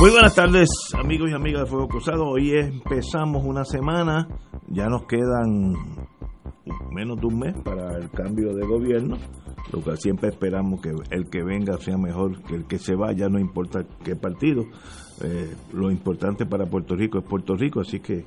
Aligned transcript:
Muy 0.00 0.10
buenas 0.10 0.34
tardes, 0.34 0.68
amigos 0.98 1.30
y 1.30 1.34
amigas 1.34 1.62
de 1.62 1.66
Fuego 1.70 1.86
Cruzado. 1.86 2.26
Hoy 2.26 2.50
empezamos 2.50 3.44
una 3.44 3.64
semana, 3.64 4.26
ya 4.68 4.86
nos 4.86 5.06
quedan 5.06 5.74
menos 6.90 7.20
de 7.20 7.26
un 7.26 7.38
mes 7.38 7.54
para 7.62 7.96
el 7.96 8.10
cambio 8.10 8.52
de 8.54 8.66
gobierno, 8.66 9.16
lo 9.72 9.84
que 9.84 9.96
siempre 9.96 10.30
esperamos 10.30 10.80
que 10.80 10.90
el 11.10 11.30
que 11.30 11.44
venga 11.44 11.78
sea 11.78 11.96
mejor 11.96 12.42
que 12.42 12.56
el 12.56 12.66
que 12.66 12.78
se 12.78 12.96
vaya, 12.96 13.28
no 13.28 13.38
importa 13.38 13.84
qué 14.04 14.16
partido. 14.16 14.64
Eh, 15.22 15.54
lo 15.72 15.90
importante 15.92 16.44
para 16.44 16.66
Puerto 16.66 16.96
Rico 16.96 17.18
es 17.18 17.24
Puerto 17.24 17.54
Rico, 17.54 17.80
así 17.80 18.00
que 18.00 18.24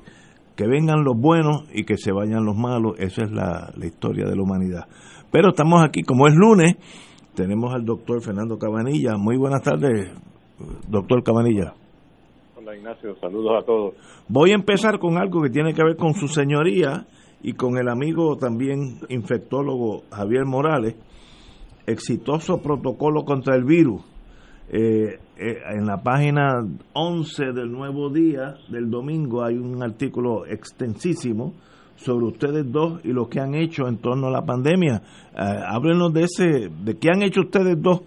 que 0.56 0.66
vengan 0.66 1.04
los 1.04 1.16
buenos 1.16 1.64
y 1.72 1.84
que 1.84 1.96
se 1.98 2.12
vayan 2.12 2.44
los 2.44 2.56
malos, 2.56 2.98
esa 2.98 3.24
es 3.24 3.30
la, 3.30 3.72
la 3.76 3.86
historia 3.86 4.24
de 4.24 4.34
la 4.34 4.42
humanidad. 4.42 4.88
Pero 5.30 5.50
estamos 5.50 5.84
aquí, 5.84 6.02
como 6.02 6.26
es 6.26 6.34
lunes, 6.34 6.76
tenemos 7.34 7.72
al 7.74 7.84
doctor 7.84 8.22
Fernando 8.22 8.58
Cabanilla. 8.58 9.16
Muy 9.16 9.36
buenas 9.36 9.62
tardes, 9.62 10.10
doctor 10.88 11.22
Cabanilla. 11.22 11.74
Hola 12.56 12.76
Ignacio, 12.76 13.16
saludos 13.20 13.62
a 13.62 13.66
todos. 13.66 13.94
Voy 14.28 14.50
a 14.52 14.54
empezar 14.54 14.98
con 14.98 15.16
algo 15.16 15.42
que 15.42 15.50
tiene 15.50 15.74
que 15.74 15.82
ver 15.82 15.96
con 15.96 16.14
su 16.14 16.28
señoría 16.28 17.06
y 17.42 17.52
con 17.52 17.78
el 17.78 17.88
amigo 17.88 18.36
también 18.36 19.00
infectólogo 19.08 20.02
Javier 20.10 20.44
Morales. 20.44 20.96
Exitoso 21.86 22.60
protocolo 22.60 23.24
contra 23.24 23.56
el 23.56 23.64
virus. 23.64 24.02
Eh, 24.70 25.18
eh, 25.38 25.58
en 25.70 25.86
la 25.86 26.02
página 26.02 26.62
11 26.92 27.52
del 27.54 27.72
Nuevo 27.72 28.10
Día 28.10 28.56
del 28.68 28.90
domingo 28.90 29.42
hay 29.42 29.56
un 29.56 29.82
artículo 29.82 30.44
extensísimo 30.44 31.54
sobre 31.96 32.26
ustedes 32.26 32.70
dos 32.70 33.00
y 33.02 33.12
lo 33.12 33.28
que 33.28 33.40
han 33.40 33.54
hecho 33.54 33.88
en 33.88 33.96
torno 33.98 34.26
a 34.26 34.30
la 34.30 34.44
pandemia. 34.44 35.02
Eh, 35.32 35.40
háblenos 35.66 36.12
de 36.12 36.24
ese, 36.24 36.68
de 36.68 36.98
qué 36.98 37.08
han 37.10 37.22
hecho 37.22 37.40
ustedes 37.42 37.80
dos 37.80 38.02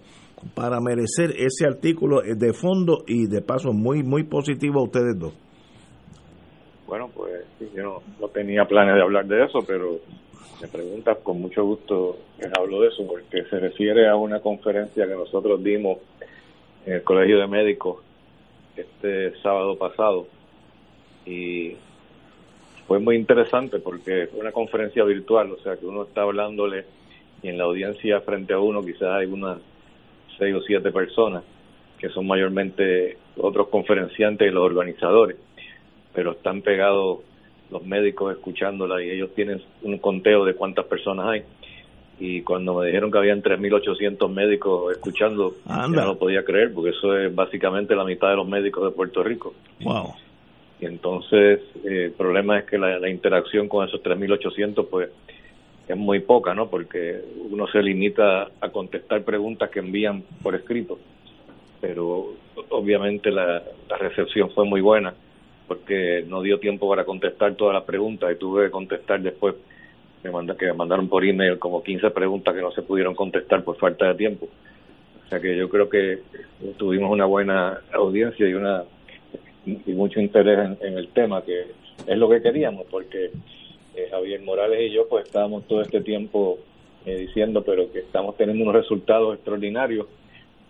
para 0.54 0.80
merecer 0.80 1.30
ese 1.36 1.66
artículo 1.66 2.20
de 2.22 2.52
fondo 2.52 3.04
y 3.06 3.26
de 3.26 3.42
paso 3.42 3.72
muy 3.72 4.02
muy 4.02 4.24
positivo 4.24 4.80
a 4.80 4.84
ustedes 4.84 5.18
dos. 5.18 5.34
Bueno, 6.86 7.08
pues 7.14 7.44
yo 7.74 7.82
no, 7.82 8.02
no 8.20 8.28
tenía 8.28 8.64
planes 8.64 8.96
de 8.96 9.02
hablar 9.02 9.26
de 9.26 9.44
eso, 9.44 9.60
pero 9.66 9.98
me 10.60 10.68
preguntas 10.68 11.18
con 11.22 11.40
mucho 11.40 11.64
gusto 11.64 12.18
les 12.38 12.52
hablo 12.56 12.80
de 12.80 12.88
eso, 12.88 13.06
porque 13.06 13.44
se 13.44 13.58
refiere 13.58 14.08
a 14.08 14.16
una 14.16 14.40
conferencia 14.40 15.06
que 15.06 15.14
nosotros 15.14 15.62
dimos 15.62 15.98
en 16.86 16.94
el 16.94 17.02
Colegio 17.02 17.38
de 17.38 17.46
Médicos 17.46 18.02
este 18.76 19.32
sábado 19.42 19.76
pasado 19.76 20.26
y 21.26 21.76
fue 22.86 22.98
muy 22.98 23.16
interesante 23.16 23.78
porque 23.78 24.28
fue 24.30 24.40
una 24.40 24.52
conferencia 24.52 25.04
virtual, 25.04 25.52
o 25.52 25.58
sea 25.58 25.76
que 25.76 25.86
uno 25.86 26.04
está 26.04 26.22
hablándole 26.22 26.84
y 27.42 27.48
en 27.48 27.58
la 27.58 27.64
audiencia 27.64 28.20
frente 28.20 28.52
a 28.52 28.58
uno 28.58 28.82
quizás 28.82 29.08
hay 29.20 29.26
unas 29.26 29.58
seis 30.42 30.54
o 30.56 30.60
siete 30.62 30.90
personas 30.90 31.44
que 32.02 32.08
son 32.08 32.26
mayormente 32.26 33.16
otros 33.36 33.68
conferenciantes 33.68 34.48
y 34.48 34.50
los 34.50 34.64
organizadores, 34.64 35.36
pero 36.12 36.32
están 36.32 36.60
pegados 36.60 37.20
los 37.70 37.86
médicos 37.86 38.34
escuchándola 38.36 39.00
y 39.00 39.10
ellos 39.10 39.30
tienen 39.36 39.62
un 39.82 39.98
conteo 39.98 40.44
de 40.44 40.54
cuántas 40.54 40.84
personas 40.86 41.26
hay. 41.28 41.42
Y 42.18 42.42
cuando 42.42 42.74
me 42.74 42.86
dijeron 42.86 43.12
que 43.12 43.18
habían 43.18 43.40
3.800 43.40 44.28
médicos 44.28 44.92
escuchando, 44.92 45.54
ya 45.64 45.86
no 45.86 46.06
lo 46.06 46.18
podía 46.18 46.44
creer, 46.44 46.74
porque 46.74 46.90
eso 46.90 47.16
es 47.16 47.32
básicamente 47.32 47.94
la 47.94 48.04
mitad 48.04 48.30
de 48.30 48.36
los 48.36 48.48
médicos 48.48 48.84
de 48.84 48.90
Puerto 48.90 49.22
Rico. 49.22 49.54
Wow. 49.82 50.12
Y 50.80 50.86
entonces 50.86 51.60
eh, 51.84 52.06
el 52.06 52.12
problema 52.12 52.58
es 52.58 52.64
que 52.64 52.78
la, 52.78 52.98
la 52.98 53.08
interacción 53.08 53.68
con 53.68 53.86
esos 53.86 54.02
3.800 54.02 54.88
pues 54.88 55.08
es 55.88 55.96
muy 55.96 56.20
poca, 56.20 56.54
¿no? 56.54 56.68
Porque 56.68 57.20
uno 57.50 57.66
se 57.68 57.82
limita 57.82 58.50
a 58.60 58.68
contestar 58.70 59.22
preguntas 59.22 59.70
que 59.70 59.80
envían 59.80 60.22
por 60.42 60.54
escrito, 60.54 60.98
pero 61.80 62.34
obviamente 62.70 63.30
la, 63.30 63.62
recepción 63.98 64.50
fue 64.50 64.64
muy 64.64 64.80
buena 64.80 65.14
porque 65.68 66.24
no 66.26 66.42
dio 66.42 66.58
tiempo 66.58 66.88
para 66.88 67.04
contestar 67.04 67.54
todas 67.54 67.74
las 67.74 67.84
preguntas 67.84 68.32
y 68.32 68.38
tuve 68.38 68.64
que 68.64 68.70
contestar 68.70 69.20
después 69.20 69.54
me 70.24 70.30
manda, 70.30 70.56
que 70.56 70.66
me 70.66 70.72
mandaron 70.72 71.08
por 71.08 71.24
email 71.24 71.58
como 71.58 71.82
15 71.82 72.10
preguntas 72.10 72.54
que 72.54 72.62
no 72.62 72.72
se 72.72 72.82
pudieron 72.82 73.14
contestar 73.14 73.62
por 73.62 73.76
falta 73.76 74.08
de 74.08 74.14
tiempo. 74.14 74.48
O 75.24 75.28
sea 75.28 75.40
que 75.40 75.56
yo 75.56 75.68
creo 75.68 75.88
que 75.88 76.20
tuvimos 76.76 77.10
una 77.10 77.26
buena 77.26 77.80
audiencia 77.92 78.48
y 78.48 78.54
una 78.54 78.84
y 79.66 79.92
mucho 79.92 80.20
interés 80.20 80.58
en 80.80 80.98
el 80.98 81.08
tema 81.08 81.42
que 81.42 81.66
es 82.06 82.18
lo 82.18 82.28
que 82.28 82.42
queríamos 82.42 82.86
porque 82.90 83.30
eh, 83.94 84.08
Javier 84.10 84.40
Morales 84.42 84.90
y 84.90 84.94
yo 84.94 85.08
pues 85.08 85.26
estábamos 85.26 85.66
todo 85.66 85.82
este 85.82 86.00
tiempo 86.00 86.58
eh, 87.04 87.16
diciendo 87.16 87.62
pero 87.62 87.90
que 87.92 88.00
estamos 88.00 88.36
teniendo 88.36 88.62
unos 88.62 88.74
resultados 88.74 89.34
extraordinarios 89.34 90.06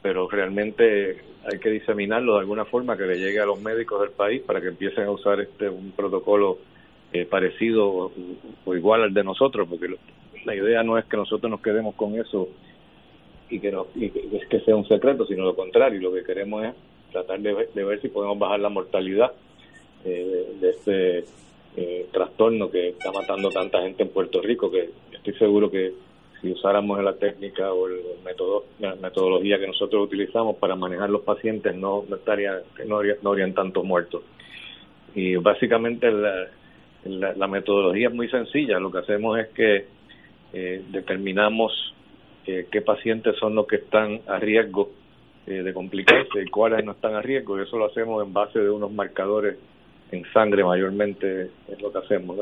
pero 0.03 0.29
realmente 0.29 1.19
hay 1.45 1.59
que 1.59 1.71
diseminarlo 1.71 2.35
de 2.35 2.41
alguna 2.41 2.65
forma 2.65 2.97
que 2.97 3.05
le 3.05 3.19
llegue 3.19 3.41
a 3.41 3.47
los 3.47 3.61
médicos 3.61 4.01
del 4.01 4.11
país 4.11 4.43
para 4.43 4.61
que 4.61 4.69
empiecen 4.69 5.05
a 5.05 5.11
usar 5.11 5.41
este 5.41 5.69
un 5.69 5.93
protocolo 5.93 6.59
eh, 7.13 7.27
parecido 7.27 7.89
o, 7.89 8.13
o, 8.65 8.75
igual 8.75 9.03
al 9.03 9.15
de 9.15 9.23
nosotros 9.25 9.69
porque 9.69 9.89
lo, 9.89 9.97
la 10.45 10.55
idea 10.55 10.83
no 10.83 10.99
es 10.99 11.05
que 11.05 11.17
nosotros 11.17 11.51
nos 11.51 11.61
quedemos 11.61 11.95
con 11.95 12.19
eso 12.19 12.49
y 13.49 13.61
que 13.61 13.71
no 13.71 13.87
y 13.95 14.11
que, 14.11 14.37
es 14.37 14.49
que 14.49 14.61
sea 14.61 14.75
un 14.75 14.89
secreto 14.89 15.27
sino 15.27 15.45
lo 15.45 15.55
contrario 15.55 16.01
lo 16.01 16.13
que 16.13 16.25
queremos 16.25 16.65
es 16.65 16.75
tratar 17.13 17.41
de, 17.41 17.53
ver, 17.53 17.69
de 17.73 17.85
ver 17.85 18.01
si 18.01 18.09
podemos 18.09 18.39
bajar 18.39 18.59
la 18.61 18.71
mortalidad 18.71 19.33
eh, 20.05 20.57
de 20.61 20.71
este 20.71 21.25
eh, 21.77 22.07
trastorno 22.13 22.71
que 22.71 22.91
está 22.91 23.11
matando 23.13 23.49
tanta 23.51 23.81
gente 23.83 24.03
en 24.03 24.11
Puerto 24.11 24.41
Rico 24.41 24.71
que 24.71 24.91
estoy 25.13 25.35
seguro 25.35 25.71
que 25.71 25.93
si 26.43 26.51
usáramos 26.51 27.03
la 27.03 27.15
técnica 27.15 27.73
o 27.73 27.87
el 27.87 28.01
método, 28.25 28.65
la 28.81 28.97
metodología 28.97 29.59
que 29.61 29.69
nosotros 29.69 30.05
utilizamos 30.07 30.57
para 30.57 30.75
manejar 30.75 31.09
los 31.09 31.23
pacientes 31.23 31.75
no, 31.77 32.05
estaría 32.13 32.61
no, 32.87 32.97
habría, 32.97 33.15
no 33.23 33.31
habrían 33.31 33.55
tantos 33.55 33.85
muertos. 33.85 34.23
Y 35.15 35.37
básicamente 35.37 36.11
la, 36.11 36.49
la, 37.05 37.35
la, 37.35 37.47
metodología 37.47 38.09
es 38.09 38.15
muy 38.15 38.29
sencilla. 38.29 38.81
Lo 38.81 38.91
que 38.91 38.99
hacemos 38.99 39.39
es 39.39 39.49
que 39.51 39.87
eh, 40.53 40.83
determinamos 40.91 41.73
eh, 42.47 42.67
qué 42.73 42.83
pacientes 42.83 43.37
son 43.39 43.55
los 43.55 43.67
que 43.69 43.77
están 43.77 44.21
a 44.27 44.39
riesgo 44.39 44.91
eh, 45.47 45.63
de 45.63 45.73
complicarse 45.73 46.43
y 46.45 46.51
cuáles 46.51 46.85
no 46.85 46.93
están 46.93 47.15
a 47.15 47.23
riesgo. 47.23 47.59
Y 47.59 47.63
eso 47.63 47.79
lo 47.79 47.87
hacemos 47.87 48.25
en 48.25 48.33
base 48.33 48.59
de 48.59 48.69
unos 48.69 48.91
marcadores 48.91 49.59
en 50.13 50.25
sangre 50.33 50.63
mayormente 50.63 51.51
es 51.69 51.81
lo 51.81 51.91
que 51.91 51.99
hacemos. 51.99 52.39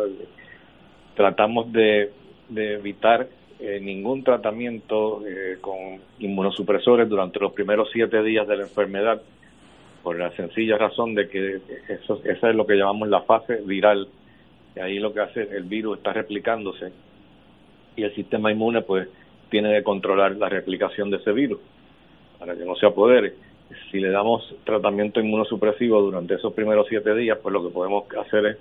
Tratamos 1.14 1.72
de, 1.72 2.10
de 2.48 2.74
evitar 2.74 3.28
eh, 3.60 3.80
ningún 3.80 4.24
tratamiento 4.24 5.22
eh, 5.26 5.58
con 5.60 6.00
inmunosupresores 6.18 7.08
durante 7.08 7.38
los 7.38 7.52
primeros 7.52 7.88
siete 7.92 8.22
días 8.22 8.46
de 8.48 8.56
la 8.56 8.62
enfermedad, 8.64 9.22
por 10.02 10.18
la 10.18 10.30
sencilla 10.32 10.76
razón 10.78 11.14
de 11.14 11.28
que 11.28 11.60
eso, 11.88 12.20
esa 12.24 12.50
es 12.50 12.56
lo 12.56 12.66
que 12.66 12.74
llamamos 12.74 13.08
la 13.08 13.22
fase 13.22 13.56
viral. 13.64 14.08
Y 14.74 14.80
ahí 14.80 14.98
lo 14.98 15.12
que 15.12 15.20
hace 15.20 15.42
el 15.42 15.64
virus 15.64 15.98
está 15.98 16.12
replicándose 16.12 16.92
y 17.96 18.02
el 18.02 18.14
sistema 18.14 18.50
inmune 18.50 18.82
pues 18.82 19.08
tiene 19.50 19.72
que 19.74 19.82
controlar 19.82 20.36
la 20.36 20.48
replicación 20.48 21.10
de 21.10 21.18
ese 21.18 21.32
virus 21.32 21.60
para 22.38 22.56
que 22.56 22.64
no 22.64 22.74
se 22.76 22.86
apodere 22.86 23.34
si 23.90 24.00
le 24.00 24.10
damos 24.10 24.54
tratamiento 24.64 25.20
inmunosupresivo 25.20 26.00
durante 26.00 26.34
esos 26.34 26.52
primeros 26.52 26.86
siete 26.88 27.14
días, 27.14 27.38
pues 27.42 27.52
lo 27.52 27.62
que 27.62 27.72
podemos 27.72 28.04
hacer 28.16 28.46
es 28.46 28.56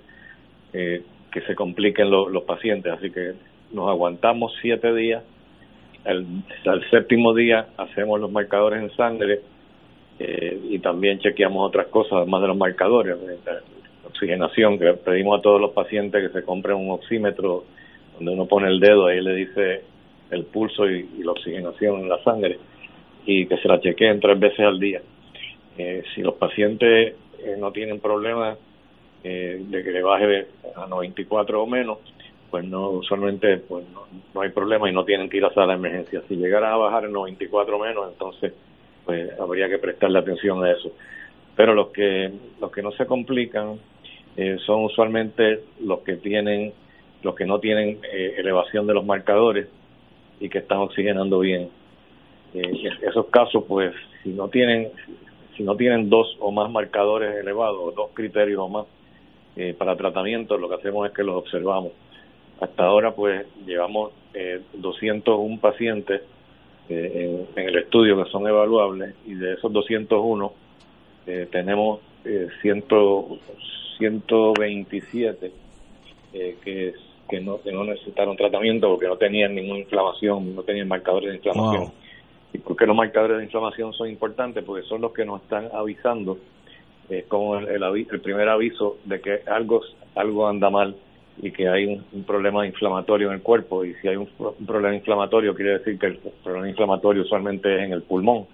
eh, 0.74 1.04
que 1.32 1.42
se 1.42 1.56
compliquen 1.56 2.10
lo, 2.10 2.30
los 2.30 2.44
pacientes. 2.44 2.92
Así 2.94 3.12
que 3.12 3.34
nos 3.72 3.90
aguantamos 3.90 4.54
siete 4.62 4.94
días. 4.94 5.24
Al 6.06 6.90
séptimo 6.90 7.34
día 7.34 7.68
hacemos 7.78 8.20
los 8.20 8.32
marcadores 8.32 8.82
en 8.82 8.90
sangre 8.96 9.42
eh, 10.18 10.60
y 10.70 10.80
también 10.80 11.20
chequeamos 11.20 11.68
otras 11.68 11.88
cosas, 11.88 12.14
además 12.14 12.42
de 12.42 12.48
los 12.48 12.58
marcadores. 12.58 13.18
Oxigenación, 14.08 14.80
que 14.80 14.94
pedimos 14.94 15.40
a 15.40 15.42
todos 15.42 15.62
los 15.62 15.72
pacientes 15.72 16.28
que 16.28 16.40
se 16.40 16.46
compren 16.46 16.78
un 16.78 16.92
oxímetro 16.92 17.66
donde 18.16 18.32
uno 18.32 18.46
pone 18.48 18.68
el 18.70 18.80
dedo, 18.80 19.08
ahí 19.08 19.22
le 19.22 19.36
dice 19.36 19.82
el 20.32 20.46
pulso 20.46 20.90
y 20.90 21.08
la 21.24 21.32
oxigenación 21.32 22.02
en 22.02 22.10
la 22.10 22.24
sangre 22.24 22.58
y 23.26 23.46
que 23.46 23.58
se 23.58 23.68
la 23.68 23.80
chequeen 23.80 24.20
tres 24.20 24.40
veces 24.40 24.60
al 24.60 24.80
día. 24.80 25.02
Eh, 25.78 26.04
si 26.14 26.22
los 26.22 26.36
pacientes 26.36 27.16
eh, 27.44 27.56
no 27.58 27.72
tienen 27.72 28.00
problemas 28.00 28.58
eh, 29.24 29.62
de 29.62 29.84
que 29.84 29.92
le 29.92 30.02
baje 30.02 30.48
a 30.76 30.88
94 30.88 31.64
o 31.64 31.68
menos, 31.68 32.00
pues 32.50 32.66
no 32.66 32.90
usualmente 32.90 33.58
pues 33.58 33.86
no, 33.90 34.08
no, 34.34 34.42
hay 34.42 34.50
problema 34.50 34.90
y 34.90 34.94
no 34.94 35.06
tienen 35.06 35.30
que 35.30 35.38
ir 35.38 35.46
a 35.46 35.54
sala 35.54 35.74
de 35.74 35.80
emergencia. 35.80 36.22
Si 36.28 36.36
llegara 36.36 36.74
a 36.74 36.78
bajar 36.78 37.06
a 37.06 37.08
94 37.08 37.78
o 37.78 37.80
menos, 37.80 38.12
entonces 38.12 38.54
pues 39.06 39.40
habría 39.40 39.70
que 39.70 39.78
prestarle 39.78 40.20
atención 40.20 40.64
a 40.64 40.72
eso. 40.72 40.92
Pero 41.56 41.74
los 41.74 41.90
que 41.90 42.32
los 42.60 42.72
que 42.72 42.82
no 42.82 42.92
se 42.92 43.06
complican 43.06 43.80
eh, 44.36 44.58
son 44.66 44.84
usualmente 44.84 45.62
los 45.82 46.00
que 46.00 46.16
tienen, 46.16 46.74
los 47.24 47.36
que 47.36 47.46
no 47.46 47.60
tienen 47.60 48.00
elevación 48.12 48.88
de 48.88 48.94
los 48.94 49.06
marcadores 49.06 49.68
y 50.40 50.50
que 50.50 50.60
están 50.60 50.80
oxigenando 50.80 51.40
bien. 51.40 51.70
Eh, 52.54 52.90
esos 53.02 53.28
casos, 53.28 53.64
pues, 53.68 53.94
si 54.24 54.30
no 54.30 54.48
tienen, 54.48 54.90
si 55.56 55.64
no 55.64 55.76
tienen 55.76 56.10
dos 56.10 56.36
o 56.40 56.52
más 56.52 56.72
marcadores 56.72 57.36
elevados, 57.36 57.94
dos 57.96 58.12
criterios 58.14 58.60
o 58.60 58.70
más 58.70 58.86
para 59.78 59.98
tratamiento, 59.98 60.58
lo 60.58 60.70
que 60.70 60.76
hacemos 60.76 61.06
es 61.06 61.14
que 61.14 61.22
los 61.22 61.36
observamos. 61.36 61.92
Hasta 62.62 62.86
ahora, 62.86 63.14
pues, 63.14 63.46
llevamos 63.66 64.14
eh, 64.34 64.62
201 64.74 65.60
pacientes 65.60 66.22
en, 66.88 67.46
el 67.58 67.78
estudio 67.78 68.24
que 68.24 68.32
son 68.32 68.48
evaluables 68.48 69.16
y 69.28 69.34
de 69.34 69.56
esos 69.56 69.74
201 69.74 70.54
tenemos 71.52 72.00
eh, 72.26 72.50
127 72.62 75.52
eh, 76.34 76.58
que, 76.64 76.94
que, 77.30 77.42
no, 77.42 77.62
que 77.62 77.72
no 77.72 77.86
necesitaron 77.86 78.36
tratamiento 78.36 78.90
porque 78.90 79.08
no 79.08 79.18
tenían 79.18 79.54
ninguna 79.56 79.80
inflamación, 79.80 80.56
no 80.56 80.64
tenían 80.64 80.88
marcadores 80.88 81.30
de 81.30 81.36
inflamación. 81.38 81.92
¿Y 82.54 82.58
por 82.58 82.76
qué 82.76 82.86
los 82.86 82.96
marcadores 82.96 83.38
de 83.38 83.44
inflamación 83.44 83.94
son 83.94 84.10
importantes? 84.10 84.64
Porque 84.64 84.88
son 84.88 85.02
los 85.02 85.14
que 85.14 85.26
nos 85.26 85.42
están 85.44 85.70
avisando, 85.74 86.38
eh, 87.10 87.26
como 87.28 87.58
el, 87.58 87.68
el, 87.68 88.22
primer 88.22 88.50
aviso 88.50 88.98
de 89.06 89.22
que 89.22 89.42
algo, 89.48 89.82
algo 90.16 90.48
anda 90.48 90.70
mal 90.70 90.96
y 91.42 91.52
que 91.52 91.70
hay 91.70 91.86
un, 91.86 92.24
problema 92.24 92.66
inflamatorio 92.66 93.28
en 93.28 93.36
el 93.36 93.42
cuerpo. 93.42 93.86
Y 93.86 93.94
si 93.96 94.08
hay 94.08 94.16
un, 94.16 94.28
problema 94.66 94.96
inflamatorio, 94.96 95.56
quiere 95.56 95.78
decir 95.80 95.98
que 95.98 96.08
el 96.08 96.20
problema 96.44 96.68
inflamatorio 96.68 97.22
usualmente 97.22 97.76
es 97.76 97.84
en 97.84 97.94
el 97.94 98.02
pulmón. 98.02 98.48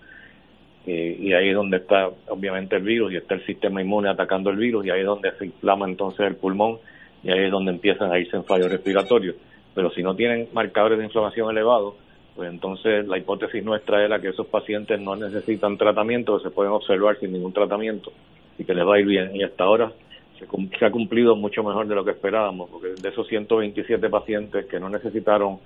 Eh, 0.85 1.17
y 1.19 1.33
ahí 1.33 1.49
es 1.49 1.55
donde 1.55 1.77
está 1.77 2.09
obviamente 2.27 2.75
el 2.75 2.83
virus 2.83 3.11
y 3.11 3.17
está 3.17 3.33
el 3.33 3.45
sistema 3.45 3.81
inmune 3.81 4.07
atacando 4.07 4.51
el 4.51 4.57
virus 4.57 4.85
y 4.85 4.91
ahí 4.91 4.99
es 4.99 5.05
donde 5.07 5.31
se 5.39 5.45
inflama 5.45 5.87
entonces 5.87 6.27
el 6.27 6.35
pulmón 6.35 6.77
y 7.23 7.31
ahí 7.31 7.45
es 7.45 7.51
donde 7.51 7.71
empiezan 7.71 8.11
a 8.11 8.19
irse 8.19 8.37
en 8.37 8.43
fallos 8.43 8.71
respiratorios. 8.71 9.35
Pero 9.73 9.89
si 9.89 10.03
no 10.03 10.15
tienen 10.15 10.47
marcadores 10.53 10.99
de 10.99 11.05
inflamación 11.05 11.49
elevados, 11.49 11.95
pues 12.35 12.49
entonces 12.49 13.07
la 13.07 13.17
hipótesis 13.17 13.63
nuestra 13.63 14.03
era 14.03 14.19
que 14.19 14.29
esos 14.29 14.47
pacientes 14.47 14.99
no 14.99 15.15
necesitan 15.15 15.77
tratamiento, 15.77 16.39
se 16.39 16.49
pueden 16.49 16.73
observar 16.73 17.17
sin 17.19 17.31
ningún 17.31 17.53
tratamiento 17.53 18.11
y 18.57 18.65
que 18.65 18.73
les 18.73 18.85
va 18.85 18.95
a 18.95 18.99
ir 18.99 19.05
bien. 19.05 19.35
Y 19.35 19.43
hasta 19.43 19.63
ahora 19.63 19.91
se, 20.37 20.45
se 20.77 20.85
ha 20.85 20.91
cumplido 20.91 21.35
mucho 21.35 21.63
mejor 21.63 21.87
de 21.87 21.95
lo 21.95 22.03
que 22.03 22.11
esperábamos, 22.11 22.69
porque 22.69 22.89
de 23.01 23.09
esos 23.09 23.27
127 23.27 24.09
pacientes 24.09 24.65
que 24.65 24.79
no 24.79 24.89
necesitaron 24.89 25.59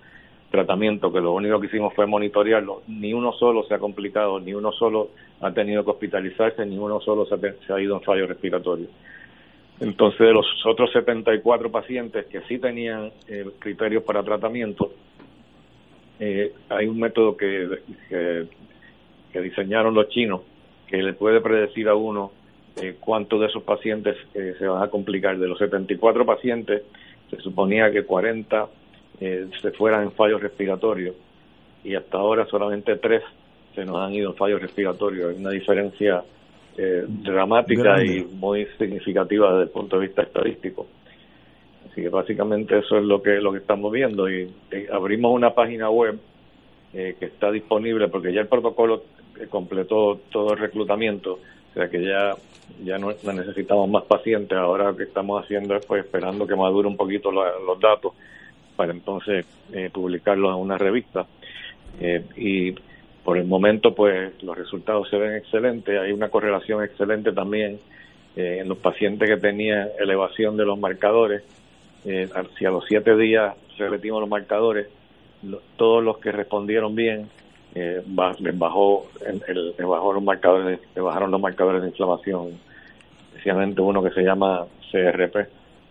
tratamiento, 0.50 1.12
que 1.12 1.21
lo 1.21 1.33
único 1.33 1.60
que 1.60 1.68
hicimos 1.68 1.94
fue 1.94 2.06
monitorearlo. 2.06 2.81
Ni 2.88 3.13
uno 3.13 3.33
solo 3.33 3.63
se 3.63 3.75
ha 3.75 3.80
complicado, 3.80 4.39
ni 4.39 4.54
uno 4.54 4.72
solo 4.72 5.10
ha 5.42 5.51
tenido 5.51 5.83
que 5.83 5.92
hospitalizarse, 5.92 6.65
ni 6.65 6.77
uno 6.77 7.00
solo 7.01 7.25
se 7.25 7.74
ha, 7.74 7.81
ido 7.81 7.95
en 7.95 8.01
fallo 8.01 8.27
respiratorio. 8.27 8.88
Entonces, 9.80 10.19
de 10.19 10.33
los 10.33 10.45
otros 10.65 10.92
74 10.92 11.72
pacientes 11.72 12.25
que 12.25 12.42
sí 12.42 12.60
tenían 12.60 13.12
eh, 13.27 13.45
criterios 13.60 14.04
para 14.04 14.24
tratamiento, 14.24 14.92
eh, 16.19 16.54
hay 16.69 16.88
un 16.88 17.00
método 17.00 17.36
que, 17.38 17.80
que, 18.10 19.42
diseñaron 19.42 19.94
los 19.94 20.10
chinos 20.10 20.42
que 20.88 20.98
le 20.98 21.13
puede 21.13 21.39
predecir 21.39 21.88
a 21.88 21.95
uno 21.95 22.31
eh, 22.81 22.95
cuántos 23.00 23.39
de 23.39 23.48
esos 23.48 23.63
pacientes 23.63 24.18
eh, 24.33 24.56
se 24.57 24.68
van 24.68 24.83
a 24.83 24.89
complicar. 24.89 25.38
De 25.38 25.48
los 25.48 25.57
74 25.57 26.25
pacientes, 26.25 26.83
se 27.30 27.38
suponía 27.38 27.92
que 27.92 28.04
40 28.04 28.68
eh, 29.21 29.48
se 29.62 29.71
fueran 29.71 30.04
en 30.04 30.12
fallos 30.13 30.42
respiratorios 30.42 31.16
y 31.83 31.95
hasta 31.95 32.18
ahora 32.18 32.45
solamente 32.45 32.95
tres 32.98 33.22
se 33.75 33.86
nos 33.86 33.98
han 33.98 34.13
ido 34.13 34.31
en 34.31 34.36
fallos 34.36 34.62
respiratorios. 34.62 35.31
Hay 35.31 35.39
una 35.39 35.51
diferencia 35.51 36.24
eh, 36.77 37.04
dramática 37.07 38.04
y 38.04 38.24
muy 38.24 38.65
significativa 38.77 39.51
desde 39.51 39.63
el 39.63 39.69
punto 39.69 40.00
de 40.00 40.07
vista 40.07 40.22
estadístico. 40.24 40.88
Así 41.91 42.01
que 42.01 42.09
básicamente 42.09 42.77
eso 42.77 42.97
es 42.97 43.03
lo 43.03 43.21
que 43.21 43.41
lo 43.41 43.51
que 43.51 43.59
estamos 43.59 43.91
viendo 43.91 44.30
y, 44.30 44.51
abrimos 44.91 45.33
una 45.33 45.53
página 45.53 45.89
web 45.89 46.19
eh, 46.94 47.15
que 47.19 47.25
está 47.25 47.51
disponible 47.51 48.07
porque 48.07 48.33
ya 48.33 48.41
el 48.41 48.47
protocolo 48.47 49.03
completó 49.50 50.19
todo 50.31 50.53
el 50.53 50.59
reclutamiento, 50.59 51.33
o 51.33 51.74
sea 51.74 51.89
que 51.89 52.03
ya 52.03 52.36
ya 52.83 52.97
no, 52.97 53.12
necesitamos 53.33 53.89
más 53.89 54.03
pacientes. 54.03 54.57
Ahora 54.57 54.91
lo 54.91 54.97
que 54.97 55.03
estamos 55.03 55.44
haciendo 55.44 55.75
es 55.75 55.86
pues 55.86 56.06
esperando 56.06 56.45
que 56.47 56.56
madure 56.56 56.88
un 56.88 56.97
poquito 56.97 57.31
los 57.31 57.80
datos 57.80 58.13
para 58.75 58.91
entonces 58.94 59.45
eh, 59.74 59.89
publicarlo 59.91 60.50
en 60.50 60.56
una 60.56 60.77
revista. 60.77 61.25
Eh, 62.00 62.24
y 62.38 62.71
por 63.24 63.38
el 63.38 63.45
momento, 63.45 63.94
pues 63.94 64.41
los 64.41 64.57
resultados 64.57 65.09
se 65.09 65.18
ven 65.18 65.36
excelentes. 65.36 66.00
Hay 66.00 66.12
una 66.12 66.30
correlación 66.30 66.83
excelente 66.83 67.31
también 67.31 67.80
eh, 68.36 68.59
en 68.62 68.69
los 68.69 68.77
pacientes 68.77 69.30
que 69.30 69.38
tenían 69.38 69.89
elevación 70.00 70.56
de 70.56 70.65
los 70.65 70.80
marcadores. 70.80 71.44
Si 72.04 72.66
a 72.66 72.72
los 72.72 72.86
siete 72.88 73.16
días 73.16 73.56
repetimos 73.78 74.22
los 74.22 74.30
marcadores, 74.30 74.88
todos 75.78 76.04
los 76.04 76.18
que 76.18 76.31
respondieron 76.31 76.96
bien 76.96 77.30
les 77.74 78.04
bajó 78.57 79.07
el, 79.25 79.74
bajó 79.86 80.13
los 80.13 80.24
marcadores 80.24 80.80
bajaron 80.96 81.30
los 81.30 81.40
marcadores 81.40 81.84
de 81.84 81.90
inflamación 81.90 82.60
especialmente 83.30 83.80
uno 83.80 84.01
que 84.01 84.10
se 84.10 84.24
llama 84.24 84.66
CRP 84.92 85.34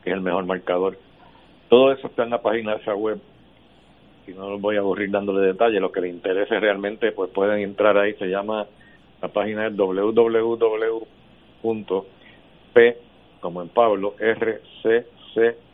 que 0.02 0.10
es 0.10 0.12
el 0.12 0.20
mejor 0.20 0.44
marcador 0.44 0.98
todo 1.68 1.92
eso 1.92 2.06
está 2.06 2.22
en 2.22 2.30
la 2.30 2.40
página 2.40 2.74
de 2.74 2.80
esa 2.82 2.94
web. 2.94 3.20
Y 4.26 4.32
no 4.32 4.50
los 4.50 4.60
voy 4.60 4.76
a 4.76 4.80
aburrir 4.80 5.10
dándole 5.10 5.46
detalles. 5.46 5.80
Lo 5.80 5.92
que 5.92 6.00
les 6.00 6.12
interese 6.12 6.58
realmente, 6.58 7.12
pues 7.12 7.30
pueden 7.30 7.60
entrar 7.60 7.96
ahí. 7.98 8.14
Se 8.14 8.26
llama, 8.26 8.66
la 9.20 9.28
página 9.28 9.66
es 9.66 9.76
www.p, 9.76 10.56
como 13.40 13.62
en 13.62 13.68
Pablo, 13.68 14.14
rcci.org. 14.18 15.67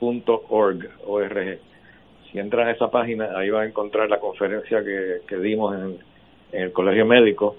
org. 0.00 1.58
Si 2.30 2.38
entran 2.38 2.68
a 2.68 2.72
esa 2.72 2.90
página, 2.90 3.30
ahí 3.36 3.50
van 3.50 3.62
a 3.62 3.66
encontrar 3.66 4.10
la 4.10 4.18
conferencia 4.18 4.84
que, 4.84 5.20
que 5.26 5.36
dimos 5.38 5.74
en, 5.74 5.98
el 6.52 6.72
Colegio 6.72 7.04
Médico 7.04 7.56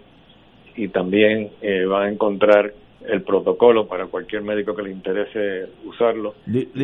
y 0.76 0.88
también 0.88 1.52
eh, 1.62 1.86
van 1.86 2.04
a 2.04 2.10
encontrar 2.10 2.74
el 3.06 3.22
protocolo 3.22 3.88
para 3.88 4.08
cualquier 4.08 4.42
médico 4.42 4.76
que 4.76 4.84
le 4.84 4.92
interese 4.92 5.68
usarlo. 5.86 6.36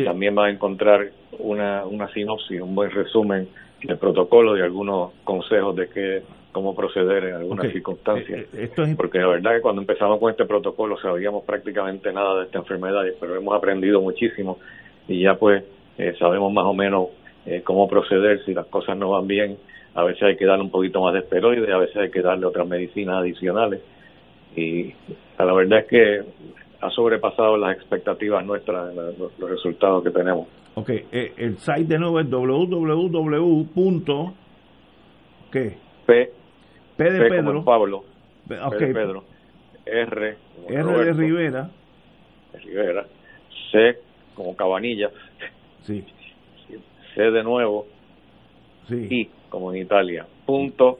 También 0.04 0.36
va 0.36 0.46
a 0.46 0.50
encontrar 0.50 1.10
una, 1.38 1.84
una 1.84 2.08
sinopsis, 2.12 2.60
un 2.60 2.74
buen 2.74 2.90
resumen 2.90 3.48
del 3.82 3.98
protocolo 3.98 4.56
y 4.56 4.60
algunos 4.60 5.12
consejos 5.24 5.76
de 5.76 5.88
qué 5.88 6.22
cómo 6.54 6.74
proceder 6.74 7.24
en 7.24 7.34
algunas 7.34 7.70
circunstancias. 7.70 8.46
Eh, 8.54 8.70
eh, 8.76 8.94
Porque 8.96 9.18
la 9.18 9.26
verdad 9.26 9.56
que 9.56 9.60
cuando 9.60 9.82
empezamos 9.82 10.18
con 10.18 10.30
este 10.30 10.46
protocolo 10.46 10.96
sabíamos 10.98 11.44
prácticamente 11.44 12.10
nada 12.12 12.38
de 12.38 12.44
esta 12.46 12.58
enfermedad, 12.58 13.02
pero 13.20 13.36
hemos 13.36 13.54
aprendido 13.54 14.00
muchísimo 14.00 14.58
y 15.06 15.22
ya 15.22 15.34
pues 15.34 15.64
eh, 15.98 16.14
sabemos 16.18 16.50
más 16.52 16.64
o 16.64 16.72
menos 16.72 17.08
cómo 17.64 17.86
proceder 17.86 18.42
si 18.46 18.54
las 18.54 18.64
cosas 18.66 18.96
no 18.96 19.10
van 19.10 19.26
bien. 19.26 19.58
A 19.94 20.02
veces 20.02 20.22
hay 20.22 20.36
que 20.36 20.46
darle 20.46 20.64
un 20.64 20.70
poquito 20.70 21.02
más 21.02 21.12
de 21.12 21.18
esteroides, 21.20 21.68
a 21.68 21.76
veces 21.76 21.96
hay 21.96 22.10
que 22.10 22.22
darle 22.22 22.46
otras 22.46 22.66
medicinas 22.66 23.18
adicionales 23.18 23.82
y 24.56 24.94
la 25.38 25.52
verdad 25.52 25.80
es 25.80 25.86
que 25.86 26.22
ha 26.80 26.90
sobrepasado 26.90 27.58
las 27.58 27.76
expectativas 27.76 28.46
nuestras, 28.46 28.94
los, 28.94 29.50
resultados 29.50 30.02
que 30.04 30.10
tenemos. 30.10 30.48
Ok, 30.74 30.88
eh, 30.90 31.32
el 31.36 31.58
site 31.58 31.84
de 31.84 31.98
nuevo 31.98 32.18
es 32.20 32.30
www. 32.30 33.66
¿Qué? 35.52 35.76
P, 36.06 36.32
P 36.96 37.04
de 37.04 37.28
Pedro. 37.28 37.64
Pablo. 37.64 38.04
Okay. 38.46 38.78
P 38.78 38.86
de 38.86 38.94
Pedro. 38.94 39.24
R. 39.86 40.36
R 40.68 41.04
de 41.04 41.12
Rivera. 41.12 41.70
Rivera. 42.54 43.04
C 43.72 43.98
como 44.34 44.56
Cabanilla. 44.56 45.10
Sí. 45.82 46.04
C 47.14 47.22
de 47.22 47.42
nuevo. 47.42 47.86
Sí. 48.88 49.08
I 49.10 49.30
como 49.48 49.72
en 49.72 49.82
Italia. 49.82 50.26
Punto 50.46 50.98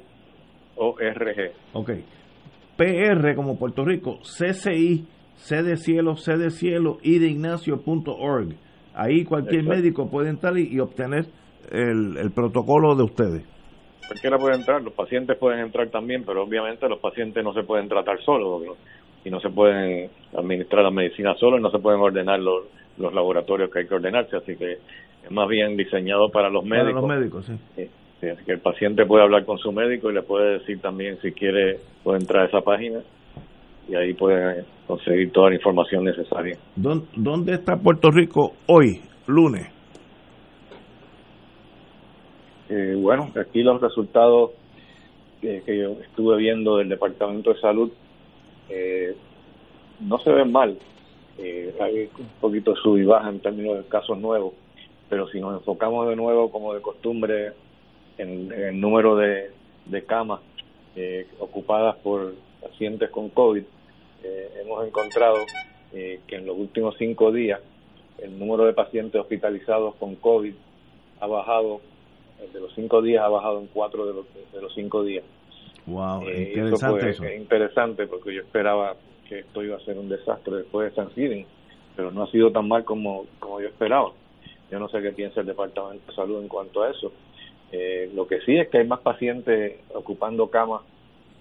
ORG. 0.77 1.53
Ok. 1.73 1.91
PR 2.77 3.35
como 3.37 3.59
Puerto 3.59 3.85
Rico, 3.85 4.19
CCI, 4.23 5.07
C 5.37 5.63
de 5.63 5.77
cielo, 5.77 6.17
C 6.17 6.37
de 6.37 6.51
cielo, 6.51 6.99
y 7.03 7.19
de 7.19 7.29
Ignacio.org. 7.29 8.55
Ahí 8.95 9.25
cualquier 9.25 9.65
médico 9.65 10.09
puede 10.09 10.31
entrar 10.31 10.57
y, 10.57 10.79
obtener 10.79 11.27
el, 11.71 12.31
protocolo 12.33 12.95
de 12.95 13.03
ustedes. 13.03 13.45
Cualquiera 14.07 14.39
puede 14.39 14.57
entrar, 14.57 14.83
los 14.83 14.93
pacientes 14.93 15.37
pueden 15.39 15.61
entrar 15.61 15.89
también, 15.89 16.25
pero 16.25 16.43
obviamente 16.43 16.89
los 16.89 17.01
pacientes 17.01 17.43
no 17.43 17.53
se 17.55 17.63
pueden 17.63 17.89
tratar 17.89 18.21
solos 18.23 18.77
y 19.25 19.31
no 19.31 19.41
se 19.41 19.51
pueden 19.51 20.11
administrar 20.37 20.85
la 20.85 20.91
medicina 20.91 21.35
solos 21.37 21.61
y 21.61 21.63
no 21.63 21.71
se 21.71 21.79
pueden 21.79 22.01
ordenar 22.01 22.41
los, 22.41 22.65
los 22.99 23.15
laboratorios 23.15 23.71
que 23.71 23.81
hay 23.81 23.87
que 23.87 23.95
ordenarse, 23.95 24.37
así 24.37 24.57
que 24.57 24.73
es 24.73 25.31
más 25.31 25.49
bien 25.49 25.77
diseñado 25.77 26.29
para 26.31 26.51
los 26.51 26.65
médicos. 26.65 27.03
Para 27.03 27.15
los 27.15 27.21
médicos, 27.21 27.47
sí 27.77 27.89
que 28.47 28.53
el 28.53 28.61
paciente 28.61 29.05
puede 29.07 29.25
hablar 29.25 29.45
con 29.45 29.59
su 29.59 29.73
médico 29.73 30.11
y 30.11 30.15
le 30.15 30.23
puede 30.23 30.59
decir 30.59 30.81
también 30.81 31.19
si 31.21 31.33
quiere, 31.33 31.79
puede 32.03 32.21
entrar 32.21 32.45
a 32.45 32.49
esa 32.49 32.61
página 32.61 33.01
y 33.89 33.95
ahí 33.95 34.15
puede 34.15 34.65
conseguir 34.87 35.31
toda 35.33 35.51
la 35.51 35.57
información 35.57 36.05
necesaria. 36.05 36.57
¿Dónde 36.77 37.55
está 37.55 37.77
Puerto 37.77 38.11
Rico 38.11 38.55
hoy, 38.67 39.03
lunes? 39.27 39.67
Eh, 42.69 42.97
bueno, 42.99 43.31
aquí 43.41 43.63
los 43.63 43.81
resultados 43.81 44.53
que, 45.41 45.63
yo 45.67 46.01
estuve 46.01 46.39
viendo 46.39 46.79
del 46.79 46.89
Departamento 46.89 47.53
de 47.53 47.61
Salud 47.61 47.93
eh, 48.69 49.15
no 50.01 50.19
se 50.19 50.33
ven 50.33 50.53
mal. 50.53 50.79
Eh, 51.39 51.75
hay 51.81 52.09
un 52.19 52.29
poquito 52.41 52.77
sub 52.77 52.97
y 52.97 53.05
baja 53.05 53.29
en 53.29 53.41
términos 53.41 53.79
de 53.79 53.85
casos 53.85 54.19
nuevos, 54.19 54.55
pero 55.09 55.29
si 55.29 55.41
nos 55.41 55.55
enfocamos 55.55 56.09
de 56.09 56.17
nuevo, 56.17 56.51
como 56.51 56.75
de 56.75 56.81
costumbre, 56.81 57.53
en, 58.19 58.53
el 58.53 58.81
número 58.81 59.17
de, 59.17 59.51
camas 60.07 60.41
eh, 60.95 61.27
ocupadas 61.41 61.97
por 61.97 62.35
pacientes 62.63 63.11
con 63.11 63.31
COVID, 63.31 63.65
eh, 64.23 64.51
hemos 64.63 64.87
encontrado 64.87 65.37
que 65.93 66.35
en 66.35 66.45
los 66.45 66.59
últimos 66.59 66.97
cinco 66.99 67.31
días 67.31 67.61
el 68.19 68.37
número 68.37 68.65
de 68.65 68.73
pacientes 68.73 69.21
hospitalizados 69.21 69.95
con 69.95 70.17
COVID 70.17 70.53
ha 71.21 71.27
bajado, 71.29 71.81
de 72.53 72.61
los 72.61 72.75
cinco 72.75 73.03
días 73.03 73.25
ha 73.25 73.29
bajado 73.29 73.61
en 73.61 73.67
cuatro 73.69 74.07
de 74.07 74.15
los, 74.15 74.27
de 74.53 74.61
los 74.61 74.75
cinco 74.75 75.03
días. 75.03 75.25
Wow, 75.87 76.23
interesante 76.23 77.11
eso, 77.11 77.25
Es 77.25 77.41
interesante 77.41 78.07
porque 78.07 78.35
yo 78.35 78.41
esperaba 78.41 78.97
que 79.29 79.41
esto 79.41 79.63
iba 79.63 79.77
a 79.77 79.81
ser 79.81 79.99
un 79.99 80.09
desastre 80.09 80.57
después 80.57 80.91
de 80.91 80.97
San 80.97 81.11
pero 81.97 82.11
no 82.11 82.25
ha 82.25 82.31
sido 82.31 82.51
tan 82.51 82.67
mal 82.67 82.85
como, 82.85 83.27
como 83.39 83.61
yo 83.61 83.69
esperaba. 83.69 84.13
Yo 84.71 84.79
no 84.79 84.89
sé 84.89 85.01
qué 85.03 85.13
piensa 85.13 85.41
el 85.41 85.47
Departamento 85.47 86.11
de 86.11 86.17
Salud 86.17 86.41
en 86.41 86.49
cuanto 86.49 86.83
a 86.83 86.91
eso. 86.91 87.13
Eh, 87.71 88.11
lo 88.15 88.27
que 88.27 88.41
sí 88.41 88.57
es 88.57 88.69
que 88.69 88.79
hay 88.79 88.87
más 88.87 89.01
pacientes 89.01 89.81
ocupando 89.95 90.49
camas 90.49 90.83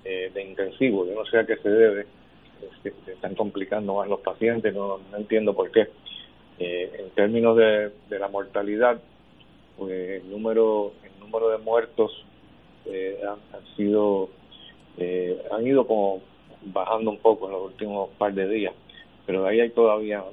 eh, 0.04 0.32
de 0.34 0.44
intensivo. 0.44 1.06
Yo 1.06 1.16
no 1.16 1.26
sé 1.26 1.40
a 1.40 1.46
qué 1.46 1.58
se 1.58 1.70
debe. 1.70 2.06
se 2.84 3.12
están 3.12 3.36
complicando 3.36 3.96
más 3.96 4.08
los 4.08 4.20
pacientes, 4.20 4.74
no, 4.74 5.00
no 5.12 5.18
entiendo 5.18 5.54
por 5.54 5.72
qué. 5.72 5.88
Eh, 6.60 6.92
en 7.00 7.10
términos 7.12 7.58
de, 7.58 7.92
de, 8.10 8.20
la 8.20 8.28
mortalidad, 8.28 9.02
pues 9.78 10.22
el 10.22 10.30
número, 10.30 10.94
el 11.04 11.20
número 11.20 11.50
de 11.50 11.58
muertos 11.58 12.12
eh, 12.86 13.20
han, 13.26 13.76
sido, 13.76 14.30
eh, 14.98 15.42
han 15.52 15.66
ido 15.66 15.88
como 15.88 16.22
bajando 16.66 17.12
un 17.12 17.18
poco 17.18 17.48
en 17.48 17.54
los 17.54 17.66
últimos 17.66 18.10
par 18.18 18.34
de 18.34 18.48
días, 18.48 18.74
pero 19.26 19.46
ahí 19.46 19.60
hay 19.60 19.70
todavía 19.72 20.24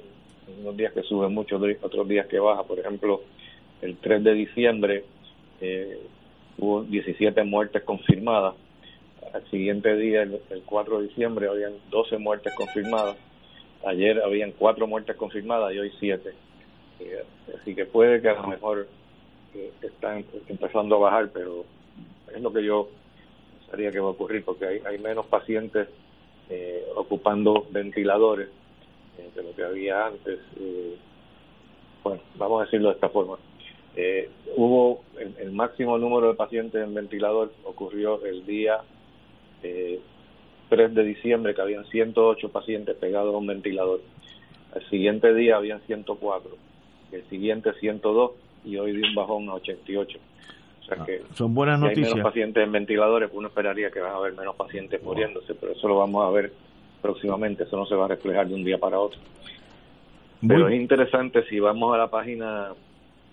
unos 0.59 0.77
días 0.77 0.93
que 0.93 1.03
sube 1.03 1.27
mucho, 1.29 1.59
otros 1.81 2.07
días 2.07 2.27
que 2.27 2.39
baja. 2.39 2.63
Por 2.63 2.79
ejemplo, 2.79 3.21
el 3.81 3.97
3 3.97 4.23
de 4.23 4.33
diciembre 4.33 5.05
eh, 5.59 5.99
hubo 6.57 6.83
17 6.83 7.43
muertes 7.43 7.83
confirmadas. 7.83 8.55
Al 9.33 9.49
siguiente 9.49 9.95
día, 9.95 10.23
el, 10.23 10.41
4 10.65 10.99
de 10.99 11.07
diciembre, 11.07 11.47
habían 11.47 11.73
12 11.89 12.17
muertes 12.17 12.53
confirmadas. 12.55 13.17
Ayer 13.85 14.21
habían 14.23 14.51
4 14.51 14.87
muertes 14.87 15.15
confirmadas 15.15 15.73
y 15.73 15.79
hoy 15.79 15.91
7. 15.99 16.31
Eh, 16.99 17.23
así 17.59 17.73
que 17.73 17.85
puede 17.85 18.21
que 18.21 18.29
a 18.29 18.33
lo 18.33 18.47
mejor 18.47 18.87
eh, 19.55 19.71
están 19.81 20.25
empezando 20.47 20.95
a 20.95 20.99
bajar, 20.99 21.29
pero 21.33 21.65
es 22.33 22.41
lo 22.41 22.51
que 22.51 22.63
yo 22.63 22.89
pensaría 23.59 23.91
que 23.91 23.99
va 23.99 24.07
a 24.07 24.11
ocurrir, 24.11 24.43
porque 24.43 24.65
hay, 24.65 24.81
hay 24.85 24.97
menos 24.97 25.25
pacientes 25.27 25.87
eh, 26.53 26.83
ocupando 26.97 27.65
ventiladores 27.71 28.49
eh, 29.17 29.29
de 29.33 29.41
lo 29.41 29.55
que 29.55 29.63
había 29.63 30.07
antes. 30.07 30.37
Eh, 30.59 30.97
bueno, 32.03 32.21
vamos 32.35 32.61
a 32.61 32.65
decirlo 32.65 32.89
de 32.89 32.95
esta 32.95 33.07
forma. 33.07 33.37
hubo 34.57 35.01
el, 35.17 35.53
máximo 35.53 35.97
número 35.97 36.27
de 36.27 36.33
pacientes 36.33 36.83
en 36.83 36.93
ventilador 36.93 37.53
ocurrió 37.63 38.21
el 38.25 38.45
día 38.45 38.81
3 39.61 40.01
de 40.93 41.03
diciembre, 41.05 41.55
que 41.55 41.61
habían 41.61 41.85
108 41.85 42.49
pacientes 42.49 42.97
pegados 42.97 43.33
a 43.33 43.37
un 43.37 43.47
ventilador. 43.47 44.01
El 44.75 44.89
siguiente 44.89 45.33
día 45.33 45.55
habían 45.55 45.79
104, 45.83 46.51
el 47.13 47.29
siguiente 47.29 47.71
102 47.79 48.31
y 48.63 48.77
hoy 48.77 48.93
de 48.93 49.07
un 49.07 49.15
bajón 49.15 49.49
a 49.49 49.55
88. 49.55 50.19
Ah, 50.91 51.05
son 51.35 51.53
buenas 51.53 51.79
noticias. 51.79 52.07
hay 52.07 52.13
menos 52.15 52.31
pacientes 52.31 52.63
en 52.63 52.71
ventiladores, 52.71 53.29
uno 53.31 53.47
esperaría 53.47 53.91
que 53.91 53.99
van 54.01 54.11
a 54.11 54.17
haber 54.17 54.33
menos 54.33 54.55
pacientes 54.55 55.01
muriéndose, 55.01 55.53
pero 55.55 55.71
eso 55.71 55.87
lo 55.87 55.97
vamos 55.97 56.27
a 56.27 56.31
ver 56.31 56.51
próximamente, 57.01 57.63
eso 57.63 57.77
no 57.77 57.85
se 57.85 57.95
va 57.95 58.05
a 58.05 58.07
reflejar 58.09 58.47
de 58.47 58.55
un 58.55 58.63
día 58.63 58.77
para 58.77 58.99
otro. 58.99 59.19
Pero 60.45 60.67
es 60.67 60.75
interesante 60.75 61.43
si 61.43 61.59
vamos 61.59 61.93
a 61.93 61.97
la 61.97 62.07
página 62.07 62.73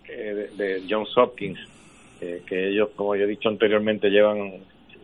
eh, 0.08 0.50
de, 0.56 0.85
Johns 0.88 1.16
Hopkins, 1.16 1.58
eh, 2.20 2.42
que 2.47 2.68
ellos, 2.68 2.90
como 2.94 3.16
ya 3.16 3.25
he 3.25 3.26
dicho 3.26 3.49
anteriormente, 3.49 4.11
llevan, 4.11 4.52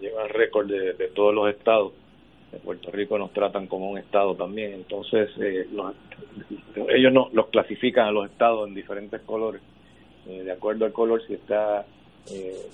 llevan 0.00 0.28
récord 0.28 0.68
de, 0.68 1.08
todos 1.14 1.34
los 1.34 1.48
estados. 1.48 1.92
Puerto 2.62 2.90
Rico 2.92 3.18
nos 3.18 3.32
tratan 3.32 3.66
como 3.66 3.90
un 3.90 3.98
estado 3.98 4.36
también, 4.36 4.74
entonces 4.74 5.28
eh, 5.40 5.66
ellos 6.88 7.12
no, 7.12 7.28
los 7.32 7.48
clasifican 7.48 8.06
a 8.06 8.12
los 8.12 8.30
estados 8.30 8.68
en 8.68 8.74
diferentes 8.74 9.20
colores. 9.22 9.60
De 10.26 10.52
acuerdo 10.52 10.84
al 10.84 10.92
color, 10.92 11.22
si 11.26 11.34
está 11.34 11.84
eh, 12.30 12.66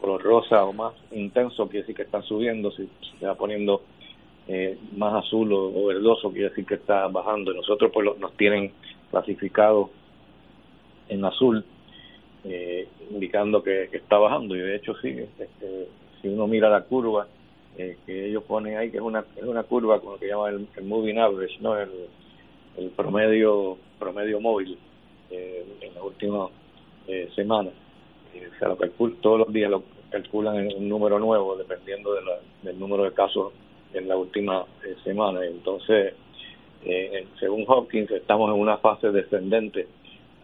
color 0.00 0.22
rosa 0.22 0.64
o 0.64 0.72
más 0.72 0.94
intenso, 1.12 1.66
quiere 1.68 1.82
decir 1.82 1.96
que 1.96 2.02
están 2.02 2.22
subiendo, 2.24 2.70
si 2.72 2.88
se 3.18 3.26
va 3.26 3.34
poniendo 3.34 3.82
eh, 4.48 4.76
más 4.96 5.24
azul 5.24 5.52
o, 5.52 5.86
verdoso, 5.86 6.30
quiere 6.30 6.48
decir 6.48 6.66
que 6.66 6.74
está 6.74 7.06
bajando. 7.06 7.52
Y 7.52 7.56
nosotros 7.56 7.90
pues 7.92 8.18
nos 8.18 8.36
tienen 8.36 8.72
clasificado 9.10 9.90
en 11.08 11.24
azul, 11.24 11.64
eh, 12.44 12.88
indicando 13.10 13.62
que, 13.62 13.84
está 13.92 14.18
bajando. 14.18 14.56
Y 14.56 14.60
de 14.60 14.76
hecho 14.76 14.94
sí, 15.00 15.10
este, 15.38 15.88
si 16.20 16.28
uno 16.28 16.46
mira 16.46 16.68
la 16.68 16.82
curva 16.82 17.28
eh, 17.78 17.96
que 18.04 18.26
ellos 18.28 18.42
ponen 18.44 18.76
ahí, 18.76 18.90
que 18.90 18.96
es 18.96 19.02
una, 19.02 19.24
es 19.36 19.44
una 19.44 19.62
curva 19.62 20.00
con 20.00 20.14
lo 20.14 20.18
que 20.18 20.28
llaman 20.28 20.68
el, 20.76 20.84
moving 20.84 21.18
average, 21.18 21.58
no 21.60 21.78
el, 21.78 21.90
el 22.76 22.90
promedio 22.90 23.78
promedio 23.98 24.40
móvil 24.40 24.76
en 25.30 25.94
las 25.94 26.02
últimas 27.06 27.34
semanas 27.34 27.72
se 28.58 28.66
lo 28.66 28.76
todos 29.20 29.38
los 29.38 29.52
días 29.52 29.70
lo 29.70 29.82
calculan 30.10 30.56
en 30.56 30.76
un 30.76 30.88
número 30.88 31.18
nuevo 31.18 31.56
dependiendo 31.56 32.14
de 32.14 32.20
del 32.62 32.78
número 32.78 33.04
de 33.04 33.12
casos 33.12 33.52
en 33.92 34.08
la 34.08 34.16
última 34.16 34.64
eh, 34.84 34.96
semana. 35.04 35.44
Entonces, 35.44 36.14
eh, 36.84 37.26
según 37.38 37.64
Hopkins, 37.66 38.10
estamos 38.10 38.54
en 38.54 38.60
una 38.60 38.78
fase 38.78 39.10
descendente, 39.10 39.86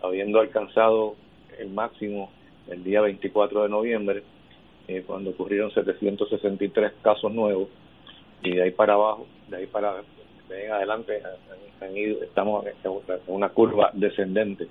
habiendo 0.03 0.41
alcanzado 0.41 1.15
el 1.59 1.71
máximo 1.71 2.31
el 2.69 2.85
día 2.85 3.01
24 3.01 3.63
de 3.63 3.69
noviembre, 3.69 4.23
eh, 4.87 5.03
cuando 5.07 5.31
ocurrieron 5.31 5.71
763 5.73 6.93
casos 7.03 7.33
nuevos, 7.33 7.69
y 8.43 8.55
de 8.55 8.63
ahí 8.63 8.71
para 8.71 8.95
abajo, 8.95 9.27
de 9.49 9.57
ahí 9.57 9.67
para 9.67 10.03
de 10.49 10.65
en 10.65 10.73
adelante, 10.73 11.23
estamos 12.23 12.65
en 12.67 13.21
una 13.27 13.51
curva 13.51 13.91
descendente. 13.93 14.67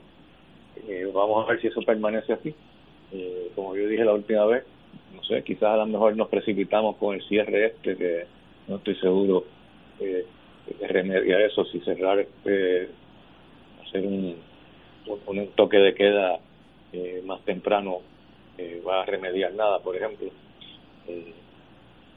Vamos 1.14 1.46
a 1.46 1.52
ver 1.52 1.62
si 1.62 1.68
eso 1.68 1.82
permanece 1.82 2.34
así 2.34 2.54
eh, 3.12 3.52
como 3.56 3.76
yo 3.76 3.88
dije 3.88 4.04
la 4.04 4.14
última 4.14 4.46
vez, 4.46 4.64
no 5.16 5.24
sé, 5.24 5.44
quizás 5.44 5.70
a 5.70 5.78
lo 5.78 5.86
mejor 5.86 6.16
nos 6.16 6.28
precipitamos 6.28 6.98
con 6.98 7.16
el 7.16 7.24
cierre 7.24 7.68
este, 7.68 7.96
que 7.96 8.26
no 8.68 8.78
estoy 8.78 8.96
seguro 8.96 9.46
eh, 10.00 10.26
de 10.80 10.88
remediar 10.88 11.42
eso, 11.42 11.64
si 11.66 11.80
cerrar, 11.82 12.26
eh, 12.46 12.90
hacer 13.86 14.06
un, 14.06 14.36
un, 15.26 15.48
toque 15.56 15.78
de 15.78 15.94
queda 15.94 16.40
eh, 16.92 17.22
más 17.26 17.42
temprano 17.46 18.00
eh, 18.58 18.82
va 18.86 19.04
a 19.04 19.06
remediar 19.06 19.54
nada, 19.54 19.80
por 19.80 19.96
ejemplo. 19.96 20.30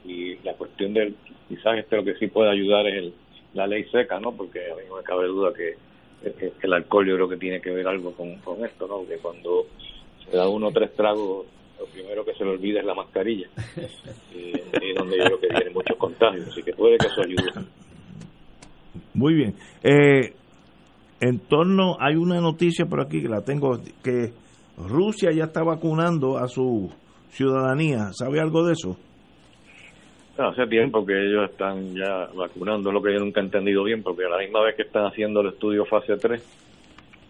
y 0.03 0.35
la 0.43 0.53
cuestión 0.55 0.93
del, 0.93 1.15
quizás 1.47 1.77
este 1.77 1.95
lo 1.95 2.03
que 2.03 2.15
sí 2.15 2.27
puede 2.27 2.49
ayudar 2.49 2.87
es 2.87 2.95
el, 2.95 3.13
la 3.53 3.67
ley 3.67 3.85
seca, 3.85 4.19
¿no? 4.19 4.33
Porque 4.33 4.71
a 4.71 4.75
mí 4.75 4.81
no 4.89 4.97
me 4.97 5.03
cabe 5.03 5.27
duda 5.27 5.53
que, 5.53 5.75
el 6.23 6.73
alcohol 6.73 7.07
yo 7.07 7.15
creo 7.15 7.29
que 7.29 7.37
tiene 7.37 7.61
que 7.61 7.71
ver 7.71 7.87
algo 7.87 8.13
con, 8.13 8.35
con 8.37 8.63
esto, 8.63 8.87
¿no? 8.87 9.07
Que 9.07 9.17
cuando 9.17 9.65
se 10.23 10.37
da 10.37 10.47
uno 10.47 10.67
o 10.67 10.71
tres 10.71 10.93
tragos, 10.95 11.45
lo 11.79 11.85
primero 11.87 12.23
que 12.23 12.33
se 12.35 12.43
le 12.43 12.51
olvida 12.51 12.79
es 12.79 12.85
la 12.85 12.93
mascarilla. 12.93 13.47
y, 14.35 14.51
es 14.51 14.95
donde 14.95 15.17
yo 15.17 15.23
creo 15.23 15.39
que 15.39 15.47
vienen 15.47 15.73
muchos 15.73 15.97
contagios, 15.97 16.47
así 16.47 16.63
que 16.63 16.73
puede 16.73 16.97
que 16.97 17.07
eso 17.07 17.21
ayude. 17.21 17.67
Muy 19.13 19.33
bien. 19.33 19.55
Eh, 19.83 20.33
en 21.19 21.39
torno, 21.39 21.97
hay 21.99 22.15
una 22.15 22.39
noticia 22.39 22.85
por 22.85 23.01
aquí 23.01 23.21
que 23.21 23.29
la 23.29 23.41
tengo, 23.41 23.79
que 24.03 24.33
Rusia 24.77 25.31
ya 25.31 25.45
está 25.45 25.63
vacunando 25.63 26.37
a 26.37 26.47
su 26.47 26.91
ciudadanía. 27.29 28.11
¿Sabe 28.13 28.39
algo 28.39 28.65
de 28.65 28.73
eso? 28.73 28.97
Hace 30.37 30.67
tiempo 30.67 31.05
que 31.05 31.13
ellos 31.13 31.49
están 31.49 31.95
ya 31.95 32.27
vacunando, 32.33 32.91
lo 32.91 33.01
que 33.01 33.13
yo 33.13 33.19
nunca 33.19 33.41
he 33.41 33.43
entendido 33.43 33.83
bien, 33.83 34.03
porque 34.03 34.25
a 34.25 34.29
la 34.29 34.37
misma 34.37 34.61
vez 34.61 34.75
que 34.75 34.83
están 34.83 35.05
haciendo 35.05 35.41
el 35.41 35.47
estudio 35.47 35.85
fase 35.85 36.17
3, 36.17 36.41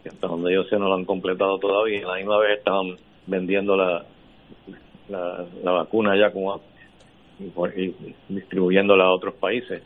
hasta 0.07 0.27
donde 0.27 0.53
yo 0.53 0.63
sé 0.65 0.77
no 0.77 0.87
lo 0.87 0.95
han 0.95 1.05
completado 1.05 1.57
todavía, 1.59 1.99
y 1.99 2.01
la 2.03 2.15
misma 2.15 2.37
vez 2.37 2.59
estaban 2.59 2.95
vendiendo 3.27 3.75
la, 3.75 4.03
la, 5.09 5.71
vacuna 5.71 6.15
ya 6.15 6.31
como 6.31 6.61
y, 7.75 7.93
distribuyéndola 8.29 9.05
a 9.05 9.11
otros 9.11 9.33
países 9.35 9.81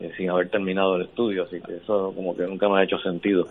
eh, 0.00 0.12
sin 0.16 0.30
haber 0.30 0.48
terminado 0.48 0.96
el 0.96 1.02
estudio, 1.02 1.44
así 1.44 1.60
que 1.60 1.76
eso 1.76 2.12
como 2.14 2.36
que 2.36 2.44
nunca 2.44 2.68
me 2.68 2.78
ha 2.78 2.84
hecho 2.84 2.98
sentido. 2.98 3.48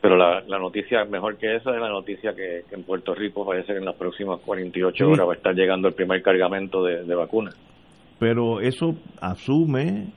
Pero 0.00 0.16
la, 0.16 0.42
la 0.46 0.58
noticia 0.58 1.04
mejor 1.04 1.36
que 1.36 1.56
esa 1.56 1.74
es 1.74 1.80
la 1.80 1.88
noticia 1.88 2.34
que, 2.34 2.64
en 2.70 2.82
Puerto 2.84 3.14
Rico 3.14 3.44
parece 3.44 3.72
que 3.72 3.78
en 3.78 3.84
las 3.84 3.96
próximas 3.96 4.38
48 4.40 5.08
horas 5.08 5.26
va 5.26 5.32
a 5.32 5.36
estar 5.36 5.54
llegando 5.54 5.88
el 5.88 5.94
primer 5.94 6.22
cargamento 6.22 6.84
de, 6.84 7.04
de 7.04 7.14
vacunas. 7.14 7.56
Pero 8.20 8.60
eso 8.60 8.94
asume 9.22 10.08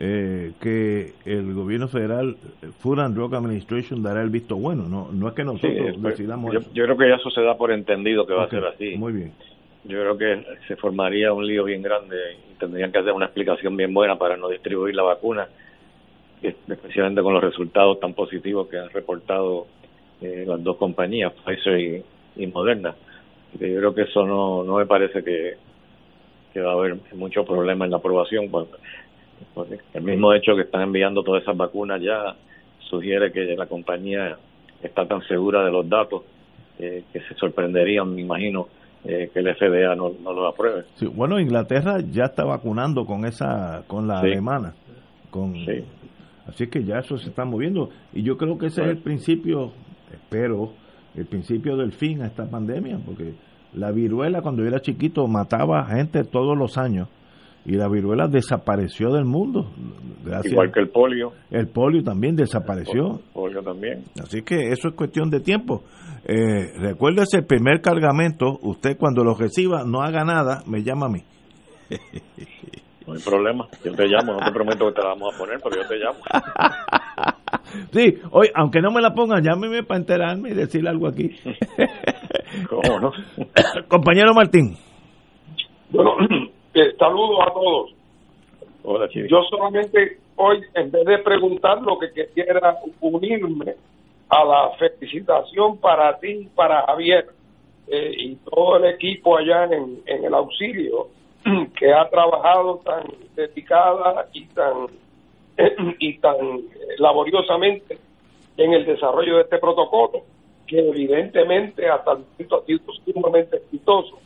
eh, 0.00 0.52
que 0.60 1.12
el 1.24 1.54
gobierno 1.54 1.86
federal, 1.86 2.36
Food 2.80 2.98
and 2.98 3.14
Drug 3.14 3.34
Administration, 3.36 4.02
dará 4.02 4.20
el 4.20 4.30
visto 4.30 4.56
bueno. 4.56 4.88
No, 4.88 5.12
no 5.12 5.28
es 5.28 5.34
que 5.34 5.44
nosotros 5.44 6.02
decidamos. 6.02 6.52
Yo, 6.52 6.60
yo, 6.74 6.84
creo 6.84 6.96
que 6.96 7.08
ya 7.08 7.14
eso 7.14 7.30
se 7.30 7.40
da 7.40 7.56
por 7.56 7.70
entendido 7.70 8.26
que 8.26 8.34
va 8.34 8.44
a 8.44 8.50
ser 8.50 8.64
así. 8.64 8.96
Muy 8.96 9.12
bien. 9.12 9.32
Yo 9.84 10.00
creo 10.00 10.18
que 10.18 10.44
se 10.66 10.74
formaría 10.74 11.32
un 11.32 11.46
lío 11.46 11.62
bien 11.64 11.82
grande 11.82 12.16
y 12.50 12.58
tendrían 12.58 12.90
que 12.90 12.98
hacer 12.98 13.12
una 13.12 13.26
explicación 13.26 13.76
bien 13.76 13.94
buena 13.94 14.16
para 14.16 14.36
no 14.36 14.48
distribuir 14.48 14.96
la 14.96 15.04
vacuna. 15.04 15.46
especialmente 16.42 17.22
con 17.22 17.34
los 17.34 17.42
resultados 17.44 18.00
tan 18.00 18.12
positivos 18.12 18.68
que 18.68 18.78
han 18.78 18.90
reportado 18.90 19.68
eh, 20.20 20.44
las 20.46 20.62
dos 20.64 20.76
compañías, 20.78 21.32
Pfizer 21.44 22.02
y, 22.36 22.46
Moderna. 22.48 22.94
Yo 23.52 23.58
creo 23.58 23.94
que 23.94 24.02
eso 24.02 24.26
no, 24.26 24.64
no 24.64 24.78
me 24.78 24.86
parece 24.86 25.22
que, 25.22 25.56
que 26.52 26.60
va 26.60 26.70
a 26.70 26.74
haber 26.74 26.96
mucho 27.14 27.44
problema 27.44 27.84
en 27.84 27.90
la 27.90 27.96
aprobación. 27.98 28.50
Porque, 28.50 29.78
el 29.94 30.02
mismo 30.02 30.32
hecho 30.32 30.54
que 30.54 30.62
están 30.62 30.82
enviando 30.82 31.22
todas 31.22 31.42
esas 31.42 31.56
vacunas 31.56 32.00
ya 32.00 32.34
sugiere 32.78 33.32
que 33.32 33.56
la 33.56 33.66
compañía 33.66 34.36
está 34.82 35.06
tan 35.06 35.22
segura 35.22 35.64
de 35.64 35.70
los 35.70 35.88
datos 35.88 36.22
eh, 36.78 37.04
que 37.12 37.20
se 37.20 37.34
sorprenderían, 37.34 38.14
me 38.14 38.22
imagino, 38.22 38.68
eh, 39.04 39.30
que 39.32 39.40
el 39.40 39.54
FDA 39.54 39.94
no, 39.96 40.12
no 40.22 40.32
lo 40.32 40.46
apruebe. 40.46 40.84
Sí, 40.94 41.06
bueno, 41.06 41.40
Inglaterra 41.40 41.98
ya 42.00 42.24
está 42.24 42.44
vacunando 42.44 43.04
con 43.04 43.24
esa, 43.24 43.84
con 43.86 44.06
la 44.06 44.20
alemana, 44.20 44.74
con, 45.30 45.54
así 46.46 46.68
que 46.68 46.84
ya 46.84 46.98
eso 46.98 47.18
se 47.18 47.30
está 47.30 47.44
moviendo 47.44 47.90
y 48.12 48.22
yo 48.22 48.36
creo 48.36 48.58
que 48.58 48.66
ese 48.66 48.82
es 48.82 48.88
el 48.88 48.98
principio, 48.98 49.72
espero, 50.12 50.72
el 51.16 51.26
principio 51.26 51.76
del 51.76 51.92
fin 51.92 52.22
a 52.22 52.26
esta 52.26 52.48
pandemia, 52.48 52.98
porque 53.04 53.34
la 53.74 53.90
viruela 53.90 54.42
cuando 54.42 54.62
yo 54.62 54.68
era 54.68 54.80
chiquito 54.80 55.26
mataba 55.26 55.80
a 55.80 55.96
gente 55.96 56.24
todos 56.24 56.56
los 56.56 56.78
años 56.78 57.08
y 57.64 57.72
la 57.72 57.88
viruela 57.88 58.26
desapareció 58.26 59.10
del 59.10 59.24
mundo. 59.24 59.70
Igual 60.44 60.72
que 60.72 60.80
el 60.80 60.88
polio. 60.88 61.32
El 61.50 61.68
polio 61.68 62.02
también 62.02 62.34
desapareció. 62.34 63.12
El 63.12 63.32
polio 63.32 63.62
también. 63.62 64.04
Así 64.20 64.42
que 64.42 64.68
eso 64.68 64.88
es 64.88 64.94
cuestión 64.94 65.30
de 65.30 65.40
tiempo. 65.40 65.84
Eh, 66.24 66.72
recuérdese 66.78 67.38
el 67.38 67.46
primer 67.46 67.80
cargamento, 67.80 68.58
usted 68.62 68.96
cuando 68.96 69.24
lo 69.24 69.34
reciba 69.34 69.84
no 69.84 70.02
haga 70.02 70.24
nada, 70.24 70.62
me 70.66 70.82
llama 70.82 71.06
a 71.06 71.10
mí. 71.10 71.22
No 73.04 73.14
hay 73.14 73.20
problema, 73.20 73.66
yo 73.84 73.92
te 73.94 74.06
llamo, 74.06 74.34
no 74.34 74.38
te 74.38 74.52
prometo 74.52 74.86
que 74.86 74.92
te 74.92 75.02
la 75.02 75.08
vamos 75.08 75.34
a 75.34 75.38
poner, 75.38 75.58
pero 75.60 75.82
yo 75.82 75.88
te 75.88 75.96
llamo. 75.96 76.20
Sí, 77.92 78.18
hoy, 78.30 78.48
aunque 78.54 78.80
no 78.80 78.90
me 78.90 79.00
la 79.00 79.14
pongan, 79.14 79.42
llámeme 79.42 79.82
para 79.82 80.00
enterarme 80.00 80.50
y 80.50 80.54
decirle 80.54 80.90
algo 80.90 81.08
aquí. 81.08 81.30
¿Cómo 82.68 83.00
no? 83.00 83.12
Compañero 83.88 84.32
Martín. 84.34 84.76
Bueno, 85.90 86.12
eh, 86.74 86.94
saludos 86.98 87.38
a 87.46 87.52
todos. 87.52 87.90
Hola, 88.84 89.08
Yo 89.12 89.42
solamente 89.48 90.18
hoy, 90.36 90.60
en 90.74 90.90
vez 90.90 91.04
de 91.04 91.18
preguntar, 91.18 91.80
lo 91.82 91.98
que 91.98 92.08
quisiera 92.10 92.76
unirme 93.00 93.74
a 94.28 94.44
la 94.44 94.70
felicitación 94.78 95.78
para 95.78 96.18
ti, 96.18 96.48
para 96.54 96.82
Javier 96.86 97.26
eh, 97.86 98.12
y 98.16 98.36
todo 98.36 98.78
el 98.78 98.94
equipo 98.94 99.36
allá 99.36 99.64
en, 99.64 100.02
el 100.06 100.34
auxilio 100.34 101.08
que 101.78 101.92
ha 101.92 102.08
trabajado 102.08 102.80
tan 102.84 103.04
dedicada 103.36 104.26
y 104.32 104.46
tan 104.46 104.86
y 105.98 106.18
tan 106.18 106.36
laboriosamente 106.98 107.98
en 108.56 108.72
el 108.72 108.84
desarrollo 108.84 109.36
de 109.36 109.42
este 109.42 109.58
protocolo 109.58 110.24
que 110.66 110.78
evidentemente 110.78 111.88
hasta 111.88 112.12
el 112.12 112.18
momento 112.18 112.56
ha 112.56 112.64
sido 112.66 112.80
sumamente 113.04 113.56
exitoso 113.56 114.18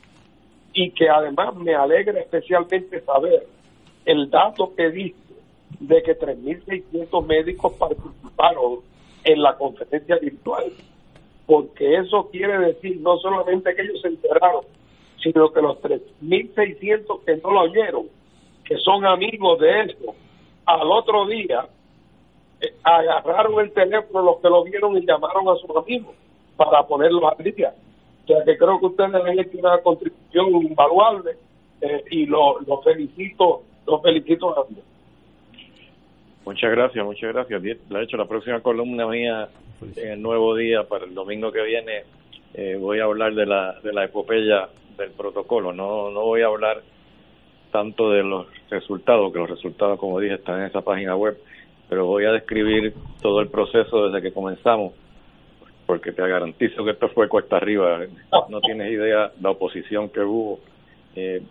y 0.73 0.91
que 0.91 1.09
además 1.09 1.55
me 1.57 1.75
alegra 1.75 2.21
especialmente 2.21 3.01
saber 3.01 3.47
el 4.05 4.31
dato 4.31 4.75
que 4.77 4.91
dice 4.91 5.17
de 5.81 6.03
que 6.03 6.19
3.600 6.19 7.27
médicos 7.27 7.73
participaron 7.75 8.81
en 9.25 9.43
la 9.43 9.57
conferencia 9.57 10.17
virtual, 10.17 10.65
porque 11.47 11.97
eso 11.97 12.29
quiere 12.31 12.59
decir 12.59 13.01
no 13.01 13.19
solamente 13.19 13.75
que 13.75 13.83
ellos 13.83 14.01
se 14.01 14.09
enteraron, 14.09 14.65
sino 15.23 15.51
que 15.53 15.61
los 15.61 15.79
3.600 15.81 17.25
que 17.25 17.37
no 17.39 17.51
lo 17.51 17.61
oyeron, 17.63 18.07
que 18.65 18.77
son 18.79 19.05
amigos 19.05 19.59
de 19.59 19.81
esto, 19.83 20.15
al 20.67 20.91
otro 20.91 21.27
día 21.27 21.67
eh, 22.61 22.75
agarraron 22.83 23.61
el 23.61 23.73
teléfono 23.73 24.25
los 24.25 24.41
que 24.41 24.49
lo 24.49 24.65
vieron 24.65 24.97
y 24.97 25.07
llamaron 25.07 25.49
a 25.49 25.57
sus 25.57 25.75
amigos 25.77 26.15
para 26.57 26.83
ponerlo 26.83 27.29
al 27.29 27.43
día. 27.43 27.75
O 28.25 28.27
sea 28.27 28.45
que 28.45 28.59
creo 28.59 28.81
que 28.81 28.87
ustedes 28.87 29.15
han 29.15 29.39
hecho 29.39 29.59
una 29.59 29.79
contribución 29.79 30.49
invaluable 30.63 31.37
eh, 31.81 32.05
y 32.11 32.27
lo, 32.27 32.61
lo 32.61 32.83
felicito, 32.83 33.63
lo 33.87 34.01
felicito 34.01 34.49
a 34.51 34.63
ambos. 34.63 34.85
Muchas 36.45 36.71
gracias, 36.71 37.05
muchas 37.05 37.33
gracias. 37.33 37.63
De 37.63 38.03
hecho, 38.03 38.17
la 38.17 38.27
próxima 38.27 38.61
columna 38.61 39.07
mía 39.07 39.49
en 39.97 40.13
el 40.13 40.23
nuevo 40.23 40.55
día 40.55 40.85
para 40.85 41.05
el 41.05 41.15
domingo 41.15 41.53
que 41.53 41.63
viene 41.63 42.05
eh, 42.55 42.77
voy 42.81 43.01
a 43.01 43.05
hablar 43.05 43.35
de 43.35 43.47
la, 43.47 43.81
de 43.83 43.93
la 43.93 44.05
epopeya 44.05 44.69
del 44.97 45.11
protocolo. 45.11 45.73
No, 45.73 46.11
no 46.11 46.23
voy 46.23 46.43
a 46.43 46.47
hablar 46.47 46.83
tanto 47.77 48.11
de 48.11 48.23
los 48.23 48.47
resultados, 48.71 49.31
que 49.31 49.39
los 49.39 49.51
resultados, 49.51 50.01
como 50.01 50.19
dije, 50.19 50.37
están 50.37 50.61
en 50.61 50.69
esa 50.69 50.81
página 50.81 51.15
web, 51.15 51.37
pero 51.91 52.07
voy 52.07 52.25
a 52.25 52.33
describir 52.33 52.95
todo 53.21 53.43
el 53.43 53.49
proceso 53.49 54.09
desde 54.09 54.23
que 54.23 54.33
comenzamos, 54.33 54.95
porque 55.85 56.13
te 56.13 56.27
garantizo 56.27 56.83
que 56.87 56.93
esto 56.93 57.11
fue 57.11 57.29
cuesta 57.29 57.59
arriba. 57.59 58.01
No 58.49 58.63
tienes 58.63 58.91
idea 58.91 59.31
la 59.43 59.51
oposición 59.51 60.09
que 60.09 60.21
hubo. 60.21 60.59
Eh, 61.15 61.43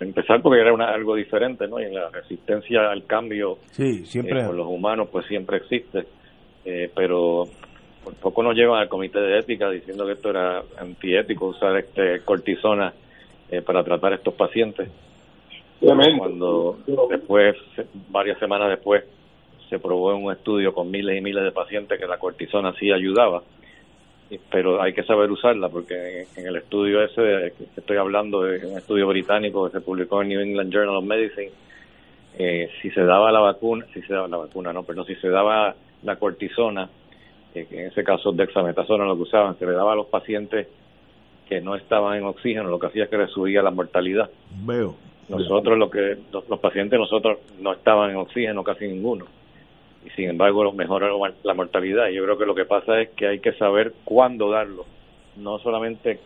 empezar 0.00 0.42
porque 0.42 0.60
era 0.60 0.72
una, 0.72 0.88
algo 0.88 1.14
diferente, 1.14 1.68
¿no? 1.68 1.78
Y 1.78 1.92
la 1.92 2.08
resistencia 2.08 2.90
al 2.90 3.06
cambio 3.06 3.58
sí, 3.70 4.04
siempre 4.06 4.40
eh, 4.40 4.46
por 4.46 4.56
los 4.56 4.66
humanos 4.66 5.08
pues 5.12 5.26
siempre 5.26 5.58
existe, 5.58 6.06
eh, 6.64 6.90
pero 6.94 7.44
por 8.02 8.14
poco 8.14 8.42
nos 8.42 8.56
llevan 8.56 8.80
al 8.80 8.88
comité 8.88 9.20
de 9.20 9.38
ética 9.38 9.70
diciendo 9.70 10.06
que 10.06 10.12
esto 10.12 10.30
era 10.30 10.62
antiético 10.78 11.46
usar 11.48 11.76
este 11.76 12.20
cortisona 12.24 12.92
eh, 13.50 13.62
para 13.62 13.84
tratar 13.84 14.12
a 14.12 14.16
estos 14.16 14.34
pacientes. 14.34 14.88
Cuando 15.80 16.78
después, 17.10 17.56
varias 18.08 18.38
semanas 18.38 18.70
después, 18.70 19.04
se 19.68 19.78
probó 19.78 20.14
en 20.14 20.24
un 20.24 20.32
estudio 20.32 20.72
con 20.72 20.90
miles 20.90 21.18
y 21.18 21.20
miles 21.20 21.44
de 21.44 21.52
pacientes 21.52 21.98
que 21.98 22.06
la 22.06 22.18
cortisona 22.18 22.72
sí 22.78 22.90
ayudaba 22.92 23.42
pero 24.50 24.80
hay 24.80 24.92
que 24.92 25.02
saber 25.04 25.30
usarla 25.30 25.68
porque 25.68 26.26
en 26.36 26.46
el 26.46 26.56
estudio 26.56 27.02
ese 27.02 27.52
que 27.56 27.80
estoy 27.80 27.96
hablando 27.96 28.42
de 28.42 28.66
un 28.66 28.78
estudio 28.78 29.06
británico 29.06 29.66
que 29.66 29.72
se 29.72 29.80
publicó 29.80 30.22
en 30.22 30.28
New 30.28 30.40
England 30.40 30.72
Journal 30.72 30.96
of 30.96 31.04
Medicine 31.04 31.50
eh, 32.38 32.70
si 32.80 32.90
se 32.90 33.02
daba 33.02 33.30
la 33.30 33.40
vacuna 33.40 33.86
si 33.92 34.00
se 34.02 34.14
daba 34.14 34.28
la 34.28 34.38
vacuna 34.38 34.72
no 34.72 34.82
pero 34.82 35.04
si 35.04 35.14
se 35.16 35.28
daba 35.28 35.74
la 36.02 36.16
cortisona 36.16 36.88
eh, 37.54 37.66
en 37.70 37.86
ese 37.88 38.02
caso 38.02 38.32
dexametasona 38.32 39.04
lo 39.04 39.16
que 39.16 39.22
usaban 39.22 39.58
se 39.58 39.66
le 39.66 39.72
daba 39.72 39.92
a 39.92 39.96
los 39.96 40.06
pacientes 40.06 40.68
que 41.48 41.60
no 41.60 41.74
estaban 41.74 42.18
en 42.18 42.24
oxígeno 42.24 42.68
lo 42.68 42.78
que 42.78 42.86
hacía 42.86 43.04
es 43.04 43.10
que 43.10 43.18
le 43.18 43.28
subía 43.28 43.62
la 43.62 43.70
mortalidad. 43.70 44.30
Veo. 44.64 44.96
Nosotros 45.28 45.78
lo 45.78 45.90
que 45.90 46.18
los 46.32 46.60
pacientes 46.60 46.98
nosotros 46.98 47.38
no 47.60 47.72
estaban 47.72 48.10
en 48.10 48.16
oxígeno 48.16 48.62
casi 48.62 48.86
ninguno. 48.86 49.26
Y 50.04 50.10
sin 50.10 50.28
embargo 50.28 50.70
mejora 50.72 51.08
la 51.42 51.54
mortalidad. 51.54 52.08
Yo 52.08 52.24
creo 52.24 52.36
que 52.38 52.46
lo 52.46 52.54
que 52.54 52.66
pasa 52.66 53.00
es 53.00 53.10
que 53.10 53.26
hay 53.26 53.40
que 53.40 53.52
saber 53.54 53.94
cuándo 54.04 54.50
darlo, 54.50 54.84
no 55.36 55.58
solamente 55.60 56.20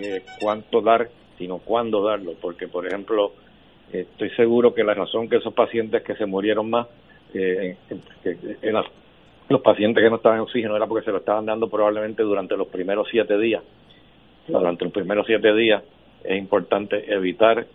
eh, 0.00 0.22
cuánto 0.40 0.80
dar, 0.80 1.08
sino 1.36 1.58
cuándo 1.58 2.02
darlo, 2.02 2.34
porque 2.40 2.68
por 2.68 2.86
ejemplo, 2.86 3.32
estoy 3.92 4.30
seguro 4.30 4.74
que 4.74 4.84
la 4.84 4.94
razón 4.94 5.28
que 5.28 5.36
esos 5.36 5.52
pacientes 5.52 6.02
que 6.02 6.14
se 6.14 6.26
murieron 6.26 6.70
más, 6.70 6.86
eh, 7.34 7.76
eran 8.62 8.84
los 9.48 9.60
pacientes 9.60 10.02
que 10.02 10.10
no 10.10 10.16
estaban 10.16 10.38
en 10.38 10.44
oxígeno, 10.44 10.76
era 10.76 10.86
porque 10.86 11.04
se 11.04 11.10
lo 11.10 11.18
estaban 11.18 11.46
dando 11.46 11.68
probablemente 11.68 12.22
durante 12.22 12.56
los 12.56 12.68
primeros 12.68 13.08
siete 13.10 13.38
días. 13.38 13.62
Durante 14.48 14.84
los 14.84 14.92
primeros 14.92 15.26
siete 15.26 15.54
días 15.54 15.82
es 16.24 16.38
importante 16.38 17.12
evitar 17.12 17.66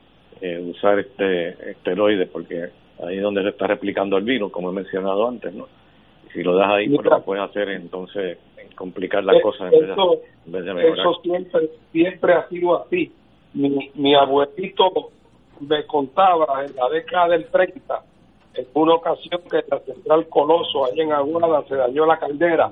eh, 0.41 0.59
usar 0.59 0.99
este 0.99 1.71
esteroides 1.71 2.29
porque 2.29 2.69
ahí 3.05 3.17
es 3.17 3.23
donde 3.23 3.43
se 3.43 3.49
está 3.49 3.67
replicando 3.67 4.17
el 4.17 4.23
virus, 4.23 4.51
como 4.51 4.71
he 4.71 4.73
mencionado 4.73 5.27
antes, 5.27 5.53
¿no? 5.53 5.67
Y 6.27 6.33
si 6.33 6.43
lo 6.43 6.55
das 6.55 6.69
ahí, 6.71 6.89
pues 6.89 7.05
lo 7.05 7.17
que 7.17 7.21
puedes 7.23 7.43
hacer 7.43 7.69
entonces 7.69 8.37
complicar 8.75 9.23
las 9.23 9.41
cosas 9.41 9.71
en, 9.71 10.51
vez 10.51 10.65
de, 10.65 10.73
mejorar. 10.73 10.99
Eso 10.99 11.21
siempre, 11.21 11.69
siempre 11.91 12.33
ha 12.33 12.47
sido 12.49 12.81
así. 12.81 13.11
Mi, 13.53 13.91
mi 13.93 14.15
abuelito 14.15 15.11
me 15.59 15.85
contaba 15.85 16.65
en 16.65 16.75
la 16.75 16.89
década 16.89 17.29
del 17.29 17.45
30, 17.45 18.01
en 18.55 18.67
una 18.73 18.95
ocasión 18.95 19.41
que 19.49 19.63
la 19.69 19.79
central 19.79 20.27
Coloso, 20.27 20.85
ahí 20.85 21.01
en 21.01 21.13
Aguada, 21.13 21.63
se 21.67 21.75
dañó 21.75 22.05
la 22.05 22.17
caldera, 22.17 22.71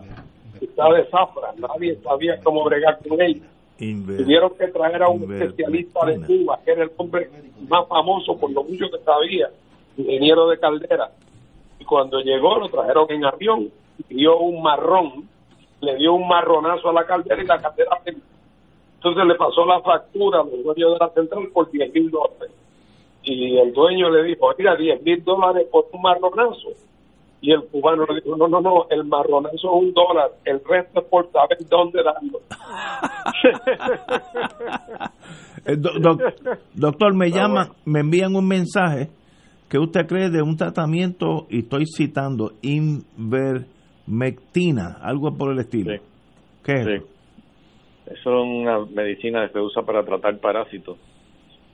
está 0.59 0.91
de 0.91 1.05
zafra, 1.05 1.53
nadie 1.57 1.95
sabía 2.03 2.39
cómo 2.43 2.63
bregar 2.63 2.99
con 3.07 3.21
ella. 3.21 3.45
Tuvieron 3.81 4.55
que 4.57 4.67
traer 4.67 5.03
a 5.03 5.09
un 5.09 5.23
especialista 5.23 6.05
de 6.05 6.21
Cuba, 6.21 6.59
que 6.63 6.71
era 6.71 6.83
el 6.83 6.91
hombre 6.97 7.29
más 7.67 7.87
famoso 7.87 8.37
por 8.37 8.51
lo 8.51 8.63
mucho 8.63 8.89
que 8.91 8.99
sabía, 9.03 9.49
ingeniero 9.97 10.47
de 10.49 10.59
caldera. 10.59 11.11
Y 11.79 11.85
cuando 11.85 12.19
llegó 12.19 12.59
lo 12.59 12.69
trajeron 12.69 13.09
en 13.09 13.25
avión, 13.25 13.69
dio 14.07 14.37
un 14.37 14.61
marrón, 14.61 15.27
le 15.81 15.95
dio 15.95 16.13
un 16.13 16.27
marronazo 16.27 16.89
a 16.89 16.93
la 16.93 17.05
caldera 17.05 17.41
y 17.41 17.47
la 17.47 17.59
caldera 17.59 17.97
entonces 19.03 19.25
le 19.25 19.33
pasó 19.33 19.65
la 19.65 19.81
factura 19.81 20.41
al 20.41 20.63
dueño 20.63 20.91
de 20.91 20.97
la 20.99 21.09
central 21.09 21.47
por 21.51 21.71
10 21.71 21.91
mil 21.91 22.11
dólares. 22.11 22.51
Y 23.23 23.57
el 23.57 23.73
dueño 23.73 24.11
le 24.11 24.23
dijo, 24.23 24.53
mira, 24.55 24.75
10 24.75 25.01
mil 25.01 25.23
dólares 25.23 25.67
por 25.71 25.87
un 25.91 26.03
marronazo. 26.03 26.69
Y 27.41 27.51
el 27.51 27.63
cubano 27.69 28.05
le 28.05 28.21
dijo, 28.21 28.37
no, 28.37 28.47
no, 28.47 28.61
no, 28.61 28.85
el 28.89 29.03
marronazo 29.03 29.55
es 29.55 29.63
un 29.63 29.93
dólar, 29.93 30.31
el 30.45 30.61
resto 30.63 31.01
es 31.01 31.07
por 31.07 31.29
saber 31.31 31.57
dónde 31.69 32.03
darlo. 32.03 32.39
Eh, 35.63 35.77
doctor, 36.73 37.13
me 37.13 37.29
llama, 37.29 37.69
me 37.85 37.99
envían 37.99 38.35
un 38.35 38.47
mensaje 38.47 39.11
¿qué 39.71 39.79
usted 39.79 40.05
cree 40.05 40.29
de 40.29 40.41
un 40.41 40.57
tratamiento, 40.57 41.47
y 41.49 41.59
estoy 41.59 41.85
citando, 41.85 42.51
invermectina, 42.61 44.97
algo 45.01 45.37
por 45.37 45.53
el 45.53 45.59
estilo? 45.59 45.93
Sí. 45.93 45.99
¿Qué 46.65 46.73
es? 46.73 46.85
Sí. 46.85 46.95
Eso 48.07 48.13
es 48.13 48.25
una 48.25 48.79
medicina 48.85 49.47
que 49.47 49.53
se 49.53 49.59
usa 49.59 49.83
para 49.83 50.03
tratar 50.03 50.37
parásitos 50.39 50.97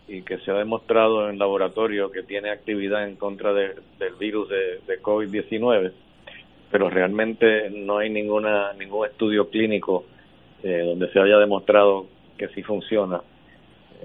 y 0.07 0.21
que 0.21 0.37
se 0.39 0.51
ha 0.51 0.55
demostrado 0.55 1.29
en 1.29 1.37
laboratorio 1.37 2.11
que 2.11 2.23
tiene 2.23 2.49
actividad 2.49 3.07
en 3.07 3.15
contra 3.17 3.53
del 3.53 4.15
virus 4.19 4.49
de, 4.49 4.79
de 4.87 5.01
COVID-19, 5.01 5.91
pero 6.71 6.89
realmente 6.89 7.69
no 7.69 7.97
hay 7.97 8.09
ninguna 8.09 8.73
ningún 8.73 9.05
estudio 9.05 9.49
clínico 9.49 10.05
eh, 10.63 10.83
donde 10.85 11.11
se 11.11 11.19
haya 11.19 11.37
demostrado 11.37 12.07
que 12.37 12.47
sí 12.49 12.63
funciona. 12.63 13.21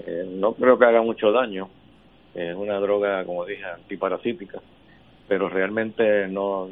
Eh, 0.06 0.24
no 0.28 0.54
creo 0.54 0.78
que 0.78 0.84
haga 0.84 1.02
mucho 1.02 1.30
daño, 1.32 1.68
es 2.34 2.54
una 2.54 2.78
droga, 2.78 3.24
como 3.24 3.44
dije, 3.44 3.64
antiparasítica, 3.64 4.60
pero 5.28 5.48
realmente 5.48 6.28
no, 6.28 6.68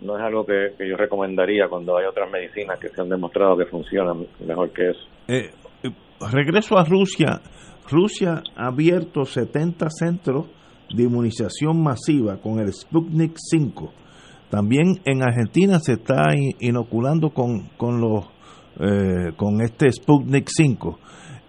no 0.00 0.16
es 0.16 0.22
algo 0.22 0.44
que, 0.44 0.72
yo 0.78 0.96
recomendaría 0.96 1.68
cuando 1.68 1.96
hay 1.96 2.06
otras 2.06 2.30
medicinas 2.30 2.78
que 2.78 2.88
se 2.88 3.00
han 3.00 3.08
demostrado 3.08 3.56
que 3.56 3.66
funcionan 3.66 4.26
mejor 4.46 4.70
que 4.72 4.90
eso. 4.90 5.06
Eh, 5.28 5.50
regreso 6.32 6.78
a 6.78 6.84
Rusia. 6.84 7.40
Rusia 7.90 8.42
ha 8.56 8.68
abierto 8.68 9.24
70 9.24 9.88
centros 9.90 10.46
de 10.94 11.02
inmunización 11.02 11.82
masiva 11.82 12.38
con 12.38 12.58
el 12.58 12.72
Sputnik 12.72 13.36
5. 13.36 13.92
También 14.50 15.00
en 15.04 15.22
Argentina 15.22 15.78
se 15.80 15.94
está 15.94 16.26
inoculando 16.60 17.30
con, 17.30 17.68
con, 17.76 18.00
los, 18.00 18.26
eh, 18.80 19.32
con 19.36 19.60
este 19.60 19.90
Sputnik 19.90 20.48
5. 20.48 20.98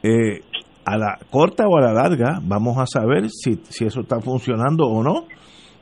Eh, 0.03 0.41
a 0.85 0.97
la 0.97 1.17
corta 1.29 1.67
o 1.67 1.77
a 1.77 1.81
la 1.81 1.93
larga 1.93 2.39
vamos 2.43 2.77
a 2.77 2.85
saber 2.85 3.29
si, 3.29 3.59
si 3.69 3.85
eso 3.85 4.01
está 4.01 4.19
funcionando 4.21 4.85
o 4.85 5.03
no, 5.03 5.25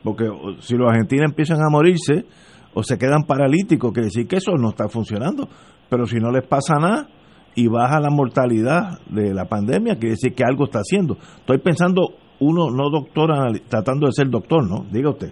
porque 0.03 0.25
si 0.59 0.75
los 0.75 0.89
argentinos 0.89 1.29
empiezan 1.29 1.61
a 1.61 1.69
morirse 1.69 2.25
o 2.73 2.83
se 2.83 2.97
quedan 2.97 3.23
paralíticos, 3.23 3.91
quiere 3.91 4.07
decir 4.07 4.27
que 4.27 4.37
eso 4.37 4.53
no 4.53 4.69
está 4.69 4.87
funcionando, 4.87 5.47
pero 5.89 6.05
si 6.05 6.17
no 6.17 6.31
les 6.31 6.45
pasa 6.47 6.75
nada, 6.75 7.07
y 7.55 7.67
baja 7.67 7.99
la 7.99 8.09
mortalidad 8.09 8.99
de 9.09 9.33
la 9.33 9.45
pandemia, 9.45 9.95
quiere 9.95 10.11
decir 10.11 10.33
que 10.33 10.43
algo 10.43 10.65
está 10.65 10.79
haciendo. 10.79 11.17
Estoy 11.37 11.59
pensando, 11.59 12.15
uno 12.39 12.71
no 12.71 12.89
doctor, 12.89 13.29
tratando 13.69 14.07
de 14.07 14.13
ser 14.13 14.29
doctor, 14.29 14.67
¿no? 14.67 14.85
Diga 14.91 15.11
usted. 15.11 15.31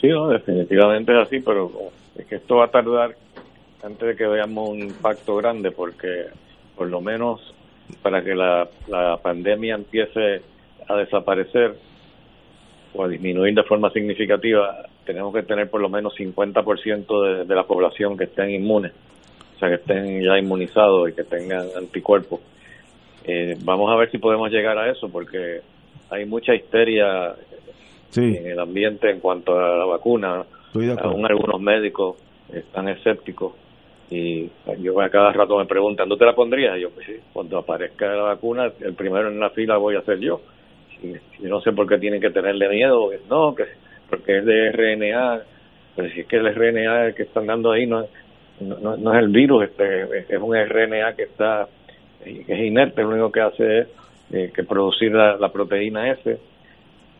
Sí, 0.00 0.08
definitivamente 0.30 1.12
es 1.12 1.26
así, 1.26 1.40
pero 1.40 1.70
es 2.16 2.26
que 2.26 2.36
esto 2.36 2.56
va 2.56 2.66
a 2.66 2.70
tardar 2.70 3.16
antes 3.82 4.08
de 4.08 4.16
que 4.16 4.26
veamos 4.26 4.70
un 4.70 4.80
impacto 4.80 5.36
grande, 5.36 5.70
porque 5.70 6.26
por 6.76 6.88
lo 6.88 7.00
menos 7.00 7.54
para 8.02 8.22
que 8.22 8.34
la, 8.34 8.68
la 8.88 9.18
pandemia 9.18 9.74
empiece 9.74 10.42
a 10.88 10.96
desaparecer 10.96 11.76
o 12.94 13.04
a 13.04 13.08
disminuir 13.08 13.54
de 13.54 13.62
forma 13.64 13.90
significativa, 13.90 14.86
tenemos 15.04 15.34
que 15.34 15.42
tener 15.42 15.68
por 15.68 15.80
lo 15.80 15.88
menos 15.88 16.14
50% 16.16 17.24
de, 17.24 17.44
de 17.44 17.54
la 17.54 17.64
población 17.64 18.16
que 18.16 18.24
estén 18.24 18.50
inmunes 18.50 18.92
sea, 19.60 19.68
que 19.68 19.74
estén 19.76 20.22
ya 20.22 20.38
inmunizados 20.38 21.10
y 21.10 21.12
que 21.12 21.24
tengan 21.24 21.66
anticuerpos. 21.76 22.40
Eh, 23.24 23.56
vamos 23.62 23.90
a 23.90 23.96
ver 23.96 24.10
si 24.10 24.18
podemos 24.18 24.50
llegar 24.50 24.78
a 24.78 24.90
eso, 24.90 25.08
porque 25.08 25.60
hay 26.10 26.24
mucha 26.24 26.54
histeria 26.54 27.34
en 28.16 28.46
el 28.46 28.58
ambiente 28.58 29.10
en 29.10 29.20
cuanto 29.20 29.58
a 29.58 29.76
la 29.76 29.84
vacuna. 29.84 30.44
Aún 31.02 31.26
algunos 31.26 31.60
médicos 31.60 32.16
están 32.52 32.88
escépticos 32.88 33.52
y 34.10 34.50
yo 34.80 35.00
a 35.00 35.08
cada 35.08 35.32
rato 35.32 35.56
me 35.56 35.66
preguntan, 35.66 36.08
¿tú 36.08 36.16
te 36.16 36.24
la 36.24 36.34
pondrías? 36.34 36.76
Y 36.76 36.80
yo, 36.80 36.90
pues 36.90 37.06
sí, 37.06 37.16
cuando 37.32 37.58
aparezca 37.58 38.06
la 38.06 38.22
vacuna, 38.22 38.72
el 38.80 38.94
primero 38.94 39.28
en 39.28 39.38
la 39.38 39.50
fila 39.50 39.76
voy 39.76 39.94
a 39.94 40.02
ser 40.02 40.18
yo. 40.18 40.40
Y, 41.02 41.14
no 41.44 41.60
sé 41.60 41.72
por 41.72 41.88
qué 41.88 41.96
tienen 41.98 42.20
que 42.20 42.30
tenerle 42.30 42.68
miedo, 42.68 43.08
no, 43.28 43.54
que 43.54 43.64
porque 44.08 44.38
es 44.38 44.44
de 44.44 44.72
RNA, 44.72 45.42
pero 45.94 46.10
si 46.10 46.20
es 46.20 46.26
que 46.26 46.36
el 46.36 46.52
RNA 46.52 47.12
que 47.12 47.22
están 47.22 47.46
dando 47.46 47.70
ahí 47.70 47.86
no, 47.86 48.04
no, 48.60 48.96
no, 48.96 49.14
es 49.14 49.22
el 49.22 49.28
virus, 49.28 49.64
este, 49.64 50.34
es 50.34 50.40
un 50.40 50.54
RNA 50.54 51.14
que 51.14 51.22
está 51.24 51.68
que 52.24 52.44
es 52.46 52.60
inerte, 52.60 53.02
lo 53.02 53.10
único 53.10 53.32
que 53.32 53.40
hace 53.40 53.78
es 53.78 53.88
eh, 54.32 54.52
que 54.54 54.62
producir 54.64 55.12
la, 55.12 55.48
proteína 55.48 56.10
S, 56.12 56.38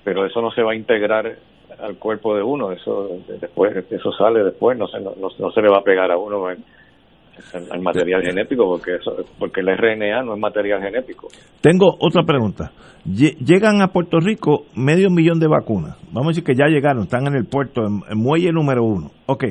pero 0.05 0.27
eso 0.27 0.41
no 0.43 0.51
se 0.51 0.63
va 0.63 0.73
a 0.73 0.77
integrar 0.77 1.37
al 1.79 1.97
cuerpo 1.97 2.37
de 2.37 2.43
uno, 2.43 2.73
eso 2.73 3.19
después 3.41 3.75
eso 3.91 4.13
sale 4.13 4.45
después, 4.45 4.77
no 4.77 4.87
se, 4.89 5.01
no, 5.01 5.15
no 5.17 5.51
se 5.51 5.63
le 5.63 5.71
va 5.71 5.79
a 5.79 5.83
pegar 5.83 6.11
a 6.11 6.19
uno 6.19 6.47
al, 6.49 7.81
material 7.81 8.23
genético 8.23 8.67
porque 8.67 8.97
eso, 8.97 9.17
porque 9.39 9.61
el 9.61 9.69
RNA 9.69 10.23
no 10.23 10.35
es 10.35 10.41
material 10.41 10.83
genético. 10.83 11.29
Tengo 11.63 11.97
otra 11.99 12.23
pregunta. 12.23 12.73
Llegan 13.05 13.81
a 13.81 13.89
Puerto 13.89 14.21
Rico 14.21 14.67
medio 14.77 15.09
millón 15.09 15.41
de 15.41 15.49
vacunas. 15.49 15.97
Vamos 16.13 16.27
a 16.27 16.31
decir 16.31 16.45
que 16.45 16.55
ya 16.55 16.67
llegaron, 16.67 17.05
están 17.05 17.27
en 17.27 17.35
el 17.35 17.47
puerto, 17.47 17.81
en, 17.87 18.03
en 18.11 18.19
muelle 18.19 18.53
número 18.53 18.85
uno. 18.85 19.11
Ok. 19.27 19.45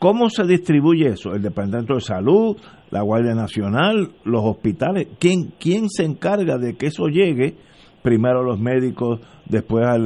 ¿Cómo 0.00 0.30
se 0.30 0.44
distribuye 0.44 1.08
eso? 1.08 1.34
¿El 1.34 1.42
Departamento 1.42 1.92
de 1.92 2.00
Salud, 2.00 2.56
la 2.90 3.02
Guardia 3.02 3.34
Nacional, 3.34 4.08
los 4.24 4.42
hospitales? 4.42 5.08
¿Quién, 5.18 5.52
quién 5.60 5.90
se 5.90 6.04
encarga 6.04 6.56
de 6.56 6.74
que 6.74 6.86
eso 6.86 7.04
llegue? 7.08 7.54
Primero 8.02 8.40
a 8.40 8.42
los 8.42 8.58
médicos, 8.58 9.20
después 9.44 9.84
a, 9.84 9.96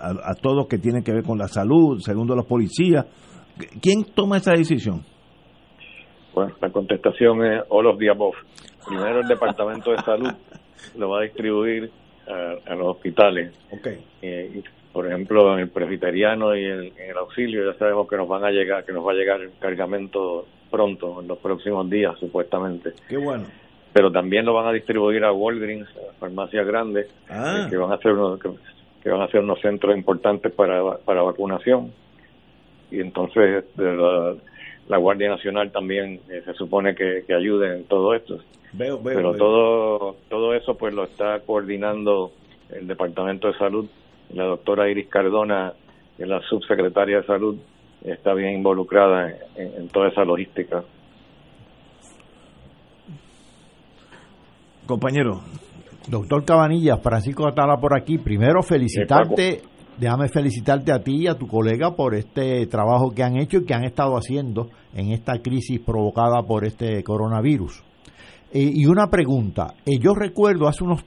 a, 0.00 0.34
todo 0.40 0.66
que 0.66 0.78
tiene 0.78 1.02
que 1.02 1.12
ver 1.12 1.24
con 1.24 1.36
la 1.36 1.46
salud, 1.46 1.98
segundo 2.00 2.32
a 2.32 2.36
los 2.36 2.46
policías. 2.46 3.04
¿Quién 3.82 4.02
toma 4.14 4.38
esa 4.38 4.52
decisión? 4.52 5.04
Bueno, 6.34 6.54
la 6.58 6.70
contestación 6.70 7.44
es 7.44 7.64
all 7.68 7.88
of 7.88 7.98
the 7.98 8.08
above. 8.08 8.36
Primero 8.88 9.20
el 9.20 9.28
Departamento 9.28 9.90
de 9.90 9.98
Salud 9.98 10.32
lo 10.96 11.10
va 11.10 11.18
a 11.18 11.22
distribuir 11.24 11.90
a, 12.26 12.74
los 12.74 12.96
hospitales. 12.96 13.54
Okay. 13.78 13.98
Eh, 14.22 14.62
por 14.96 15.06
ejemplo, 15.06 15.52
en 15.52 15.60
el 15.60 15.68
presbiteriano 15.68 16.56
y 16.56 16.64
en, 16.64 16.92
el 16.96 17.18
auxilio 17.18 17.70
ya 17.70 17.78
sabemos 17.78 18.08
que 18.08 18.16
nos 18.16 18.26
van 18.26 18.44
a 18.44 18.50
llegar, 18.50 18.82
que 18.82 18.94
nos 18.94 19.06
va 19.06 19.12
a 19.12 19.14
llegar 19.14 19.42
el 19.42 19.50
cargamento 19.60 20.46
pronto, 20.70 21.20
en 21.20 21.28
los 21.28 21.36
próximos 21.36 21.90
días, 21.90 22.18
supuestamente. 22.18 22.94
Qué 23.06 23.18
bueno. 23.18 23.44
Pero 23.92 24.10
también 24.10 24.46
lo 24.46 24.54
van 24.54 24.68
a 24.68 24.72
distribuir 24.72 25.22
a 25.24 25.32
Walgreens, 25.32 25.86
a 25.90 26.14
farmacias 26.18 26.66
grandes, 26.66 27.08
ah. 27.28 27.66
eh, 27.66 27.70
que 27.70 27.76
van 27.76 27.92
a 27.92 27.98
ser 27.98 28.12
unos, 28.12 28.40
que, 28.40 29.10
van 29.10 29.20
a 29.20 29.28
ser 29.28 29.40
unos 29.40 29.60
centros 29.60 29.94
importantes 29.94 30.50
para, 30.50 30.96
para 30.96 31.20
vacunación. 31.20 31.92
Y 32.90 33.00
entonces 33.00 33.66
la, 33.76 34.34
la 34.88 34.96
Guardia 34.96 35.28
Nacional 35.28 35.72
también 35.72 36.20
eh, 36.30 36.40
se 36.42 36.54
supone 36.54 36.94
que, 36.94 37.22
que 37.26 37.34
ayude 37.34 37.76
en 37.76 37.84
todo 37.84 38.14
esto. 38.14 38.38
Veo, 38.72 38.98
veo, 38.98 39.14
Pero 39.14 39.34
todo 39.34 40.16
todo 40.30 40.54
eso 40.54 40.74
pues 40.78 40.94
lo 40.94 41.04
está 41.04 41.40
coordinando 41.40 42.32
el 42.70 42.86
Departamento 42.86 43.48
de 43.48 43.58
Salud 43.58 43.86
la 44.32 44.44
doctora 44.44 44.90
Iris 44.90 45.08
Cardona, 45.08 45.72
que 46.16 46.24
es 46.24 46.28
la 46.28 46.40
subsecretaria 46.42 47.18
de 47.18 47.26
Salud, 47.26 47.56
está 48.02 48.34
bien 48.34 48.54
involucrada 48.54 49.30
en, 49.56 49.88
toda 49.88 50.08
esa 50.08 50.24
logística. 50.24 50.82
Compañero. 54.86 55.40
Doctor 56.08 56.44
Cabanillas, 56.44 57.00
Francisco 57.02 57.48
Atala 57.48 57.78
por 57.78 57.98
aquí. 57.98 58.18
Primero 58.18 58.62
felicitarte, 58.62 59.62
déjame 59.98 60.28
felicitarte 60.28 60.92
a 60.92 61.00
ti 61.00 61.22
y 61.22 61.26
a 61.26 61.34
tu 61.34 61.48
colega 61.48 61.96
por 61.96 62.14
este 62.14 62.64
trabajo 62.66 63.12
que 63.12 63.24
han 63.24 63.36
hecho 63.36 63.58
y 63.58 63.64
que 63.64 63.74
han 63.74 63.84
estado 63.84 64.14
haciendo 64.14 64.68
en 64.94 65.10
esta 65.10 65.40
crisis 65.42 65.80
provocada 65.80 66.42
por 66.42 66.64
este 66.64 67.02
coronavirus. 67.02 67.82
Eh, 68.52 68.70
y 68.74 68.86
una 68.86 69.08
pregunta, 69.08 69.74
eh, 69.84 69.98
yo 69.98 70.14
recuerdo 70.14 70.68
hace 70.68 70.84
unos 70.84 71.04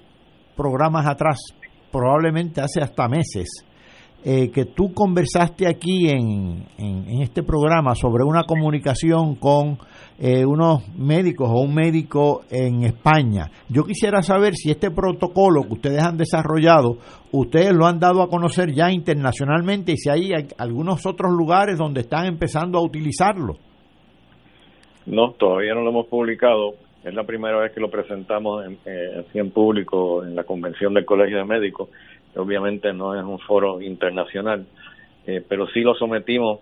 programas 0.58 1.08
atrás 1.08 1.40
probablemente 1.92 2.62
hace 2.62 2.82
hasta 2.82 3.08
meses, 3.08 3.66
eh, 4.24 4.52
que 4.52 4.66
tú 4.66 4.94
conversaste 4.94 5.66
aquí 5.66 6.10
en, 6.10 6.66
en, 6.78 7.22
este 7.22 7.42
programa 7.42 7.96
sobre 7.96 8.26
una 8.26 8.44
comunicación 8.44 9.36
con 9.36 9.78
eh, 10.20 10.46
unos 10.46 10.86
médicos 10.98 11.50
o 11.50 11.62
un 11.62 11.74
médico 11.74 12.42
en 12.50 12.84
España. 12.84 13.50
Yo 13.70 13.86
quisiera 13.86 14.22
saber 14.22 14.56
si 14.56 14.72
este 14.72 14.92
protocolo 14.92 15.64
que 15.64 15.74
ustedes 15.74 16.04
han 16.04 16.18
desarrollado, 16.18 16.98
ustedes 17.32 17.72
lo 17.74 17.86
han 17.86 18.00
dado 18.00 18.22
a 18.22 18.28
conocer 18.28 18.74
ya 18.74 18.92
internacionalmente 18.92 19.94
y 19.94 19.98
si 19.98 20.10
hay 20.10 20.32
algunos 20.58 21.06
otros 21.06 21.32
lugares 21.32 21.78
donde 21.78 22.02
están 22.02 22.26
empezando 22.26 22.78
a 22.78 22.84
utilizarlo. 22.84 23.56
No, 25.06 25.32
todavía 25.32 25.74
no 25.74 25.82
lo 25.82 25.92
hemos 25.92 26.08
publicado. 26.08 26.74
Es 27.04 27.14
la 27.14 27.24
primera 27.24 27.58
vez 27.58 27.72
que 27.72 27.80
lo 27.80 27.90
presentamos 27.90 28.66
en, 28.66 28.78
eh, 28.86 29.52
público 29.54 30.24
en 30.26 30.36
la 30.36 30.44
convención 30.44 30.94
del 30.94 31.06
Colegio 31.06 31.38
de 31.38 31.46
Médicos. 31.46 31.90
Obviamente 32.36 32.92
no 32.92 33.18
es 33.18 33.24
un 33.24 33.40
foro 33.40 33.82
internacional, 33.82 34.66
eh, 35.26 35.42
pero 35.48 35.68
sí 35.68 35.80
lo 35.80 35.96
sometimos 35.96 36.60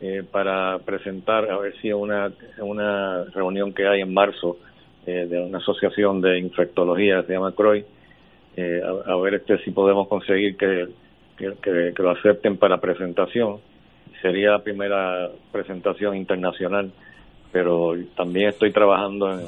eh, 0.00 0.22
para 0.30 0.78
presentar, 0.78 1.50
a 1.50 1.58
ver 1.58 1.74
si 1.82 1.92
una, 1.92 2.32
una 2.60 3.24
reunión 3.34 3.74
que 3.74 3.86
hay 3.86 4.00
en 4.00 4.14
marzo 4.14 4.58
de 5.06 5.40
una 5.40 5.58
asociación 5.58 6.20
de 6.20 6.38
infectología, 6.38 7.22
se 7.22 7.32
llama 7.32 7.52
CROI, 7.52 7.84
a, 9.06 9.16
ver 9.16 9.34
este 9.34 9.58
si 9.64 9.72
podemos 9.72 10.06
conseguir 10.06 10.56
que, 10.56 10.86
que, 11.36 11.92
lo 11.96 12.10
acepten 12.10 12.58
para 12.58 12.80
presentación. 12.80 13.56
Sería 14.22 14.50
la 14.50 14.62
primera 14.62 15.30
presentación 15.50 16.16
internacional, 16.16 16.92
pero 17.50 17.94
también 18.14 18.50
estoy 18.50 18.70
trabajando 18.70 19.32
en 19.32 19.46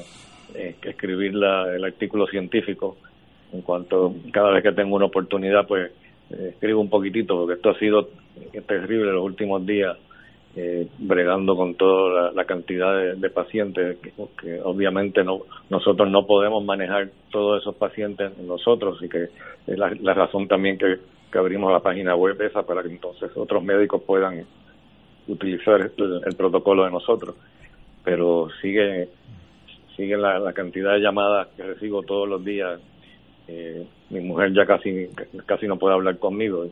eh, 0.55 0.77
escribir 0.83 1.35
la, 1.35 1.75
el 1.75 1.85
artículo 1.85 2.27
científico 2.27 2.97
en 3.53 3.63
cuanto 3.63 4.15
cada 4.33 4.51
vez 4.51 4.63
que 4.63 4.73
tengo 4.73 4.97
una 4.97 5.07
oportunidad, 5.07 5.67
pues 5.67 5.93
eh, 6.31 6.51
escribo 6.51 6.81
un 6.81 6.89
poquitito, 6.89 7.37
porque 7.37 7.55
esto 7.55 7.71
ha 7.71 7.79
sido 7.79 8.09
terrible 8.67 9.13
los 9.13 9.25
últimos 9.25 9.65
días, 9.67 9.97
eh, 10.57 10.87
bregando 10.99 11.57
con 11.57 11.75
toda 11.75 12.33
la, 12.33 12.45
cantidad 12.45 13.15
de, 13.15 13.31
pacientes, 13.31 13.99
que, 14.41 14.61
obviamente 14.63 15.25
no 15.25 15.43
nosotros 15.71 16.11
no 16.11 16.27
podemos 16.27 16.65
manejar 16.65 17.09
todos 17.31 17.63
esos 17.63 17.75
pacientes 17.77 18.37
nosotros, 18.39 19.03
y 19.03 19.09
que 19.09 19.29
es 19.67 19.79
la, 19.79 20.15
razón 20.15 20.49
también 20.49 20.79
que, 20.79 20.99
abrimos 21.39 21.73
la 21.73 21.81
página 21.81 22.15
web 22.15 22.41
esa 22.43 22.63
para 22.63 22.83
que 22.83 22.91
entonces 22.91 23.31
otros 23.35 23.65
médicos 23.65 24.03
puedan 24.03 24.45
utilizar 25.29 25.81
el, 25.81 26.37
protocolo 26.37 26.85
de 26.85 26.91
nosotros. 26.91 27.35
Pero 28.05 28.49
sigue 28.61 29.09
sigue 29.97 30.17
la, 30.17 30.39
la 30.39 30.53
cantidad 30.53 30.93
de 30.95 31.01
llamadas 31.01 31.49
que 31.57 31.63
recibo 31.63 32.03
todos 32.03 32.29
los 32.29 32.45
días. 32.45 32.81
Eh, 33.49 33.87
mi 34.11 34.21
mujer 34.21 34.53
ya 34.55 34.65
casi 34.65 35.09
casi 35.47 35.67
no 35.67 35.77
puede 35.77 35.95
hablar 35.95 36.19
conmigo. 36.19 36.67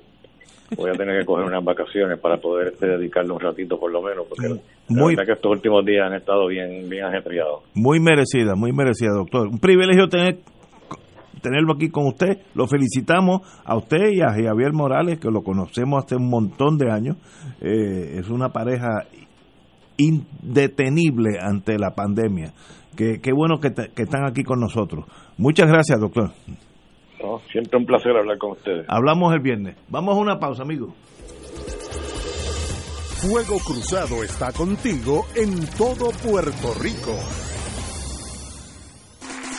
Voy 0.76 0.90
a 0.90 0.92
tener 0.92 1.18
que 1.18 1.26
coger 1.26 1.46
unas 1.46 1.64
vacaciones 1.64 2.18
para 2.20 2.36
poder 2.36 2.68
este, 2.68 2.86
dedicarle 2.86 3.32
un 3.32 3.40
ratito 3.40 3.78
por 3.78 3.90
lo 3.90 4.00
menos 4.02 4.26
porque 4.28 4.60
muy, 4.88 5.16
que 5.16 5.32
estos 5.32 5.50
últimos 5.50 5.84
días 5.84 6.06
han 6.06 6.14
estado 6.14 6.46
bien 6.46 6.88
bien 6.88 7.04
ajetreados. 7.04 7.64
Muy 7.74 7.98
merecida 7.98 8.54
muy 8.54 8.72
merecida 8.72 9.10
doctor. 9.12 9.48
Un 9.48 9.58
privilegio 9.58 10.08
tener 10.08 10.38
tenerlo 11.42 11.72
aquí 11.72 11.90
con 11.90 12.06
usted. 12.06 12.38
Lo 12.54 12.68
felicitamos 12.68 13.40
a 13.64 13.76
usted 13.76 14.10
y 14.12 14.20
a 14.20 14.28
Javier 14.28 14.72
Morales 14.72 15.18
que 15.18 15.30
lo 15.30 15.42
conocemos 15.42 16.04
hace 16.04 16.16
un 16.16 16.28
montón 16.28 16.78
de 16.78 16.92
años. 16.92 17.16
Eh, 17.60 18.18
es 18.18 18.28
una 18.28 18.50
pareja 18.50 19.06
indetenible 19.96 21.38
ante 21.40 21.78
la 21.78 21.94
pandemia 21.94 22.52
Qué, 22.96 23.32
bueno 23.32 23.60
que, 23.60 23.72
que, 23.72 24.02
están 24.02 24.24
aquí 24.26 24.42
con 24.42 24.60
nosotros. 24.60 25.06
Muchas 25.38 25.68
gracias, 25.68 26.00
doctor. 26.00 26.32
siempre 27.50 27.78
un 27.78 27.86
placer 27.86 28.16
hablar 28.16 28.38
con 28.38 28.52
ustedes. 28.52 28.84
Hablamos 28.88 29.32
el 29.32 29.40
viernes. 29.40 29.76
Vamos 29.88 30.16
a 30.16 30.20
una 30.20 30.38
pausa, 30.38 30.62
amigo. 30.62 30.94
Fuego 33.20 33.58
Cruzado 33.58 34.24
está 34.24 34.50
contigo 34.50 35.26
en 35.34 35.66
todo 35.76 36.10
Puerto 36.24 36.74
Rico. 36.80 37.14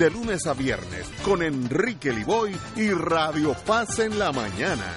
de 0.01 0.09
lunes 0.09 0.47
a 0.47 0.55
viernes 0.55 1.07
con 1.23 1.43
Enrique 1.43 2.11
Liboy 2.11 2.51
y 2.75 2.89
Radio 2.89 3.55
Paz 3.67 3.99
en 3.99 4.17
la 4.17 4.31
mañana. 4.31 4.95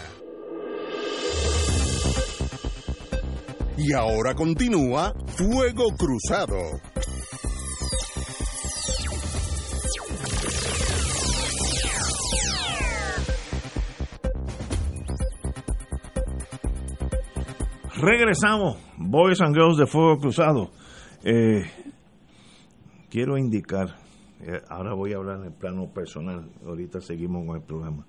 Y 3.76 3.92
ahora 3.92 4.34
continúa 4.34 5.12
Fuego 5.26 5.88
Cruzado. 5.94 6.56
Regresamos, 17.96 18.78
Boys 18.96 19.42
and 19.42 19.54
Girls 19.54 19.76
de 19.76 19.86
Fuego 19.86 20.18
Cruzado. 20.18 20.70
Eh, 21.22 21.70
quiero 23.10 23.36
indicar 23.36 24.03
ahora 24.68 24.94
voy 24.94 25.12
a 25.12 25.16
hablar 25.16 25.40
en 25.40 25.46
el 25.46 25.52
plano 25.52 25.92
personal, 25.92 26.50
ahorita 26.64 27.00
seguimos 27.00 27.46
con 27.46 27.56
el 27.56 27.62
programa. 27.62 28.06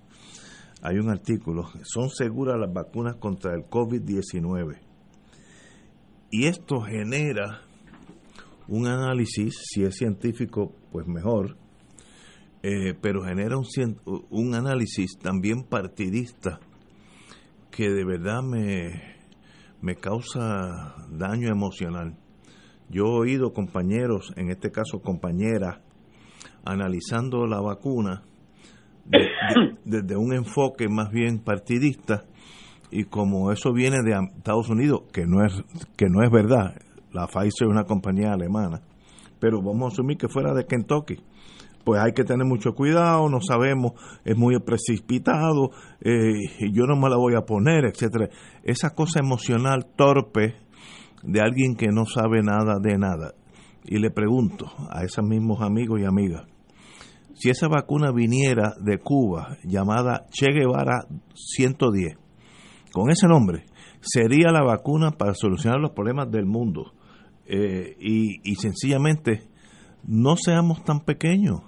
Hay 0.82 0.98
un 0.98 1.10
artículo, 1.10 1.70
son 1.84 2.10
seguras 2.10 2.58
las 2.60 2.72
vacunas 2.72 3.16
contra 3.16 3.54
el 3.54 3.64
COVID-19. 3.64 4.80
Y 6.32 6.46
esto 6.46 6.82
genera 6.82 7.62
un 8.68 8.88
análisis, 8.88 9.54
si 9.64 9.84
es 9.84 9.96
científico, 9.96 10.74
pues 10.92 11.08
mejor, 11.08 11.58
eh, 12.64 12.94
pero 13.00 13.24
genera 13.24 13.58
un, 13.58 13.66
un 14.30 14.56
análisis 14.56 15.18
también 15.20 15.64
partidista 15.64 16.60
que 17.70 17.90
de 17.90 18.06
verdad 18.06 18.42
me, 18.42 19.16
me 19.82 19.96
causa 19.96 20.96
daño 21.10 21.50
emocional. 21.50 22.18
Yo 22.90 23.04
he 23.04 23.20
oído 23.20 23.54
compañeros, 23.54 24.34
en 24.36 24.50
este 24.50 24.72
caso 24.72 25.00
compañeras, 25.02 25.80
analizando 26.66 27.46
la 27.46 27.62
vacuna 27.62 28.24
desde 29.86 30.18
un 30.18 30.34
enfoque 30.34 30.88
más 30.90 31.12
bien 31.12 31.40
partidista 31.40 32.26
y 32.92 33.06
como 33.06 33.52
eso 33.52 33.74
viene 33.74 33.98
de 34.04 34.18
Estados 34.38 34.70
Unidos, 34.70 35.04
que 35.12 35.26
no 35.26 35.44
es 35.46 35.54
que 35.98 36.08
no 36.10 36.24
es 36.24 36.32
verdad, 36.32 36.76
la 37.12 37.28
Pfizer 37.28 37.68
es 37.68 37.72
una 37.72 37.84
compañía 37.84 38.34
alemana, 38.34 38.82
pero 39.40 39.62
vamos 39.62 39.92
a 39.92 39.94
asumir 39.94 40.18
que 40.18 40.28
fuera 40.28 40.54
de 40.54 40.66
Kentucky, 40.66 41.18
pues 41.86 42.02
hay 42.02 42.14
que 42.14 42.24
tener 42.24 42.46
mucho 42.46 42.74
cuidado, 42.74 43.30
no 43.30 43.40
sabemos, 43.42 43.94
es 44.26 44.36
muy 44.36 44.60
precipitado, 44.60 45.70
eh, 46.02 46.34
yo 46.74 46.86
no 46.88 46.96
me 46.96 47.10
la 47.10 47.16
voy 47.16 47.36
a 47.36 47.46
poner, 47.46 47.86
etcétera. 47.86 48.28
Esa 48.64 48.90
cosa 48.96 49.20
emocional 49.20 49.86
torpe 49.96 50.56
de 51.24 51.42
alguien 51.42 51.76
que 51.76 51.88
no 51.88 52.06
sabe 52.06 52.42
nada 52.42 52.80
de 52.82 52.98
nada. 52.98 53.36
Y 53.84 54.00
le 54.00 54.10
pregunto 54.10 54.66
a 54.90 55.04
esos 55.04 55.24
mismos 55.24 55.62
amigos 55.62 56.02
y 56.02 56.06
amigas, 56.06 56.48
si 57.36 57.50
esa 57.50 57.68
vacuna 57.68 58.12
viniera 58.12 58.76
de 58.80 58.98
Cuba, 58.98 59.58
llamada 59.64 60.26
Che 60.32 60.52
Guevara 60.52 61.06
110, 61.34 62.18
con 62.92 63.12
ese 63.12 63.28
nombre, 63.28 63.66
sería 64.00 64.52
la 64.52 64.64
vacuna 64.64 65.12
para 65.12 65.34
solucionar 65.34 65.80
los 65.80 65.92
problemas 65.92 66.32
del 66.32 66.46
mundo. 66.46 66.94
Eh, 67.46 67.96
y, 68.00 68.56
sencillamente, 68.56 69.44
no 70.08 70.38
seamos 70.38 70.84
tan 70.84 71.02
pequeños. 71.02 71.62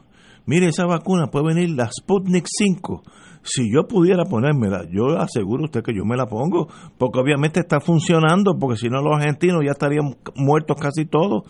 mire, 0.45 0.67
esa 0.67 0.85
vacuna 0.85 1.27
puede 1.27 1.53
venir 1.53 1.71
la 1.71 1.89
Sputnik 1.91 2.45
5. 2.47 3.03
Si 3.43 3.71
yo 3.71 3.87
pudiera 3.87 4.23
ponérmela, 4.23 4.85
yo 4.89 5.19
aseguro 5.19 5.65
usted 5.65 5.83
que 5.83 5.93
yo 5.93 6.05
me 6.05 6.15
la 6.15 6.25
pongo, 6.25 6.67
porque 6.97 7.19
obviamente 7.19 7.59
está 7.59 7.79
funcionando, 7.81 8.57
porque 8.57 8.77
si 8.77 8.87
no 8.87 9.01
los 9.01 9.15
argentinos 9.17 9.61
ya 9.65 9.71
estarían 9.71 10.15
muertos 10.35 10.77
casi 10.79 11.05
todos. 11.05 11.43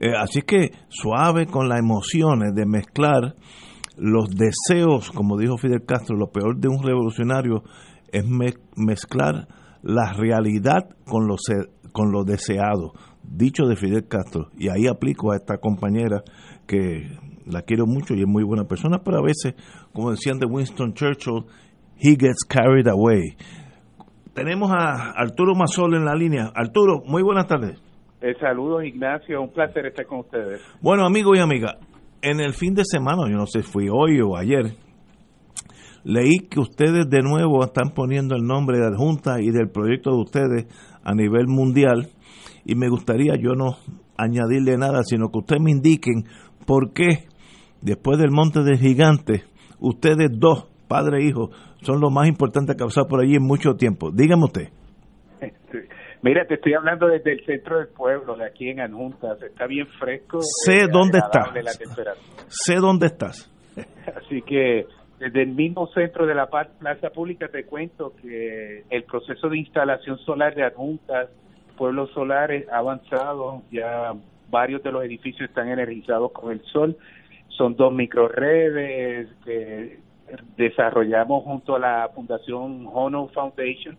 Eh, 0.00 0.12
así 0.18 0.40
que 0.42 0.70
suave 0.88 1.46
con 1.46 1.68
las 1.68 1.78
emociones 1.78 2.54
de 2.54 2.64
mezclar 2.64 3.36
los 3.98 4.30
deseos, 4.30 5.10
como 5.10 5.36
dijo 5.36 5.58
Fidel 5.58 5.84
Castro, 5.84 6.16
lo 6.16 6.32
peor 6.32 6.58
de 6.58 6.68
un 6.68 6.82
revolucionario 6.82 7.62
es 8.10 8.24
mezclar 8.76 9.46
la 9.82 10.14
realidad 10.14 10.88
con 11.06 11.26
lo, 11.26 11.36
con 11.92 12.24
deseado, 12.24 12.94
dicho 13.22 13.66
de 13.66 13.76
Fidel 13.76 14.08
Castro. 14.08 14.48
Y 14.56 14.68
ahí 14.70 14.86
aplico 14.86 15.32
a 15.32 15.36
esta 15.36 15.58
compañera 15.58 16.22
que 16.66 17.10
la 17.44 17.62
quiero 17.62 17.84
mucho 17.86 18.14
y 18.14 18.20
es 18.20 18.26
muy 18.26 18.42
buena 18.42 18.64
persona, 18.64 19.02
pero 19.04 19.18
a 19.18 19.22
veces, 19.22 19.54
como 19.92 20.10
decían 20.10 20.38
de 20.38 20.46
Winston 20.46 20.94
Churchill, 20.94 21.44
he 21.98 22.16
gets 22.16 22.44
carried 22.48 22.88
away. 22.88 23.36
Tenemos 24.32 24.70
a 24.70 25.10
Arturo 25.10 25.54
Mazol 25.54 25.94
en 25.94 26.06
la 26.06 26.14
línea. 26.14 26.50
Arturo, 26.54 27.02
muy 27.04 27.22
buenas 27.22 27.46
tardes. 27.46 27.82
Eh, 28.20 28.34
saludos, 28.38 28.84
Ignacio. 28.84 29.40
Un 29.40 29.50
placer 29.50 29.86
estar 29.86 30.06
con 30.06 30.20
ustedes. 30.20 30.60
Bueno, 30.82 31.06
amigos 31.06 31.38
y 31.38 31.40
amigas, 31.40 31.76
en 32.22 32.40
el 32.40 32.52
fin 32.52 32.74
de 32.74 32.82
semana, 32.84 33.22
yo 33.30 33.36
no 33.36 33.46
sé 33.46 33.62
si 33.62 33.70
fui 33.70 33.88
hoy 33.88 34.20
o 34.20 34.36
ayer, 34.36 34.74
leí 36.04 36.38
que 36.50 36.60
ustedes 36.60 37.08
de 37.08 37.20
nuevo 37.22 37.64
están 37.64 37.92
poniendo 37.94 38.36
el 38.36 38.42
nombre 38.42 38.78
de 38.78 38.86
adjunta 38.86 39.40
y 39.40 39.50
del 39.50 39.70
proyecto 39.70 40.10
de 40.10 40.20
ustedes 40.20 40.66
a 41.02 41.14
nivel 41.14 41.46
mundial 41.46 42.08
y 42.64 42.74
me 42.74 42.88
gustaría 42.88 43.36
yo 43.36 43.54
no 43.54 43.76
añadirle 44.18 44.76
nada, 44.76 45.02
sino 45.02 45.30
que 45.30 45.38
ustedes 45.38 45.62
me 45.62 45.70
indiquen 45.70 46.24
por 46.66 46.92
qué 46.92 47.26
después 47.80 48.18
del 48.18 48.30
Monte 48.30 48.62
del 48.62 48.78
Gigante, 48.78 49.44
ustedes 49.78 50.30
dos, 50.32 50.68
padre 50.88 51.22
e 51.22 51.28
hijo, 51.28 51.50
son 51.82 52.00
los 52.00 52.12
más 52.12 52.28
importantes 52.28 52.76
que 52.76 52.82
ha 52.82 52.86
pasado 52.86 53.08
por 53.08 53.22
allí 53.22 53.36
en 53.36 53.46
mucho 53.46 53.74
tiempo. 53.76 54.10
Dígame 54.10 54.44
usted. 54.44 54.68
Mira, 56.22 56.44
te 56.44 56.54
estoy 56.54 56.74
hablando 56.74 57.06
desde 57.06 57.32
el 57.32 57.44
centro 57.46 57.78
del 57.78 57.88
pueblo, 57.88 58.36
de 58.36 58.44
aquí 58.44 58.68
en 58.68 58.80
Anjuntas. 58.80 59.40
Está 59.42 59.66
bien 59.66 59.86
fresco. 59.98 60.40
Sé 60.42 60.86
dónde 60.86 61.18
estás. 61.18 61.48
Sé 62.48 62.74
dónde 62.76 63.06
estás. 63.06 63.50
Así 64.16 64.42
que 64.42 64.86
desde 65.18 65.42
el 65.42 65.52
mismo 65.52 65.86
centro 65.88 66.26
de 66.26 66.34
la 66.34 66.46
plaza 66.46 67.08
pública 67.10 67.48
te 67.48 67.64
cuento 67.64 68.12
que 68.20 68.84
el 68.90 69.04
proceso 69.04 69.48
de 69.48 69.58
instalación 69.58 70.18
solar 70.18 70.54
de 70.54 70.64
Adjuntas, 70.64 71.30
pueblos 71.78 72.10
solares, 72.12 72.68
ha 72.68 72.78
avanzado. 72.78 73.62
Ya 73.70 74.12
varios 74.50 74.82
de 74.82 74.92
los 74.92 75.02
edificios 75.02 75.48
están 75.48 75.70
energizados 75.70 76.32
con 76.32 76.52
el 76.52 76.60
sol. 76.64 76.98
Son 77.48 77.76
dos 77.76 77.94
microredes 77.94 79.28
que 79.42 80.00
desarrollamos 80.58 81.44
junto 81.44 81.76
a 81.76 81.78
la 81.78 82.10
Fundación 82.14 82.86
Hono 82.92 83.28
Foundation 83.28 83.96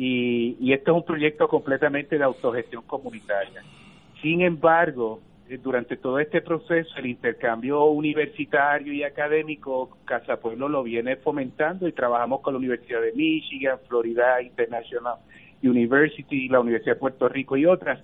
y, 0.00 0.56
y 0.60 0.72
esto 0.72 0.92
es 0.92 0.96
un 0.98 1.04
proyecto 1.04 1.48
completamente 1.48 2.16
de 2.16 2.22
autogestión 2.22 2.84
comunitaria. 2.84 3.64
Sin 4.22 4.42
embargo, 4.42 5.20
eh, 5.48 5.58
durante 5.60 5.96
todo 5.96 6.20
este 6.20 6.40
proceso, 6.40 6.88
el 6.98 7.06
intercambio 7.06 7.84
universitario 7.86 8.92
y 8.92 9.02
académico, 9.02 9.98
Casa 10.04 10.36
Pueblo 10.36 10.68
lo 10.68 10.84
viene 10.84 11.16
fomentando 11.16 11.88
y 11.88 11.92
trabajamos 11.92 12.42
con 12.42 12.54
la 12.54 12.58
Universidad 12.58 13.00
de 13.00 13.12
Michigan, 13.12 13.80
Florida 13.88 14.40
International 14.40 15.16
University, 15.64 16.48
la 16.48 16.60
Universidad 16.60 16.94
de 16.94 17.00
Puerto 17.00 17.28
Rico 17.28 17.56
y 17.56 17.66
otras. 17.66 17.98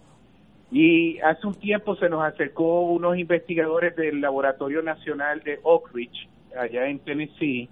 Y 0.72 1.20
hace 1.20 1.46
un 1.46 1.54
tiempo 1.54 1.94
se 1.94 2.08
nos 2.08 2.24
acercó 2.24 2.86
unos 2.86 3.16
investigadores 3.16 3.94
del 3.94 4.20
Laboratorio 4.20 4.82
Nacional 4.82 5.42
de 5.44 5.60
Oak 5.62 5.94
Ridge, 5.94 6.28
allá 6.58 6.88
en 6.88 6.98
Tennessee, 6.98 7.68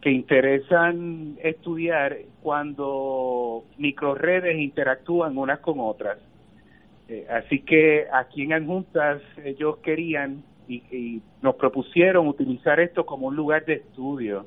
que 0.00 0.10
interesan 0.10 1.36
estudiar 1.42 2.18
cuando 2.42 3.64
microredes 3.78 4.58
interactúan 4.58 5.36
unas 5.36 5.58
con 5.60 5.80
otras. 5.80 6.18
Eh, 7.08 7.26
así 7.30 7.60
que 7.60 8.06
aquí 8.12 8.42
en 8.42 8.52
Adjuntas 8.52 9.22
ellos 9.44 9.78
querían 9.78 10.42
y, 10.68 11.22
nos 11.40 11.54
propusieron 11.54 12.28
utilizar 12.28 12.78
esto 12.80 13.06
como 13.06 13.28
un 13.28 13.36
lugar 13.36 13.64
de 13.64 13.74
estudio 13.74 14.44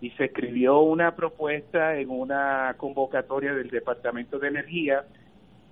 y 0.00 0.10
se 0.10 0.26
escribió 0.26 0.80
una 0.80 1.16
propuesta 1.16 1.96
en 1.98 2.10
una 2.10 2.74
convocatoria 2.76 3.54
del 3.54 3.70
Departamento 3.70 4.38
de 4.38 4.48
Energía 4.48 5.04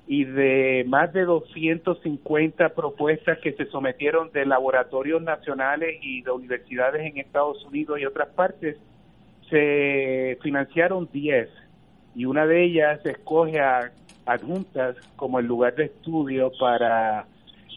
y 0.06 0.24
de 0.24 0.84
más 0.88 1.12
de 1.12 1.24
250 1.24 2.70
propuestas 2.70 3.38
que 3.40 3.52
se 3.52 3.66
sometieron 3.66 4.32
de 4.32 4.46
laboratorios 4.46 5.20
nacionales 5.20 5.98
y 6.00 6.22
de 6.22 6.30
universidades 6.30 7.02
en 7.02 7.18
Estados 7.18 7.64
Unidos 7.66 8.00
y 8.00 8.06
otras 8.06 8.28
partes, 8.28 8.78
se 9.52 10.38
financiaron 10.42 11.10
10 11.12 11.48
y 12.14 12.24
una 12.24 12.46
de 12.46 12.64
ellas 12.64 13.04
escoge 13.04 13.60
a 13.60 13.92
adjuntas 14.24 14.96
como 15.14 15.38
el 15.38 15.46
lugar 15.46 15.74
de 15.74 15.84
estudio 15.84 16.50
para 16.58 17.26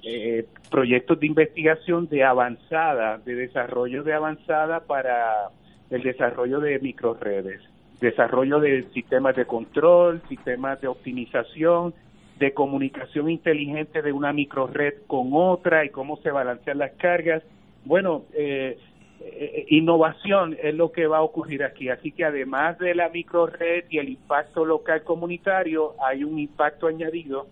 eh, 0.04 0.46
proyectos 0.72 1.20
de 1.20 1.28
investigación 1.28 2.08
de 2.08 2.24
avanzada, 2.24 3.18
de 3.18 3.36
desarrollo 3.36 4.04
de 4.04 4.14
avanzada 4.14 4.80
para 4.80 5.50
el 5.90 6.02
desarrollo 6.02 6.62
de 6.62 6.80
microredes, 6.80 7.62
desarrollo 8.00 8.62
de 8.62 8.84
sistemas 8.94 9.36
de 9.36 9.46
control, 9.46 10.22
sistemas 10.30 10.80
de 10.80 10.88
optimización, 10.88 11.94
de 12.40 12.54
comunicación 12.54 13.30
inteligente 13.30 14.02
de 14.02 14.14
una 14.14 14.32
microred 14.32 14.94
con 15.08 15.30
otra 15.34 15.84
y 15.84 15.90
cómo 15.90 16.18
se 16.18 16.32
balancean 16.32 16.78
las 16.78 16.92
cargas. 16.94 17.44
Bueno, 17.84 18.24
eh, 18.34 18.78
eh, 19.19 19.65
innovación 19.69 20.58
es 20.62 20.75
lo 20.75 20.91
que 20.91 21.08
va 21.08 21.17
a 21.17 21.21
ocurrir 21.21 21.63
aquí. 21.63 21.89
Así 21.89 22.12
que 22.12 22.25
además 22.25 22.78
de 22.80 22.95
la 22.95 23.10
microred 23.10 23.86
y 23.89 23.97
el 23.97 24.10
impacto 24.10 24.65
local 24.65 25.04
comunitario, 25.04 25.95
hay 26.04 26.23
un 26.23 26.39
impacto 26.39 26.88
añadido 26.88 27.47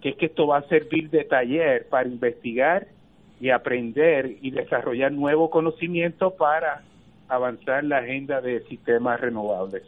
que 0.00 0.10
es 0.10 0.16
que 0.16 0.26
esto 0.26 0.46
va 0.46 0.58
a 0.58 0.68
servir 0.68 1.08
de 1.08 1.24
taller 1.24 1.88
para 1.88 2.06
investigar 2.06 2.86
y 3.40 3.50
aprender 3.50 4.36
y 4.42 4.50
desarrollar 4.50 5.12
nuevo 5.12 5.48
conocimiento 5.48 6.32
para 6.32 6.82
avanzar 7.28 7.84
la 7.84 7.98
agenda 7.98 8.40
de 8.40 8.60
sistemas 8.64 9.20
renovables. 9.20 9.82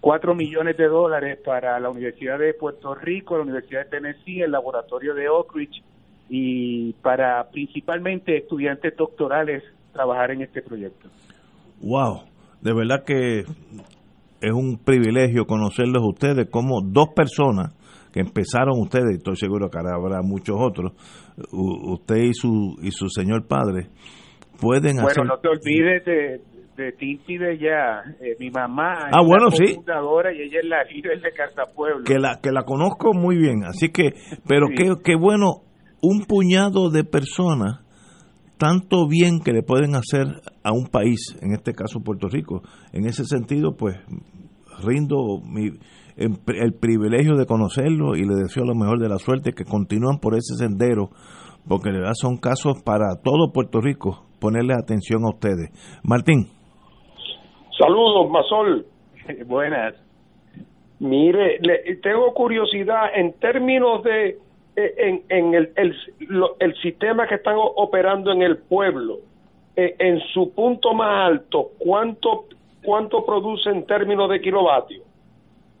Cuatro 0.00 0.34
millones 0.34 0.76
de 0.78 0.88
dólares 0.88 1.38
para 1.44 1.78
la 1.78 1.90
Universidad 1.90 2.38
de 2.38 2.54
Puerto 2.54 2.94
Rico, 2.94 3.36
la 3.36 3.42
Universidad 3.42 3.84
de 3.84 3.90
Tennessee, 3.90 4.40
el 4.40 4.52
laboratorio 4.52 5.14
de 5.14 5.28
Oak 5.28 5.54
Ridge 5.54 5.82
y 6.28 6.94
para 7.02 7.50
principalmente 7.50 8.38
estudiantes 8.38 8.96
doctorales 8.96 9.62
trabajar 9.92 10.30
en 10.32 10.42
este 10.42 10.62
proyecto. 10.62 11.08
Wow, 11.80 12.22
de 12.60 12.74
verdad 12.74 13.04
que 13.04 13.40
es 13.40 14.52
un 14.52 14.78
privilegio 14.78 15.46
conocerlos 15.46 16.02
a 16.02 16.08
ustedes 16.08 16.48
como 16.50 16.80
dos 16.82 17.10
personas 17.14 17.74
que 18.12 18.20
empezaron 18.20 18.78
ustedes, 18.78 19.12
y 19.12 19.16
estoy 19.16 19.36
seguro 19.36 19.70
que 19.70 19.78
habrá 19.78 20.20
muchos 20.22 20.56
otros, 20.58 20.92
usted 21.52 22.16
y 22.16 22.34
su 22.34 22.76
y 22.82 22.90
su 22.90 23.08
señor 23.08 23.46
padre 23.46 23.88
pueden 24.60 24.96
bueno, 24.96 25.08
hacer... 25.08 25.24
Bueno, 25.24 25.34
no 25.34 25.40
te 25.40 25.48
olvides 25.48 26.04
de, 26.04 26.40
de 26.76 26.92
Tinti 26.92 27.38
de 27.38 27.58
ya, 27.58 28.02
eh, 28.20 28.36
mi 28.38 28.50
mamá 28.50 29.08
ah, 29.10 29.22
bueno, 29.26 29.50
sí. 29.50 29.74
fundadora 29.74 30.32
y 30.32 30.42
ella 30.42 30.60
es 30.62 30.68
la 30.68 30.84
líder 30.84 31.20
de 31.22 31.32
Casa 31.32 31.72
Pueblo. 31.74 32.04
Que 32.04 32.18
la, 32.18 32.38
que 32.42 32.52
la 32.52 32.64
conozco 32.64 33.14
muy 33.14 33.36
bien, 33.36 33.64
así 33.64 33.90
que, 33.90 34.12
pero 34.46 34.66
qué, 34.76 34.92
qué 35.02 35.16
bueno, 35.16 35.62
un 36.02 36.26
puñado 36.26 36.90
de 36.90 37.04
personas 37.04 37.81
tanto 38.58 39.08
bien 39.08 39.40
que 39.44 39.52
le 39.52 39.62
pueden 39.62 39.94
hacer 39.94 40.26
a 40.62 40.72
un 40.72 40.86
país, 40.86 41.36
en 41.42 41.52
este 41.52 41.72
caso 41.72 42.00
Puerto 42.00 42.28
Rico. 42.28 42.62
En 42.92 43.06
ese 43.06 43.24
sentido, 43.24 43.76
pues 43.76 43.96
rindo 44.84 45.40
mi, 45.44 45.70
el, 46.16 46.74
privilegio 46.74 47.36
de 47.36 47.46
conocerlo 47.46 48.16
y 48.16 48.24
le 48.26 48.34
deseo 48.34 48.64
lo 48.64 48.74
mejor 48.74 48.98
de 48.98 49.08
la 49.08 49.18
suerte, 49.18 49.52
que 49.52 49.64
continúan 49.64 50.18
por 50.18 50.34
ese 50.34 50.54
sendero, 50.56 51.10
porque 51.68 51.90
de 51.90 51.98
verdad 51.98 52.14
son 52.14 52.36
casos 52.36 52.82
para 52.84 53.20
todo 53.22 53.52
Puerto 53.52 53.80
Rico 53.80 54.26
ponerle 54.40 54.74
atención 54.74 55.24
a 55.24 55.30
ustedes. 55.30 55.70
Martín. 56.02 56.48
Saludos, 57.78 58.30
Masol. 58.30 58.86
Buenas. 59.46 59.94
Mire, 60.98 61.58
tengo 62.02 62.32
curiosidad 62.32 63.06
en 63.16 63.32
términos 63.40 64.04
de 64.04 64.38
en, 64.76 65.22
en 65.28 65.54
el, 65.54 65.72
el, 65.76 65.96
el, 66.58 66.74
sistema 66.76 67.26
que 67.26 67.36
están 67.36 67.56
operando 67.56 68.32
en 68.32 68.42
el 68.42 68.58
pueblo, 68.58 69.20
eh, 69.76 69.96
en 69.98 70.20
su 70.32 70.52
punto 70.54 70.94
más 70.94 71.30
alto, 71.30 71.72
¿cuánto, 71.78 72.46
¿cuánto 72.82 73.24
produce 73.24 73.70
en 73.70 73.86
términos 73.86 74.30
de 74.30 74.40
kilovatios? 74.40 75.02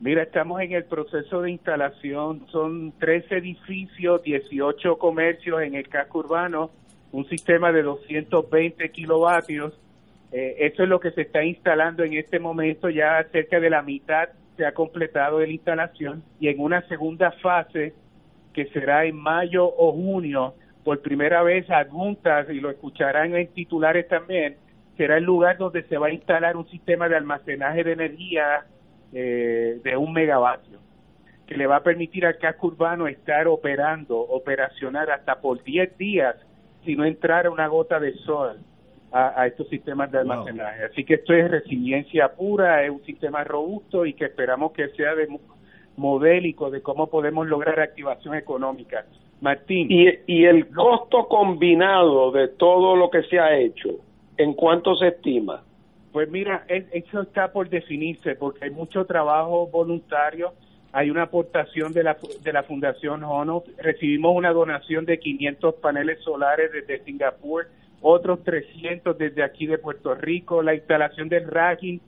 Mira, 0.00 0.24
estamos 0.24 0.60
en 0.60 0.72
el 0.72 0.84
proceso 0.84 1.42
de 1.42 1.52
instalación, 1.52 2.46
son 2.50 2.92
tres 2.98 3.24
edificios, 3.30 4.22
18 4.22 4.98
comercios 4.98 5.62
en 5.62 5.74
el 5.74 5.88
casco 5.88 6.18
urbano, 6.18 6.70
un 7.12 7.24
sistema 7.28 7.70
de 7.70 7.82
220 7.82 8.90
kilovatios. 8.90 9.74
Eh, 10.32 10.56
eso 10.58 10.82
es 10.82 10.88
lo 10.88 10.98
que 10.98 11.12
se 11.12 11.22
está 11.22 11.44
instalando 11.44 12.02
en 12.02 12.14
este 12.14 12.38
momento, 12.40 12.90
ya 12.90 13.22
cerca 13.30 13.60
de 13.60 13.70
la 13.70 13.82
mitad 13.82 14.30
se 14.56 14.66
ha 14.66 14.72
completado 14.72 15.40
la 15.40 15.48
instalación 15.48 16.22
y 16.38 16.48
en 16.48 16.60
una 16.60 16.82
segunda 16.88 17.30
fase 17.42 17.94
que 18.52 18.66
será 18.66 19.04
en 19.04 19.16
mayo 19.16 19.66
o 19.66 19.92
junio, 19.92 20.54
por 20.84 21.00
primera 21.00 21.42
vez 21.42 21.68
adjuntas, 21.70 22.48
y 22.50 22.60
lo 22.60 22.70
escucharán 22.70 23.34
en 23.34 23.48
titulares 23.48 24.08
también, 24.08 24.56
será 24.96 25.16
el 25.16 25.24
lugar 25.24 25.58
donde 25.58 25.84
se 25.84 25.96
va 25.96 26.08
a 26.08 26.12
instalar 26.12 26.56
un 26.56 26.68
sistema 26.68 27.08
de 27.08 27.16
almacenaje 27.16 27.84
de 27.84 27.92
energía 27.92 28.64
eh, 29.12 29.80
de 29.82 29.96
un 29.96 30.12
megavatio, 30.12 30.78
que 31.46 31.56
le 31.56 31.66
va 31.66 31.76
a 31.76 31.82
permitir 31.82 32.26
al 32.26 32.38
casco 32.38 32.68
urbano 32.68 33.06
estar 33.06 33.46
operando, 33.48 34.18
operacionar 34.18 35.10
hasta 35.10 35.40
por 35.40 35.62
10 35.62 35.96
días 35.98 36.36
si 36.84 36.96
no 36.96 37.04
entrara 37.04 37.50
una 37.50 37.68
gota 37.68 38.00
de 38.00 38.14
sol 38.18 38.58
a, 39.12 39.46
estos 39.46 39.68
sistemas 39.68 40.10
de 40.10 40.18
almacenaje. 40.18 40.84
Así 40.84 41.04
que 41.04 41.14
esto 41.14 41.34
es 41.34 41.50
resiliencia 41.50 42.32
pura, 42.32 42.82
es 42.82 42.90
un 42.90 43.04
sistema 43.04 43.44
robusto 43.44 44.06
y 44.06 44.14
que 44.14 44.24
esperamos 44.24 44.72
que 44.72 44.88
sea 44.90 45.14
de 45.14 45.28
modélico 45.96 46.70
de 46.70 46.82
cómo 46.82 47.08
podemos 47.08 47.46
lograr 47.46 47.80
activación 47.80 48.34
económica. 48.34 49.04
Martín. 49.40 49.88
Y, 49.90 50.08
y 50.26 50.44
el 50.44 50.68
costo 50.68 51.26
combinado 51.28 52.30
de 52.30 52.48
todo 52.48 52.94
lo 52.94 53.10
que 53.10 53.22
se 53.24 53.40
ha 53.40 53.56
hecho, 53.58 53.90
¿en 54.36 54.54
cuánto 54.54 54.94
se 54.94 55.08
estima? 55.08 55.62
Pues 56.12 56.30
mira, 56.30 56.64
eso 56.68 57.22
está 57.22 57.52
por 57.52 57.68
definirse 57.68 58.36
porque 58.36 58.66
hay 58.66 58.70
mucho 58.70 59.06
trabajo 59.06 59.66
voluntario, 59.66 60.52
hay 60.92 61.10
una 61.10 61.22
aportación 61.22 61.94
de 61.94 62.02
la, 62.02 62.18
de 62.42 62.52
la 62.52 62.62
Fundación 62.64 63.24
HONO, 63.24 63.64
recibimos 63.78 64.36
una 64.36 64.52
donación 64.52 65.06
de 65.06 65.18
500 65.18 65.76
paneles 65.76 66.20
solares 66.20 66.70
desde 66.70 67.02
Singapur, 67.02 67.66
otros 68.02 68.44
300 68.44 69.16
desde 69.16 69.42
aquí 69.42 69.66
de 69.66 69.78
Puerto 69.78 70.14
Rico, 70.14 70.62
la 70.62 70.74
instalación 70.74 71.30
del 71.30 71.48
racking, 71.48 71.98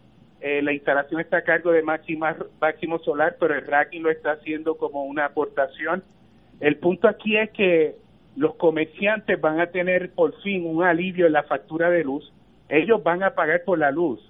eh, 0.46 0.60
la 0.60 0.74
instalación 0.74 1.22
está 1.22 1.38
a 1.38 1.42
cargo 1.42 1.72
de 1.72 1.80
Máxima, 1.80 2.36
Máximo 2.60 2.98
Solar, 2.98 3.36
pero 3.40 3.54
el 3.54 3.66
racking 3.66 4.02
lo 4.02 4.10
está 4.10 4.32
haciendo 4.32 4.76
como 4.76 5.04
una 5.04 5.24
aportación. 5.24 6.04
El 6.60 6.76
punto 6.76 7.08
aquí 7.08 7.38
es 7.38 7.48
que 7.52 7.96
los 8.36 8.54
comerciantes 8.56 9.40
van 9.40 9.58
a 9.58 9.68
tener 9.68 10.12
por 10.12 10.38
fin 10.42 10.66
un 10.66 10.84
alivio 10.84 11.26
en 11.26 11.32
la 11.32 11.44
factura 11.44 11.88
de 11.88 12.04
luz, 12.04 12.30
ellos 12.68 13.02
van 13.02 13.22
a 13.22 13.30
pagar 13.30 13.64
por 13.64 13.78
la 13.78 13.90
luz. 13.90 14.20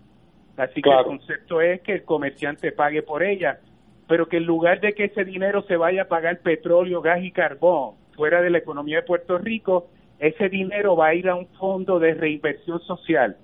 Así 0.57 0.83
que 0.83 0.89
el 0.89 1.05
concepto 1.05 1.61
es 1.61 1.81
que 1.81 1.95
el 1.95 2.05
comerciante 2.05 2.71
pague 2.71 3.03
por 3.03 3.25
ella, 3.25 3.59
pero 4.07 4.29
que 4.29 4.37
en 4.37 4.45
lugar 4.45 4.81
de 4.81 4.93
que 4.93 5.07
ese 5.07 5.25
dinero 5.25 5.63
se 5.63 5.77
vaya 5.77 6.03
a 6.03 6.09
pagar 6.09 6.39
petróleo, 6.39 7.03
gas 7.03 7.25
y 7.25 7.33
carbón 7.33 7.97
fuera 8.15 8.41
de 8.41 8.51
la 8.51 8.59
economía 8.59 8.99
de 8.99 9.03
Puerto 9.03 9.37
Rico, 9.39 9.89
ese 10.21 10.49
dinero 10.49 10.95
va 10.95 11.09
a 11.09 11.15
ir 11.15 11.29
a 11.29 11.35
un 11.35 11.49
fondo 11.59 11.99
de 11.99 12.15
reinversión 12.15 12.79
social. 12.83 13.37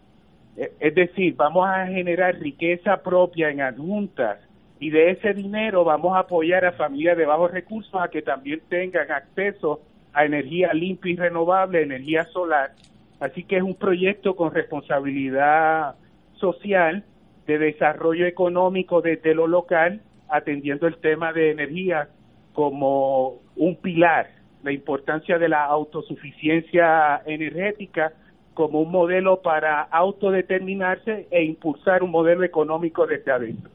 E, 0.60 0.72
es 0.78 0.94
decir, 0.94 1.34
vamos 1.36 1.66
a 1.66 1.86
generar 1.86 2.38
riqueza 2.38 3.02
propia 3.02 3.48
en 3.48 3.62
adjuntas 3.62 4.38
y 4.78 4.90
de 4.90 5.10
ese 5.12 5.32
dinero 5.32 5.84
vamos 5.84 6.14
a 6.14 6.20
apoyar 6.20 6.66
a 6.66 6.72
familias 6.72 7.16
de 7.16 7.24
bajos 7.24 7.50
recursos 7.50 7.94
a 7.94 8.08
que 8.08 8.20
también 8.20 8.60
tengan 8.68 9.10
acceso 9.10 9.80
a 10.12 10.26
energía 10.26 10.74
limpia 10.74 11.12
y 11.12 11.16
renovable, 11.16 11.82
energía 11.82 12.26
solar. 12.26 12.72
Así 13.20 13.44
que 13.44 13.56
es 13.56 13.62
un 13.62 13.74
proyecto 13.74 14.36
con 14.36 14.52
responsabilidad 14.52 15.94
social, 16.34 17.04
de 17.46 17.58
desarrollo 17.58 18.26
económico 18.26 19.00
desde 19.00 19.34
lo 19.34 19.46
local, 19.46 20.02
atendiendo 20.28 20.86
el 20.86 20.98
tema 20.98 21.32
de 21.32 21.52
energía 21.52 22.08
como 22.52 23.40
un 23.56 23.76
pilar 23.76 24.28
la 24.62 24.72
importancia 24.72 25.38
de 25.38 25.48
la 25.48 25.64
autosuficiencia 25.64 27.22
energética 27.24 28.12
como 28.60 28.80
un 28.80 28.90
modelo 28.92 29.40
para 29.40 29.84
autodeterminarse 29.84 31.28
e 31.30 31.44
impulsar 31.44 32.02
un 32.02 32.10
modelo 32.10 32.44
económico 32.44 33.06
desde 33.06 33.32
adentro. 33.32 33.70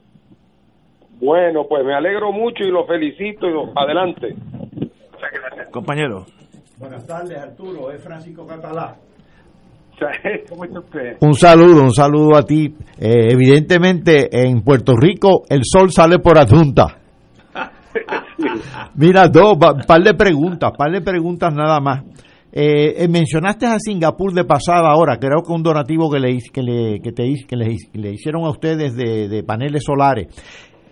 Bueno, 1.20 1.64
pues 1.68 1.84
me 1.84 1.92
alegro 1.92 2.30
mucho 2.30 2.62
y 2.62 2.70
lo 2.70 2.86
felicito. 2.86 3.48
Y 3.48 3.54
Adelante. 3.74 4.36
Compañero. 5.72 6.24
Buenas 6.78 7.04
tardes, 7.04 7.36
Arturo. 7.36 7.90
Es 7.90 8.00
Francisco 8.00 8.46
Catalá. 8.46 8.94
¿Cómo 10.48 10.64
está 10.64 10.78
usted? 10.78 11.16
Un 11.20 11.34
saludo, 11.34 11.82
un 11.82 11.92
saludo 11.92 12.36
a 12.36 12.42
ti. 12.44 12.72
Eh, 13.00 13.32
evidentemente, 13.32 14.28
en 14.30 14.62
Puerto 14.62 14.92
Rico 14.96 15.42
el 15.48 15.62
sol 15.64 15.90
sale 15.90 16.20
por 16.20 16.38
adjunta. 16.38 16.98
Mira, 18.94 19.26
dos, 19.26 19.56
par 19.58 20.02
de 20.02 20.14
preguntas, 20.14 20.70
par 20.78 20.92
de 20.92 21.00
preguntas 21.00 21.52
nada 21.52 21.80
más. 21.80 22.04
Eh, 22.58 23.04
eh, 23.04 23.08
mencionaste 23.08 23.66
a 23.66 23.78
Singapur 23.78 24.32
de 24.32 24.44
pasada 24.44 24.88
ahora, 24.88 25.18
creo 25.18 25.42
que 25.46 25.52
un 25.52 25.62
donativo 25.62 26.10
que 26.10 26.18
le, 26.18 26.38
que 26.50 26.62
le, 26.62 27.00
que 27.02 27.12
te, 27.12 27.30
que 27.46 27.54
le, 27.54 28.12
hicieron 28.14 28.44
a 28.44 28.48
ustedes 28.48 28.96
de, 28.96 29.44
paneles 29.46 29.84
solares. 29.84 30.28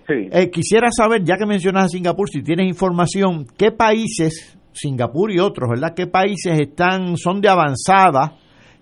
Eh, 0.07 0.51
quisiera 0.51 0.89
saber, 0.91 1.25
ya 1.25 1.39
que 1.39 1.47
mencionas 1.47 1.85
a 1.85 1.89
Singapur, 1.89 2.29
si 2.29 2.43
tienes 2.43 2.69
información, 2.69 3.47
¿qué 3.57 3.71
países, 3.71 4.59
Singapur 4.75 5.33
y 5.33 5.39
otros, 5.39 5.71
¿verdad? 5.71 5.95
¿Qué 5.97 6.07
países 6.07 6.61
están, 6.61 7.17
son 7.17 7.41
de 7.41 7.49
avanzada 7.49 8.37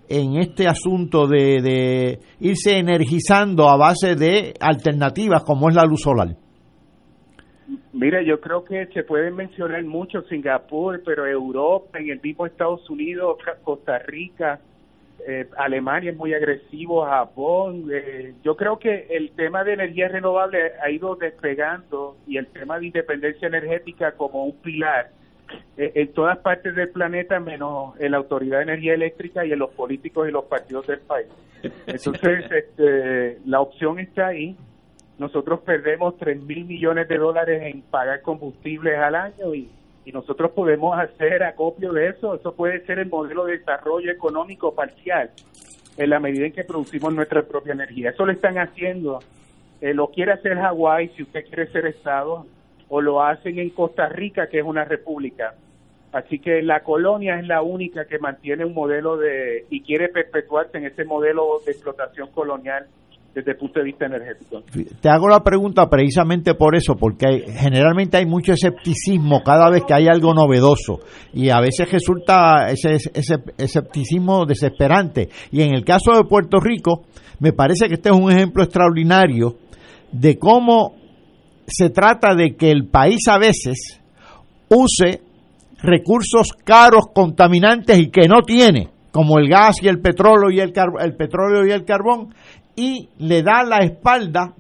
en 0.09 0.39
este 0.39 0.67
asunto 0.67 1.29
de, 1.29 1.63
de 1.63 2.19
irse 2.41 2.79
energizando 2.79 3.69
a 3.69 3.77
base 3.77 4.17
de 4.17 4.55
alternativas 4.59 5.45
como 5.45 5.69
es 5.69 5.77
la 5.77 5.85
luz 5.85 6.01
solar? 6.01 6.37
Mira, 7.93 8.23
yo 8.23 8.41
creo 8.41 8.65
que 8.65 8.87
se 8.87 9.05
pueden 9.05 9.37
mencionar 9.37 9.83
mucho 9.85 10.23
Singapur, 10.23 11.03
pero 11.05 11.27
Europa, 11.27 11.99
en 11.99 12.11
el 12.11 12.21
mismo 12.21 12.47
Estados 12.47 12.89
Unidos, 12.91 13.39
Costa 13.63 13.99
Rica, 14.01 14.61
eh, 15.27 15.47
Alemania 15.57 16.11
es 16.11 16.17
muy 16.17 16.35
agresivo, 16.35 17.05
Japón. 17.05 17.89
Eh, 17.93 18.35
yo 18.43 18.57
creo 18.57 18.79
que 18.79 19.07
el 19.11 19.31
tema 19.33 19.63
de 19.63 19.75
energía 19.75 20.09
renovable 20.09 20.73
ha 20.83 20.91
ido 20.91 21.15
despegando 21.15 22.17
y 22.27 22.39
el 22.39 22.47
tema 22.49 22.79
de 22.79 22.87
independencia 22.87 23.47
energética 23.47 24.13
como 24.13 24.45
un 24.45 24.57
pilar 24.57 25.11
eh, 25.77 25.93
en 25.95 26.13
todas 26.13 26.39
partes 26.39 26.75
del 26.75 26.89
planeta, 26.89 27.39
menos 27.39 27.95
en 28.01 28.13
la 28.13 28.17
Autoridad 28.17 28.59
de 28.59 28.65
Energía 28.65 28.95
Eléctrica 28.95 29.47
y 29.47 29.53
en 29.53 29.61
los 29.61 29.71
políticos 29.71 30.29
y 30.29 30.33
los 30.33 30.45
partidos 30.47 30.87
del 30.89 31.01
país. 31.01 31.29
Entonces, 31.87 32.45
este, 32.51 33.39
la 33.47 33.61
opción 33.61 34.01
está 34.01 34.29
ahí 34.29 34.57
nosotros 35.19 35.61
perdemos 35.61 36.17
3 36.19 36.43
mil 36.43 36.65
millones 36.65 37.09
de 37.09 37.19
dólares 37.19 37.63
en 37.63 37.83
pagar 37.83 38.23
combustibles 38.23 38.99
al 38.99 39.15
año 39.15 39.55
y, 39.55 39.71
nosotros 40.13 40.51
podemos 40.51 40.99
hacer 40.99 41.45
acopio 41.45 41.93
de 41.93 42.09
eso. 42.09 42.35
Eso 42.35 42.53
puede 42.57 42.85
ser 42.87 42.99
el 42.99 43.09
modelo 43.09 43.45
de 43.45 43.59
desarrollo 43.59 44.11
económico 44.11 44.75
parcial 44.75 45.31
en 45.97 46.11
la 46.11 46.19
medida 46.19 46.45
en 46.45 46.53
que 46.53 46.65
producimos 46.65 47.15
nuestra 47.15 47.43
propia 47.43 47.73
energía. 47.73 48.11
Eso 48.11 48.27
lo 48.27 48.33
están 48.33 48.59
haciendo. 48.59 49.21
Eh, 49.81 49.95
lo 49.95 50.09
quiere 50.09 50.33
hacer 50.33 50.57
Hawái 50.57 51.11
si 51.11 51.23
usted 51.23 51.45
quiere 51.47 51.71
ser 51.71 51.87
Estado 51.87 52.45
o 52.89 53.01
lo 53.01 53.23
hacen 53.23 53.61
en 53.61 53.71
Costa 53.71 54.09
Rica, 54.09 54.49
que 54.49 54.59
es 54.59 54.65
una 54.65 54.85
república. 54.85 55.55
Así 56.13 56.41
que 56.41 56.63
la 56.63 56.83
colonia 56.83 57.39
es 57.39 57.47
la 57.47 57.63
única 57.63 58.05
que 58.05 58.19
mantiene 58.19 58.65
un 58.65 58.75
modelo 58.75 59.17
de 59.17 59.67
y 59.71 59.83
quiere 59.83 60.09
perpetuarse 60.09 60.79
en 60.79 60.85
ese 60.85 61.05
modelo 61.05 61.61
de 61.65 61.73
explotación 61.73 62.29
colonial 62.33 62.89
desde 63.35 63.53
el 63.53 63.57
punto 63.57 63.81
de 63.81 63.87
vista 63.87 64.07
energético. 64.07 64.63
Te 65.01 65.09
hago 65.09 65.29
la 65.29 65.43
pregunta 65.43 65.89
precisamente 65.89 66.55
por 66.55 66.77
eso, 66.77 66.97
porque 66.97 67.45
generalmente 67.49 68.19
hay 68.19 68.27
mucho 68.27 68.53
escepticismo 68.53 69.43
cada 69.43 69.71
vez 69.71 69.85
que 69.85 69.95
hay 69.95 70.07
algo 70.07 70.35
novedoso 70.35 71.01
y 71.33 71.49
a 71.49 71.61
veces 71.61 71.91
resulta 71.91 72.69
ese, 72.71 72.95
ese 73.15 73.37
escepticismo 73.57 74.45
desesperante. 74.45 75.29
Y 75.51 75.63
en 75.63 75.75
el 75.75 75.85
caso 75.85 76.13
de 76.15 76.25
Puerto 76.25 76.59
Rico, 76.61 77.05
me 77.41 77.53
parece 77.53 77.89
que 77.89 77.95
este 77.95 78.11
es 78.11 78.17
un 78.17 78.31
ejemplo 78.31 78.63
extraordinario 78.63 79.57
de 80.13 80.39
cómo 80.39 80.95
se 81.67 81.91
trata 81.91 82.35
de 82.35 82.55
que 82.57 82.71
el 82.71 82.89
país 82.89 83.21
a 83.29 83.39
veces 83.39 84.01
use 84.69 85.23
recursos 85.83 86.53
caros, 86.65 87.07
contaminantes 87.13 87.99
y 87.99 88.11
que 88.11 88.29
no 88.29 88.43
tiene, 88.43 88.91
como 89.11 89.39
el 89.39 89.49
gas 89.49 89.83
y 89.83 89.89
el 89.89 90.01
petróleo 90.01 90.51
y 90.51 90.61
el, 90.61 90.73
el 91.01 91.17
petróleo 91.17 91.67
y 91.67 91.73
el 91.73 91.85
carbón, 91.85 92.35
y 92.77 93.09
le 93.19 93.43
da 93.43 93.63
la 93.65 93.79
espalda 93.79 94.55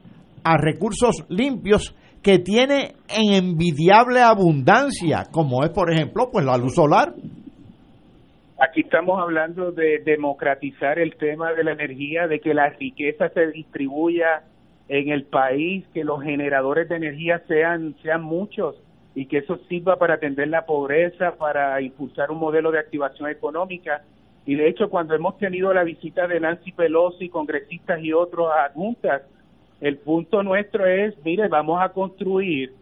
a 0.45 0.57
recursos 0.57 1.25
limpios 1.29 1.95
que 2.23 2.39
tiene 2.39 2.95
en 3.09 3.35
envidiable 3.35 4.21
abundancia, 4.21 5.25
como 5.31 5.65
es 5.65 5.71
por 5.71 5.93
ejemplo 5.93 6.29
pues 6.31 6.45
la 6.45 6.57
luz 6.57 6.75
solar. 6.75 7.15
Aquí 8.59 8.83
estamos 8.83 9.21
hablando 9.21 9.73
de 9.73 10.03
democratizar 10.05 11.01
el 11.01 11.17
tema 11.17 11.53
de 11.53 11.65
la 11.65 11.73
energía, 11.73 12.29
de 12.29 12.39
que 12.39 12.55
la 12.55 12.69
riqueza 12.71 13.29
se 13.31 13.49
distribuya 13.49 14.45
en 14.89 15.09
el 15.09 15.25
país, 15.25 15.85
que 15.93 16.05
los 16.05 16.23
generadores 16.23 16.89
de 16.89 16.97
energía 16.97 17.43
sean 17.49 17.97
sean 18.03 18.23
muchos 18.23 18.77
y 19.15 19.27
que 19.27 19.39
eso 19.39 19.57
sirva 19.69 19.97
para 19.97 20.15
atender 20.15 20.49
la 20.49 20.65
pobreza, 20.65 21.33
para 21.39 21.81
impulsar 21.83 22.31
un 22.31 22.39
modelo 22.39 22.71
de 22.71 22.79
activación 22.79 23.31
económica 23.31 24.03
y 24.45 24.57
de 24.57 24.69
hecho, 24.69 24.91
cuando 24.91 25.15
hemos 25.15 25.39
tenido 25.39 25.73
la 25.73 25.85
visita 25.85 26.27
de 26.27 26.41
Nancy 26.41 26.73
Pelosi, 26.73 27.29
congresistas 27.29 28.03
y 28.03 28.13
otros 28.13 28.49
adjuntas, 28.51 29.23
el 29.81 29.99
punto 29.99 30.43
nuestro 30.43 30.87
es, 30.87 31.15
mire, 31.25 31.49
vamos 31.49 31.81
a 31.81 31.91
construir 31.91 32.73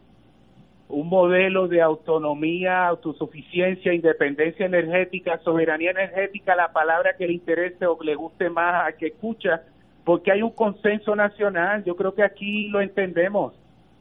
un 0.88 1.08
modelo 1.08 1.68
de 1.68 1.82
autonomía, 1.82 2.86
autosuficiencia, 2.86 3.92
independencia 3.92 4.66
energética, 4.66 5.38
soberanía 5.38 5.90
energética, 5.92 6.56
la 6.56 6.72
palabra 6.72 7.16
que 7.16 7.26
le 7.26 7.34
interese 7.34 7.86
o 7.86 7.96
le 8.02 8.14
guste 8.14 8.50
más 8.50 8.88
a 8.88 8.92
que 8.96 9.08
escucha, 9.08 9.62
porque 10.04 10.32
hay 10.32 10.42
un 10.42 10.50
consenso 10.50 11.14
nacional, 11.14 11.84
yo 11.84 11.94
creo 11.94 12.14
que 12.14 12.24
aquí 12.24 12.68
lo 12.68 12.80
entendemos, 12.80 13.54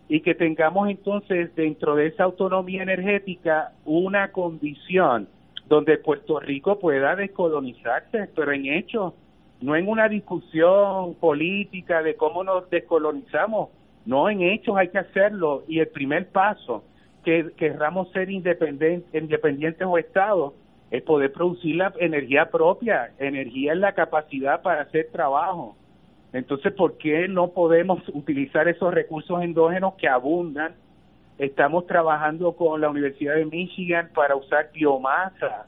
y 0.07 0.21
que 0.21 0.33
tengamos 0.33 0.89
entonces 0.89 1.53
dentro 1.55 1.95
de 1.95 2.07
esa 2.07 2.23
autonomía 2.23 2.81
energética 2.81 3.73
una 3.85 4.31
condición 4.31 5.27
donde 5.69 5.99
Puerto 5.99 6.39
Rico 6.39 6.79
pueda 6.79 7.15
descolonizarse, 7.15 8.27
pero 8.35 8.51
en 8.51 8.65
hechos, 8.65 9.13
no 9.61 9.75
en 9.75 9.87
una 9.87 10.09
discusión 10.09 11.13
política 11.15 12.01
de 12.01 12.15
cómo 12.15 12.43
nos 12.43 12.69
descolonizamos, 12.69 13.69
no 14.05 14.29
en 14.29 14.41
hechos 14.41 14.75
hay 14.75 14.89
que 14.89 14.97
hacerlo 14.97 15.63
y 15.67 15.79
el 15.79 15.87
primer 15.89 16.27
paso 16.29 16.83
que 17.23 17.51
querramos 17.55 18.11
ser 18.11 18.31
independientes, 18.31 19.13
independientes 19.13 19.87
o 19.87 19.97
estados 19.97 20.53
es 20.89 21.03
poder 21.03 21.31
producir 21.31 21.75
la 21.75 21.93
energía 21.99 22.49
propia, 22.49 23.11
energía 23.19 23.73
en 23.73 23.81
la 23.81 23.93
capacidad 23.93 24.63
para 24.63 24.81
hacer 24.81 25.09
trabajo. 25.11 25.75
Entonces, 26.33 26.73
¿por 26.73 26.97
qué 26.97 27.27
no 27.27 27.49
podemos 27.51 28.01
utilizar 28.09 28.67
esos 28.67 28.91
recursos 28.91 29.43
endógenos 29.43 29.93
que 29.95 30.07
abundan? 30.07 30.73
Estamos 31.39 31.87
trabajando 31.87 32.51
con 32.51 32.81
la 32.81 32.89
Universidad 32.89 33.35
de 33.35 33.45
Michigan 33.45 34.09
para 34.13 34.35
usar 34.35 34.71
biomasa 34.73 35.67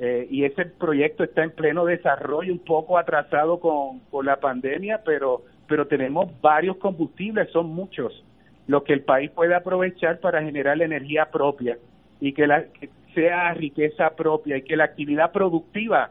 eh, 0.00 0.26
y 0.28 0.44
ese 0.44 0.66
proyecto 0.66 1.22
está 1.22 1.44
en 1.44 1.52
pleno 1.52 1.84
desarrollo, 1.84 2.52
un 2.52 2.58
poco 2.58 2.98
atrasado 2.98 3.60
con, 3.60 4.00
con 4.10 4.26
la 4.26 4.40
pandemia, 4.40 5.02
pero, 5.04 5.42
pero 5.68 5.86
tenemos 5.86 6.28
varios 6.40 6.76
combustibles, 6.78 7.48
son 7.52 7.68
muchos, 7.68 8.24
los 8.66 8.82
que 8.82 8.94
el 8.94 9.02
país 9.02 9.30
puede 9.30 9.54
aprovechar 9.54 10.18
para 10.18 10.42
generar 10.42 10.76
la 10.76 10.86
energía 10.86 11.26
propia 11.30 11.78
y 12.20 12.32
que, 12.32 12.48
la, 12.48 12.64
que 12.64 12.90
sea 13.14 13.54
riqueza 13.54 14.10
propia 14.16 14.56
y 14.56 14.62
que 14.62 14.76
la 14.76 14.84
actividad 14.84 15.30
productiva 15.30 16.10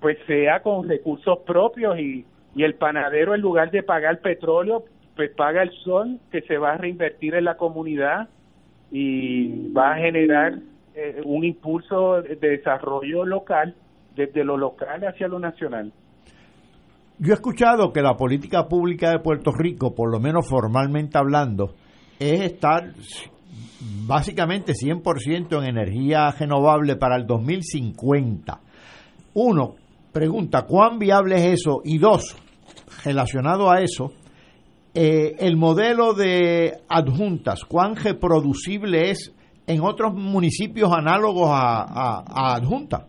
pues 0.00 0.18
sea 0.26 0.60
con 0.60 0.88
recursos 0.88 1.38
propios 1.46 2.00
y, 2.00 2.26
y 2.56 2.64
el 2.64 2.74
panadero 2.74 3.32
en 3.32 3.40
lugar 3.40 3.70
de 3.70 3.84
pagar 3.84 4.18
petróleo 4.18 4.86
pues 5.16 5.30
paga 5.36 5.62
el 5.62 5.70
sol 5.84 6.18
que 6.30 6.42
se 6.42 6.58
va 6.58 6.72
a 6.72 6.76
reinvertir 6.76 7.34
en 7.34 7.44
la 7.44 7.56
comunidad 7.56 8.28
y 8.90 9.72
va 9.72 9.94
a 9.94 9.98
generar 9.98 10.58
eh, 10.94 11.20
un 11.24 11.44
impulso 11.44 12.22
de 12.22 12.36
desarrollo 12.36 13.24
local 13.24 13.74
desde 14.14 14.44
lo 14.44 14.56
local 14.56 15.02
hacia 15.06 15.28
lo 15.28 15.38
nacional. 15.38 15.92
Yo 17.18 17.32
he 17.32 17.34
escuchado 17.34 17.92
que 17.92 18.02
la 18.02 18.14
política 18.14 18.66
pública 18.68 19.10
de 19.10 19.20
Puerto 19.20 19.52
Rico, 19.52 19.94
por 19.94 20.10
lo 20.10 20.18
menos 20.18 20.48
formalmente 20.48 21.16
hablando, 21.16 21.74
es 22.18 22.40
estar 22.40 22.92
básicamente 24.06 24.72
100% 24.72 25.58
en 25.58 25.64
energía 25.64 26.30
renovable 26.32 26.96
para 26.96 27.16
el 27.16 27.26
2050. 27.26 28.60
Uno, 29.34 29.74
pregunta, 30.12 30.62
¿cuán 30.62 30.98
viable 30.98 31.36
es 31.36 31.60
eso? 31.60 31.80
Y 31.84 31.98
dos, 31.98 32.36
relacionado 33.04 33.70
a 33.70 33.80
eso, 33.80 34.12
eh, 34.94 35.36
el 35.40 35.56
modelo 35.56 36.14
de 36.14 36.74
adjuntas, 36.88 37.64
¿cuán 37.64 37.96
reproducible 37.96 39.10
es 39.10 39.34
en 39.66 39.80
otros 39.80 40.14
municipios 40.14 40.92
análogos 40.92 41.48
a, 41.50 42.22
a, 42.24 42.54
adjuntas? 42.54 43.06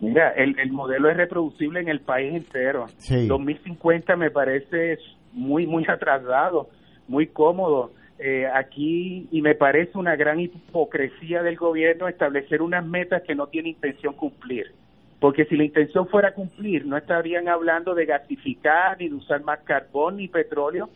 Mira, 0.00 0.32
el, 0.36 0.58
el, 0.58 0.70
modelo 0.70 1.08
es 1.08 1.16
reproducible 1.16 1.80
en 1.80 1.88
el 1.88 2.00
país 2.00 2.34
entero. 2.34 2.86
2050 3.08 4.16
me 4.16 4.30
parece 4.30 4.98
muy, 5.32 5.66
muy 5.66 5.84
atrasado, 5.88 6.68
muy 7.08 7.28
cómodo 7.28 7.92
eh, 8.18 8.46
aquí 8.46 9.28
y 9.32 9.42
me 9.42 9.54
parece 9.54 9.98
una 9.98 10.14
gran 10.14 10.38
hipocresía 10.40 11.42
del 11.42 11.56
gobierno 11.56 12.06
establecer 12.06 12.62
unas 12.62 12.86
metas 12.86 13.22
que 13.22 13.34
no 13.34 13.46
tiene 13.48 13.70
intención 13.70 14.14
cumplir. 14.14 14.72
Porque 15.20 15.46
si 15.46 15.56
la 15.56 15.64
intención 15.64 16.06
fuera 16.08 16.34
cumplir, 16.34 16.86
no 16.86 16.96
estarían 16.96 17.48
hablando 17.48 17.94
de 17.94 18.04
gasificar, 18.04 18.98
ni 18.98 19.08
de 19.08 19.14
usar 19.14 19.42
más 19.42 19.60
carbón, 19.60 20.18
ni 20.18 20.28
petróleo. 20.28 20.90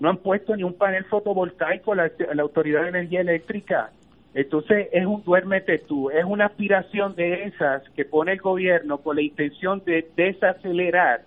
No 0.00 0.08
han 0.08 0.16
puesto 0.16 0.56
ni 0.56 0.64
un 0.64 0.74
panel 0.74 1.04
fotovoltaico 1.04 1.94
la, 1.94 2.10
la 2.34 2.42
Autoridad 2.42 2.82
de 2.82 2.88
Energía 2.88 3.20
Eléctrica. 3.20 3.90
Entonces 4.34 4.88
es 4.92 5.06
un 5.06 5.22
duérmete 5.24 5.78
tú, 5.78 6.10
es 6.10 6.24
una 6.24 6.46
aspiración 6.46 7.14
de 7.16 7.44
esas 7.44 7.88
que 7.90 8.04
pone 8.04 8.32
el 8.32 8.40
gobierno 8.40 8.98
con 8.98 9.16
la 9.16 9.22
intención 9.22 9.82
de 9.84 10.08
desacelerar 10.16 11.22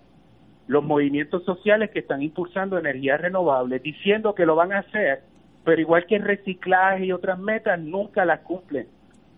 los 0.66 0.82
movimientos 0.82 1.44
sociales 1.44 1.90
que 1.90 1.98
están 1.98 2.22
impulsando 2.22 2.78
energías 2.78 3.20
renovables, 3.20 3.82
diciendo 3.82 4.34
que 4.34 4.46
lo 4.46 4.56
van 4.56 4.72
a 4.72 4.78
hacer, 4.78 5.20
pero 5.64 5.80
igual 5.80 6.06
que 6.06 6.16
el 6.16 6.22
reciclaje 6.22 7.06
y 7.06 7.12
otras 7.12 7.38
metas, 7.38 7.78
nunca 7.78 8.24
las 8.24 8.40
cumplen. 8.40 8.86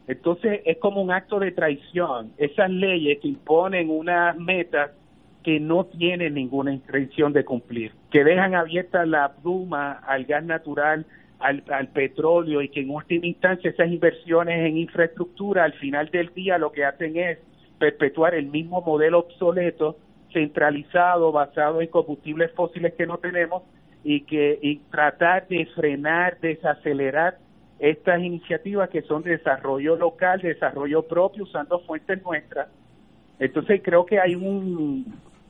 Entonces 0.06 0.60
es 0.64 0.78
como 0.78 1.02
un 1.02 1.10
acto 1.10 1.40
de 1.40 1.50
traición, 1.50 2.32
esas 2.38 2.70
leyes 2.70 3.18
que 3.20 3.28
imponen 3.28 3.90
unas 3.90 4.36
metas 4.36 4.92
que 5.46 5.60
no 5.60 5.86
tienen 5.86 6.34
ninguna 6.34 6.72
intención 6.72 7.32
de 7.32 7.44
cumplir, 7.44 7.92
que 8.10 8.24
dejan 8.24 8.56
abierta 8.56 9.06
la 9.06 9.32
pluma 9.32 9.92
al 9.92 10.24
gas 10.24 10.42
natural, 10.42 11.06
al, 11.38 11.62
al, 11.70 11.86
petróleo 11.86 12.62
y 12.62 12.68
que 12.68 12.80
en 12.80 12.90
última 12.90 13.26
instancia 13.26 13.70
esas 13.70 13.88
inversiones 13.88 14.66
en 14.66 14.76
infraestructura 14.76 15.62
al 15.62 15.74
final 15.74 16.10
del 16.10 16.34
día 16.34 16.58
lo 16.58 16.72
que 16.72 16.84
hacen 16.84 17.16
es 17.16 17.38
perpetuar 17.78 18.34
el 18.34 18.46
mismo 18.46 18.80
modelo 18.80 19.20
obsoleto 19.20 19.96
centralizado 20.32 21.30
basado 21.30 21.80
en 21.80 21.86
combustibles 21.86 22.50
fósiles 22.50 22.94
que 22.94 23.06
no 23.06 23.18
tenemos 23.18 23.62
y 24.02 24.22
que 24.22 24.58
y 24.60 24.78
tratar 24.90 25.46
de 25.46 25.64
frenar, 25.76 26.40
desacelerar 26.40 27.38
estas 27.78 28.20
iniciativas 28.20 28.90
que 28.90 29.02
son 29.02 29.22
de 29.22 29.36
desarrollo 29.36 29.94
local, 29.94 30.40
de 30.40 30.54
desarrollo 30.54 31.02
propio 31.02 31.44
usando 31.44 31.78
fuentes 31.86 32.20
nuestras. 32.24 32.66
Entonces 33.38 33.80
creo 33.84 34.04
que 34.04 34.18
hay 34.18 34.34
un 34.34 35.04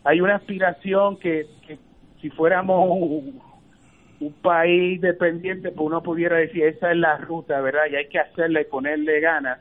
hay 0.06 0.20
una 0.20 0.36
aspiración 0.36 1.18
que, 1.18 1.46
si 2.20 2.30
fuéramos 2.30 2.88
un, 2.88 3.44
país 4.40 5.00
dependiente, 5.00 5.70
pues 5.72 5.86
uno 5.86 6.02
pudiera 6.02 6.36
decir 6.36 6.64
esa 6.64 6.90
es 6.90 6.96
la 6.96 7.18
ruta, 7.18 7.60
¿verdad? 7.60 7.82
Y 7.90 7.96
hay 7.96 8.08
que 8.08 8.18
hacerla 8.18 8.62
y 8.62 8.64
ponerle 8.64 9.20
ganas. 9.20 9.58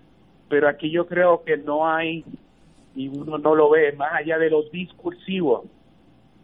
Pero 0.47 0.69
aquí 0.69 0.89
yo 0.91 1.07
creo 1.07 1.43
que 1.43 1.57
no 1.57 1.87
hay 1.87 2.23
y 2.95 3.09
uno 3.09 3.37
no 3.37 3.55
lo 3.55 3.69
ve, 3.69 3.91
más 3.93 4.13
allá 4.13 4.37
de 4.37 4.49
los 4.49 4.71
discursivos, 4.71 5.65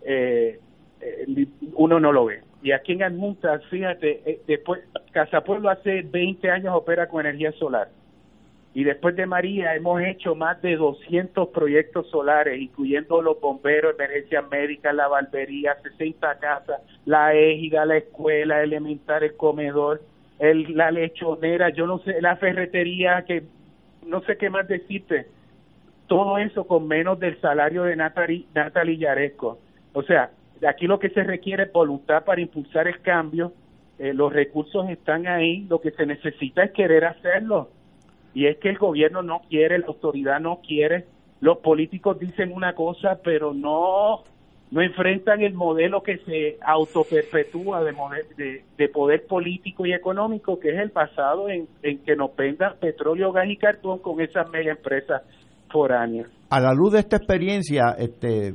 eh, 0.03 0.59
eh, 0.99 1.47
uno 1.73 1.99
no 1.99 2.11
lo 2.11 2.25
ve. 2.25 2.41
Y 2.61 2.73
aquí 2.73 2.93
en 2.93 3.03
Adjuntas, 3.03 3.63
fíjate, 3.67 4.21
eh, 4.25 4.41
después, 4.47 4.81
Casa 5.11 5.41
Pueblo 5.41 5.69
hace 5.69 6.01
20 6.01 6.49
años 6.49 6.75
opera 6.75 7.07
con 7.07 7.25
energía 7.25 7.51
solar. 7.53 7.89
Y 8.73 8.85
después 8.85 9.15
de 9.17 9.25
María 9.25 9.75
hemos 9.75 10.01
hecho 10.01 10.33
más 10.33 10.61
de 10.61 10.77
200 10.77 11.49
proyectos 11.49 12.09
solares, 12.09 12.59
incluyendo 12.59 13.21
los 13.21 13.39
bomberos, 13.41 13.95
emergencias 13.95 14.49
médicas, 14.49 14.95
la 14.95 15.09
barbería, 15.09 15.75
60 15.83 16.39
casas, 16.39 16.81
la 17.05 17.33
égida, 17.33 17.85
la 17.85 17.97
escuela 17.97 18.63
elemental, 18.63 19.23
el 19.23 19.35
comedor, 19.35 20.01
el, 20.39 20.75
la 20.75 20.89
lechonera, 20.89 21.69
yo 21.69 21.85
no 21.85 21.99
sé, 21.99 22.21
la 22.21 22.37
ferretería, 22.37 23.25
que 23.25 23.43
no 24.05 24.21
sé 24.21 24.37
qué 24.37 24.49
más 24.49 24.67
decirte 24.67 25.27
todo 26.07 26.37
eso 26.37 26.65
con 26.65 26.87
menos 26.87 27.19
del 27.19 27.39
salario 27.39 27.83
de 27.83 27.95
Natalie, 27.95 28.45
Natalie 28.53 28.97
Yaresco. 28.97 29.59
O 29.93 30.03
sea, 30.03 30.31
aquí 30.67 30.85
lo 30.85 30.99
que 30.99 31.09
se 31.09 31.23
requiere 31.23 31.63
es 31.63 31.71
voluntad 31.71 32.25
para 32.25 32.41
impulsar 32.41 32.87
el 32.87 33.01
cambio, 33.01 33.53
eh, 33.97 34.13
los 34.13 34.33
recursos 34.33 34.89
están 34.89 35.27
ahí, 35.27 35.65
lo 35.69 35.79
que 35.79 35.91
se 35.91 36.05
necesita 36.05 36.63
es 36.63 36.71
querer 36.71 37.05
hacerlo. 37.05 37.69
Y 38.33 38.47
es 38.47 38.57
que 38.57 38.69
el 38.69 38.77
gobierno 38.77 39.21
no 39.21 39.41
quiere, 39.49 39.79
la 39.79 39.87
autoridad 39.87 40.39
no 40.39 40.59
quiere, 40.65 41.05
los 41.41 41.57
políticos 41.57 42.19
dicen 42.19 42.51
una 42.53 42.73
cosa, 42.73 43.19
pero 43.23 43.53
no 43.53 44.23
no 44.71 44.81
enfrentan 44.81 45.41
el 45.41 45.53
modelo 45.53 46.01
que 46.01 46.19
se 46.19 46.57
autoperpetúa 46.65 47.83
de, 47.83 47.93
de, 48.37 48.63
de 48.77 48.87
poder 48.87 49.25
político 49.27 49.85
y 49.85 49.91
económico, 49.91 50.61
que 50.61 50.69
es 50.69 50.79
el 50.79 50.87
basado 50.89 51.49
en, 51.49 51.67
que 51.81 52.15
nos 52.15 52.33
vendan 52.37 52.77
petróleo, 52.79 53.33
gas 53.33 53.49
y 53.49 53.57
cartón 53.57 53.99
con 53.99 54.21
esas 54.21 54.49
mega 54.49 54.71
empresas 54.71 55.23
a 56.49 56.59
la 56.59 56.73
luz 56.73 56.93
de 56.93 56.99
esta 56.99 57.15
experiencia, 57.15 57.95
este 57.97 58.53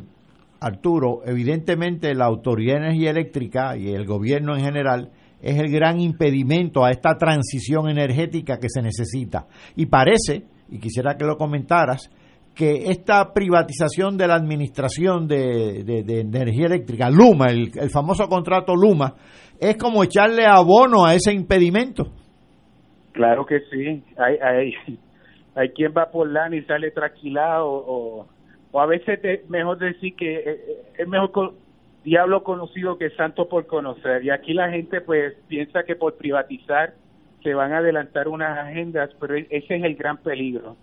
Arturo, 0.61 1.20
evidentemente 1.24 2.14
la 2.14 2.27
Autoridad 2.27 2.74
de 2.74 2.87
Energía 2.87 3.11
Eléctrica 3.11 3.77
y 3.77 3.95
el 3.95 4.05
gobierno 4.05 4.55
en 4.55 4.62
general 4.62 5.11
es 5.41 5.59
el 5.59 5.70
gran 5.70 6.01
impedimento 6.01 6.84
a 6.84 6.91
esta 6.91 7.16
transición 7.16 7.89
energética 7.89 8.59
que 8.59 8.68
se 8.68 8.82
necesita. 8.82 9.47
Y 9.76 9.87
parece, 9.87 10.45
y 10.68 10.78
quisiera 10.78 11.16
que 11.16 11.24
lo 11.24 11.37
comentaras, 11.37 12.11
que 12.55 12.91
esta 12.91 13.32
privatización 13.34 14.16
de 14.16 14.26
la 14.26 14.34
administración 14.34 15.28
de, 15.28 15.80
energía 16.09 16.66
eléctrica, 16.66 17.11
Luma, 17.11 17.47
el, 17.47 17.91
famoso 17.91 18.28
contrato 18.28 18.74
Luma, 18.74 19.14
es 19.61 19.76
como 19.76 20.03
echarle 20.03 20.47
abono 20.47 21.05
a 21.05 21.14
ese 21.14 21.32
impedimento. 21.32 22.05
Claro 23.12 23.45
que 23.45 23.61
sí, 23.70 24.03
hay, 24.16 24.37
hay, 24.43 24.72
hay 25.55 25.68
quien 25.70 25.93
va 25.97 26.11
por 26.11 26.30
lana 26.30 26.57
y 26.57 26.62
sale 26.62 26.91
tranquilado 26.91 27.66
o, 27.68 28.26
o 28.72 28.80
a 28.80 28.87
veces 28.87 29.20
es 29.22 29.49
mejor 29.49 29.78
decir 29.78 30.14
que 30.16 30.37
eh, 30.37 30.43
eh, 30.47 30.82
es 30.99 31.09
mejor 31.09 31.55
diablo 32.07 32.44
conocido 32.44 32.98
que 32.98 33.11
santo 33.11 33.48
por 33.48 33.66
conocer. 33.66 34.24
Y 34.24 34.30
aquí 34.30 34.54
la 34.54 34.70
gente 34.70 35.00
pues 35.00 35.34
piensa 35.48 35.82
que 35.82 35.96
por 35.96 36.14
privatizar 36.14 36.94
se 37.42 37.52
van 37.52 37.72
a 37.72 37.78
adelantar 37.78 38.28
unas 38.28 38.57
agendas 38.59 39.11
pero 39.20 39.34
e, 39.34 39.48
ese 39.50 39.76
es 39.76 39.82
el 39.82 39.96
gran 39.96 40.18
peligro. 40.18 40.76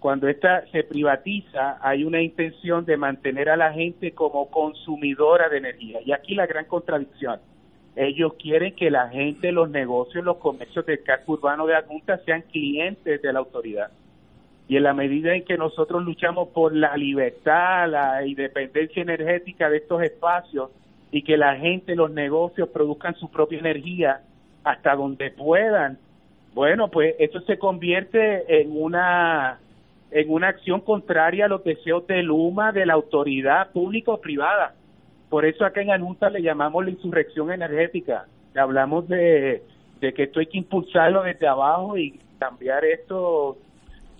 Cuando 0.00 0.26
esta 0.26 0.66
se 0.72 0.82
privatiza 0.82 1.76
hay 1.86 2.02
una 2.04 2.22
intención 2.22 2.86
de 2.86 2.96
mantener 2.96 3.50
a 3.50 3.58
la 3.58 3.74
gente 3.74 4.12
como 4.12 4.50
consumidora 4.50 5.50
de 5.50 5.58
energía. 5.58 6.00
Y 6.02 6.12
aquí 6.12 6.34
la 6.34 6.46
gran 6.46 6.64
contradicción. 6.64 7.38
Ellos 7.94 8.32
quieren 8.38 8.74
que 8.74 8.90
la 8.90 9.10
gente, 9.10 9.52
los 9.52 9.68
negocios, 9.68 10.24
los 10.24 10.38
comercios 10.38 10.86
del 10.86 11.02
casco 11.02 11.32
urbano 11.32 11.66
de 11.66 11.74
Adjunta 11.74 12.16
sean 12.24 12.40
clientes 12.50 13.20
de 13.20 13.32
la 13.34 13.40
autoridad 13.40 13.90
Y 14.70 14.76
en 14.76 14.84
la 14.84 14.94
medida 14.94 15.34
en 15.34 15.44
que 15.44 15.58
nosotros 15.58 16.04
luchamos 16.04 16.50
por 16.50 16.72
la 16.72 16.96
libertad, 16.96 17.88
la 17.88 18.24
independencia 18.24 19.02
energética 19.02 19.68
de 19.68 19.78
estos 19.78 20.00
espacios 20.00 20.70
y 21.10 21.22
que 21.22 21.36
la 21.36 21.56
gente, 21.56 21.96
los 21.96 22.12
negocios 22.12 22.68
produzcan 22.68 23.16
su 23.16 23.28
propia 23.32 23.58
energía 23.58 24.20
hasta 24.62 24.94
donde 24.94 25.32
puedan, 25.32 25.98
bueno, 26.54 26.86
pues 26.86 27.16
esto 27.18 27.40
se 27.40 27.58
convierte 27.58 28.60
en 28.60 28.70
una 28.70 29.58
en 30.12 30.30
una 30.30 30.46
acción 30.46 30.82
contraria 30.82 31.46
a 31.46 31.48
los 31.48 31.64
deseos 31.64 32.06
de 32.06 32.22
Luma, 32.22 32.70
de 32.70 32.86
la 32.86 32.94
autoridad 32.94 33.72
pública 33.72 34.12
o 34.12 34.20
privada. 34.20 34.76
Por 35.30 35.46
eso 35.46 35.64
acá 35.64 35.82
en 35.82 35.90
Anunta 35.90 36.30
le 36.30 36.42
llamamos 36.42 36.84
la 36.84 36.92
insurrección 36.92 37.50
energética. 37.50 38.26
Hablamos 38.54 39.08
de, 39.08 39.64
de 40.00 40.14
que 40.14 40.22
esto 40.24 40.38
hay 40.38 40.46
que 40.46 40.58
impulsarlo 40.58 41.24
desde 41.24 41.48
abajo 41.48 41.98
y 41.98 42.20
cambiar 42.38 42.84
esto 42.84 43.58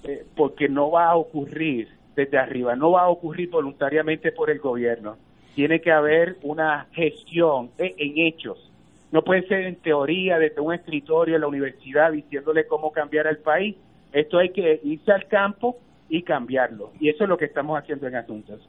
eh, 0.04 0.24
porque 0.36 0.68
no 0.68 0.90
va 0.90 1.10
a 1.10 1.16
ocurrir 1.16 1.88
desde 2.16 2.38
arriba, 2.38 2.74
no 2.76 2.92
va 2.92 3.02
a 3.02 3.08
ocurrir 3.08 3.50
voluntariamente 3.50 4.32
por 4.32 4.50
el 4.50 4.58
gobierno. 4.58 5.16
Tiene 5.54 5.80
que 5.80 5.92
haber 5.92 6.36
una 6.42 6.86
gestión 6.92 7.70
en, 7.78 7.92
en 7.96 8.26
hechos. 8.26 8.70
No 9.12 9.22
puede 9.22 9.46
ser 9.48 9.66
en 9.66 9.76
teoría 9.76 10.38
desde 10.38 10.60
un 10.60 10.72
escritorio 10.72 11.34
en 11.34 11.40
la 11.40 11.48
universidad 11.48 12.12
diciéndole 12.12 12.66
cómo 12.66 12.92
cambiar 12.92 13.26
al 13.26 13.38
país. 13.38 13.76
Esto 14.12 14.38
hay 14.38 14.50
que 14.50 14.80
irse 14.84 15.12
al 15.12 15.26
campo 15.26 15.76
y 16.08 16.22
cambiarlo. 16.22 16.92
Y 17.00 17.08
eso 17.08 17.24
es 17.24 17.28
lo 17.30 17.36
que 17.36 17.46
estamos 17.46 17.78
haciendo 17.78 18.06
en 18.06 18.16
Asuntos. 18.16 18.68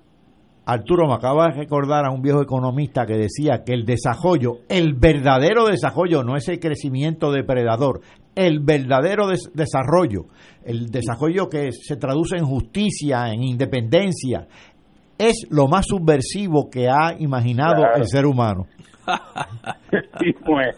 Arturo, 0.64 1.08
me 1.08 1.16
acaba 1.16 1.48
de 1.48 1.58
recordar 1.58 2.06
a 2.06 2.12
un 2.12 2.22
viejo 2.22 2.42
economista 2.42 3.08
que 3.08 3.16
decía 3.16 3.64
que 3.66 3.74
el 3.74 3.84
desarrollo, 3.84 4.60
el 4.70 4.94
verdadero 4.94 5.66
desarrollo, 5.66 6.24
no 6.24 6.36
es 6.36 6.48
el 6.50 6.60
crecimiento 6.60 7.32
depredador, 7.32 8.02
el 8.36 8.60
verdadero 8.62 9.28
des 9.28 9.52
desarrollo, 9.54 10.26
el 10.64 10.88
desarrollo 10.88 11.48
que 11.50 11.72
se 11.72 11.96
traduce 11.98 12.38
en 12.38 12.46
justicia, 12.46 13.32
en 13.34 13.44
independencia, 13.44 14.48
es 15.18 15.48
lo 15.52 15.68
más 15.68 15.86
subversivo 15.88 16.70
que 16.72 16.88
ha 16.90 17.14
imaginado 17.20 17.82
Claro. 17.84 17.98
el 17.98 18.06
ser 18.08 18.26
humano. 18.26 18.68
Sí, 20.20 20.32
pues. 20.46 20.76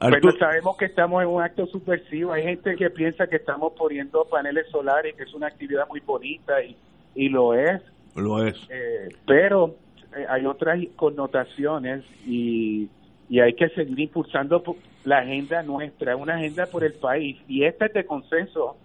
Bueno, 0.00 0.30
sabemos 0.38 0.76
que 0.78 0.86
estamos 0.86 1.22
en 1.22 1.28
un 1.28 1.42
acto 1.42 1.66
subversivo. 1.66 2.32
Hay 2.32 2.42
gente 2.42 2.74
que 2.76 2.90
piensa 2.90 3.26
que 3.26 3.36
estamos 3.36 3.72
poniendo 3.78 4.24
paneles 4.24 4.66
solares, 4.70 5.14
que 5.14 5.24
es 5.24 5.34
una 5.34 5.46
actividad 5.46 5.84
muy 5.88 6.00
bonita 6.00 6.54
y, 6.62 6.74
y 7.14 7.28
lo 7.28 7.54
es. 7.54 7.82
Lo 8.16 8.44
es. 8.44 8.56
Eh, 8.70 9.08
pero 9.26 9.74
eh, 10.16 10.24
hay 10.28 10.46
otras 10.46 10.78
connotaciones 10.96 12.04
y, 12.26 12.88
y 13.28 13.40
hay 13.40 13.52
que 13.54 13.68
seguir 13.68 14.00
impulsando 14.00 14.62
la 15.04 15.18
agenda 15.18 15.62
nuestra, 15.62 16.16
una 16.16 16.34
agenda 16.34 16.66
por 16.66 16.84
el 16.84 16.94
país. 16.94 17.38
Y 17.48 17.64
esta 17.64 17.86
es 17.86 17.92
de 17.94 18.04
consenso. 18.04 18.76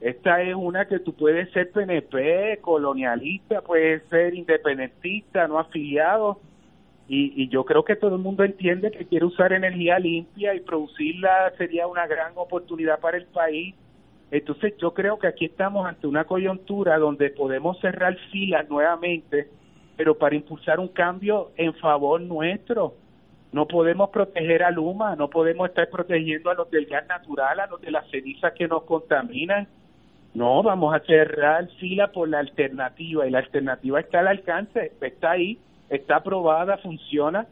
Esta 0.00 0.42
es 0.42 0.54
una 0.54 0.86
que 0.86 0.98
tú 0.98 1.14
puedes 1.14 1.50
ser 1.52 1.70
PNP, 1.70 2.58
colonialista, 2.60 3.60
puedes 3.60 4.02
ser 4.08 4.34
independentista, 4.34 5.46
no 5.46 5.58
afiliado. 5.58 6.40
Y, 7.08 7.32
y 7.40 7.48
yo 7.48 7.64
creo 7.64 7.84
que 7.84 7.96
todo 7.96 8.16
el 8.16 8.22
mundo 8.22 8.42
entiende 8.42 8.90
que 8.90 9.06
quiere 9.06 9.26
usar 9.26 9.52
energía 9.52 9.98
limpia 9.98 10.54
y 10.54 10.60
producirla 10.60 11.52
sería 11.56 11.86
una 11.86 12.06
gran 12.06 12.32
oportunidad 12.36 12.98
para 12.98 13.16
el 13.16 13.26
país. 13.26 13.74
Entonces 14.32 14.74
yo 14.78 14.94
creo 14.94 15.18
que 15.18 15.26
aquí 15.26 15.44
estamos 15.44 15.86
ante 15.86 16.06
una 16.06 16.24
coyuntura 16.24 16.98
donde 16.98 17.28
podemos 17.30 17.78
cerrar 17.80 18.16
filas 18.30 18.68
nuevamente, 18.68 19.48
pero 19.96 20.16
para 20.16 20.34
impulsar 20.34 20.80
un 20.80 20.88
cambio 20.88 21.50
en 21.56 21.74
favor 21.74 22.20
nuestro. 22.20 22.94
No 23.52 23.66
podemos 23.66 24.08
proteger 24.08 24.62
a 24.62 24.70
Luma, 24.70 25.14
no 25.14 25.28
podemos 25.28 25.68
estar 25.68 25.88
protegiendo 25.90 26.50
a 26.50 26.54
los 26.54 26.70
del 26.70 26.86
gas 26.86 27.06
natural, 27.06 27.60
a 27.60 27.66
los 27.66 27.80
de 27.82 27.90
las 27.90 28.08
cenizas 28.10 28.54
que 28.54 28.66
nos 28.66 28.84
contaminan. 28.84 29.68
No, 30.34 30.62
vamos 30.62 30.94
a 30.94 31.00
cerrar 31.00 31.68
fila 31.78 32.10
por 32.10 32.28
la 32.28 32.38
alternativa 32.38 33.26
y 33.26 33.30
la 33.30 33.38
alternativa 33.38 34.00
está 34.00 34.20
al 34.20 34.28
alcance, 34.28 34.92
está 35.02 35.32
ahí, 35.32 35.58
está 35.90 36.16
aprobada, 36.16 36.78
funciona, 36.78 37.46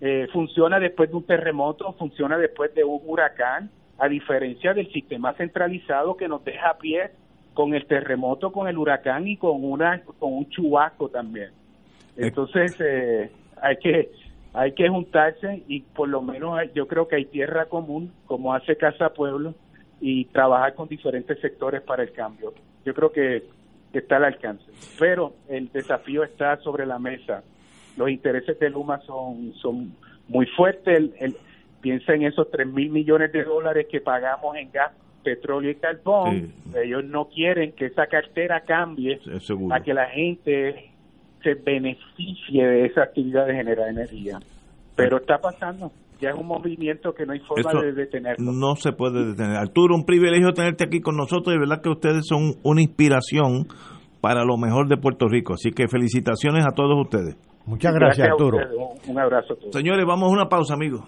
eh, 0.00 0.26
funciona 0.32 0.80
después 0.80 1.10
de 1.10 1.16
un 1.16 1.24
terremoto, 1.24 1.92
funciona 1.92 2.36
después 2.36 2.74
de 2.74 2.82
un 2.82 3.00
huracán, 3.04 3.70
a 3.98 4.08
diferencia 4.08 4.74
del 4.74 4.90
sistema 4.92 5.34
centralizado 5.34 6.16
que 6.16 6.28
nos 6.28 6.44
deja 6.44 6.70
a 6.70 6.78
pie 6.78 7.10
con 7.54 7.74
el 7.74 7.86
terremoto, 7.86 8.52
con 8.52 8.68
el 8.68 8.78
huracán 8.78 9.26
y 9.26 9.36
con 9.36 9.64
una 9.64 10.00
con 10.18 10.32
un 10.32 10.48
chubasco 10.48 11.08
también. 11.08 11.50
Entonces 12.16 12.76
eh, 12.80 13.30
hay 13.60 13.76
que 13.78 14.10
hay 14.58 14.72
que 14.72 14.88
juntarse 14.88 15.62
y 15.68 15.80
por 15.80 16.08
lo 16.08 16.20
menos 16.20 16.58
hay- 16.58 16.70
yo 16.74 16.86
creo 16.88 17.06
que 17.06 17.16
hay 17.16 17.26
tierra 17.26 17.66
común 17.66 18.12
como 18.26 18.52
hace 18.54 18.76
Casa 18.76 19.10
Pueblo 19.14 19.54
y 20.00 20.24
trabajar 20.26 20.74
con 20.74 20.88
diferentes 20.88 21.38
sectores 21.40 21.80
para 21.82 22.02
el 22.02 22.12
cambio. 22.12 22.52
Yo 22.84 22.92
creo 22.94 23.12
que, 23.12 23.44
que 23.92 23.98
está 24.00 24.16
al 24.16 24.24
alcance, 24.24 24.64
pero 24.98 25.32
el 25.48 25.70
desafío 25.72 26.24
está 26.24 26.56
sobre 26.58 26.86
la 26.86 26.98
mesa. 26.98 27.42
Los 27.96 28.10
intereses 28.10 28.58
de 28.58 28.70
Luma 28.70 29.00
son 29.02 29.52
son 29.54 29.92
muy 30.28 30.46
fuertes. 30.46 30.96
El, 30.98 31.14
el- 31.20 31.36
piensa 31.80 32.12
en 32.14 32.24
esos 32.24 32.50
3 32.50 32.66
mil 32.66 32.90
millones 32.90 33.30
de 33.32 33.44
dólares 33.44 33.86
que 33.88 34.00
pagamos 34.00 34.56
en 34.56 34.70
gas, 34.72 34.90
petróleo 35.22 35.70
y 35.70 35.76
carbón. 35.76 36.52
Ellos 36.82 37.04
no 37.04 37.28
quieren 37.28 37.70
que 37.72 37.86
esa 37.86 38.08
cartera 38.08 38.60
cambie 38.62 39.20
seguro. 39.40 39.72
a 39.74 39.80
que 39.80 39.94
la 39.94 40.06
gente 40.06 40.90
se 41.42 41.54
beneficie 41.54 42.66
de 42.66 42.86
esa 42.86 43.02
actividad 43.02 43.46
de 43.46 43.54
generar 43.54 43.88
energía. 43.88 44.38
Pero 44.96 45.18
está 45.18 45.38
pasando. 45.38 45.92
Ya 46.20 46.30
es 46.30 46.36
un 46.36 46.48
movimiento 46.48 47.12
que 47.12 47.24
no 47.24 47.32
hay 47.32 47.38
forma 47.40 47.70
Eso 47.70 47.80
de 47.80 47.92
detenerlo. 47.92 48.52
No 48.52 48.74
se 48.74 48.92
puede 48.92 49.24
detener. 49.24 49.56
Arturo, 49.56 49.94
un 49.94 50.04
privilegio 50.04 50.52
tenerte 50.52 50.84
aquí 50.84 51.00
con 51.00 51.16
nosotros. 51.16 51.54
De 51.54 51.58
verdad 51.60 51.80
que 51.80 51.90
ustedes 51.90 52.26
son 52.26 52.56
una 52.64 52.82
inspiración 52.82 53.68
para 54.20 54.44
lo 54.44 54.56
mejor 54.56 54.88
de 54.88 54.96
Puerto 54.96 55.28
Rico. 55.28 55.54
Así 55.54 55.70
que 55.70 55.86
felicitaciones 55.86 56.66
a 56.66 56.74
todos 56.74 56.98
ustedes. 57.00 57.36
Muchas 57.66 57.94
gracias, 57.94 58.28
Arturo. 58.28 58.58
ustedes. 58.58 58.76
Un, 59.06 59.10
un 59.12 59.20
abrazo 59.20 59.52
a 59.52 59.56
todos. 59.56 59.72
Señores, 59.72 60.04
vamos 60.06 60.28
a 60.28 60.32
una 60.32 60.48
pausa, 60.48 60.74
amigos. 60.74 61.04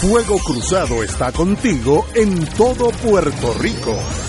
Fuego 0.00 0.36
Cruzado 0.44 1.02
está 1.02 1.30
contigo 1.30 2.04
en 2.14 2.44
todo 2.56 2.90
Puerto 3.02 3.54
Rico. 3.62 4.23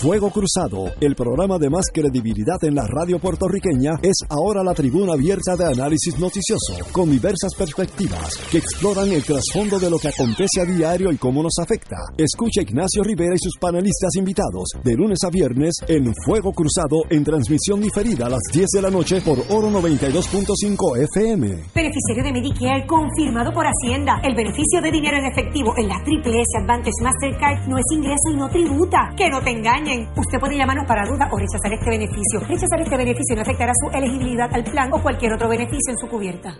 Fuego 0.00 0.30
Cruzado, 0.30 0.92
el 1.00 1.14
programa 1.14 1.58
de 1.58 1.70
más 1.70 1.86
credibilidad 1.92 2.62
en 2.62 2.74
la 2.74 2.86
radio 2.86 3.18
puertorriqueña, 3.18 3.92
es 4.02 4.16
ahora 4.28 4.62
la 4.62 4.74
tribuna 4.74 5.14
abierta 5.14 5.56
de 5.56 5.64
análisis 5.64 6.18
noticioso, 6.18 6.76
con 6.92 7.10
diversas 7.10 7.54
perspectivas 7.56 8.36
que 8.50 8.58
exploran 8.58 9.10
el 9.10 9.24
trasfondo 9.24 9.78
de 9.78 9.88
lo 9.88 9.98
que 9.98 10.08
acontece 10.08 10.60
a 10.60 10.64
diario 10.66 11.10
y 11.10 11.16
cómo 11.16 11.42
nos 11.42 11.58
afecta. 11.58 11.96
Escucha 12.18 12.60
Ignacio 12.60 13.02
Rivera 13.02 13.34
y 13.34 13.38
sus 13.38 13.56
panelistas 13.58 14.14
invitados 14.16 14.68
de 14.84 14.94
lunes 14.94 15.18
a 15.24 15.30
viernes 15.30 15.74
en 15.88 16.12
Fuego 16.26 16.52
Cruzado 16.52 17.04
en 17.08 17.24
transmisión 17.24 17.80
diferida 17.80 18.26
a 18.26 18.30
las 18.30 18.42
10 18.52 18.66
de 18.74 18.82
la 18.82 18.90
noche 18.90 19.22
por 19.22 19.38
Oro 19.48 19.70
92.5 19.70 21.02
FM. 21.04 21.46
Beneficiario 21.74 22.22
de 22.22 22.32
Medicare 22.32 22.86
confirmado 22.86 23.50
por 23.52 23.64
Hacienda. 23.64 24.20
El 24.22 24.34
beneficio 24.34 24.82
de 24.82 24.90
dinero 24.90 25.16
en 25.16 25.24
efectivo 25.32 25.72
en 25.78 25.88
la 25.88 26.02
Triple 26.04 26.42
S 26.42 26.58
Advantage 26.60 27.02
Mastercard 27.02 27.66
no 27.66 27.78
es 27.78 27.86
ingreso 27.92 28.28
y 28.30 28.36
no 28.36 28.48
tributa. 28.50 29.14
Que 29.16 29.30
no 29.30 29.40
te 29.40 29.50
Usted 29.86 30.40
puede 30.40 30.56
llamarnos 30.56 30.84
para 30.88 31.06
duda 31.06 31.28
o 31.30 31.38
rechazar 31.38 31.72
este 31.72 31.88
beneficio. 31.88 32.40
Rechazar 32.40 32.80
este 32.80 32.96
beneficio 32.96 33.36
no 33.36 33.42
afectará 33.42 33.72
su 33.72 33.96
elegibilidad 33.96 34.52
al 34.52 34.64
plan 34.64 34.92
o 34.92 35.00
cualquier 35.00 35.34
otro 35.34 35.48
beneficio 35.48 35.92
en 35.92 35.98
su 35.98 36.08
cubierta. 36.08 36.56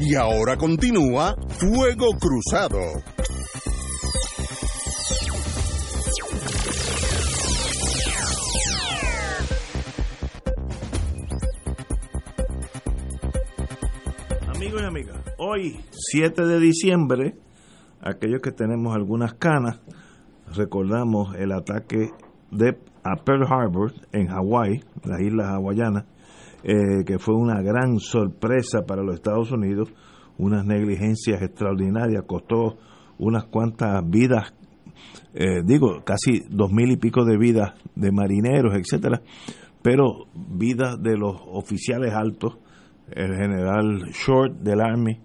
Y 0.00 0.16
ahora 0.16 0.56
continúa 0.56 1.36
Fuego 1.48 2.08
Cruzado. 2.18 2.80
Amigos 14.48 14.82
y 14.82 14.84
amigas, 14.84 15.16
hoy 15.38 15.80
7 15.92 16.46
de 16.46 16.58
diciembre, 16.58 17.34
aquellos 18.02 18.40
que 18.42 18.50
tenemos 18.50 18.94
algunas 18.94 19.34
canas, 19.34 19.80
recordamos 20.54 21.34
el 21.36 21.52
ataque 21.52 22.10
de 22.50 22.76
a 23.04 23.16
Pearl 23.16 23.44
Harbor 23.44 23.92
en 24.12 24.28
Hawái, 24.28 24.82
las 25.04 25.20
islas 25.20 25.48
hawaianas, 25.48 26.04
eh, 26.62 27.04
que 27.04 27.18
fue 27.18 27.34
una 27.34 27.60
gran 27.62 27.98
sorpresa 27.98 28.82
para 28.86 29.02
los 29.02 29.16
Estados 29.16 29.50
Unidos, 29.50 29.88
unas 30.38 30.64
negligencias 30.64 31.42
extraordinarias, 31.42 32.24
costó 32.26 32.76
unas 33.18 33.44
cuantas 33.44 34.02
vidas, 34.08 34.54
eh, 35.34 35.62
digo, 35.64 36.02
casi 36.04 36.42
dos 36.48 36.70
mil 36.70 36.90
y 36.92 36.96
pico 36.96 37.24
de 37.24 37.36
vidas 37.36 37.72
de 37.96 38.12
marineros, 38.12 38.74
etcétera, 38.74 39.20
pero 39.82 40.26
vidas 40.34 41.02
de 41.02 41.16
los 41.16 41.36
oficiales 41.46 42.12
altos, 42.14 42.58
el 43.10 43.34
general 43.34 44.10
Short 44.12 44.54
del 44.60 44.80
Army, 44.80 45.18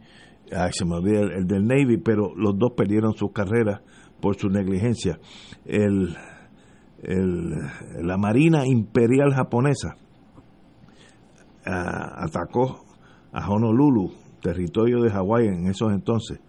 ay, 0.56 0.72
se 0.74 0.86
me 0.86 0.96
olvida 0.96 1.22
el, 1.22 1.32
el 1.32 1.48
del 1.48 1.66
Navy, 1.66 1.98
pero 1.98 2.34
los 2.36 2.58
dos 2.58 2.72
perdieron 2.76 3.14
sus 3.14 3.32
carreras 3.32 3.82
por 4.20 4.36
su 4.36 4.50
negligencia. 4.50 5.20
El, 5.66 6.16
el, 7.04 7.50
la 8.02 8.18
Marina 8.18 8.66
Imperial 8.66 9.34
Japonesa 9.34 9.96
ah, 11.66 12.24
atacó 12.24 12.84
a 13.32 13.50
Honolulu, 13.50 14.12
territorio 14.42 15.02
de 15.02 15.12
Hawái 15.12 15.48
en 15.48 15.68
esos 15.68 15.92
entonces, 15.92 16.40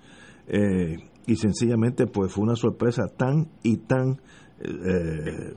eh, 0.46 0.96
y 1.26 1.36
sencillamente 1.36 2.06
pues 2.06 2.32
fue 2.32 2.44
una 2.44 2.56
sorpresa 2.56 3.06
tan 3.16 3.48
y 3.62 3.76
tan 3.78 4.18
eh, 4.60 5.52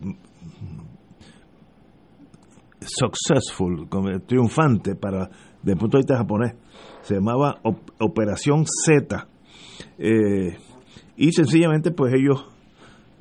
successful, 2.82 3.88
triunfante 4.28 4.96
para 4.96 5.30
el 5.66 5.78
punto 5.78 5.98
de 5.98 6.02
vista 6.02 6.18
japonés. 6.18 6.56
Se 7.04 7.16
llamaba 7.16 7.60
Op- 7.64 7.92
Operación 8.00 8.66
Z. 8.66 9.28
Eh, 9.98 10.58
y 11.18 11.32
sencillamente 11.34 11.92
pues 11.92 12.14
ellos 12.14 12.46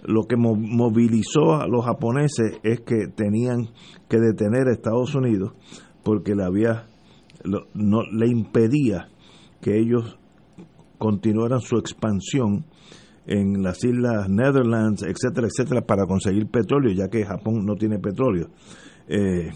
lo 0.03 0.25
que 0.25 0.37
mo- 0.37 0.55
movilizó 0.57 1.55
a 1.57 1.67
los 1.67 1.85
japoneses 1.85 2.59
es 2.63 2.81
que 2.81 3.07
tenían 3.09 3.69
que 4.09 4.19
detener 4.19 4.69
a 4.69 4.73
Estados 4.73 5.15
Unidos 5.15 5.53
porque 6.03 6.35
le 6.35 6.45
no 7.75 8.03
le 8.11 8.29
impedía 8.29 9.09
que 9.61 9.79
ellos 9.79 10.19
continuaran 10.99 11.61
su 11.61 11.77
expansión 11.79 12.65
en 13.27 13.63
las 13.63 13.85
islas 13.85 14.29
Netherlands, 14.29 15.03
etcétera, 15.03 15.47
etcétera, 15.49 15.83
para 15.83 16.07
conseguir 16.07 16.47
petróleo, 16.51 16.93
ya 16.93 17.09
que 17.09 17.25
Japón 17.25 17.65
no 17.65 17.75
tiene 17.77 17.99
petróleo. 17.99 18.49
Eh, 19.09 19.51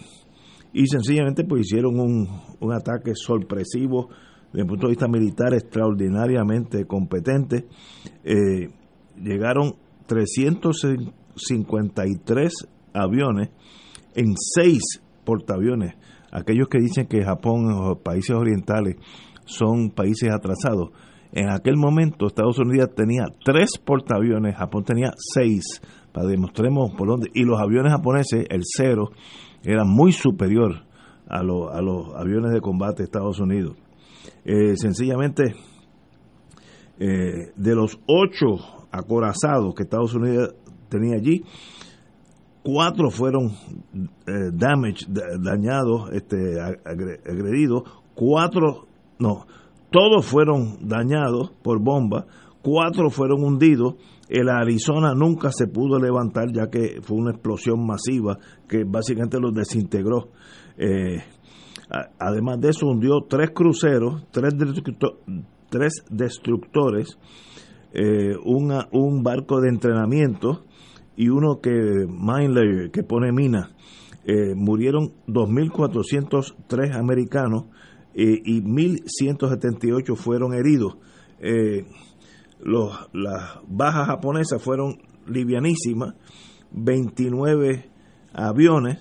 y 0.74 0.86
sencillamente 0.88 1.44
pues 1.44 1.62
hicieron 1.62 1.98
un, 1.98 2.28
un 2.60 2.72
ataque 2.72 3.14
sorpresivo 3.14 4.10
desde 4.52 4.60
el 4.62 4.68
punto 4.68 4.86
de 4.86 4.90
vista 4.90 5.08
militar 5.08 5.54
extraordinariamente 5.54 6.84
competente. 6.84 7.64
Eh, 8.22 8.68
llegaron 9.16 9.76
353 10.06 12.52
aviones 12.92 13.48
en 14.14 14.34
seis 14.36 15.00
portaaviones. 15.24 15.94
Aquellos 16.30 16.68
que 16.68 16.78
dicen 16.78 17.06
que 17.06 17.24
Japón 17.24 17.98
países 18.02 18.36
orientales 18.36 18.96
son 19.44 19.90
países 19.90 20.30
atrasados. 20.32 20.90
En 21.32 21.50
aquel 21.50 21.76
momento 21.76 22.26
Estados 22.26 22.58
Unidos 22.58 22.90
tenía 22.94 23.24
tres 23.44 23.78
portaaviones, 23.84 24.56
Japón 24.56 24.84
tenía 24.84 25.10
seis, 25.16 25.82
para 26.12 26.28
demostremos 26.28 26.92
por 26.96 27.08
dónde. 27.08 27.28
Y 27.34 27.44
los 27.44 27.60
aviones 27.60 27.92
japoneses, 27.92 28.46
el 28.48 28.62
cero, 28.64 29.10
era 29.64 29.84
muy 29.84 30.12
superior 30.12 30.84
a, 31.28 31.42
lo- 31.42 31.70
a 31.72 31.80
los 31.80 32.14
aviones 32.14 32.52
de 32.52 32.60
combate 32.60 32.98
de 32.98 33.04
Estados 33.04 33.40
Unidos. 33.40 33.76
Eh, 34.44 34.76
sencillamente, 34.76 35.54
eh, 36.98 37.52
de 37.56 37.74
los 37.74 37.98
ocho 38.06 38.56
acorazados 38.90 39.74
que 39.74 39.82
Estados 39.82 40.14
Unidos 40.14 40.54
tenía 40.88 41.16
allí, 41.16 41.42
cuatro 42.62 43.10
fueron 43.10 43.50
eh, 44.26 44.50
dañados, 45.40 46.10
este, 46.12 46.36
agre- 46.60 47.20
agredidos, 47.28 47.82
cuatro, 48.14 48.86
no, 49.18 49.46
todos 49.90 50.24
fueron 50.26 50.86
dañados 50.88 51.50
por 51.62 51.80
bomba, 51.82 52.26
cuatro 52.62 53.10
fueron 53.10 53.42
hundidos, 53.42 53.94
el 54.40 54.48
Arizona 54.48 55.14
nunca 55.14 55.50
se 55.52 55.66
pudo 55.66 55.98
levantar 55.98 56.52
ya 56.52 56.68
que 56.68 57.00
fue 57.02 57.16
una 57.16 57.30
explosión 57.32 57.86
masiva 57.86 58.38
que 58.68 58.84
básicamente 58.84 59.38
los 59.40 59.54
desintegró. 59.54 60.28
Eh, 60.76 61.22
además 62.18 62.60
de 62.60 62.70
eso 62.70 62.86
hundió 62.86 63.20
tres 63.28 63.50
cruceros, 63.54 64.26
tres, 64.30 64.54
destructo- 64.56 65.18
tres 65.70 66.04
destructores, 66.10 67.18
eh, 67.92 68.34
un 68.44 69.22
barco 69.22 69.60
de 69.60 69.68
entrenamiento 69.68 70.64
y 71.16 71.28
uno 71.28 71.60
que 71.60 71.70
mine 72.08 72.48
layer, 72.48 72.90
que 72.90 73.02
pone 73.04 73.30
mina. 73.32 73.70
Eh, 74.26 74.54
murieron 74.56 75.12
2.403 75.28 76.96
americanos 76.96 77.64
eh, 78.14 78.40
y 78.44 78.62
1.178 78.62 80.16
fueron 80.16 80.54
heridos. 80.54 80.96
Los, 82.60 83.08
las 83.12 83.58
bajas 83.68 84.06
japonesas 84.06 84.62
fueron 84.62 84.96
livianísimas, 85.26 86.14
29 86.72 87.88
aviones 88.32 88.98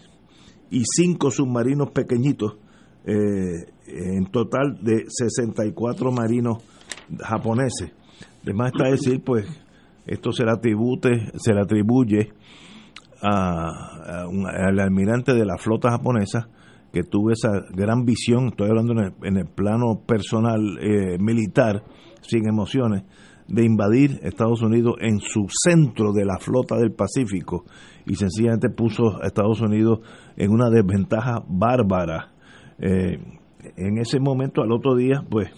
y 0.70 0.84
5 0.86 1.32
submarinos 1.32 1.91
pequeñitos, 1.91 2.58
eh, 3.06 3.72
en 3.88 4.26
total 4.32 4.78
de 4.82 5.04
64 5.08 6.12
marinos 6.12 6.64
japoneses. 7.20 7.91
Además 8.43 8.72
está 8.74 8.89
decir, 8.89 9.22
pues, 9.24 9.45
esto 10.06 10.32
se 10.32 10.43
le, 10.45 10.51
atribute, 10.51 11.32
se 11.38 11.54
le 11.54 11.62
atribuye 11.62 12.34
a- 13.22 14.26
al 14.68 14.80
almirante 14.80 15.34
de 15.34 15.45
la 15.45 15.58
flota 15.58 15.91
japonesa 15.91 16.49
que 16.91 17.04
tuvo 17.04 17.32
esa 17.32 17.49
gran 17.74 18.06
visión, 18.06 18.47
estoy 18.49 18.70
hablando 18.70 18.93
en 18.93 18.99
el, 18.99 19.14
en 19.24 19.38
el 19.38 19.47
plano 19.47 20.01
personal 20.06 20.60
eh, 20.80 21.18
militar, 21.20 21.84
sin 22.22 22.47
emociones, 22.47 23.04
de 23.48 23.66
invadir 23.66 24.20
Estados 24.24 24.62
Unidos 24.62 24.96
en 25.00 25.20
su 25.20 25.48
centro 25.50 26.14
de 26.14 26.26
la 26.26 26.38
flota 26.39 26.78
del 26.78 26.94
Pacífico 26.94 27.66
y 28.06 28.16
sencillamente 28.16 28.70
puso 28.70 29.22
a 29.22 29.28
Estados 29.28 29.62
Unidos 29.62 30.00
en 30.36 30.52
una 30.52 30.70
desventaja 30.70 31.44
bárbara. 31.48 32.32
Eh, 32.80 33.18
en 33.78 33.98
ese 33.98 34.20
momento, 34.20 34.62
al 34.62 34.72
otro 34.72 34.96
día, 34.96 35.24
pues, 35.30 35.50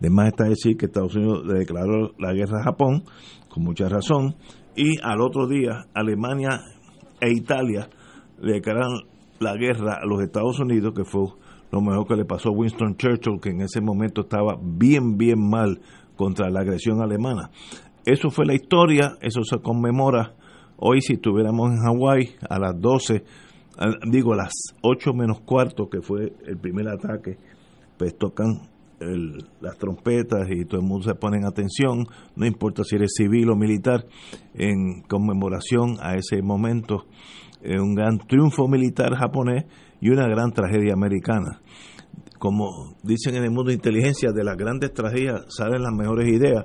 de 0.00 0.10
más 0.10 0.28
está 0.28 0.44
decir 0.44 0.76
que 0.76 0.86
Estados 0.86 1.16
Unidos 1.16 1.44
le 1.46 1.60
declaró 1.60 2.12
la 2.18 2.32
guerra 2.32 2.60
a 2.60 2.64
Japón, 2.64 3.04
con 3.48 3.64
mucha 3.64 3.88
razón, 3.88 4.36
y 4.76 5.00
al 5.02 5.20
otro 5.20 5.48
día 5.48 5.86
Alemania 5.94 6.60
e 7.20 7.32
Italia 7.32 7.88
le 8.40 8.54
declararon 8.54 9.06
la 9.40 9.56
guerra 9.56 9.98
a 10.00 10.06
los 10.06 10.22
Estados 10.22 10.60
Unidos, 10.60 10.94
que 10.94 11.04
fue 11.04 11.26
lo 11.70 11.80
mejor 11.80 12.06
que 12.06 12.16
le 12.16 12.24
pasó 12.24 12.50
a 12.50 12.52
Winston 12.52 12.96
Churchill, 12.96 13.40
que 13.40 13.50
en 13.50 13.60
ese 13.60 13.80
momento 13.80 14.22
estaba 14.22 14.56
bien, 14.60 15.16
bien 15.16 15.38
mal 15.38 15.80
contra 16.18 16.50
la 16.50 16.60
agresión 16.60 17.00
alemana. 17.00 17.48
Eso 18.04 18.28
fue 18.28 18.44
la 18.44 18.54
historia, 18.54 19.12
eso 19.22 19.42
se 19.44 19.58
conmemora 19.60 20.34
hoy 20.76 21.00
si 21.00 21.14
estuviéramos 21.14 21.70
en 21.70 21.78
Hawái 21.78 22.34
a 22.50 22.58
las 22.58 22.78
12, 22.78 23.24
a- 23.78 24.10
digo 24.10 24.34
a 24.34 24.36
las 24.36 24.52
8 24.82 25.14
menos 25.14 25.40
cuarto, 25.40 25.88
que 25.88 26.02
fue 26.02 26.32
el 26.46 26.58
primer 26.58 26.88
ataque, 26.88 27.38
pues 27.96 28.16
tocan 28.18 28.68
las 29.60 29.78
trompetas 29.78 30.48
y 30.50 30.64
todo 30.64 30.80
el 30.80 30.86
mundo 30.86 31.04
se 31.08 31.14
pone 31.14 31.36
en 31.36 31.46
atención, 31.46 32.04
no 32.34 32.46
importa 32.46 32.82
si 32.82 32.96
eres 32.96 33.12
civil 33.16 33.48
o 33.50 33.54
militar, 33.56 34.04
en 34.54 35.02
conmemoración 35.02 35.98
a 36.02 36.14
ese 36.16 36.42
momento, 36.42 37.04
eh, 37.62 37.78
un 37.80 37.94
gran 37.94 38.18
triunfo 38.18 38.66
militar 38.66 39.14
japonés 39.14 39.66
y 40.00 40.10
una 40.10 40.26
gran 40.26 40.50
tragedia 40.52 40.94
americana. 40.94 41.60
Como 42.38 42.96
dicen 43.02 43.34
en 43.34 43.44
el 43.44 43.50
mundo 43.50 43.70
de 43.70 43.74
inteligencia, 43.74 44.30
de 44.32 44.44
las 44.44 44.56
grandes 44.56 44.92
tragedias 44.92 45.44
salen 45.48 45.82
las 45.82 45.92
mejores 45.92 46.28
ideas. 46.28 46.64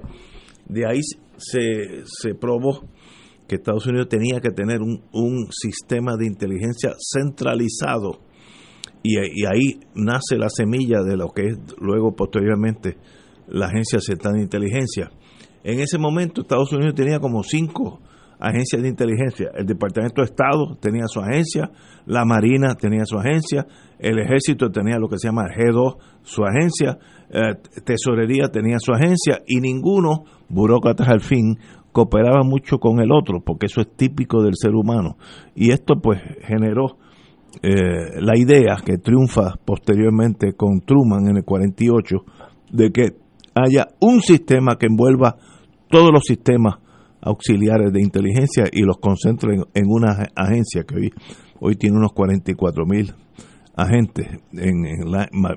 De 0.68 0.86
ahí 0.88 1.02
se, 1.38 2.04
se 2.06 2.36
probó 2.36 2.88
que 3.48 3.56
Estados 3.56 3.86
Unidos 3.88 4.08
tenía 4.08 4.40
que 4.40 4.52
tener 4.52 4.82
un, 4.82 5.04
un 5.12 5.48
sistema 5.52 6.16
de 6.16 6.28
inteligencia 6.28 6.94
centralizado 6.98 8.20
y, 9.02 9.18
y 9.18 9.46
ahí 9.46 9.80
nace 9.96 10.38
la 10.38 10.50
semilla 10.50 11.04
de 11.04 11.18
lo 11.18 11.30
que 11.30 11.48
es 11.48 11.58
luego 11.80 12.16
posteriormente 12.16 12.98
la 13.48 13.68
Agencia 13.68 14.00
Central 14.00 14.36
de 14.36 14.44
Inteligencia. 14.44 15.12
En 15.64 15.80
ese 15.80 15.98
momento 15.98 16.42
Estados 16.42 16.72
Unidos 16.72 16.96
tenía 16.96 17.20
como 17.20 17.44
cinco 17.44 18.00
agencias 18.40 18.82
de 18.82 18.90
inteligencia. 18.90 19.52
El 19.56 19.66
Departamento 19.66 20.22
de 20.22 20.26
Estado 20.26 20.76
tenía 20.80 21.08
su 21.08 21.20
agencia, 21.22 21.72
la 22.06 22.26
Marina 22.26 22.76
tenía 22.76 23.06
su 23.06 23.18
agencia, 23.18 23.66
el 24.04 24.20
Ejército 24.20 24.70
tenía 24.70 25.00
lo 25.00 25.08
que 25.08 25.18
se 25.18 25.30
llama 25.30 25.48
G2, 25.48 25.96
su 26.24 26.44
agencia, 26.44 26.98
eh, 27.30 27.56
Tesorería 27.86 28.50
tenía 28.50 28.78
su 28.80 28.92
agencia 28.92 29.40
y 29.48 29.62
ninguno, 29.62 30.26
burócratas 30.50 31.08
al 31.08 31.22
fin, 31.22 31.58
cooperaba 31.94 32.44
mucho 32.44 32.80
con 32.80 33.00
el 33.00 33.12
otro, 33.14 33.40
porque 33.40 33.68
eso 33.68 33.80
es 33.80 33.96
típico 33.96 34.44
del 34.44 34.56
ser 34.56 34.76
humano. 34.76 35.16
Y 35.56 35.72
esto 35.72 36.02
pues 36.02 36.22
generó 36.42 36.98
eh, 37.62 38.20
la 38.20 38.38
idea 38.38 38.76
que 38.86 38.98
triunfa 38.98 39.56
posteriormente 39.64 40.54
con 40.54 40.82
Truman 40.82 41.30
en 41.30 41.38
el 41.38 41.46
48 41.46 42.18
de 42.72 42.92
que 42.92 43.16
haya 43.56 43.88
un 44.02 44.22
sistema 44.22 44.78
que 44.78 44.88
envuelva 44.88 45.38
todos 45.90 46.12
los 46.12 46.24
sistemas 46.26 46.76
auxiliares 47.22 47.94
de 47.94 48.02
inteligencia 48.02 48.66
y 48.70 48.82
los 48.82 48.98
concentre 48.98 49.56
en, 49.74 49.86
una 49.88 50.28
agencia 50.36 50.84
que 50.84 50.96
hoy, 50.96 51.14
hoy 51.62 51.76
tiene 51.76 51.96
unos 51.96 52.12
44 52.12 52.86
mil 52.86 53.14
agentes, 53.76 54.28
en, 54.54 54.84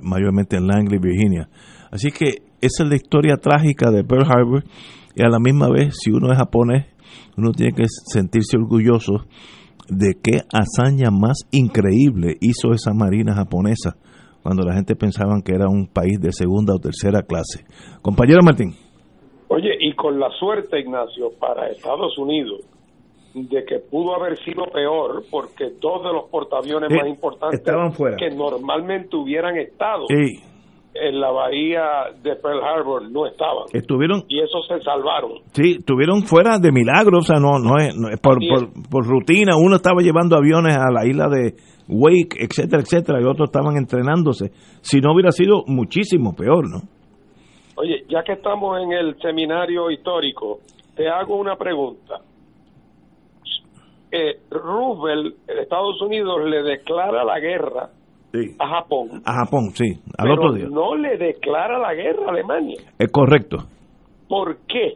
mayormente 0.03 0.57
en 0.57 0.67
Langley, 0.67 0.99
Virginia. 0.99 1.49
Así 1.91 2.11
que 2.11 2.43
esa 2.61 2.85
es 2.85 2.89
la 2.89 2.97
historia 2.97 3.37
trágica 3.37 3.91
de 3.91 4.05
Pearl 4.05 4.25
Harbor 4.25 4.65
y 5.15 5.23
a 5.23 5.29
la 5.29 5.39
misma 5.39 5.69
vez, 5.71 5.97
si 5.99 6.11
uno 6.11 6.33
es 6.33 6.39
japonés, 6.39 6.87
uno 7.37 7.53
tiene 7.53 7.73
que 7.73 7.85
sentirse 7.87 8.57
orgulloso 8.57 9.27
de 9.89 10.15
qué 10.23 10.41
hazaña 10.53 11.11
más 11.11 11.47
increíble 11.53 12.37
hizo 12.41 12.73
esa 12.73 12.93
marina 12.93 13.35
japonesa 13.35 13.97
cuando 14.43 14.63
la 14.63 14.75
gente 14.75 14.95
pensaba 14.95 15.35
que 15.45 15.55
era 15.55 15.69
un 15.69 15.87
país 15.87 16.21
de 16.21 16.33
segunda 16.33 16.75
o 16.75 16.79
tercera 16.79 17.23
clase. 17.23 17.65
Compañero 18.03 18.41
Martín. 18.45 18.75
Oye, 19.49 19.71
y 19.81 19.93
con 19.95 20.19
la 20.19 20.31
suerte, 20.39 20.81
Ignacio, 20.81 21.31
para 21.39 21.69
Estados 21.69 22.19
Unidos, 22.19 22.61
de 23.37 23.65
que 23.65 23.79
pudo 23.79 24.15
haber 24.15 24.39
sido 24.39 24.65
peor 24.73 25.23
porque 25.31 25.71
dos 25.79 26.03
de 26.03 26.13
los 26.13 26.25
portaaviones 26.31 26.91
más 26.91 27.07
importantes 27.07 27.63
que 28.19 28.31
normalmente 28.31 29.15
hubieran 29.15 29.59
estado 29.59 30.07
en 30.09 31.21
la 31.21 31.31
bahía 31.31 31.85
de 32.23 32.37
Pearl 32.37 32.63
Harbor 32.65 33.11
no 33.11 33.27
estaban. 33.27 33.65
Estuvieron 33.73 34.25
y 34.29 34.41
esos 34.41 34.67
se 34.67 34.81
salvaron. 34.81 35.33
Sí, 35.53 35.77
estuvieron 35.79 36.23
fuera 36.23 36.59
de 36.59 36.73
milagro, 36.73 37.19
o 37.19 37.23
sea, 37.23 37.39
no 37.39 37.59
no 37.59 37.77
es, 37.79 37.95
por, 38.21 38.39
por, 38.91 39.07
rutina, 39.07 39.53
uno 39.57 39.77
estaba 39.77 40.01
llevando 40.01 40.37
aviones 40.37 40.75
a 40.75 40.91
la 40.91 41.07
isla 41.07 41.29
de 41.29 41.55
Wake, 41.89 42.39
etcétera, 42.41 42.81
etcétera, 42.81 43.21
y 43.21 43.25
otros 43.25 43.51
estaban 43.51 43.77
entrenándose. 43.77 44.51
Si 44.81 45.01
no 45.01 45.13
hubiera 45.13 45.31
sido 45.31 45.65
muchísimo 45.67 46.35
peor, 46.35 46.65
¿no? 46.71 46.79
Oye, 47.77 48.05
ya 48.09 48.23
que 48.23 48.33
estamos 48.33 48.81
en 48.81 48.93
el 48.93 49.21
seminario 49.21 49.91
histórico, 49.91 50.61
te 50.95 51.09
hago 51.09 51.37
una 51.37 51.57
pregunta. 51.57 52.23
Eh, 54.19 54.41
Roosevelt, 54.51 55.37
Estados 55.47 56.01
Unidos, 56.01 56.43
le 56.49 56.63
declara 56.63 57.23
la 57.23 57.39
guerra 57.39 57.91
a 58.59 58.69
Japón. 58.69 59.23
A 59.27 59.45
Japón, 59.45 59.71
sí, 59.75 60.01
al 60.17 60.31
otro 60.31 60.55
día. 60.55 60.69
No 60.71 60.95
le 60.97 61.19
declara 61.19 61.79
la 61.79 61.93
guerra 61.93 62.27
a 62.29 62.31
Alemania. 62.31 62.81
Es 62.99 63.13
correcto. 63.13 63.59
¿Por 64.27 64.57
qué 64.67 64.95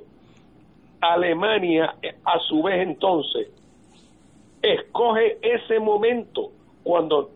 Alemania, 1.02 1.96
a 2.24 2.38
su 2.48 2.62
vez 2.62 2.86
entonces, 2.88 3.48
escoge 4.62 5.36
ese 5.42 5.78
momento 5.80 6.48
cuando 6.82 7.28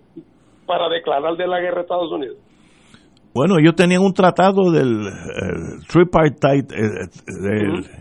para 0.67 0.89
declarar 0.89 1.37
de 1.37 1.47
la 1.47 1.61
guerra 1.61 1.81
a 1.81 1.83
Estados 1.83 2.13
Unidos? 2.13 2.39
Bueno, 3.35 3.57
ellos 3.59 3.75
tenían 3.75 4.01
un 4.01 4.15
tratado 4.15 4.71
del 4.71 5.11
tripartite, 5.89 6.75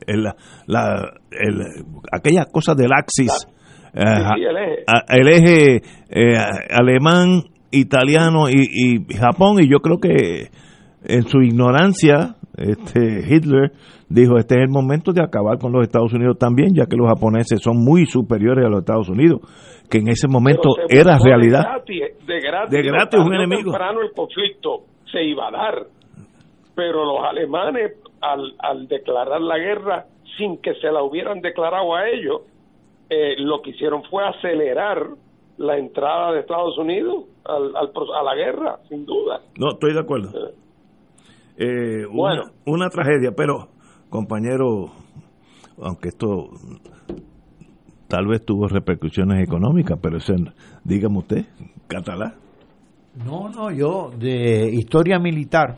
el, 0.07 0.23
la, 0.67 1.11
aquella 2.11 2.45
cosa 2.45 2.75
del 2.75 2.93
Axis, 2.93 3.47
el 3.93 5.27
eje, 5.27 5.81
eh, 6.09 6.37
alemán, 6.71 7.43
italiano 7.71 8.49
y, 8.49 9.05
Japón, 9.15 9.57
y 9.61 9.69
yo 9.69 9.79
creo 9.79 9.97
que 9.97 10.49
en 11.05 11.23
su 11.23 11.41
ignorancia, 11.41 12.35
este 12.55 13.23
Hitler 13.27 13.71
dijo, 14.09 14.37
este 14.37 14.55
es 14.55 14.61
el 14.61 14.69
momento 14.69 15.11
de 15.11 15.23
acabar 15.23 15.57
con 15.57 15.71
los 15.71 15.83
Estados 15.83 16.13
Unidos 16.13 16.37
también, 16.37 16.73
ya 16.75 16.85
que 16.85 16.95
los 16.95 17.07
japoneses 17.07 17.61
son 17.61 17.83
muy 17.83 18.05
superiores 18.05 18.65
a 18.65 18.69
los 18.69 18.81
Estados 18.81 19.09
Unidos, 19.09 19.41
que 19.89 19.99
en 19.99 20.09
ese 20.09 20.27
momento 20.27 20.69
era 20.87 21.17
realidad. 21.23 21.63
De 21.85 22.39
gratis, 22.39 22.71
de 22.71 22.81
gratis, 22.83 23.19
un 23.19 23.33
enemigo. 23.33 23.71
Temprano 23.71 24.01
el 24.01 24.11
conflicto 24.13 24.83
se 25.11 25.23
iba 25.23 25.47
a 25.47 25.51
dar, 25.51 25.75
pero 26.75 27.05
los 27.05 27.23
alemanes, 27.23 27.93
al, 28.21 28.53
al 28.59 28.87
declarar 28.87 29.41
la 29.41 29.57
guerra 29.57 30.05
sin 30.37 30.57
que 30.61 30.73
se 30.75 30.91
la 30.91 31.03
hubieran 31.03 31.41
declarado 31.41 31.95
a 31.95 32.07
ellos, 32.07 32.41
eh, 33.13 33.35
lo 33.37 33.61
que 33.61 33.71
hicieron 33.71 34.03
fue 34.09 34.25
acelerar 34.27 35.07
la 35.57 35.77
entrada 35.77 36.31
de 36.31 36.39
Estados 36.39 36.77
Unidos 36.79 37.25
al, 37.45 37.75
a 37.75 38.23
la 38.23 38.35
guerra, 38.35 38.79
sin 38.89 39.05
duda. 39.05 39.41
No, 39.57 39.73
estoy 39.73 39.93
de 39.93 39.99
acuerdo. 39.99 40.29
Eh, 40.29 40.53
eh 41.57 42.05
bueno. 42.11 42.45
Una, 42.65 42.89
tragedia, 42.89 43.31
pero 43.35 43.67
compañero, 44.09 44.91
aunque 45.81 46.09
esto 46.09 46.49
tal 48.07 48.27
vez 48.27 48.43
tuvo 48.43 48.67
repercusiones 48.67 49.43
económicas, 49.47 49.99
pero 50.01 50.17
eso, 50.17 50.33
dígame 50.83 51.19
usted, 51.19 51.45
catalá. 51.87 52.35
No, 53.25 53.47
no, 53.49 53.71
yo 53.71 54.11
de 54.17 54.69
historia 54.73 55.19
militar 55.19 55.77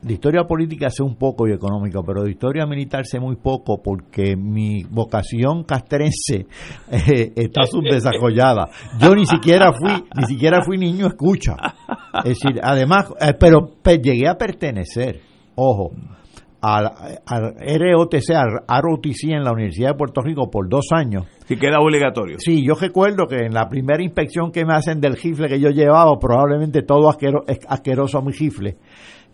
de 0.00 0.14
historia 0.14 0.44
política 0.44 0.90
sé 0.90 1.02
un 1.02 1.16
poco 1.16 1.48
y 1.48 1.52
económica, 1.52 2.00
pero 2.06 2.22
de 2.22 2.30
historia 2.30 2.66
militar 2.66 3.04
sé 3.04 3.18
muy 3.18 3.36
poco 3.36 3.82
porque 3.82 4.36
mi 4.36 4.84
vocación 4.84 5.64
castrense 5.64 6.46
eh, 6.90 7.32
está 7.34 7.62
subdesarrollada. 7.66 8.68
Yo 9.00 9.14
ni 9.14 9.26
siquiera 9.26 9.72
fui, 9.72 10.04
ni 10.16 10.24
siquiera 10.24 10.62
fui 10.62 10.78
niño 10.78 11.06
escucha. 11.06 11.56
Es 12.24 12.38
decir, 12.40 12.60
además, 12.62 13.12
eh, 13.20 13.34
pero 13.38 13.72
llegué 13.84 14.28
a 14.28 14.36
pertenecer, 14.36 15.20
ojo, 15.54 15.92
al, 16.60 16.86
al 17.26 17.54
ROTC, 17.54 18.30
al 18.34 18.82
ROTC 18.82 19.30
en 19.30 19.44
la 19.44 19.52
Universidad 19.52 19.90
de 19.90 19.94
Puerto 19.94 20.20
Rico 20.20 20.50
por 20.50 20.68
dos 20.68 20.86
años. 20.92 21.26
Si 21.46 21.56
queda 21.56 21.78
obligatorio. 21.80 22.36
Sí, 22.38 22.64
yo 22.66 22.74
recuerdo 22.74 23.26
que 23.26 23.46
en 23.46 23.54
la 23.54 23.68
primera 23.68 24.02
inspección 24.02 24.50
que 24.50 24.64
me 24.64 24.74
hacen 24.74 25.00
del 25.00 25.16
gifle 25.16 25.48
que 25.48 25.60
yo 25.60 25.70
llevaba, 25.70 26.18
probablemente 26.18 26.82
todo 26.82 27.08
asqueroso 27.08 28.18
a 28.18 28.22
mi 28.22 28.32
gifle, 28.32 28.76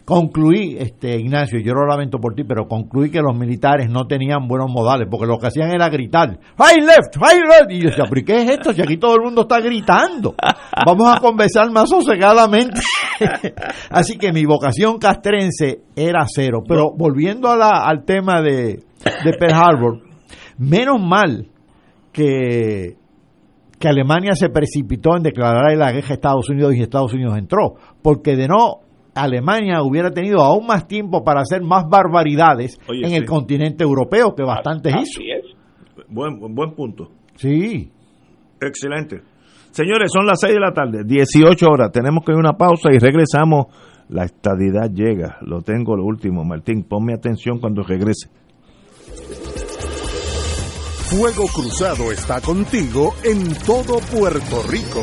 concluí, 0.05 0.77
este 0.79 1.17
Ignacio, 1.19 1.59
yo 1.61 1.73
lo 1.73 1.87
lamento 1.87 2.19
por 2.19 2.35
ti, 2.35 2.45
pero 2.45 2.67
concluí 2.69 3.11
que 3.11 3.21
los 3.21 3.37
militares 3.37 3.89
no 3.89 4.07
tenían 4.07 4.47
buenos 4.47 4.71
modales, 4.71 5.09
porque 5.11 5.27
lo 5.27 5.39
que 5.39 5.47
hacían 5.47 5.71
era 5.71 5.89
gritar, 5.89 6.39
high 6.59 6.81
left, 6.81 7.17
high 7.19 7.41
left, 7.41 7.71
y 7.71 7.81
yo 7.81 7.89
decía, 7.89 8.05
pero 8.09 8.25
¿qué 8.25 8.43
es 8.43 8.51
esto? 8.51 8.73
Si 8.73 8.83
aquí 8.83 8.99
todo 8.99 9.15
el 9.17 9.23
mundo 9.23 9.43
está 9.43 9.61
gritando, 9.61 10.35
vamos 10.87 11.17
a 11.17 11.21
conversar 11.21 11.71
más 11.71 11.89
sosegadamente. 11.89 12.81
Así 13.91 14.19
que 14.19 14.33
mi 14.33 14.45
vocación 14.45 14.99
castrense 14.99 15.81
era 15.97 16.27
cero, 16.27 16.63
pero 16.67 16.91
volviendo 16.95 17.51
al 17.51 18.05
tema 18.05 18.43
de, 18.43 18.83
de 19.25 19.33
Pearl 19.39 19.55
Harbor, 19.55 20.03
menos 20.59 21.01
mal 21.01 21.49
que 22.13 22.97
que 23.77 23.89
Alemania 23.89 24.35
se 24.35 24.49
precipitó 24.49 25.15
en 25.15 25.25
declarar 25.25 25.77
la 25.77 25.93
guerra 25.93 26.09
a 26.09 26.15
Estados 26.15 26.49
Unidos 26.49 26.75
y 26.75 26.81
Estados 26.81 27.13
Unidos 27.13 27.37
entró, 27.37 27.75
porque 28.01 28.35
de 28.35 28.49
no 28.49 28.84
Alemania 29.15 29.83
hubiera 29.83 30.11
tenido 30.11 30.41
aún 30.41 30.67
más 30.67 30.87
tiempo 30.87 31.23
para 31.25 31.41
hacer 31.41 31.63
más 31.63 31.85
barbaridades 31.89 32.79
en 32.89 33.13
el 33.13 33.25
continente 33.25 33.85
europeo, 33.85 34.35
que 34.35 34.43
bastante 34.43 34.91
hizo. 34.91 35.21
Buen, 36.09 36.39
buen 36.55 36.75
punto. 36.75 37.11
Sí. 37.37 37.91
Excelente. 38.61 39.23
Señores, 39.71 40.11
son 40.13 40.27
las 40.27 40.41
6 40.41 40.55
de 40.55 40.61
la 40.61 40.73
tarde, 40.73 41.03
18 41.05 41.67
horas. 41.67 41.91
Tenemos 41.91 42.25
que 42.25 42.33
ir 42.33 42.37
a 42.37 42.41
una 42.41 42.53
pausa 42.53 42.91
y 42.93 42.99
regresamos. 42.99 43.67
La 44.09 44.25
estadidad 44.25 44.91
llega. 44.93 45.39
Lo 45.41 45.63
tengo 45.63 45.97
lo 45.97 46.05
último. 46.05 46.45
Martín, 46.45 46.85
ponme 46.85 47.15
atención 47.15 47.59
cuando 47.59 47.83
regrese. 47.83 48.29
Fuego 51.11 51.45
Cruzado 51.53 52.13
está 52.13 52.41
contigo 52.41 53.15
en 53.25 53.55
todo 53.67 53.99
Puerto 54.13 54.63
Rico. 54.69 55.03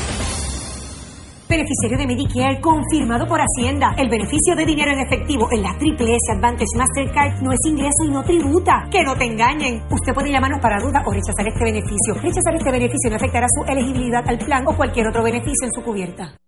Beneficiario 1.51 1.97
de 1.97 2.07
Medicare 2.07 2.61
confirmado 2.61 3.27
por 3.27 3.41
Hacienda. 3.41 3.93
El 3.97 4.07
beneficio 4.07 4.55
de 4.55 4.65
dinero 4.65 4.93
en 4.93 5.01
efectivo 5.01 5.49
en 5.51 5.61
la 5.61 5.77
Triple 5.77 6.15
S 6.15 6.31
Advantage 6.31 6.77
Mastercard 6.77 7.41
no 7.41 7.51
es 7.51 7.59
ingreso 7.67 8.05
y 8.07 8.09
no 8.09 8.23
tributa. 8.23 8.87
Que 8.89 9.03
no 9.03 9.17
te 9.17 9.25
engañen. 9.25 9.83
Usted 9.91 10.13
puede 10.13 10.31
llamarnos 10.31 10.61
para 10.61 10.79
duda 10.79 11.03
o 11.05 11.11
rechazar 11.11 11.45
este 11.45 11.65
beneficio. 11.65 12.15
Rechazar 12.15 12.55
este 12.55 12.71
beneficio 12.71 13.09
no 13.09 13.17
afectará 13.17 13.47
su 13.49 13.69
elegibilidad 13.69 14.23
al 14.25 14.37
plan 14.37 14.63
o 14.65 14.77
cualquier 14.77 15.09
otro 15.09 15.23
beneficio 15.23 15.67
en 15.67 15.73
su 15.73 15.83
cubierta. 15.83 16.40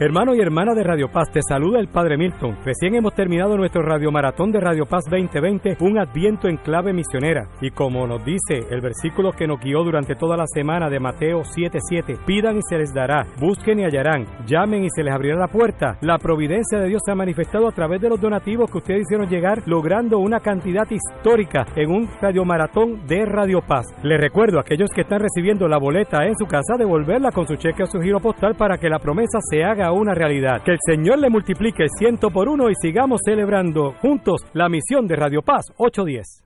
Hermano 0.00 0.34
y 0.34 0.40
hermana 0.40 0.74
de 0.74 0.82
Radio 0.82 1.06
Paz, 1.06 1.30
te 1.30 1.40
saluda 1.40 1.78
el 1.78 1.86
Padre 1.86 2.16
Milton. 2.16 2.58
Recién 2.64 2.96
hemos 2.96 3.14
terminado 3.14 3.56
nuestro 3.56 3.80
Radio 3.80 4.10
Maratón 4.10 4.50
de 4.50 4.58
Radio 4.58 4.86
Paz 4.86 5.04
2020, 5.08 5.76
un 5.78 6.00
adviento 6.00 6.48
en 6.48 6.56
clave 6.56 6.92
misionera. 6.92 7.46
Y 7.60 7.70
como 7.70 8.04
nos 8.04 8.24
dice 8.24 8.66
el 8.70 8.80
versículo 8.80 9.30
que 9.30 9.46
nos 9.46 9.60
guió 9.60 9.84
durante 9.84 10.16
toda 10.16 10.36
la 10.36 10.48
semana 10.48 10.90
de 10.90 10.98
Mateo 10.98 11.42
7:7, 11.44 12.18
pidan 12.26 12.56
y 12.56 12.60
se 12.68 12.76
les 12.76 12.92
dará, 12.92 13.24
busquen 13.38 13.78
y 13.78 13.84
hallarán, 13.84 14.26
llamen 14.44 14.82
y 14.82 14.88
se 14.90 15.04
les 15.04 15.14
abrirá 15.14 15.36
la 15.36 15.46
puerta. 15.46 15.96
La 16.00 16.18
providencia 16.18 16.80
de 16.80 16.88
Dios 16.88 17.00
se 17.06 17.12
ha 17.12 17.14
manifestado 17.14 17.68
a 17.68 17.72
través 17.72 18.00
de 18.00 18.08
los 18.08 18.20
donativos 18.20 18.68
que 18.72 18.78
ustedes 18.78 19.02
hicieron 19.02 19.28
llegar, 19.28 19.62
logrando 19.66 20.18
una 20.18 20.40
cantidad 20.40 20.90
histórica 20.90 21.66
en 21.76 21.92
un 21.92 22.10
Radio 22.20 22.44
Maratón 22.44 23.06
de 23.06 23.26
Radio 23.26 23.60
Paz. 23.60 23.86
Les 24.02 24.20
recuerdo 24.20 24.58
a 24.58 24.62
aquellos 24.62 24.90
que 24.90 25.02
están 25.02 25.20
recibiendo 25.20 25.68
la 25.68 25.78
boleta 25.78 26.26
en 26.26 26.34
su 26.36 26.46
casa, 26.46 26.74
devolverla 26.76 27.30
con 27.30 27.46
su 27.46 27.54
cheque 27.54 27.84
o 27.84 27.86
su 27.86 28.00
giro 28.00 28.18
postal 28.18 28.56
para 28.56 28.76
que 28.76 28.88
la 28.88 28.98
promesa 28.98 29.38
se 29.40 29.62
haga 29.62 29.83
una 29.92 30.14
realidad. 30.14 30.62
Que 30.64 30.72
el 30.72 30.78
Señor 30.84 31.18
le 31.18 31.30
multiplique 31.30 31.86
ciento 31.98 32.30
por 32.30 32.48
uno 32.48 32.70
y 32.70 32.74
sigamos 32.80 33.20
celebrando 33.24 33.92
juntos 34.00 34.42
la 34.52 34.68
misión 34.68 35.06
de 35.06 35.16
Radio 35.16 35.42
Paz 35.42 35.66
810. 35.76 36.44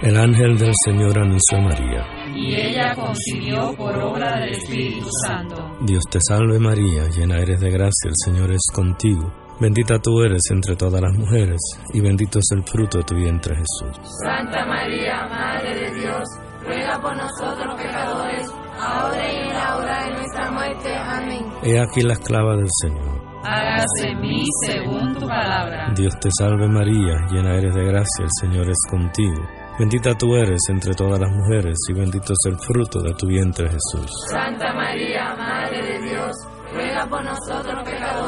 El 0.00 0.16
ángel 0.16 0.56
del 0.56 0.72
Señor 0.84 1.18
anunció 1.18 1.58
a 1.58 1.60
María. 1.60 2.06
Y 2.34 2.54
ella 2.54 2.94
concibió 2.94 3.74
por 3.76 3.96
obra 3.98 4.38
del 4.40 4.52
Espíritu 4.52 5.08
Santo. 5.26 5.76
Dios 5.82 6.04
te 6.08 6.18
salve 6.20 6.58
María, 6.60 7.08
llena 7.08 7.38
eres 7.38 7.60
de 7.60 7.70
gracia, 7.70 8.08
el 8.08 8.14
Señor 8.24 8.52
es 8.52 8.62
contigo. 8.72 9.47
Bendita 9.60 9.98
tú 9.98 10.22
eres 10.22 10.42
entre 10.50 10.76
todas 10.76 11.00
las 11.00 11.12
mujeres, 11.14 11.58
y 11.92 12.00
bendito 12.00 12.38
es 12.38 12.46
el 12.52 12.62
fruto 12.62 12.98
de 12.98 13.04
tu 13.04 13.16
vientre 13.16 13.56
Jesús. 13.56 13.98
Santa 14.22 14.64
María, 14.64 15.26
Madre 15.28 15.74
de 15.74 16.00
Dios, 16.00 16.22
ruega 16.64 17.00
por 17.00 17.16
nosotros 17.16 17.74
pecadores, 17.74 18.46
ahora 18.78 19.32
y 19.32 19.36
en 19.36 19.48
la 19.48 19.76
hora 19.76 20.04
de 20.04 20.10
nuestra 20.12 20.50
muerte. 20.52 20.94
Amén. 20.96 21.44
He 21.64 21.80
aquí 21.80 22.02
la 22.02 22.12
esclava 22.12 22.56
del 22.56 22.68
Señor. 22.82 23.28
Hágase 23.42 24.08
en 24.10 24.20
mí 24.20 24.44
según 24.64 25.14
tu 25.14 25.26
palabra. 25.26 25.92
Dios 25.96 26.14
te 26.20 26.28
salve 26.38 26.68
María, 26.68 27.16
llena 27.30 27.56
eres 27.56 27.74
de 27.74 27.84
gracia, 27.84 28.24
el 28.24 28.30
Señor 28.40 28.70
es 28.70 28.78
contigo. 28.88 29.42
Bendita 29.78 30.14
tú 30.14 30.34
eres 30.34 30.60
entre 30.68 30.92
todas 30.94 31.20
las 31.20 31.30
mujeres, 31.30 31.76
y 31.88 31.92
bendito 31.94 32.32
es 32.32 32.52
el 32.52 32.58
fruto 32.58 33.00
de 33.00 33.14
tu 33.14 33.26
vientre 33.26 33.68
Jesús. 33.68 34.10
Santa 34.28 34.72
María, 34.72 35.34
Madre 35.36 35.82
de 35.82 36.08
Dios, 36.08 36.32
ruega 36.74 37.06
por 37.06 37.24
nosotros 37.24 37.84
pecadores, 37.84 38.27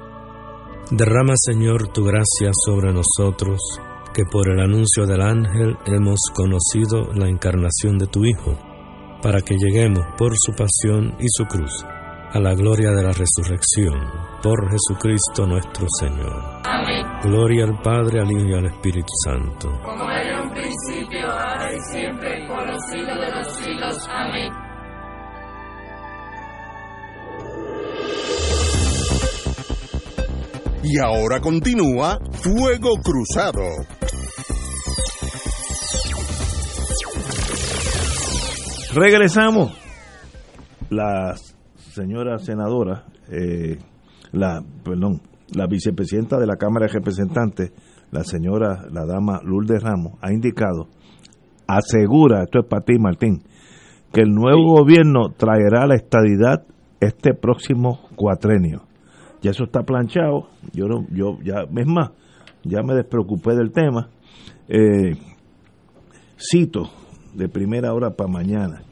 Derrama, 0.91 1.35
Señor, 1.37 1.87
tu 1.93 2.03
gracia 2.03 2.51
sobre 2.65 2.91
nosotros, 2.91 3.61
que 4.13 4.25
por 4.25 4.49
el 4.49 4.59
anuncio 4.59 5.05
del 5.05 5.21
ángel 5.21 5.77
hemos 5.85 6.19
conocido 6.33 7.13
la 7.13 7.29
encarnación 7.29 7.97
de 7.97 8.07
tu 8.07 8.25
Hijo, 8.25 8.57
para 9.21 9.39
que 9.39 9.55
lleguemos 9.55 10.03
por 10.17 10.33
su 10.35 10.51
pasión 10.51 11.15
y 11.17 11.27
su 11.29 11.45
cruz 11.45 11.85
a 12.33 12.39
la 12.39 12.53
gloria 12.55 12.91
de 12.91 13.03
la 13.03 13.13
resurrección, 13.13 13.93
por 14.43 14.69
Jesucristo 14.69 15.47
nuestro 15.47 15.87
Señor. 15.97 16.61
Amén. 16.65 17.05
Gloria 17.23 17.63
al 17.63 17.81
Padre, 17.81 18.19
al 18.19 18.29
Hijo 18.29 18.47
y 18.47 18.53
al 18.53 18.65
Espíritu 18.65 19.13
Santo. 19.23 19.71
Como 19.83 20.11
era 20.11 20.39
en 20.39 20.47
un 20.47 20.53
principio, 20.53 21.31
ahora 21.31 21.70
Y 30.83 30.97
ahora 30.97 31.39
continúa 31.39 32.17
Fuego 32.31 32.95
Cruzado. 33.03 33.61
Regresamos. 38.93 39.77
La 40.89 41.35
señora 41.77 42.39
senadora, 42.39 43.05
eh, 43.29 43.77
la, 44.31 44.61
perdón, 44.83 45.21
la 45.55 45.67
vicepresidenta 45.67 46.39
de 46.39 46.47
la 46.47 46.57
Cámara 46.57 46.87
de 46.87 46.93
Representantes, 46.93 47.71
la 48.11 48.23
señora, 48.23 48.85
la 48.91 49.05
dama 49.05 49.39
Lourdes 49.43 49.81
Ramos, 49.81 50.17
ha 50.21 50.33
indicado, 50.33 50.89
asegura, 51.67 52.43
esto 52.43 52.59
es 52.59 52.65
para 52.67 52.83
ti 52.83 52.99
Martín, 52.99 53.43
que 54.11 54.21
el 54.21 54.33
nuevo 54.33 54.79
gobierno 54.79 55.29
traerá 55.37 55.85
la 55.85 55.95
estadidad 55.95 56.65
este 56.99 57.33
próximo 57.33 58.01
cuatrenio. 58.15 58.90
Ya 59.41 59.51
eso 59.51 59.63
está 59.63 59.81
planchado, 59.83 60.47
yo 60.73 60.85
no, 60.85 61.05
yo 61.11 61.37
ya, 61.43 61.63
es 61.63 61.87
más, 61.87 62.11
ya 62.63 62.81
me 62.83 62.93
despreocupé 62.93 63.55
del 63.55 63.71
tema. 63.71 64.09
Eh, 64.67 65.17
cito 66.37 66.89
de 67.33 67.47
primera 67.47 67.93
hora 67.93 68.11
para 68.11 68.31
mañana. 68.31 68.83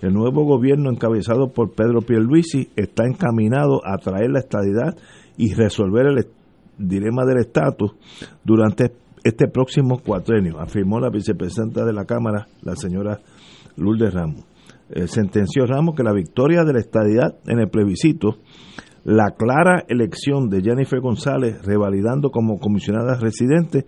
El 0.00 0.14
nuevo 0.14 0.44
gobierno 0.44 0.90
encabezado 0.90 1.52
por 1.52 1.74
Pedro 1.74 2.00
Pierluisi 2.00 2.70
está 2.74 3.04
encaminado 3.06 3.80
a 3.84 3.98
traer 3.98 4.30
la 4.30 4.40
estadidad 4.40 4.96
y 5.36 5.54
resolver 5.54 6.06
el 6.06 6.26
dilema 6.76 7.24
del 7.24 7.38
estatus 7.38 7.92
durante 8.42 8.92
este 9.22 9.46
próximo 9.46 10.00
cuatrenio, 10.04 10.58
afirmó 10.58 10.98
la 10.98 11.10
vicepresidenta 11.10 11.84
de 11.84 11.92
la 11.92 12.04
Cámara, 12.04 12.48
la 12.62 12.74
señora 12.74 13.20
Lourdes 13.76 14.12
Ramos. 14.12 14.44
Eh, 14.90 15.06
sentenció 15.06 15.64
Ramos 15.66 15.94
que 15.94 16.02
la 16.02 16.12
victoria 16.12 16.64
de 16.64 16.72
la 16.72 16.80
estadidad 16.80 17.36
en 17.46 17.60
el 17.60 17.68
plebiscito, 17.68 18.38
la 19.04 19.30
clara 19.36 19.84
elección 19.88 20.48
de 20.48 20.62
Jennifer 20.62 21.00
González 21.00 21.64
revalidando 21.64 22.30
como 22.30 22.58
comisionada 22.58 23.18
residente 23.20 23.86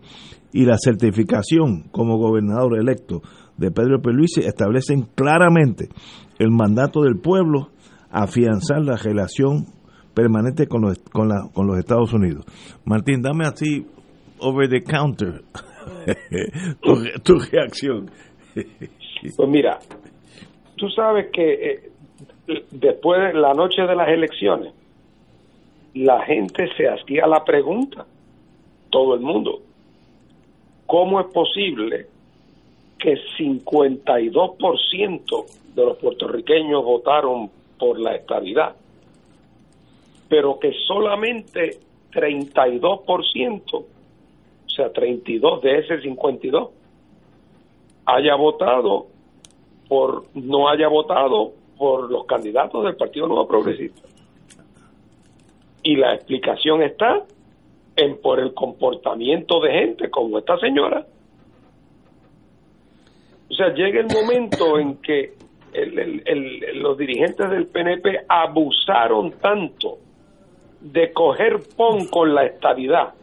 y 0.53 0.65
la 0.65 0.77
certificación 0.79 1.85
como 1.91 2.19
gobernador 2.19 2.79
electo 2.79 3.23
de 3.57 3.71
Pedro 3.71 4.01
Pierluisi 4.01 4.41
establecen 4.41 5.07
claramente 5.15 5.89
el 6.39 6.51
mandato 6.51 7.03
del 7.03 7.19
pueblo 7.21 7.71
a 8.11 8.25
afianzar 8.25 8.83
la 8.83 8.97
relación 8.97 9.67
permanente 10.15 10.67
con 10.67 10.83
los, 10.83 10.99
con, 11.13 11.29
la, 11.29 11.49
con 11.53 11.67
los 11.67 11.79
Estados 11.79 12.13
Unidos. 12.13 12.45
Martín, 12.85 13.23
dame 13.23 13.45
así, 13.45 13.87
over 14.39 14.69
the 14.69 14.83
counter, 14.83 15.43
tu, 17.23 17.35
reacción. 17.51 18.11
Pues 19.39 19.49
mira, 19.49 19.79
tú 20.77 20.87
sabes 20.91 21.29
que 21.33 21.55
eh, 21.55 21.93
después 22.73 23.21
de 23.33 23.41
la 23.41 23.55
noche 23.55 23.81
de 23.81 23.97
las 23.97 24.09
elecciones, 24.09 24.75
la 25.95 26.25
gente 26.25 26.69
se 26.77 26.89
hacía 26.89 27.27
la 27.27 27.45
pregunta, 27.45 28.07
todo 28.91 29.15
el 29.15 29.21
mundo, 29.21 29.61
¿cómo 30.87 31.21
es 31.21 31.27
posible 31.27 32.07
que 32.99 33.17
52% 33.39 35.45
de 35.75 35.85
los 35.85 35.99
puertorriqueños 35.99 36.85
votaron 36.85 37.51
por 37.79 38.01
la 38.01 38.15
estabilidad, 38.15 38.75
pero 40.29 40.59
que 40.59 40.73
solamente 40.87 41.79
32%, 42.13 43.75
o 43.75 43.85
sea, 44.69 44.93
32 44.93 45.63
de 45.63 45.79
ese 45.81 46.01
52, 46.01 46.71
haya 48.07 48.35
votado 48.37 49.07
por, 49.89 50.25
no 50.35 50.69
haya 50.69 50.89
votado 50.89 51.53
por 51.77 52.11
los 52.11 52.25
candidatos 52.25 52.85
del 52.85 52.97
Partido 52.97 53.27
Nuevo 53.27 53.47
Progresista. 53.47 54.14
Y 55.85 55.97
la 55.97 56.15
explicación 56.15 56.83
está 56.83 57.23
en 57.95 58.21
por 58.21 58.41
el 58.41 58.53
comportamiento 58.55 59.61
de 59.61 59.71
gente 59.71 60.11
como 60.11 60.39
esta 60.39 60.59
señora. 60.59 61.07
O 63.49 63.55
sea, 63.55 63.73
llega 63.73 64.01
el 64.01 64.09
momento 64.09 64.79
en 64.81 64.97
que 64.97 65.35
el, 65.73 66.23
el, 66.27 66.83
los 66.83 66.99
dirigentes 66.99 67.49
del 67.51 67.67
PNP 67.67 68.25
abusaron 68.29 69.33
tanto 69.41 69.99
de 70.81 71.13
coger 71.13 71.61
pon 71.77 72.09
con 72.09 72.35
la 72.35 72.45
estabilidad, 72.47 73.15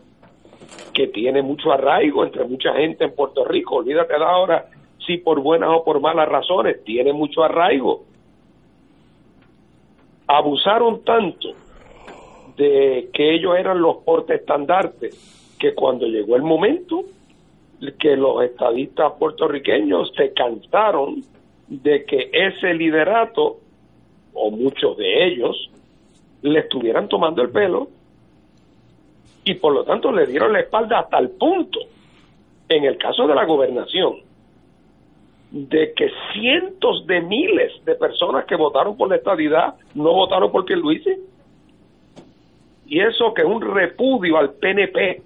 que 0.94 1.08
tiene 1.08 1.42
mucho 1.42 1.74
arraigo 1.74 2.24
entre 2.24 2.46
mucha 2.46 2.74
gente 2.74 3.04
en 3.04 3.16
Puerto 3.16 3.44
Rico. 3.44 3.78
Olvídate 3.78 4.14
de 4.14 4.24
ahora 4.24 4.66
si 5.06 5.18
por 5.18 5.42
buenas 5.42 5.70
o 5.72 5.84
por 5.84 6.00
malas 6.00 6.28
razones, 6.30 6.84
tiene 6.84 7.14
mucho 7.14 7.44
arraigo. 7.44 8.04
Abusaron 10.28 11.04
tanto 11.04 11.50
de 12.62 13.10
que 13.12 13.34
ellos 13.34 13.58
eran 13.58 13.82
los 13.82 13.98
porteestandartes, 13.98 15.56
que 15.60 15.74
cuando 15.74 16.06
llegó 16.06 16.36
el 16.36 16.44
momento 16.44 17.04
que 18.00 18.16
los 18.16 18.44
estadistas 18.44 19.14
puertorriqueños 19.14 20.12
se 20.16 20.32
cansaron 20.34 21.24
de 21.68 22.06
que 22.06 22.30
ese 22.32 22.76
liderato, 22.76 23.58
o 24.34 24.52
muchos 24.52 24.96
de 24.98 25.26
ellos, 25.26 25.72
le 26.44 26.60
estuvieran 26.60 27.08
tomando 27.08 27.42
el 27.42 27.50
pelo 27.50 27.88
y 29.44 29.56
por 29.56 29.74
lo 29.74 29.84
tanto 29.84 30.12
le 30.12 30.28
dieron 30.28 30.54
la 30.54 30.60
espalda 30.60 31.00
hasta 31.00 31.18
el 31.18 31.32
punto, 31.32 31.80
en 32.70 32.84
el 32.84 32.98
caso 32.98 33.26
de 33.26 33.34
la 33.34 33.46
gobernación, 33.46 34.18
de 35.50 35.94
que 35.94 36.12
cientos 36.34 37.08
de 37.08 37.22
miles 37.22 37.72
de 37.86 37.96
personas 37.96 38.46
que 38.46 38.56
votaron 38.56 38.96
por 38.96 39.10
la 39.10 39.16
estadidad 39.16 39.74
no 39.96 40.14
votaron 40.14 40.52
por 40.52 40.66
hice 40.70 41.20
Y 42.92 43.00
eso 43.00 43.34
que 43.34 43.44
es 43.44 43.48
un 43.48 43.62
repudio 43.62 44.38
al 44.38 44.52
PNP 44.52 45.22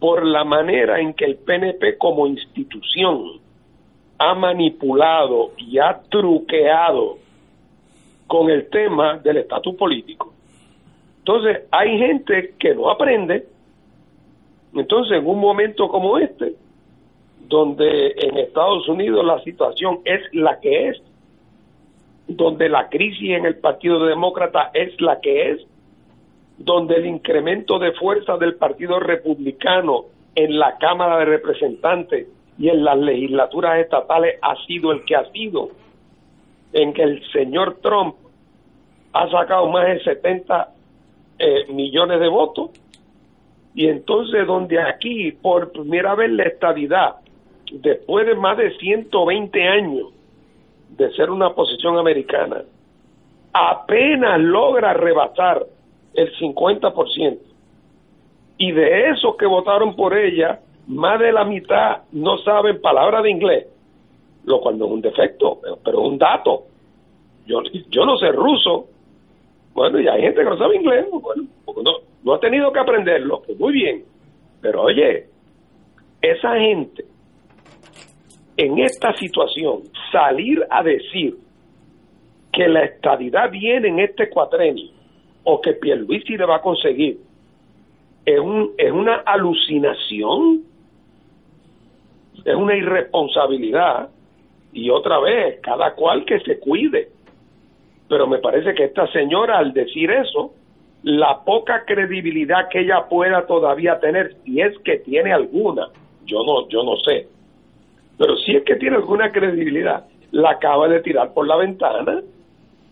por 0.00 0.26
la 0.26 0.42
manera 0.42 0.98
en 0.98 1.14
que 1.14 1.24
el 1.24 1.36
PNP 1.36 1.96
como 1.98 2.26
institución 2.26 3.38
ha 4.18 4.34
manipulado 4.34 5.52
y 5.56 5.78
ha 5.78 6.00
truqueado 6.10 7.18
con 8.26 8.50
el 8.50 8.68
tema 8.70 9.18
del 9.18 9.36
estatus 9.36 9.76
político. 9.76 10.34
Entonces, 11.20 11.60
hay 11.70 11.96
gente 11.96 12.54
que 12.58 12.74
no 12.74 12.90
aprende. 12.90 13.46
Entonces, 14.74 15.18
en 15.18 15.28
un 15.28 15.38
momento 15.38 15.86
como 15.86 16.18
este, 16.18 16.54
donde 17.46 18.16
en 18.16 18.36
Estados 18.36 18.88
Unidos 18.88 19.24
la 19.24 19.40
situación 19.44 20.00
es 20.04 20.22
la 20.32 20.58
que 20.58 20.88
es, 20.88 21.00
donde 22.26 22.68
la 22.68 22.88
crisis 22.88 23.30
en 23.30 23.46
el 23.46 23.58
Partido 23.58 24.04
Demócrata 24.04 24.72
es 24.74 25.00
la 25.00 25.20
que 25.20 25.52
es, 25.52 25.67
donde 26.58 26.96
el 26.96 27.06
incremento 27.06 27.78
de 27.78 27.92
fuerza 27.92 28.36
del 28.36 28.56
Partido 28.56 28.98
Republicano 28.98 30.06
en 30.34 30.58
la 30.58 30.76
Cámara 30.78 31.18
de 31.18 31.24
Representantes 31.24 32.26
y 32.58 32.68
en 32.68 32.84
las 32.84 32.98
legislaturas 32.98 33.78
estatales 33.78 34.36
ha 34.42 34.56
sido 34.66 34.90
el 34.90 35.04
que 35.04 35.14
ha 35.14 35.30
sido, 35.30 35.70
en 36.72 36.92
que 36.92 37.02
el 37.02 37.22
señor 37.32 37.78
Trump 37.80 38.16
ha 39.12 39.30
sacado 39.30 39.68
más 39.68 39.86
de 39.86 40.00
70 40.02 40.68
eh, 41.38 41.72
millones 41.72 42.20
de 42.20 42.28
votos, 42.28 42.70
y 43.74 43.86
entonces 43.86 44.46
donde 44.46 44.80
aquí 44.80 45.30
por 45.30 45.70
primera 45.70 46.16
vez 46.16 46.30
la 46.32 46.42
estadidad, 46.44 47.16
después 47.70 48.26
de 48.26 48.34
más 48.34 48.58
de 48.58 48.76
120 48.76 49.68
años 49.68 50.08
de 50.96 51.12
ser 51.12 51.30
una 51.30 51.50
posición 51.50 51.96
americana, 51.96 52.62
apenas 53.52 54.40
logra 54.40 54.94
rebasar 54.94 55.64
el 56.14 56.32
50%. 56.36 57.38
Y 58.58 58.72
de 58.72 59.10
esos 59.10 59.36
que 59.36 59.46
votaron 59.46 59.94
por 59.94 60.16
ella, 60.16 60.60
más 60.88 61.20
de 61.20 61.32
la 61.32 61.44
mitad 61.44 62.02
no 62.12 62.38
saben 62.38 62.80
palabras 62.80 63.22
de 63.22 63.30
inglés, 63.30 63.66
lo 64.44 64.60
cual 64.60 64.78
no 64.78 64.86
es 64.86 64.92
un 64.92 65.00
defecto, 65.00 65.60
pero, 65.84 66.00
es 66.00 66.08
un 66.08 66.18
dato. 66.18 66.64
Yo, 67.46 67.62
yo 67.88 68.04
no 68.04 68.16
sé 68.18 68.32
ruso, 68.32 68.86
bueno, 69.74 70.00
y 70.00 70.08
hay 70.08 70.22
gente 70.22 70.42
que 70.42 70.50
no 70.50 70.58
sabe 70.58 70.76
inglés, 70.76 71.06
no, 71.10 71.92
no 72.24 72.34
ha 72.34 72.40
tenido 72.40 72.72
que 72.72 72.80
aprenderlo, 72.80 73.42
pues 73.46 73.58
muy 73.58 73.72
bien. 73.72 74.04
Pero 74.60 74.82
oye, 74.82 75.26
esa 76.20 76.56
gente 76.56 77.04
en 78.56 78.78
esta 78.78 79.14
situación 79.14 79.82
salir 80.10 80.66
a 80.68 80.82
decir 80.82 81.36
que 82.52 82.66
la 82.66 82.84
estadidad 82.84 83.50
viene 83.50 83.88
en 83.88 84.00
este 84.00 84.28
cuatrenio 84.28 84.97
o 85.50 85.62
que 85.62 85.72
Pierluisi 85.72 86.36
le 86.36 86.44
va 86.44 86.56
a 86.56 86.60
conseguir 86.60 87.16
es, 88.26 88.38
un, 88.38 88.72
es 88.76 88.92
una 88.92 89.14
alucinación, 89.24 90.62
es 92.44 92.54
una 92.54 92.76
irresponsabilidad 92.76 94.10
y 94.74 94.90
otra 94.90 95.18
vez, 95.20 95.60
cada 95.62 95.94
cual 95.94 96.26
que 96.26 96.38
se 96.40 96.58
cuide. 96.58 97.08
Pero 98.10 98.26
me 98.26 98.38
parece 98.38 98.74
que 98.74 98.84
esta 98.84 99.10
señora 99.10 99.56
al 99.56 99.72
decir 99.72 100.10
eso, 100.10 100.52
la 101.02 101.42
poca 101.46 101.84
credibilidad 101.86 102.68
que 102.68 102.80
ella 102.80 103.06
pueda 103.08 103.46
todavía 103.46 103.98
tener, 104.00 104.36
si 104.44 104.60
es 104.60 104.78
que 104.80 104.98
tiene 104.98 105.32
alguna, 105.32 105.88
yo 106.26 106.44
no, 106.44 106.68
yo 106.68 106.82
no 106.82 106.96
sé, 106.96 107.26
pero 108.18 108.36
si 108.36 108.54
es 108.54 108.64
que 108.64 108.76
tiene 108.76 108.96
alguna 108.96 109.32
credibilidad, 109.32 110.04
la 110.30 110.50
acaba 110.50 110.88
de 110.88 111.00
tirar 111.00 111.32
por 111.32 111.46
la 111.46 111.56
ventana 111.56 112.20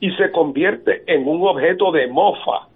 y 0.01 0.11
se 0.12 0.30
convierte 0.30 1.03
en 1.07 1.26
un 1.26 1.47
objeto 1.47 1.90
de 1.92 2.07
mofa. 2.09 2.68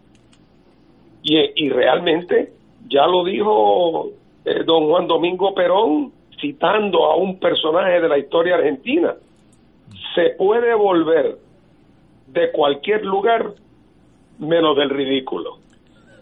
Y, 1.23 1.69
realmente, 1.69 2.53
ya 2.89 3.07
lo 3.07 3.25
dijo 3.25 4.07
eh, 4.45 4.65
don 4.65 4.89
Juan 4.89 5.07
Domingo 5.07 5.55
Perón, 5.55 6.13
citando 6.41 7.05
a 7.05 7.17
un 7.17 7.39
personaje 7.39 8.01
de 8.01 8.09
la 8.09 8.19
historia 8.19 8.57
argentina, 8.57 9.15
se 10.15 10.31
puede 10.39 10.75
volver 10.75 11.37
de 12.29 12.51
cualquier 12.53 13.05
lugar 13.05 13.53
menos 14.39 14.75
del 14.77 14.89
ridículo. 14.89 15.59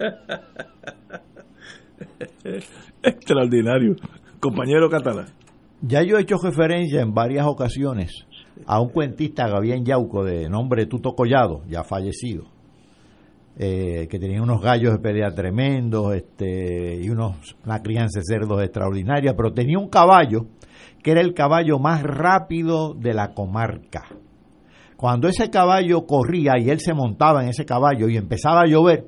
Extraordinario. 3.02 3.94
Compañero 4.40 4.90
catalán. 4.90 5.26
Ya 5.80 6.02
yo 6.02 6.18
he 6.18 6.22
hecho 6.22 6.38
referencia 6.42 7.02
en 7.02 7.14
varias 7.14 7.46
ocasiones 7.46 8.26
a 8.66 8.80
un 8.80 8.90
cuentista 8.90 9.48
Gabriel 9.48 9.84
Yauco 9.84 10.24
de 10.24 10.48
nombre 10.48 10.86
Tuto 10.86 11.14
Collado, 11.14 11.62
ya 11.68 11.84
fallecido, 11.84 12.44
eh, 13.56 14.06
que 14.08 14.18
tenía 14.18 14.42
unos 14.42 14.62
gallos 14.62 14.92
de 14.92 14.98
pelea 14.98 15.34
tremendos 15.34 16.14
este, 16.14 16.96
y 17.02 17.10
unos, 17.10 17.56
una 17.64 17.82
crianza 17.82 18.20
de 18.20 18.24
cerdos 18.24 18.62
extraordinaria, 18.62 19.34
pero 19.36 19.52
tenía 19.52 19.78
un 19.78 19.88
caballo 19.88 20.46
que 21.02 21.12
era 21.12 21.20
el 21.20 21.34
caballo 21.34 21.78
más 21.78 22.02
rápido 22.02 22.94
de 22.94 23.14
la 23.14 23.34
comarca. 23.34 24.04
Cuando 24.96 25.28
ese 25.28 25.48
caballo 25.50 26.06
corría 26.06 26.58
y 26.58 26.70
él 26.70 26.80
se 26.80 26.92
montaba 26.92 27.42
en 27.42 27.50
ese 27.50 27.64
caballo 27.64 28.08
y 28.08 28.16
empezaba 28.16 28.62
a 28.62 28.66
llover, 28.66 29.06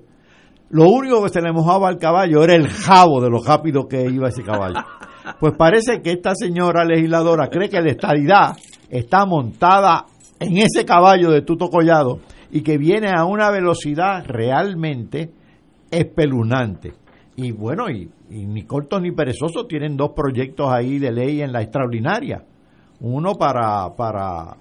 lo 0.71 0.89
único 0.89 1.23
que 1.25 1.31
se 1.31 1.43
le 1.43 1.53
mojaba 1.53 1.89
al 1.89 1.99
caballo 1.99 2.45
era 2.45 2.55
el 2.55 2.69
jabo 2.69 3.21
de 3.21 3.29
lo 3.29 3.43
rápido 3.43 3.89
que 3.89 4.05
iba 4.05 4.29
ese 4.29 4.45
caballo. 4.45 4.81
Pues 5.39 5.55
parece 5.57 6.01
que 6.01 6.13
esta 6.13 6.35
señora 6.35 6.85
legisladora 6.85 7.49
cree 7.49 7.69
que 7.69 7.81
la 7.81 7.91
estadidad 7.91 8.57
está 8.91 9.25
montada 9.25 10.07
en 10.39 10.59
ese 10.59 10.85
caballo 10.85 11.31
de 11.31 11.43
Tuto 11.43 11.69
Collado 11.69 12.21
y 12.51 12.63
que 12.63 12.77
viene 12.77 13.11
a 13.11 13.25
una 13.25 13.51
velocidad 13.51 14.25
realmente 14.27 15.31
espeluznante. 15.91 16.93
Y 17.37 17.53
bueno, 17.53 17.89
y, 17.89 18.11
ni 18.29 18.65
cortos 18.65 19.01
ni 19.01 19.13
perezosos 19.13 19.67
tienen 19.69 19.97
dos 19.97 20.11
proyectos 20.15 20.71
ahí 20.73 20.99
de 20.99 21.13
ley 21.13 21.41
en 21.43 21.53
la 21.53 21.63
extraordinaria. 21.63 22.45
Uno 23.01 23.35
para, 23.37 23.95
para, 23.97 24.57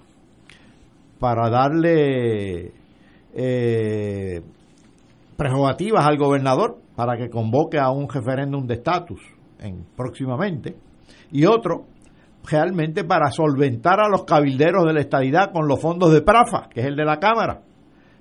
para 1.18 1.50
darle 1.50 2.72
eh, 3.34 4.40
prerrogativas 5.36 6.06
al 6.06 6.16
gobernador 6.16 6.78
para 6.96 7.16
que 7.16 7.28
convoque 7.28 7.78
a 7.78 7.90
un 7.90 8.08
referéndum 8.08 8.66
de 8.66 8.74
estatus 8.74 9.20
en, 9.58 9.84
próximamente. 9.96 10.76
Y 11.32 11.44
otro 11.44 11.84
realmente 12.44 13.04
para 13.04 13.30
solventar 13.30 14.00
a 14.00 14.08
los 14.08 14.24
cabilderos 14.24 14.86
de 14.86 14.92
la 14.92 15.00
estadidad 15.00 15.52
con 15.52 15.68
los 15.68 15.80
fondos 15.80 16.12
de 16.12 16.22
PRAFA, 16.22 16.68
que 16.68 16.80
es 16.80 16.86
el 16.86 16.96
de 16.96 17.04
la 17.04 17.18
Cámara, 17.18 17.62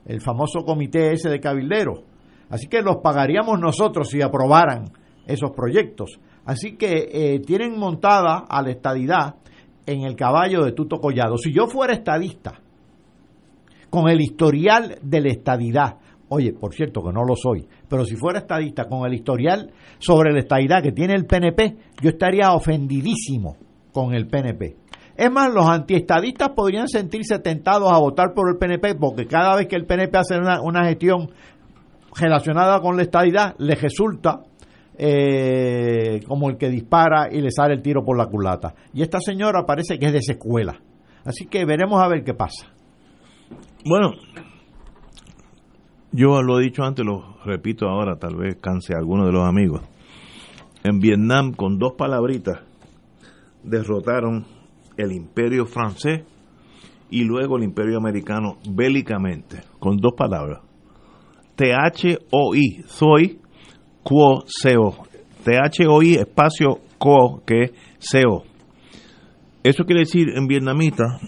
el 0.05 0.21
famoso 0.21 0.63
comité 0.65 1.11
ese 1.11 1.29
de 1.29 1.39
cabilderos. 1.39 2.01
Así 2.49 2.67
que 2.67 2.81
los 2.81 2.97
pagaríamos 2.97 3.59
nosotros 3.59 4.09
si 4.09 4.21
aprobaran 4.21 4.85
esos 5.27 5.51
proyectos. 5.51 6.19
Así 6.45 6.75
que 6.77 7.09
eh, 7.11 7.39
tienen 7.39 7.77
montada 7.77 8.45
a 8.49 8.61
la 8.61 8.71
estadidad 8.71 9.35
en 9.85 10.01
el 10.01 10.15
caballo 10.15 10.63
de 10.63 10.71
Tuto 10.71 10.99
Collado. 10.99 11.37
Si 11.37 11.53
yo 11.53 11.67
fuera 11.67 11.93
estadista, 11.93 12.59
con 13.89 14.09
el 14.09 14.21
historial 14.21 14.97
de 15.01 15.21
la 15.21 15.29
estadidad, 15.29 15.97
oye, 16.29 16.53
por 16.53 16.73
cierto 16.73 17.01
que 17.03 17.11
no 17.11 17.23
lo 17.23 17.35
soy, 17.35 17.67
pero 17.87 18.05
si 18.05 18.15
fuera 18.15 18.39
estadista 18.39 18.85
con 18.85 19.05
el 19.05 19.13
historial 19.13 19.71
sobre 19.97 20.31
la 20.31 20.39
estadidad 20.39 20.83
que 20.83 20.91
tiene 20.91 21.15
el 21.15 21.25
PNP, 21.25 21.75
yo 22.01 22.09
estaría 22.09 22.51
ofendidísimo 22.53 23.57
con 23.91 24.13
el 24.13 24.27
PNP. 24.27 24.75
Es 25.19 25.29
más, 25.29 25.53
los 25.53 25.67
antiestadistas 25.67 26.51
podrían 26.55 26.87
sentirse 26.87 27.39
tentados 27.39 27.91
a 27.91 27.97
votar 27.97 28.33
por 28.33 28.49
el 28.49 28.57
PNP 28.57 28.95
porque 28.95 29.27
cada 29.27 29.55
vez 29.55 29.67
que 29.67 29.75
el 29.75 29.85
PNP 29.85 30.17
hace 30.17 30.37
una, 30.37 30.85
gestión 30.85 31.31
relacionada 32.15 32.79
con 32.79 32.95
la 32.95 33.03
estadidad, 33.03 33.53
le 33.57 33.75
resulta 33.75 34.43
eh, 34.97 36.21
como 36.25 36.49
el 36.49 36.57
que 36.57 36.69
dispara 36.69 37.27
y 37.31 37.41
le 37.41 37.51
sale 37.51 37.73
el 37.73 37.81
tiro 37.81 38.05
por 38.05 38.17
la 38.17 38.27
culata. 38.27 38.73
Y 38.93 39.01
esta 39.01 39.19
señora 39.19 39.65
parece 39.65 39.99
que 39.99 40.05
es 40.05 40.13
de 40.13 40.19
esa 40.19 40.31
escuela. 40.31 40.79
Así 41.25 41.47
que 41.47 41.65
veremos 41.65 42.01
a 42.01 42.07
ver 42.07 42.23
qué 42.23 42.33
pasa. 42.33 42.67
Bueno, 43.85 44.13
yo 46.11 46.41
lo 46.41 46.59
he 46.59 46.63
dicho 46.63 46.83
antes, 46.83 47.05
lo 47.05 47.37
repito 47.43 47.87
ahora, 47.87 48.17
tal 48.17 48.35
vez 48.35 48.55
canse 48.61 48.93
a 48.95 48.99
alguno 48.99 49.25
de 49.25 49.33
los 49.33 49.45
amigos. 49.45 49.81
En 50.83 50.99
Vietnam, 50.99 51.51
con 51.51 51.77
dos 51.77 51.93
palabritas, 51.97 52.61
derrotaron 53.63 54.45
el 54.97 55.11
imperio 55.11 55.65
francés 55.65 56.23
y 57.09 57.23
luego 57.23 57.57
el 57.57 57.63
imperio 57.63 57.97
americano 57.97 58.57
bélicamente, 58.69 59.61
con 59.79 59.97
dos 59.97 60.13
palabras. 60.15 60.61
T-H-O-I, 61.55 62.83
soy 62.85 63.39
quo 64.03 64.43
seo. 64.45 64.95
T-H-O-I 65.43 66.15
espacio 66.15 66.79
quo, 66.97 67.41
que 67.45 67.63
es 67.63 67.71
seo. 67.99 68.43
Eso 69.63 69.83
quiere 69.83 70.01
decir 70.01 70.29
en 70.35 70.47
vietnamita, 70.47 71.19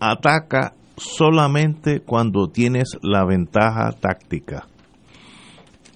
ataca 0.00 0.74
solamente 0.96 2.00
cuando 2.00 2.48
tienes 2.48 2.96
la 3.02 3.24
ventaja 3.24 3.92
táctica. 3.92 4.68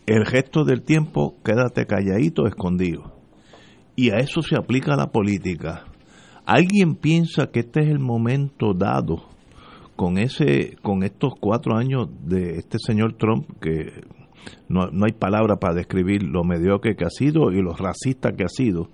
El 0.07 0.27
resto 0.27 0.65
del 0.65 0.83
tiempo 0.83 1.37
quédate 1.45 1.87
calladito, 1.87 2.47
escondido. 2.47 3.12
Y 4.03 4.11
a 4.11 4.17
eso 4.17 4.43
se 4.43 4.57
aplica 4.57 4.97
la 4.97 5.13
política. 5.13 5.85
¿Alguien 6.45 6.97
piensa 6.97 7.53
que 7.53 7.61
este 7.61 7.83
es 7.83 7.89
el 7.89 8.01
momento 8.01 8.75
dado 8.75 9.29
con 9.95 10.19
ese 10.19 10.77
con 10.83 11.05
estos 11.05 11.35
cuatro 11.39 11.77
años 11.77 12.09
de 12.25 12.57
este 12.57 12.79
señor 12.85 13.13
Trump 13.13 13.47
que 13.61 14.03
no, 14.69 14.89
no 14.91 15.05
hay 15.05 15.13
palabra 15.13 15.55
para 15.61 15.75
describir 15.75 16.25
lo 16.25 16.43
mediocre 16.43 16.97
que 16.97 17.05
ha 17.05 17.11
sido 17.11 17.53
y 17.53 17.63
lo 17.63 17.75
racista 17.77 18.33
que 18.33 18.43
ha 18.43 18.49
sido? 18.49 18.91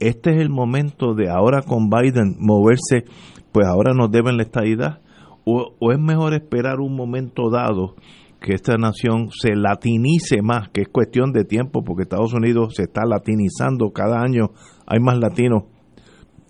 Este 0.00 0.30
es 0.30 0.40
el 0.40 0.48
momento 0.48 1.12
de 1.12 1.28
ahora 1.28 1.60
con 1.60 1.90
Biden 1.90 2.36
moverse, 2.38 3.04
pues 3.52 3.66
ahora 3.66 3.92
nos 3.92 4.10
deben 4.10 4.38
la 4.38 4.44
estadidad 4.44 5.02
o, 5.44 5.74
o 5.78 5.92
es 5.92 5.98
mejor 5.98 6.32
esperar 6.32 6.80
un 6.80 6.96
momento 6.96 7.50
dado 7.50 7.96
que 8.40 8.54
esta 8.54 8.76
nación 8.76 9.30
se 9.30 9.56
latinice 9.56 10.42
más, 10.42 10.68
que 10.70 10.82
es 10.82 10.88
cuestión 10.88 11.32
de 11.32 11.44
tiempo, 11.44 11.82
porque 11.82 12.02
Estados 12.02 12.32
Unidos 12.34 12.74
se 12.76 12.84
está 12.84 13.02
latinizando 13.04 13.90
cada 13.90 14.20
año, 14.20 14.50
hay 14.86 15.00
más 15.00 15.18
latinos 15.18 15.64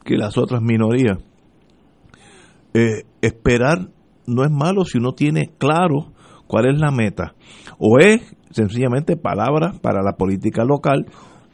que 0.04 0.16
las 0.16 0.36
otras 0.36 0.62
minorías. 0.62 1.18
Eh, 2.74 3.04
esperar 3.22 3.88
no 4.26 4.44
es 4.44 4.50
malo 4.50 4.84
si 4.84 4.98
uno 4.98 5.12
tiene 5.12 5.50
claro 5.58 6.12
cuál 6.46 6.66
es 6.66 6.78
la 6.78 6.90
meta. 6.90 7.34
O 7.78 7.98
es 7.98 8.36
sencillamente 8.50 9.16
palabras 9.16 9.78
para 9.80 10.02
la 10.02 10.16
política 10.16 10.64
local 10.64 11.06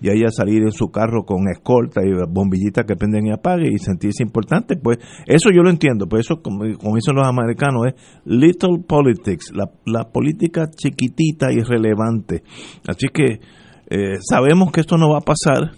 y 0.04 0.10
ella 0.10 0.28
salir 0.30 0.62
en 0.62 0.70
su 0.70 0.88
carro 0.88 1.24
con 1.24 1.48
escolta 1.48 2.02
y 2.04 2.12
bombillitas 2.28 2.84
que 2.84 2.94
prenden 2.94 3.26
y 3.26 3.32
apaguen 3.32 3.72
y 3.72 3.78
sentirse 3.78 4.22
importante, 4.22 4.76
pues 4.76 4.98
eso 5.24 5.48
yo 5.50 5.62
lo 5.62 5.70
entiendo, 5.70 6.06
pues 6.06 6.26
eso 6.26 6.42
como, 6.42 6.58
como 6.76 6.96
dicen 6.96 7.14
los 7.14 7.26
americanos 7.26 7.86
es 7.86 7.94
little 8.26 8.84
politics, 8.86 9.50
la, 9.54 9.70
la 9.86 10.10
política 10.12 10.66
chiquitita 10.70 11.50
y 11.52 11.62
relevante. 11.62 12.42
Así 12.86 13.08
que 13.08 13.40
eh, 13.88 14.18
sabemos 14.20 14.72
que 14.72 14.82
esto 14.82 14.98
no 14.98 15.08
va 15.08 15.18
a 15.18 15.24
pasar, 15.24 15.72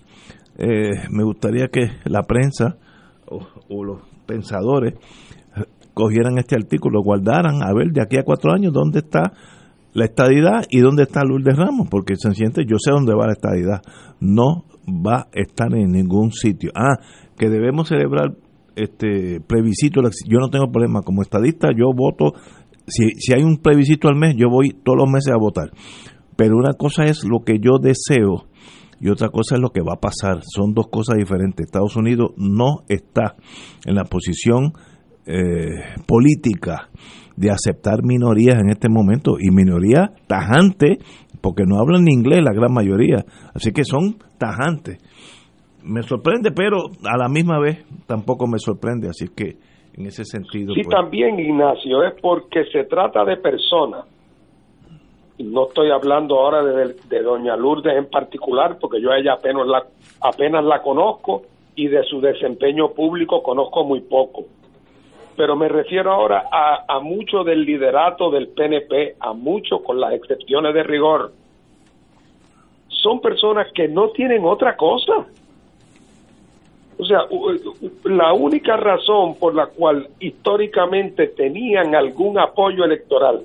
eh, 0.58 1.06
me 1.12 1.22
gustaría 1.22 1.68
que 1.68 1.88
la 2.06 2.22
prensa 2.22 2.78
o, 3.28 3.38
o 3.68 3.84
los 3.84 4.00
pensadores 4.26 4.94
cogieran 5.94 6.36
este 6.38 6.56
artículo, 6.56 7.00
guardaran, 7.00 7.62
a 7.62 7.72
ver 7.72 7.92
de 7.92 8.02
aquí 8.02 8.16
a 8.18 8.24
cuatro 8.24 8.52
años 8.52 8.72
dónde 8.72 8.98
está 8.98 9.32
la 9.96 10.04
estadidad 10.04 10.66
y 10.68 10.80
dónde 10.80 11.04
está 11.04 11.24
Lourdes 11.24 11.56
Ramos, 11.56 11.88
porque 11.90 12.16
se 12.16 12.28
yo 12.28 12.76
sé 12.78 12.90
dónde 12.90 13.14
va 13.14 13.26
la 13.26 13.32
estadidad, 13.32 13.80
no 14.20 14.66
va 14.86 15.20
a 15.20 15.28
estar 15.32 15.74
en 15.74 15.92
ningún 15.92 16.32
sitio. 16.32 16.70
Ah, 16.74 16.98
que 17.38 17.48
debemos 17.48 17.88
celebrar 17.88 18.36
este 18.76 19.40
plebiscito, 19.40 20.02
yo 20.02 20.38
no 20.38 20.50
tengo 20.50 20.70
problema, 20.70 21.00
como 21.00 21.22
estadista 21.22 21.70
yo 21.74 21.92
voto, 21.96 22.34
si, 22.86 23.08
si 23.18 23.32
hay 23.32 23.42
un 23.42 23.56
plebiscito 23.56 24.08
al 24.08 24.16
mes, 24.16 24.34
yo 24.36 24.50
voy 24.50 24.76
todos 24.84 24.98
los 24.98 25.10
meses 25.10 25.32
a 25.32 25.38
votar, 25.38 25.70
pero 26.36 26.58
una 26.58 26.74
cosa 26.74 27.04
es 27.04 27.24
lo 27.24 27.42
que 27.42 27.58
yo 27.58 27.78
deseo 27.80 28.48
y 29.00 29.08
otra 29.08 29.30
cosa 29.30 29.54
es 29.54 29.62
lo 29.62 29.70
que 29.70 29.80
va 29.80 29.94
a 29.94 30.00
pasar, 30.00 30.42
son 30.42 30.74
dos 30.74 30.88
cosas 30.88 31.16
diferentes. 31.16 31.64
Estados 31.64 31.96
Unidos 31.96 32.32
no 32.36 32.84
está 32.88 33.34
en 33.86 33.94
la 33.94 34.04
posición 34.04 34.74
eh, 35.24 36.04
política 36.06 36.90
de 37.36 37.50
aceptar 37.50 38.02
minorías 38.02 38.56
en 38.60 38.70
este 38.70 38.88
momento 38.88 39.36
y 39.38 39.50
minorías 39.50 40.10
tajantes 40.26 40.98
porque 41.40 41.64
no 41.66 41.78
hablan 41.78 42.04
ni 42.04 42.12
inglés 42.12 42.42
la 42.42 42.52
gran 42.52 42.72
mayoría. 42.72 43.24
Así 43.54 43.72
que 43.72 43.84
son 43.84 44.16
tajantes. 44.38 44.98
Me 45.84 46.02
sorprende 46.02 46.50
pero 46.50 46.78
a 47.04 47.16
la 47.16 47.28
misma 47.28 47.60
vez 47.60 47.84
tampoco 48.06 48.46
me 48.46 48.58
sorprende 48.58 49.08
así 49.08 49.26
que 49.28 49.58
en 49.94 50.06
ese 50.06 50.24
sentido 50.24 50.74
sí 50.74 50.82
pues, 50.82 50.94
también 50.94 51.38
Ignacio 51.38 52.02
es 52.02 52.20
porque 52.20 52.64
se 52.72 52.84
trata 52.84 53.24
de 53.24 53.36
personas. 53.36 54.06
No 55.38 55.68
estoy 55.68 55.90
hablando 55.90 56.40
ahora 56.40 56.64
de, 56.64 56.96
de 57.08 57.22
doña 57.22 57.56
Lourdes 57.56 57.96
en 57.96 58.08
particular 58.10 58.78
porque 58.80 59.00
yo 59.00 59.12
a 59.12 59.18
ella 59.18 59.34
apenas 59.34 59.66
la 59.66 59.84
apenas 60.22 60.64
la 60.64 60.82
conozco 60.82 61.42
y 61.76 61.88
de 61.88 62.02
su 62.04 62.20
desempeño 62.20 62.88
público 62.88 63.42
conozco 63.42 63.84
muy 63.84 64.00
poco 64.00 64.46
pero 65.36 65.56
me 65.56 65.68
refiero 65.68 66.12
ahora 66.12 66.48
a, 66.50 66.84
a 66.88 67.00
mucho 67.00 67.44
del 67.44 67.64
liderato 67.64 68.30
del 68.30 68.48
PNP, 68.48 69.16
a 69.20 69.32
mucho 69.32 69.82
con 69.82 70.00
las 70.00 70.12
excepciones 70.12 70.74
de 70.74 70.82
rigor. 70.82 71.32
Son 72.88 73.20
personas 73.20 73.66
que 73.72 73.88
no 73.88 74.10
tienen 74.10 74.44
otra 74.44 74.76
cosa. 74.76 75.26
O 76.98 77.04
sea, 77.04 77.26
la 78.04 78.32
única 78.32 78.76
razón 78.76 79.36
por 79.38 79.54
la 79.54 79.66
cual 79.66 80.08
históricamente 80.18 81.28
tenían 81.28 81.94
algún 81.94 82.38
apoyo 82.38 82.84
electoral 82.84 83.42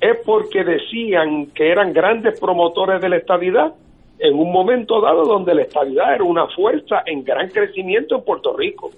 es 0.00 0.16
porque 0.24 0.64
decían 0.64 1.46
que 1.46 1.70
eran 1.70 1.92
grandes 1.92 2.38
promotores 2.40 3.00
de 3.00 3.08
la 3.08 3.16
estabilidad 3.16 3.74
en 4.18 4.38
un 4.38 4.52
momento 4.52 5.00
dado 5.00 5.24
donde 5.24 5.54
la 5.54 5.62
estabilidad 5.62 6.14
era 6.14 6.24
una 6.24 6.46
fuerza 6.48 7.02
en 7.06 7.24
gran 7.24 7.48
crecimiento 7.48 8.16
en 8.16 8.24
Puerto 8.24 8.56
Rico. 8.56 8.90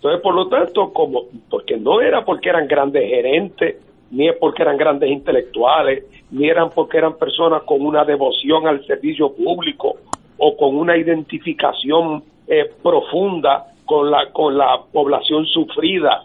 Entonces, 0.00 0.22
por 0.22 0.34
lo 0.34 0.48
tanto, 0.48 0.94
como 0.94 1.24
porque 1.50 1.76
no 1.76 2.00
era 2.00 2.24
porque 2.24 2.48
eran 2.48 2.66
grandes 2.66 3.06
gerentes, 3.06 3.76
ni 4.10 4.28
es 4.28 4.36
porque 4.38 4.62
eran 4.62 4.78
grandes 4.78 5.10
intelectuales, 5.10 6.04
ni 6.30 6.48
eran 6.48 6.70
porque 6.70 6.96
eran 6.96 7.18
personas 7.18 7.64
con 7.64 7.84
una 7.84 8.02
devoción 8.06 8.66
al 8.66 8.82
servicio 8.86 9.30
público 9.34 9.96
o 10.38 10.56
con 10.56 10.74
una 10.74 10.96
identificación 10.96 12.24
eh, 12.48 12.70
profunda 12.82 13.74
con 13.84 14.10
la 14.10 14.32
con 14.32 14.56
la 14.56 14.80
población 14.90 15.44
sufrida 15.44 16.24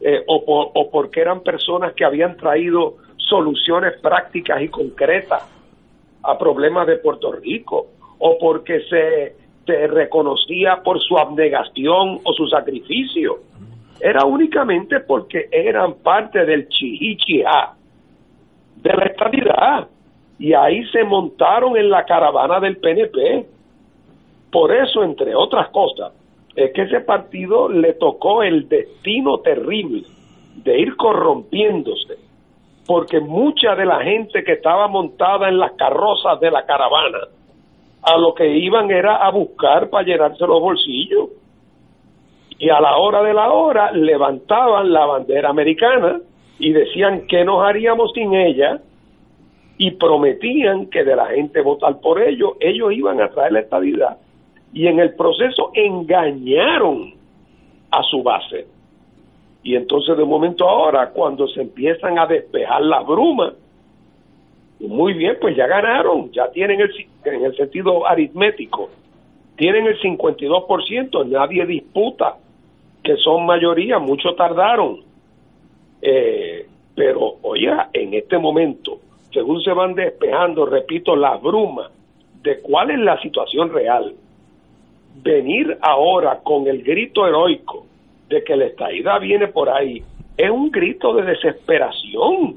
eh, 0.00 0.24
o, 0.26 0.42
por, 0.42 0.70
o 0.72 0.90
porque 0.90 1.20
eran 1.20 1.42
personas 1.42 1.92
que 1.92 2.06
habían 2.06 2.38
traído 2.38 2.94
soluciones 3.18 4.00
prácticas 4.00 4.62
y 4.62 4.68
concretas 4.68 5.46
a 6.22 6.38
problemas 6.38 6.86
de 6.86 6.96
Puerto 6.96 7.32
Rico 7.32 7.88
o 8.18 8.38
porque 8.38 8.80
se 8.88 9.39
se 9.70 9.86
reconocía 9.86 10.82
por 10.82 11.00
su 11.00 11.16
abnegación 11.16 12.18
o 12.24 12.32
su 12.32 12.46
sacrificio. 12.48 13.38
Era 14.00 14.24
únicamente 14.24 15.00
porque 15.00 15.48
eran 15.52 15.94
parte 15.94 16.44
del 16.44 16.68
chihichia, 16.68 17.70
de 18.76 18.92
la 18.92 19.04
estabilidad. 19.04 19.88
Y 20.38 20.54
ahí 20.54 20.84
se 20.86 21.04
montaron 21.04 21.76
en 21.76 21.90
la 21.90 22.04
caravana 22.04 22.58
del 22.60 22.78
PNP. 22.78 23.46
Por 24.50 24.74
eso, 24.74 25.04
entre 25.04 25.34
otras 25.34 25.68
cosas, 25.68 26.12
es 26.56 26.72
que 26.72 26.82
ese 26.82 27.00
partido 27.00 27.68
le 27.68 27.92
tocó 27.92 28.42
el 28.42 28.68
destino 28.68 29.38
terrible 29.38 30.02
de 30.56 30.80
ir 30.80 30.96
corrompiéndose, 30.96 32.16
porque 32.86 33.20
mucha 33.20 33.76
de 33.76 33.84
la 33.84 34.02
gente 34.02 34.42
que 34.42 34.52
estaba 34.52 34.88
montada 34.88 35.48
en 35.48 35.58
las 35.58 35.72
carrozas 35.72 36.40
de 36.40 36.50
la 36.50 36.64
caravana 36.66 37.18
a 38.02 38.16
lo 38.16 38.34
que 38.34 38.48
iban 38.48 38.90
era 38.90 39.16
a 39.16 39.30
buscar 39.30 39.90
para 39.90 40.06
llenarse 40.06 40.46
los 40.46 40.60
bolsillos. 40.60 41.28
Y 42.58 42.68
a 42.68 42.80
la 42.80 42.96
hora 42.96 43.22
de 43.22 43.34
la 43.34 43.50
hora 43.50 43.92
levantaban 43.92 44.92
la 44.92 45.06
bandera 45.06 45.48
americana 45.50 46.20
y 46.58 46.72
decían 46.72 47.26
que 47.26 47.44
nos 47.44 47.64
haríamos 47.64 48.12
sin 48.12 48.34
ella 48.34 48.80
y 49.78 49.92
prometían 49.92 50.86
que 50.86 51.04
de 51.04 51.16
la 51.16 51.26
gente 51.26 51.62
votar 51.62 52.00
por 52.00 52.20
ellos, 52.22 52.52
ellos 52.60 52.92
iban 52.92 53.20
a 53.20 53.30
traer 53.30 53.52
la 53.52 53.60
estabilidad. 53.60 54.18
Y 54.74 54.86
en 54.86 55.00
el 55.00 55.14
proceso 55.14 55.70
engañaron 55.74 57.14
a 57.90 58.02
su 58.02 58.22
base. 58.22 58.66
Y 59.62 59.76
entonces 59.76 60.16
de 60.16 60.22
un 60.22 60.28
momento 60.28 60.68
ahora, 60.68 61.10
cuando 61.10 61.48
se 61.48 61.62
empiezan 61.62 62.18
a 62.18 62.26
despejar 62.26 62.82
las 62.82 63.06
brumas, 63.06 63.54
muy 64.80 65.12
bien, 65.12 65.36
pues 65.40 65.56
ya 65.56 65.66
ganaron, 65.66 66.30
ya 66.32 66.50
tienen 66.50 66.80
el, 66.80 66.90
en 67.24 67.44
el 67.44 67.56
sentido 67.56 68.06
aritmético, 68.06 68.88
tienen 69.56 69.86
el 69.86 70.00
52%, 70.00 71.26
nadie 71.26 71.66
disputa 71.66 72.36
que 73.02 73.16
son 73.16 73.46
mayoría, 73.46 73.98
muchos 73.98 74.34
tardaron. 74.36 75.00
Eh, 76.00 76.66
pero, 76.94 77.36
oiga, 77.42 77.90
en 77.92 78.14
este 78.14 78.38
momento, 78.38 79.00
según 79.32 79.62
se 79.62 79.72
van 79.72 79.94
despejando, 79.94 80.66
repito, 80.66 81.14
la 81.14 81.36
bruma 81.36 81.90
de 82.42 82.60
cuál 82.60 82.90
es 82.90 82.98
la 82.98 83.20
situación 83.20 83.72
real, 83.72 84.14
venir 85.22 85.76
ahora 85.82 86.40
con 86.42 86.66
el 86.66 86.82
grito 86.82 87.26
heroico 87.26 87.86
de 88.28 88.42
que 88.42 88.56
la 88.56 88.66
estadidad 88.66 89.20
viene 89.20 89.48
por 89.48 89.68
ahí, 89.68 90.02
es 90.36 90.50
un 90.50 90.70
grito 90.70 91.14
de 91.14 91.22
desesperación 91.22 92.56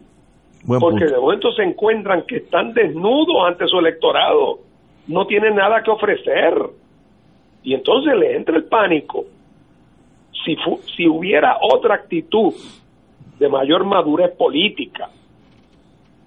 porque 0.65 1.05
de 1.05 1.17
momento 1.17 1.51
se 1.53 1.63
encuentran 1.63 2.23
que 2.23 2.37
están 2.37 2.73
desnudos 2.73 3.47
ante 3.47 3.67
su 3.67 3.79
electorado, 3.79 4.59
no 5.07 5.27
tienen 5.27 5.55
nada 5.55 5.83
que 5.83 5.91
ofrecer. 5.91 6.53
Y 7.63 7.73
entonces 7.73 8.15
le 8.15 8.35
entra 8.35 8.55
el 8.55 8.65
pánico. 8.65 9.25
Si, 10.45 10.55
si 10.95 11.07
hubiera 11.07 11.57
otra 11.61 11.95
actitud 11.95 12.53
de 13.39 13.49
mayor 13.49 13.85
madurez 13.85 14.31
política, 14.35 15.09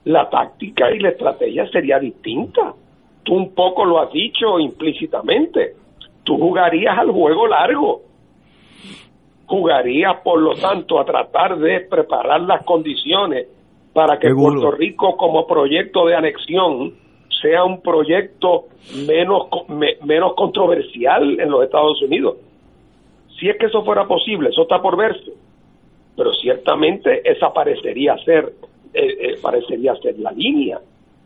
la 0.04 0.28
táctica 0.28 0.90
y 0.92 0.98
la 1.00 1.10
estrategia 1.10 1.66
sería 1.68 1.98
distinta. 1.98 2.74
Tú 3.22 3.34
un 3.34 3.54
poco 3.54 3.84
lo 3.84 4.00
has 4.00 4.12
dicho 4.12 4.58
implícitamente. 4.58 5.74
Tú 6.22 6.38
jugarías 6.38 6.96
al 6.96 7.10
juego 7.10 7.46
largo. 7.46 8.02
Jugarías, 9.46 10.16
por 10.22 10.40
lo 10.40 10.54
tanto, 10.54 11.00
a 11.00 11.04
tratar 11.04 11.58
de 11.58 11.80
preparar 11.80 12.40
las 12.42 12.64
condiciones 12.64 13.48
para 13.96 14.18
que 14.18 14.28
Puerto 14.28 14.72
Rico 14.72 15.16
como 15.16 15.46
proyecto 15.46 16.04
de 16.04 16.14
anexión 16.14 16.92
sea 17.40 17.64
un 17.64 17.80
proyecto 17.80 18.66
menos, 19.08 19.46
menos 20.04 20.34
controversial 20.34 21.40
en 21.40 21.50
los 21.50 21.64
Estados 21.64 22.02
Unidos. 22.02 22.36
Si 23.40 23.48
es 23.48 23.56
que 23.56 23.66
eso 23.66 23.82
fuera 23.86 24.06
posible, 24.06 24.50
eso 24.50 24.64
está 24.64 24.82
por 24.82 24.98
verse, 24.98 25.32
pero 26.14 26.34
ciertamente 26.34 27.22
esa 27.24 27.54
parecería 27.54 28.18
ser, 28.18 28.52
eh, 28.92 29.16
eh, 29.18 29.34
parecería 29.40 29.96
ser 29.96 30.18
la 30.18 30.32
línea. 30.32 30.78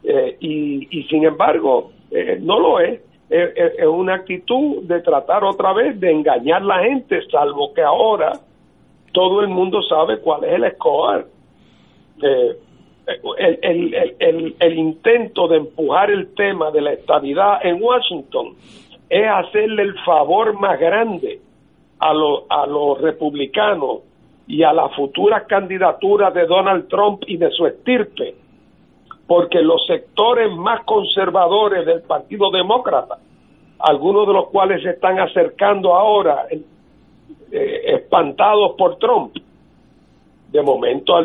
Eh, 0.05 0.37
y, 0.39 0.97
y, 0.97 1.03
sin 1.09 1.25
embargo, 1.25 1.91
no 2.41 2.61
lo 2.61 2.79
es. 2.79 3.01
Es 3.29 3.85
una 3.85 4.15
actitud 4.15 4.85
de 4.85 5.01
tratar 5.01 5.43
otra 5.43 5.73
vez 5.73 5.99
de 5.99 6.13
engañar 6.13 6.63
a 6.63 6.67
la 6.67 6.83
gente, 6.85 7.21
salvo 7.33 7.75
que 7.75 7.83
ahora 7.83 8.31
todo 9.13 9.41
el 9.41 9.49
mundo 9.49 9.83
sabe 9.83 10.21
cuál 10.21 10.45
es 10.45 10.53
el 10.53 10.71
score. 10.75 11.40
El, 12.23 13.59
el, 13.63 13.95
el, 14.21 14.57
el, 14.61 14.79
intento 14.79 15.49
de 15.49 15.57
empujar 15.57 16.11
el 16.11 16.33
tema 16.35 16.71
de 16.71 16.81
la 16.81 16.93
estabilidad 16.93 17.65
en 17.65 17.83
Washington 17.83 18.55
es 19.09 19.27
hacerle 19.27 19.83
el 19.83 19.99
favor 20.05 20.59
más 20.61 20.79
grande 20.79 21.41
a, 21.99 22.11
a 22.11 22.67
los 22.67 23.01
republicanos 23.01 24.01
y 24.47 24.63
a 24.63 24.73
las 24.73 24.95
futuras 24.95 25.45
candidaturas 25.47 26.35
de 26.35 26.47
Donald 26.47 26.89
Trump 26.89 27.23
y 27.27 27.37
de 27.37 27.51
su 27.51 27.67
estirpe, 27.67 28.35
porque 29.27 29.61
los 29.61 29.87
sectores 29.87 30.53
más 30.53 30.85
conservadores 30.85 31.87
del 31.87 32.03
Partido 32.03 32.51
Demócrata, 32.51 33.19
algunos 33.79 34.27
de 34.27 34.33
los 34.33 34.49
cuales 34.49 34.83
se 34.83 34.91
están 34.91 35.21
acercando 35.21 35.95
ahora, 35.95 36.47
eh, 36.51 37.81
espantados 37.95 38.73
por 38.77 38.97
Trump, 38.99 39.37
de 40.51 40.63
momento 40.63 41.19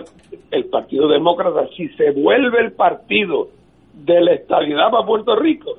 el 0.52 0.66
Partido 0.66 1.08
Demócrata, 1.08 1.68
si 1.76 1.90
se 1.90 2.12
vuelve 2.12 2.60
el 2.60 2.74
partido 2.74 3.50
de 3.94 4.22
la 4.22 4.34
estabilidad 4.34 4.92
para 4.92 5.06
Puerto 5.06 5.36
Rico, 5.36 5.72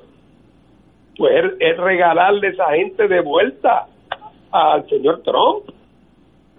pues 1.17 1.53
es 1.59 1.77
regalarle 1.77 2.49
esa 2.49 2.71
gente 2.71 3.07
de 3.07 3.21
vuelta 3.21 3.87
al 4.51 4.87
señor 4.89 5.21
Trump 5.23 5.69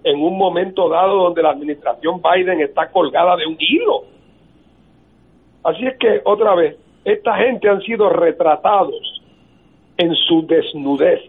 en 0.04 0.20
un 0.20 0.38
momento 0.38 0.88
dado 0.88 1.24
donde 1.24 1.42
la 1.42 1.50
administración 1.50 2.20
Biden 2.22 2.60
está 2.60 2.90
colgada 2.90 3.36
de 3.36 3.46
un 3.46 3.56
hilo. 3.58 4.04
Así 5.64 5.86
es 5.86 5.98
que, 5.98 6.22
otra 6.24 6.54
vez, 6.54 6.76
esta 7.04 7.36
gente 7.36 7.68
han 7.68 7.82
sido 7.82 8.08
retratados 8.08 9.22
en 9.96 10.14
su 10.14 10.46
desnudez. 10.46 11.20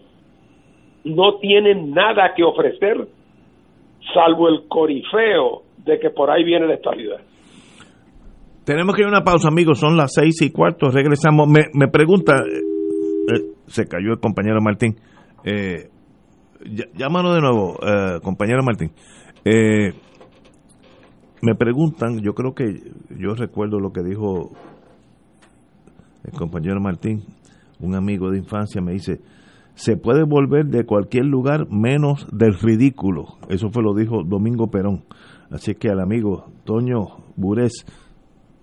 No 1.04 1.36
tienen 1.36 1.92
nada 1.92 2.34
que 2.36 2.44
ofrecer 2.44 3.08
salvo 4.14 4.50
el 4.50 4.68
corifeo 4.68 5.64
de 5.86 6.00
que 6.00 6.10
por 6.10 6.30
ahí 6.30 6.44
viene 6.44 6.68
la 6.68 6.76
estabilidad. 6.76 7.18
Tenemos 8.66 8.96
que 8.96 9.02
ir 9.02 9.08
a 9.08 9.10
una 9.10 9.24
pausa, 9.24 9.48
amigos. 9.48 9.80
Son 9.80 9.98
las 9.98 10.14
seis 10.14 10.42
y 10.42 10.52
cuarto. 10.52 10.90
Regresamos. 10.90 11.48
Me, 11.48 11.66
me 11.74 11.88
pregunta, 11.88 12.36
eh, 12.36 13.36
eh, 13.36 13.42
se 13.68 13.88
cayó 13.88 14.12
el 14.12 14.20
compañero 14.20 14.62
Martín. 14.62 14.96
Eh, 15.44 15.90
llámanos 16.94 17.36
de 17.36 17.42
nuevo, 17.42 17.80
eh, 17.82 18.20
compañero 18.22 18.62
Martín. 18.64 18.92
Me 21.42 21.56
preguntan, 21.56 22.20
yo 22.22 22.34
creo 22.34 22.54
que 22.54 22.66
yo 23.18 23.34
recuerdo 23.34 23.80
lo 23.80 23.92
que 23.92 24.04
dijo 24.04 24.52
el 26.26 26.38
compañero 26.38 26.82
Martín, 26.82 27.24
un 27.80 27.96
amigo 27.96 28.30
de 28.30 28.40
infancia, 28.40 28.82
me 28.82 28.92
dice, 28.92 29.22
se 29.80 29.96
puede 29.96 30.24
volver 30.24 30.66
de 30.66 30.86
cualquier 30.86 31.24
lugar 31.24 31.70
menos 31.72 32.28
del 32.34 32.54
ridículo. 32.60 33.38
Eso 33.48 33.70
fue 33.70 33.82
lo 33.82 33.94
dijo 33.94 34.24
Domingo 34.26 34.70
Perón. 34.70 35.06
Así 35.52 35.74
que 35.76 35.88
al 35.88 36.02
amigo 36.02 36.52
Toño 36.66 37.24
Burés, 37.38 37.86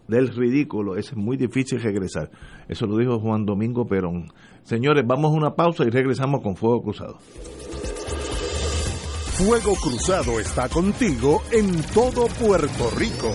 del 0.09 0.29
ridículo 0.29 0.95
es 0.97 1.17
muy 1.17 1.39
difícil 1.39 1.81
regresar. 1.81 2.31
Eso 2.69 2.87
lo 2.87 2.99
dijo 2.99 3.19
Juan 3.19 3.47
Domingo 3.47 3.87
Perón. 3.87 4.29
Señores, 4.63 5.05
vamos 5.07 5.33
a 5.33 5.39
una 5.39 5.55
pausa 5.55 5.85
y 5.85 5.91
regresamos 5.91 6.43
con 6.43 6.55
Fuego 6.55 6.83
Cruzado. 6.83 7.17
Fuego 9.39 9.75
Cruzado 9.83 10.39
está 10.39 10.69
contigo 10.69 11.41
en 11.51 11.81
todo 11.95 12.27
Puerto 12.39 12.91
Rico. 12.95 13.33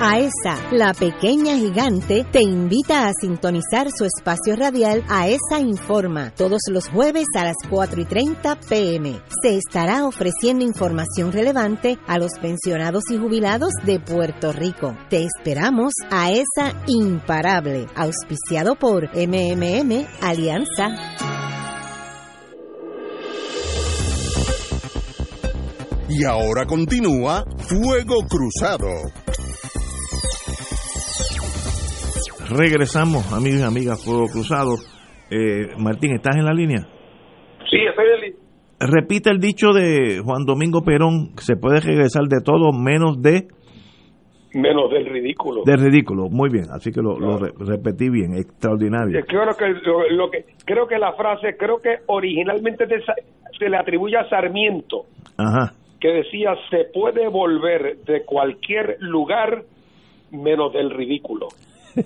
AESA, 0.00 0.58
la 0.72 0.94
pequeña 0.94 1.54
gigante, 1.54 2.24
te 2.24 2.42
invita 2.42 3.06
a 3.06 3.12
sintonizar 3.20 3.88
su 3.96 4.04
espacio 4.04 4.56
radial 4.56 5.04
AESA 5.08 5.60
Informa 5.60 6.32
todos 6.34 6.62
los 6.70 6.88
jueves 6.88 7.26
a 7.36 7.44
las 7.44 7.56
4 7.68 8.00
y 8.00 8.04
30 8.04 8.60
pm. 8.68 9.22
Se 9.42 9.56
estará 9.56 10.04
ofreciendo 10.04 10.64
información 10.64 11.32
relevante 11.32 11.98
a 12.06 12.18
los 12.18 12.32
pensionados 12.40 13.04
y 13.10 13.18
jubilados 13.18 13.72
de 13.84 14.00
Puerto 14.00 14.52
Rico. 14.52 14.96
Te 15.08 15.24
esperamos 15.24 15.92
AESA 16.10 16.82
Imparable, 16.86 17.86
auspiciado 17.94 18.74
por 18.76 19.08
MMM 19.14 20.06
Alianza. 20.20 21.51
Y 26.08 26.24
ahora 26.24 26.66
continúa 26.66 27.44
Fuego 27.58 28.16
Cruzado. 28.28 28.88
Regresamos, 32.50 33.32
amigos 33.32 33.60
y 33.60 33.64
amigas, 33.64 34.04
Fuego 34.04 34.26
Cruzado. 34.26 34.74
Eh, 35.30 35.68
Martín, 35.78 36.12
¿estás 36.12 36.36
en 36.36 36.44
la 36.44 36.52
línea? 36.52 36.80
Sí, 37.70 37.78
estoy 37.88 38.06
en 38.14 38.20
línea. 38.20 38.38
Repite 38.80 39.30
el 39.30 39.38
dicho 39.38 39.72
de 39.72 40.20
Juan 40.24 40.44
Domingo 40.44 40.82
Perón, 40.82 41.34
que 41.36 41.42
se 41.42 41.56
puede 41.56 41.80
regresar 41.80 42.24
de 42.28 42.40
todo 42.44 42.72
menos 42.72 43.22
de... 43.22 43.46
menos 44.54 44.90
del 44.90 45.06
ridículo. 45.06 45.62
De 45.64 45.76
ridículo, 45.76 46.28
muy 46.28 46.50
bien, 46.50 46.64
así 46.74 46.90
que 46.90 47.00
lo, 47.00 47.18
lo 47.18 47.38
re- 47.38 47.52
repetí 47.58 48.10
bien, 48.10 48.34
extraordinario. 48.34 49.18
Eh, 49.20 49.24
Creo 49.26 49.44
que, 49.56 49.68
lo, 49.88 50.08
lo 50.10 50.30
que 50.30 50.44
creo 50.66 50.86
que 50.88 50.98
la 50.98 51.12
frase 51.14 51.56
creo 51.56 51.80
que 51.80 51.98
originalmente 52.08 52.84
se 53.58 53.68
le 53.68 53.76
atribuye 53.76 54.16
a 54.16 54.28
Sarmiento 54.28 55.04
Ajá. 55.38 55.72
Que 56.02 56.08
decía 56.08 56.50
se 56.68 56.84
puede 56.92 57.28
volver 57.28 57.98
de 58.04 58.24
cualquier 58.24 58.96
lugar 59.00 59.64
menos 60.32 60.72
del 60.74 60.90
ridículo. 60.90 61.46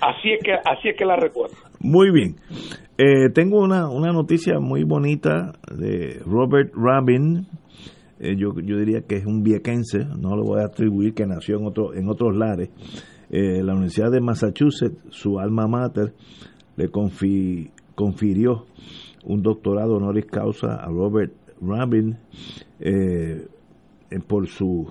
Así 0.00 0.30
es 0.32 0.42
que 0.44 0.52
así 0.52 0.88
es 0.90 0.96
que 0.96 1.06
la 1.06 1.16
recuerdo. 1.16 1.56
Muy 1.80 2.10
bien. 2.12 2.36
Eh, 2.98 3.30
tengo 3.34 3.60
una, 3.60 3.88
una 3.88 4.12
noticia 4.12 4.60
muy 4.60 4.84
bonita 4.84 5.52
de 5.74 6.20
Robert 6.24 6.70
Rabin. 6.74 7.46
Eh, 8.20 8.36
yo, 8.36 8.52
yo 8.62 8.76
diría 8.78 9.00
que 9.08 9.16
es 9.16 9.24
un 9.26 9.42
viequense, 9.42 10.04
no 10.04 10.36
lo 10.36 10.44
voy 10.44 10.60
a 10.60 10.66
atribuir 10.66 11.14
que 11.14 11.26
nació 11.26 11.58
en, 11.58 11.66
otro, 11.66 11.94
en 11.94 12.08
otros 12.10 12.36
lares. 12.36 12.68
Eh, 13.30 13.62
la 13.62 13.72
Universidad 13.72 14.10
de 14.10 14.20
Massachusetts, 14.20 14.98
su 15.10 15.38
alma 15.40 15.66
mater, 15.66 16.12
le 16.76 16.88
confi- 16.90 17.70
confirió 17.94 18.66
un 19.24 19.42
doctorado 19.42 19.96
honoris 19.96 20.26
causa 20.26 20.76
a 20.76 20.86
Robert 20.88 21.32
Rabin 21.60 22.16
eh, 22.80 23.46
eh, 24.10 24.20
por 24.26 24.46
su 24.48 24.86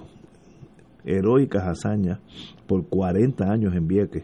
heroicas 1.06 1.64
hazañas 1.64 2.20
por 2.68 2.88
40 2.88 3.46
años 3.46 3.76
en 3.76 3.88
Vieques. 3.88 4.24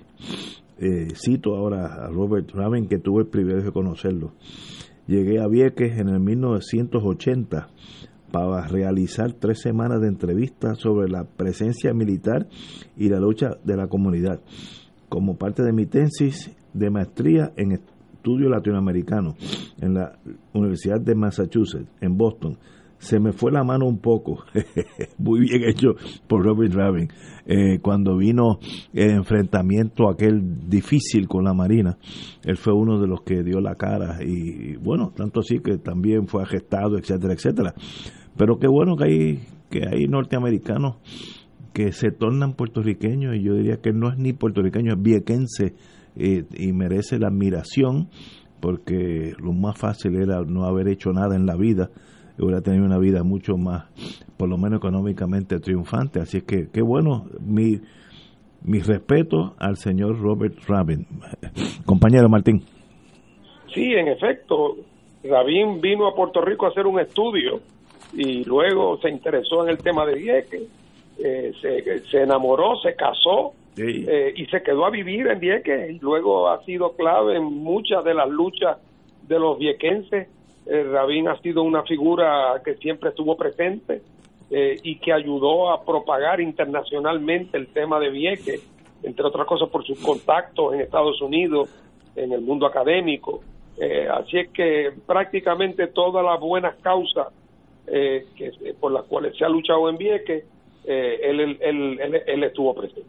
Eh, 0.79 1.09
cito 1.13 1.55
ahora 1.55 2.05
a 2.05 2.07
Robert 2.07 2.49
Rabin, 2.51 2.87
que 2.87 2.97
tuve 2.97 3.21
el 3.21 3.27
privilegio 3.27 3.65
de 3.65 3.71
conocerlo. 3.71 4.33
Llegué 5.07 5.39
a 5.39 5.47
Vieques 5.47 5.99
en 5.99 6.09
el 6.09 6.19
1980 6.19 7.69
para 8.31 8.67
realizar 8.67 9.33
tres 9.33 9.61
semanas 9.61 10.01
de 10.01 10.07
entrevistas 10.07 10.79
sobre 10.79 11.09
la 11.09 11.25
presencia 11.25 11.93
militar 11.93 12.47
y 12.97 13.09
la 13.09 13.19
lucha 13.19 13.57
de 13.63 13.75
la 13.75 13.87
comunidad, 13.87 14.39
como 15.09 15.37
parte 15.37 15.63
de 15.63 15.73
mi 15.73 15.85
tesis 15.85 16.55
de 16.73 16.89
maestría 16.89 17.51
en 17.57 17.73
estudio 18.21 18.49
latinoamericano 18.49 19.35
en 19.81 19.95
la 19.95 20.13
Universidad 20.53 21.01
de 21.01 21.15
Massachusetts, 21.15 21.89
en 22.01 22.15
Boston. 22.15 22.55
Se 22.99 23.19
me 23.19 23.33
fue 23.33 23.51
la 23.51 23.63
mano 23.63 23.87
un 23.87 23.97
poco, 23.97 24.43
muy 25.17 25.39
bien 25.39 25.63
hecho 25.63 25.95
por 26.27 26.45
Robert 26.45 26.71
Rabin, 26.71 27.09
eh, 27.47 27.79
cuando 27.81 28.15
vino 28.15 28.59
el 28.93 29.09
enfrentamiento 29.09 30.07
aquel 30.07 30.69
difícil 30.69 31.27
con 31.27 31.45
la 31.45 31.55
Marina, 31.55 31.97
él 32.43 32.57
fue 32.57 32.73
uno 32.73 32.99
de 33.01 33.07
los 33.07 33.23
que 33.23 33.41
dio 33.41 33.59
la 33.59 33.73
cara 33.73 34.19
y 34.23 34.75
bueno, 34.75 35.11
tanto 35.15 35.39
así 35.39 35.61
que 35.61 35.79
también 35.79 36.27
fue 36.27 36.43
arrestado, 36.43 36.99
etcétera, 36.99 37.33
etcétera. 37.33 37.73
Pero 38.37 38.59
qué 38.59 38.67
bueno 38.67 38.95
que 38.97 39.03
hay, 39.05 39.39
que 39.71 39.81
hay 39.87 40.05
norteamericanos 40.07 40.97
que 41.73 41.91
se 41.91 42.11
tornan 42.11 42.53
puertorriqueños 42.53 43.35
y 43.35 43.41
yo 43.41 43.55
diría 43.55 43.77
que 43.77 43.93
no 43.93 44.09
es 44.09 44.19
ni 44.19 44.33
puertorriqueño, 44.33 44.93
es 44.93 45.01
viequense 45.01 45.73
eh, 46.15 46.43
y 46.53 46.73
merece 46.73 47.19
la 47.19 47.27
admiración 47.27 48.09
porque 48.59 49.33
lo 49.39 49.53
más 49.53 49.77
fácil 49.77 50.15
era 50.21 50.41
no 50.41 50.65
haber 50.65 50.87
hecho 50.87 51.11
nada 51.11 51.35
en 51.35 51.45
la 51.45 51.55
vida 51.55 51.89
hubiera 52.41 52.61
tenido 52.61 52.85
una 52.85 52.97
vida 52.97 53.23
mucho 53.23 53.57
más, 53.57 53.85
por 54.37 54.49
lo 54.49 54.57
menos 54.57 54.79
económicamente 54.79 55.59
triunfante. 55.59 56.19
Así 56.19 56.37
es 56.37 56.43
que, 56.43 56.69
qué 56.71 56.81
bueno, 56.81 57.25
mi, 57.39 57.79
mi 58.63 58.79
respeto 58.79 59.53
al 59.59 59.77
señor 59.77 60.19
Robert 60.19 60.55
Rabin. 60.67 61.05
Compañero 61.85 62.29
Martín. 62.29 62.61
Sí, 63.73 63.93
en 63.93 64.07
efecto, 64.07 64.75
Rabín 65.23 65.79
vino 65.81 66.07
a 66.07 66.15
Puerto 66.15 66.41
Rico 66.41 66.65
a 66.65 66.69
hacer 66.69 66.87
un 66.87 66.99
estudio 66.99 67.61
y 68.13 68.43
luego 68.43 68.97
se 68.97 69.09
interesó 69.09 69.63
en 69.63 69.69
el 69.69 69.77
tema 69.77 70.05
de 70.05 70.15
Vieques, 70.15 70.63
eh, 71.23 71.53
se, 71.61 71.99
se 72.09 72.21
enamoró, 72.23 72.75
se 72.77 72.95
casó 72.95 73.53
eh, 74.07 74.33
y 74.35 74.45
se 74.47 74.61
quedó 74.63 74.85
a 74.85 74.89
vivir 74.89 75.27
en 75.27 75.39
Vieques 75.39 75.91
y 75.91 75.99
luego 75.99 76.49
ha 76.49 76.63
sido 76.65 76.93
clave 76.95 77.37
en 77.37 77.43
muchas 77.43 78.03
de 78.03 78.13
las 78.13 78.29
luchas 78.29 78.77
de 79.27 79.39
los 79.39 79.57
viequenses. 79.57 80.27
Eh, 80.65 80.83
Rabín 80.83 81.27
ha 81.27 81.39
sido 81.41 81.63
una 81.63 81.83
figura 81.83 82.61
que 82.65 82.75
siempre 82.75 83.09
estuvo 83.09 83.35
presente 83.37 84.01
eh, 84.51 84.75
y 84.83 84.97
que 84.99 85.13
ayudó 85.13 85.71
a 85.71 85.83
propagar 85.85 86.41
internacionalmente 86.41 87.57
el 87.57 87.67
tema 87.67 87.99
de 87.99 88.09
Vieques, 88.09 88.61
entre 89.03 89.25
otras 89.25 89.47
cosas 89.47 89.69
por 89.69 89.83
sus 89.85 89.99
contactos 89.99 90.73
en 90.73 90.81
Estados 90.81 91.21
Unidos, 91.21 91.69
en 92.15 92.33
el 92.33 92.41
mundo 92.41 92.65
académico. 92.65 93.41
Eh, 93.79 94.07
así 94.11 94.37
es 94.37 94.49
que 94.49 94.91
prácticamente 95.07 95.87
todas 95.87 96.23
las 96.25 96.39
buenas 96.39 96.75
causas 96.81 97.27
eh, 97.87 98.25
que, 98.35 98.51
por 98.79 98.91
las 98.91 99.05
cuales 99.05 99.35
se 99.37 99.45
ha 99.45 99.49
luchado 99.49 99.89
en 99.89 99.97
Vieques, 99.97 100.43
él, 100.83 101.39
él, 101.39 101.57
él- 101.61 102.21
él 102.27 102.43
estuvo 102.43 102.73
presente. 102.75 103.07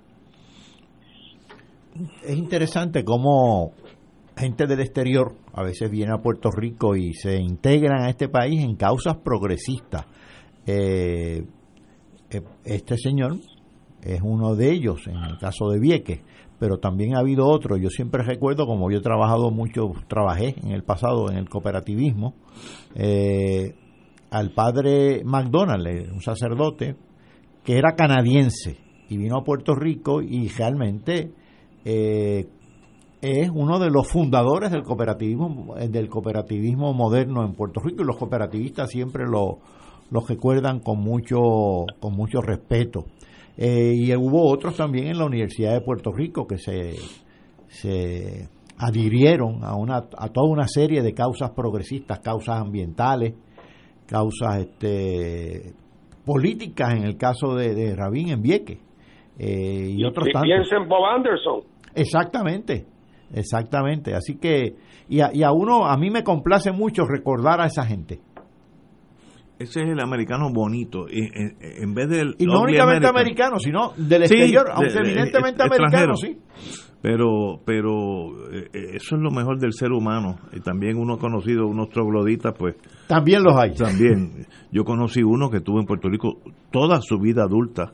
Es 2.23 2.37
interesante 2.37 3.05
cómo 3.05 3.73
gente 4.37 4.67
del 4.67 4.81
exterior 4.81 5.35
a 5.53 5.63
veces 5.63 5.91
viene 5.91 6.13
a 6.13 6.23
Puerto 6.23 6.51
Rico 6.51 6.97
y 6.97 7.13
se 7.15 7.37
integran 7.37 8.03
a 8.03 8.11
este 8.11 8.29
país 8.29 8.63
en 8.63 8.77
causas 8.77 9.17
progresistas. 9.17 10.07
Eh, 10.67 11.45
eh, 12.31 12.43
este 12.65 12.97
señor 12.97 13.37
es 14.03 14.21
uno 14.23 14.55
de 14.55 14.71
ellos 14.71 15.07
en 15.07 15.17
el 15.17 15.39
caso 15.39 15.69
de 15.69 15.79
Vieques, 15.79 16.21
pero 16.59 16.79
también 16.79 17.15
ha 17.15 17.21
habido 17.21 17.47
otros. 17.47 17.79
Yo 17.81 17.91
siempre 17.91 18.23
recuerdo, 18.23 18.67
como 18.67 18.91
yo 18.91 18.99
he 18.99 19.03
trabajado 19.03 19.51
mucho, 19.51 19.93
trabajé 20.09 20.55
en 20.63 20.73
el 20.73 20.83
pasado 20.83 21.31
en 21.31 21.37
el 21.37 21.49
cooperativismo, 21.49 22.35
eh, 22.95 23.75
al 24.31 24.53
padre 24.53 25.23
McDonald, 25.25 26.11
un 26.11 26.23
sacerdote, 26.23 26.97
que 27.65 27.77
era 27.77 27.95
canadiense 27.95 28.79
y 29.09 29.19
vino 29.19 29.37
a 29.37 29.45
Puerto 29.45 29.75
Rico 29.75 30.23
y 30.23 30.49
realmente 30.49 31.33
eh, 31.85 32.47
es 33.21 33.51
uno 33.55 33.79
de 33.79 33.91
los 33.91 34.09
fundadores 34.09 34.71
del 34.73 34.83
cooperativismo 34.83 35.75
del 35.77 36.09
cooperativismo 36.09 36.93
moderno 36.93 37.45
en 37.45 37.55
Puerto 37.55 37.81
Rico 37.81 38.03
y 38.03 38.07
los 38.07 38.17
cooperativistas 38.17 38.91
siempre 38.91 39.25
lo, 39.27 39.59
lo 40.11 40.21
recuerdan 40.27 40.81
con 40.81 40.99
mucho 41.01 41.39
con 42.01 42.15
mucho 42.15 42.41
respeto 42.41 43.05
Eh, 43.57 43.93
y 43.95 44.17
hubo 44.17 44.49
otros 44.51 44.77
también 44.77 45.09
en 45.09 45.19
la 45.19 45.27
Universidad 45.27 45.75
de 45.75 45.83
Puerto 45.83 46.11
Rico 46.11 46.47
que 46.47 46.57
se 46.57 46.95
se 47.69 48.49
adhirieron 48.79 49.63
a 49.63 49.77
una 49.77 49.97
a 50.17 50.29
toda 50.29 50.49
una 50.51 50.67
serie 50.67 51.03
de 51.03 51.13
causas 51.13 51.51
progresistas 51.51 52.19
causas 52.21 52.61
ambientales 52.61 53.35
causas 54.07 54.59
este 54.61 55.75
políticas 56.25 56.95
en 56.95 57.05
el 57.05 57.17
caso 57.17 57.55
de, 57.55 57.75
de 57.75 57.95
Rabín 57.95 58.31
en 58.31 58.41
Vieques 58.43 58.79
eh, 59.39 59.91
y 59.97 60.03
otros 60.05 60.27
Pi- 60.27 60.33
tantos 60.33 60.49
Piensa 60.49 60.77
en 60.77 60.89
Bob 60.89 61.05
Anderson. 61.05 61.61
Exactamente, 61.95 62.87
exactamente. 63.35 64.15
Así 64.15 64.37
que, 64.37 64.75
y 65.09 65.21
a, 65.21 65.31
y 65.33 65.43
a 65.43 65.53
uno, 65.53 65.87
a 65.87 65.97
mí 65.97 66.11
me 66.11 66.23
complace 66.25 66.73
mucho 66.73 67.05
recordar 67.05 67.61
a 67.61 67.67
esa 67.67 67.85
gente. 67.85 68.21
Ese 69.59 69.81
es 69.83 69.91
el 69.91 70.01
americano 70.01 70.51
bonito. 70.53 71.07
y, 71.09 71.21
en, 71.21 71.57
en 71.61 71.95
vez 71.95 72.09
del. 72.09 72.35
Y 72.39 72.47
no 72.47 72.63
únicamente 72.63 73.07
American. 73.07 73.17
americano, 73.17 73.59
sino 73.61 73.93
del 73.97 74.27
Sí, 74.27 74.35
exterior, 74.35 74.65
de- 74.67 74.73
aunque 74.73 74.93
de- 74.93 74.99
evidentemente 75.01 75.63
americano, 75.63 76.17
sí. 76.17 76.37
Pero, 77.01 77.61
pero 77.65 78.51
eh, 78.53 78.69
eh, 78.73 78.87
eso 78.95 79.17
es 79.17 79.23
lo 79.23 79.31
mejor 79.31 79.59
del 79.59 79.73
ser 79.73 79.91
humano. 79.93 80.37
Y 80.53 80.61
también 80.61 80.97
uno 80.97 81.15
ha 81.15 81.19
conocido 81.19 81.67
unos 81.67 81.91
trogloditas, 81.91 82.55
pues. 82.59 82.77
También 83.09 83.43
los 83.43 83.57
hay. 83.57 83.75
También. 83.75 84.47
Yo 84.73 84.85
conocí 84.85 85.23
uno 85.23 85.51
que 85.51 85.59
estuvo 85.59 85.79
en 85.81 85.87
Puerto 85.87 86.09
Rico 86.09 86.41
toda 86.71 87.01
su 87.01 87.19
vida 87.19 87.43
adulta. 87.43 87.93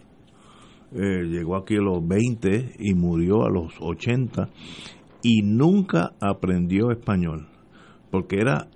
Eh, 0.94 1.24
llegó 1.24 1.56
aquí 1.56 1.77
a 1.77 1.82
los 1.82 2.06
20 2.06 2.77
y 2.78 2.94
murió 2.94 3.44
a 3.44 3.51
los 3.51 3.74
80 3.78 4.48
y 5.23 5.43
nunca 5.43 6.12
aprendió 6.20 6.90
español 6.90 7.47
porque 8.10 8.40
era 8.40 8.69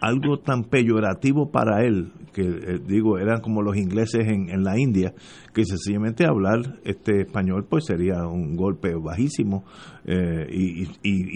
algo 0.00 0.38
tan 0.40 0.64
peyorativo 0.64 1.50
para 1.50 1.84
él 1.84 2.12
que 2.34 2.42
eh, 2.42 2.78
digo 2.86 3.18
eran 3.18 3.40
como 3.40 3.62
los 3.62 3.76
ingleses 3.76 4.26
en, 4.26 4.50
en 4.50 4.62
la 4.62 4.78
India 4.78 5.14
que 5.54 5.64
sencillamente 5.64 6.26
hablar 6.26 6.80
este 6.84 7.22
español 7.22 7.66
pues 7.68 7.86
sería 7.86 8.26
un 8.26 8.54
golpe 8.56 8.94
bajísimo 8.94 9.64
eh, 10.04 10.46
y, 10.50 10.88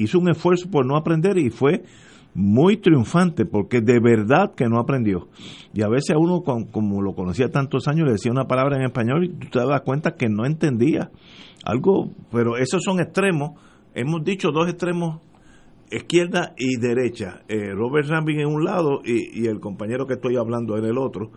hizo 0.02 0.18
un 0.18 0.30
esfuerzo 0.30 0.70
por 0.70 0.84
no 0.84 0.97
aprender 0.97 1.39
y 1.39 1.51
fue 1.51 1.84
muy 2.35 2.77
triunfante 2.79 3.45
porque 3.45 3.81
de 3.81 4.01
verdad 4.01 4.55
que 4.55 4.67
no 4.69 4.79
aprendió 4.79 5.29
y 5.75 5.83
a 5.83 5.89
veces 5.89 6.17
a 6.17 6.19
uno 6.19 6.43
como 6.43 7.03
lo 7.03 7.15
conocía 7.15 7.51
tantos 7.51 7.89
años 7.89 8.07
le 8.07 8.13
decía 8.13 8.33
una 8.33 8.47
palabra 8.47 8.77
en 8.77 8.85
español 8.85 9.25
y 9.25 9.29
tú 9.35 9.49
te 9.51 9.59
das 9.59 9.83
cuenta 9.83 10.17
que 10.17 10.29
no 10.31 10.47
entendía 10.47 11.11
algo 11.65 12.11
pero 12.31 12.57
esos 12.57 12.83
son 12.83 13.01
extremos 13.01 13.53
hemos 13.95 14.25
dicho 14.25 14.51
dos 14.51 14.69
extremos 14.69 15.21
izquierda 15.91 16.55
y 16.57 16.79
derecha. 16.81 17.43
Eh, 17.49 17.71
Robert 17.75 18.09
Rambin 18.09 18.41
en 18.41 18.47
un 18.47 18.65
lado 18.65 19.03
y, 19.05 19.43
y 19.43 19.47
el 19.47 19.61
compañero 19.61 20.07
que 20.07 20.15
estoy 20.15 20.37
hablando 20.39 20.79
en 20.79 20.87
el 20.87 20.97
otro, 20.97 21.31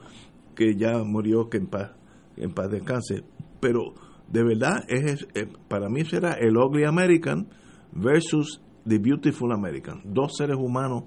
que 0.55 0.75
ya 0.77 1.03
murió, 1.03 1.49
que 1.49 1.57
en 1.57 1.67
paz, 1.67 1.91
en 2.37 2.53
paz 2.53 2.71
descanse. 2.71 3.23
Pero 3.59 3.93
de 4.31 4.43
verdad, 4.45 4.85
es, 4.87 5.27
es- 5.33 5.47
para 5.67 5.89
mí 5.89 6.05
será 6.05 6.35
el 6.39 6.55
Ugly 6.55 6.85
American 6.85 7.47
versus 7.91 8.61
The 8.87 8.99
Beautiful 8.99 9.51
American. 9.51 10.01
Dos 10.05 10.37
seres 10.37 10.57
humanos, 10.57 11.03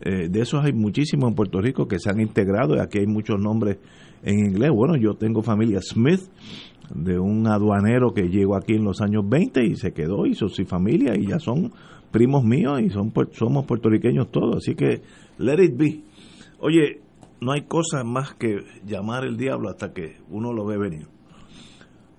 eh, 0.00 0.28
de 0.28 0.40
esos 0.40 0.64
hay 0.64 0.72
muchísimos 0.72 1.28
en 1.28 1.34
Puerto 1.34 1.60
Rico 1.60 1.88
que 1.88 1.98
se 1.98 2.10
han 2.10 2.20
integrado 2.20 2.76
y 2.76 2.80
aquí 2.80 2.98
hay 2.98 3.06
muchos 3.06 3.40
nombres 3.40 3.78
en 4.22 4.38
inglés. 4.40 4.70
Bueno, 4.70 4.96
yo 4.96 5.14
tengo 5.14 5.42
familia 5.42 5.80
Smith 5.80 6.20
de 6.94 7.18
un 7.18 7.46
aduanero 7.46 8.12
que 8.12 8.28
llegó 8.28 8.56
aquí 8.56 8.74
en 8.74 8.84
los 8.84 9.00
años 9.00 9.24
20 9.26 9.64
y 9.64 9.76
se 9.76 9.92
quedó, 9.92 10.26
hizo 10.26 10.48
su 10.48 10.64
familia 10.64 11.16
y 11.16 11.28
ya 11.28 11.38
son 11.38 11.72
primos 12.10 12.44
míos 12.44 12.80
y 12.80 12.90
son 12.90 13.12
somos 13.32 13.64
puertorriqueños 13.64 14.30
todos, 14.30 14.58
así 14.58 14.74
que 14.74 15.02
let 15.38 15.62
it 15.62 15.76
be. 15.76 16.02
Oye, 16.60 17.00
no 17.40 17.52
hay 17.52 17.62
cosa 17.62 18.04
más 18.04 18.34
que 18.34 18.64
llamar 18.84 19.24
el 19.24 19.36
diablo 19.36 19.68
hasta 19.68 19.92
que 19.92 20.18
uno 20.30 20.52
lo 20.52 20.64
ve 20.66 20.78
venir. 20.78 21.06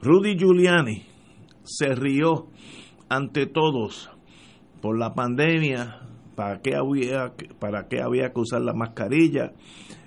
Rudy 0.01 0.37
Giuliani 0.37 1.03
se 1.63 1.95
rió 1.95 2.47
ante 3.09 3.45
todos 3.45 4.09
por 4.85 4.99
la 4.99 5.15
pandemia, 5.15 5.99
para 6.35 6.61
qué 6.61 6.75
había, 6.75 7.33
para 7.59 7.87
qué 7.87 8.03
había 8.03 8.31
que 8.31 8.39
usar 8.39 8.61
la 8.61 8.75
mascarilla. 8.75 9.51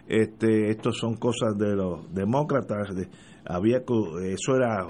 Este, 0.07 0.71
estos 0.71 0.99
son 0.99 1.17
cosas 1.17 1.59
de 1.59 1.75
los 1.75 2.15
demócratas. 2.15 2.95
De, 2.95 3.09
había 3.45 3.79
eso 3.79 4.55
era, 4.55 4.87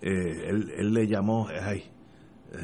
eh, 0.00 0.48
él, 0.78 0.94
le 0.94 1.06
llamó, 1.06 1.48
ay, 1.48 1.82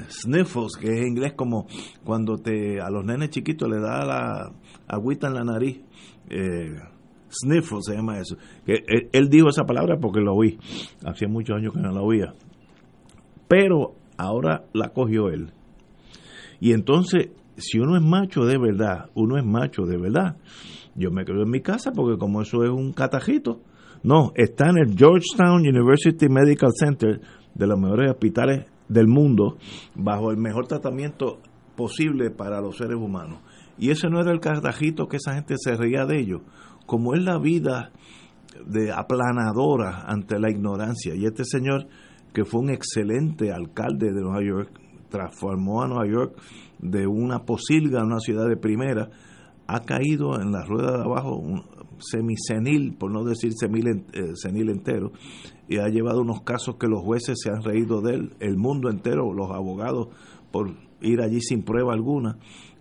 sniffles, 0.09 0.79
que 0.81 0.87
es 0.87 1.01
en 1.01 1.09
inglés 1.09 1.35
como 1.37 1.67
cuando 2.05 2.39
te 2.39 2.81
a 2.81 2.89
los 2.89 3.05
nenes 3.05 3.29
chiquitos 3.29 3.69
le 3.69 3.79
da 3.79 4.07
la 4.07 4.53
agüita 4.89 5.27
en 5.27 5.35
la 5.35 5.45
nariz. 5.45 5.79
Eh, 6.31 6.75
sniffles 7.29 7.85
se 7.85 7.97
llama 7.97 8.19
eso. 8.19 8.39
Que 8.65 8.77
él, 8.87 9.11
él, 9.13 9.29
dijo 9.29 9.51
esa 9.51 9.65
palabra 9.65 9.99
porque 10.01 10.21
lo 10.21 10.35
oí. 10.35 10.59
Hacía 11.05 11.29
muchos 11.29 11.55
años 11.55 11.75
que 11.75 11.81
no 11.81 11.93
la 11.93 12.01
oía. 12.01 12.33
Pero 13.47 13.95
ahora 14.17 14.65
la 14.73 14.89
cogió 14.95 15.29
él. 15.29 15.53
Y 16.63 16.75
entonces, 16.75 17.31
si 17.57 17.81
uno 17.81 17.97
es 17.97 18.05
macho 18.05 18.45
de 18.45 18.57
verdad, 18.57 19.11
uno 19.17 19.37
es 19.37 19.45
macho 19.45 19.83
de 19.83 19.99
verdad. 19.99 20.37
Yo 20.95 21.11
me 21.11 21.25
quedo 21.25 21.43
en 21.43 21.51
mi 21.51 21.61
casa 21.61 21.91
porque 21.91 22.17
como 22.17 22.41
eso 22.41 22.63
es 22.63 22.71
un 22.71 22.93
catajito, 22.93 23.63
no, 24.05 24.31
está 24.37 24.71
en 24.71 24.79
el 24.79 24.97
Georgetown 24.97 25.63
University 25.67 26.29
Medical 26.29 26.71
Center, 26.73 27.21
de 27.53 27.67
los 27.67 27.81
mejores 27.81 28.13
hospitales 28.13 28.67
del 28.89 29.09
mundo, 29.09 29.57
bajo 29.97 30.31
el 30.31 30.37
mejor 30.37 30.69
tratamiento 30.69 31.41
posible 31.75 32.31
para 32.31 32.61
los 32.61 32.77
seres 32.77 32.97
humanos. 32.97 33.41
Y 33.77 33.91
ese 33.91 34.09
no 34.09 34.21
era 34.21 34.31
el 34.31 34.39
carajito 34.39 35.09
que 35.09 35.17
esa 35.17 35.35
gente 35.35 35.57
se 35.59 35.75
reía 35.75 36.07
de 36.07 36.21
ellos. 36.21 36.43
Como 36.87 37.15
es 37.15 37.25
la 37.25 37.39
vida 37.39 37.91
de 38.65 38.93
aplanadora 38.93 40.05
ante 40.07 40.39
la 40.39 40.49
ignorancia. 40.49 41.17
Y 41.17 41.25
este 41.25 41.45
señor, 41.45 41.89
que 42.33 42.45
fue 42.45 42.61
un 42.61 42.71
excelente 42.71 43.51
alcalde 43.51 44.13
de 44.13 44.21
Nueva 44.21 44.45
York, 44.45 44.82
transformó 45.13 45.83
a 45.83 45.89
Nueva 45.89 46.07
York 46.11 46.37
de 46.81 47.07
una 47.07 47.45
posilga 47.45 48.01
a 48.01 48.05
una 48.05 48.19
ciudad 48.19 48.49
de 48.49 48.57
primera, 48.57 49.11
ha 49.69 49.81
caído 49.81 50.41
en 50.41 50.51
la 50.51 50.65
rueda 50.65 50.97
de 50.97 51.05
abajo 51.05 51.41
semisenil, 51.99 52.97
por 52.99 53.13
no 53.13 53.23
decir 53.23 53.53
semil, 53.53 54.05
eh, 54.13 54.33
senil 54.35 54.71
entero, 54.71 55.13
y 55.69 55.79
ha 55.79 55.89
llevado 55.89 56.23
unos 56.23 56.43
casos 56.43 56.77
que 56.77 56.89
los 56.89 57.03
jueces 57.03 57.39
se 57.41 57.51
han 57.51 57.63
reído 57.63 58.01
de 58.01 58.15
él, 58.15 58.31
el 58.41 58.57
mundo 58.57 58.91
entero, 58.91 59.33
los 59.33 59.51
abogados, 59.51 60.09
por 60.51 60.73
ir 61.01 61.21
allí 61.21 61.41
sin 61.41 61.63
prueba 61.63 61.93
alguna. 61.93 62.39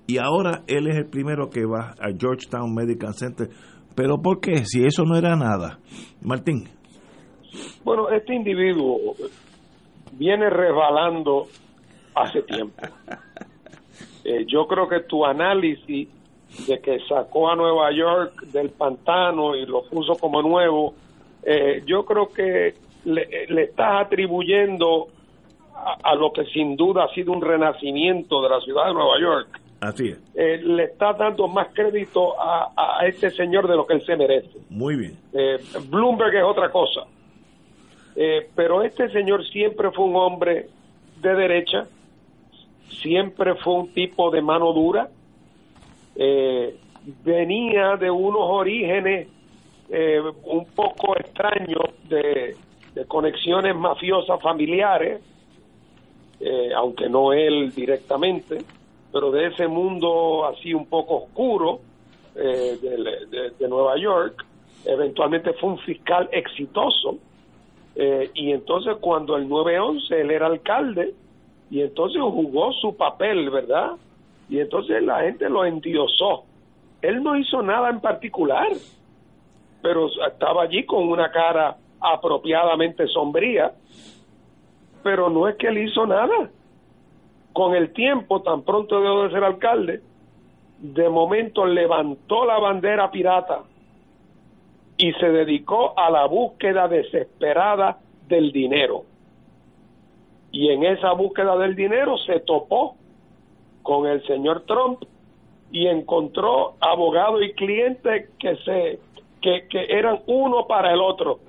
Y 0.07 0.17
ahora 0.17 0.63
él 0.67 0.87
es 0.87 0.97
el 0.97 1.05
primero 1.05 1.49
que 1.49 1.65
va 1.65 1.91
a 1.99 2.09
Georgetown 2.17 2.73
Medical 2.73 3.13
Center. 3.13 3.49
¿Pero 3.95 4.21
por 4.21 4.39
qué? 4.39 4.65
Si 4.65 4.83
eso 4.83 5.03
no 5.03 5.15
era 5.15 5.35
nada. 5.35 5.79
Martín. 6.21 6.63
Bueno, 7.83 8.09
este 8.09 8.33
individuo 8.33 8.97
viene 10.13 10.49
resbalando 10.49 11.47
hace 12.15 12.41
tiempo. 12.43 12.81
Eh, 14.23 14.45
yo 14.45 14.67
creo 14.67 14.88
que 14.88 14.99
tu 14.99 15.25
análisis 15.25 16.07
de 16.67 16.79
que 16.79 16.99
sacó 17.07 17.49
a 17.49 17.55
Nueva 17.55 17.91
York 17.91 18.43
del 18.47 18.69
pantano 18.69 19.55
y 19.55 19.65
lo 19.65 19.83
puso 19.83 20.15
como 20.15 20.41
nuevo, 20.41 20.93
eh, 21.43 21.81
yo 21.85 22.05
creo 22.05 22.29
que 22.29 22.75
le, 23.05 23.47
le 23.47 23.63
estás 23.63 24.05
atribuyendo 24.05 25.07
a, 26.03 26.13
lo 26.13 26.31
que 26.31 26.45
sin 26.45 26.75
duda 26.75 27.05
ha 27.05 27.13
sido 27.13 27.31
un 27.31 27.41
renacimiento 27.41 28.41
de 28.43 28.49
la 28.49 28.61
ciudad 28.61 28.88
de 28.88 28.93
Nueva 28.93 29.19
York. 29.19 29.59
Así 29.79 30.09
es. 30.09 30.19
Eh, 30.35 30.61
le 30.63 30.83
está 30.83 31.13
dando 31.13 31.47
más 31.47 31.69
crédito 31.73 32.39
a, 32.39 32.71
a, 32.75 33.07
este 33.07 33.31
señor 33.31 33.67
de 33.67 33.75
lo 33.75 33.88
que 33.88 33.95
él 33.95 34.05
se 34.05 34.15
merece. 34.15 34.59
Muy 34.69 34.95
bien. 34.95 35.17
Eh, 35.33 35.57
Bloomberg 35.89 36.35
es 36.35 36.43
otra 36.43 36.71
cosa. 36.71 37.01
pero 38.55 38.83
este 38.83 39.09
señor 39.09 39.43
siempre 39.47 39.89
fue 39.89 40.05
un 40.05 40.15
hombre 40.17 40.67
de 41.19 41.33
derecha, 41.33 41.88
siempre 43.01 43.55
fue 43.55 43.73
un 43.73 43.93
tipo 43.93 44.30
de 44.31 44.41
mano 44.41 44.73
dura, 44.73 45.09
eh, 46.15 46.76
venía 47.23 47.95
de 47.97 48.11
unos 48.11 48.41
orígenes 48.43 49.27
eh, 49.89 50.22
un 50.43 50.65
poco 50.65 51.18
extraños 51.18 51.85
de, 52.07 52.55
conexiones 53.07 53.76
mafiosas 53.76 54.41
familiares, 54.41 55.22
eh, 56.39 56.72
aunque 56.76 57.09
no 57.09 57.34
él 57.34 57.73
directamente, 57.73 58.57
pero 59.11 59.31
de 59.31 59.47
ese 59.47 59.68
mundo 59.68 60.45
así 60.45 60.73
un 60.73 60.85
poco 60.85 61.23
oscuro 61.23 61.80
de, 62.35 62.77
de, 63.57 63.68
Nueva 63.68 63.97
York. 63.97 64.45
Eventualmente 64.85 65.53
fue 65.53 65.72
un 65.72 65.80
fiscal 65.80 66.30
exitoso. 66.31 67.18
y 67.95 68.51
entonces 68.51 68.97
cuando 69.01 69.35
el 69.35 69.47
9-11 69.49 70.11
él 70.11 70.31
era 70.31 70.47
alcalde, 70.47 71.13
y 71.72 71.81
entonces 71.81 72.22
jugó 72.22 72.73
su 72.73 72.95
papel, 72.98 73.49
¿verdad? 73.49 73.93
Y 74.49 74.60
entonces 74.60 75.02
la 75.02 75.22
gente 75.22 75.49
lo 75.49 75.64
endiosó. 75.64 76.43
Él 77.02 77.23
no 77.23 77.38
hizo 77.38 77.61
nada 77.61 77.89
en 77.89 78.02
particular, 78.02 78.68
pero 79.81 80.10
estaba 80.27 80.64
allí 80.64 80.85
con 80.85 81.07
una 81.07 81.31
cara 81.31 81.77
apropiadamente 82.02 83.07
sombría, 83.07 83.72
pero 85.02 85.30
no 85.30 85.48
es 85.48 85.56
que 85.56 85.68
él 85.68 85.77
hizo 85.77 86.06
nada. 86.06 86.52
Con 87.53 87.73
el 87.73 87.93
tiempo, 87.93 88.41
tan 88.41 88.64
pronto 88.64 88.99
dejó 88.99 89.23
de 89.23 89.31
ser 89.31 89.43
alcalde, 89.45 90.02
de 90.80 91.10
momento 91.10 91.65
levantó 91.65 92.45
la 92.45 92.60
bandera 92.60 93.10
pirata 93.11 93.61
y 94.98 95.14
se 95.14 95.30
dedicó 95.30 95.98
a 95.98 96.10
la 96.10 96.26
búsqueda 96.26 96.89
desesperada 96.89 97.99
del 98.27 98.52
dinero. 98.52 99.06
Y 100.51 100.69
en 100.69 100.83
esa 100.83 101.13
búsqueda 101.13 101.57
del 101.57 101.75
dinero 101.75 102.17
se 102.17 102.39
topó 102.41 102.95
con 103.83 104.07
el 104.07 104.25
señor 104.27 104.63
Trump 104.65 105.03
y 105.71 105.87
encontró 105.87 106.75
abogado 106.81 107.41
y 107.41 107.53
cliente 107.53 108.29
que 108.37 108.55
se 108.57 108.99
que, 109.41 109.65
eran 109.89 110.19
uno 110.27 110.67
para 110.67 110.93
el 110.93 111.01
otro. 111.01 111.39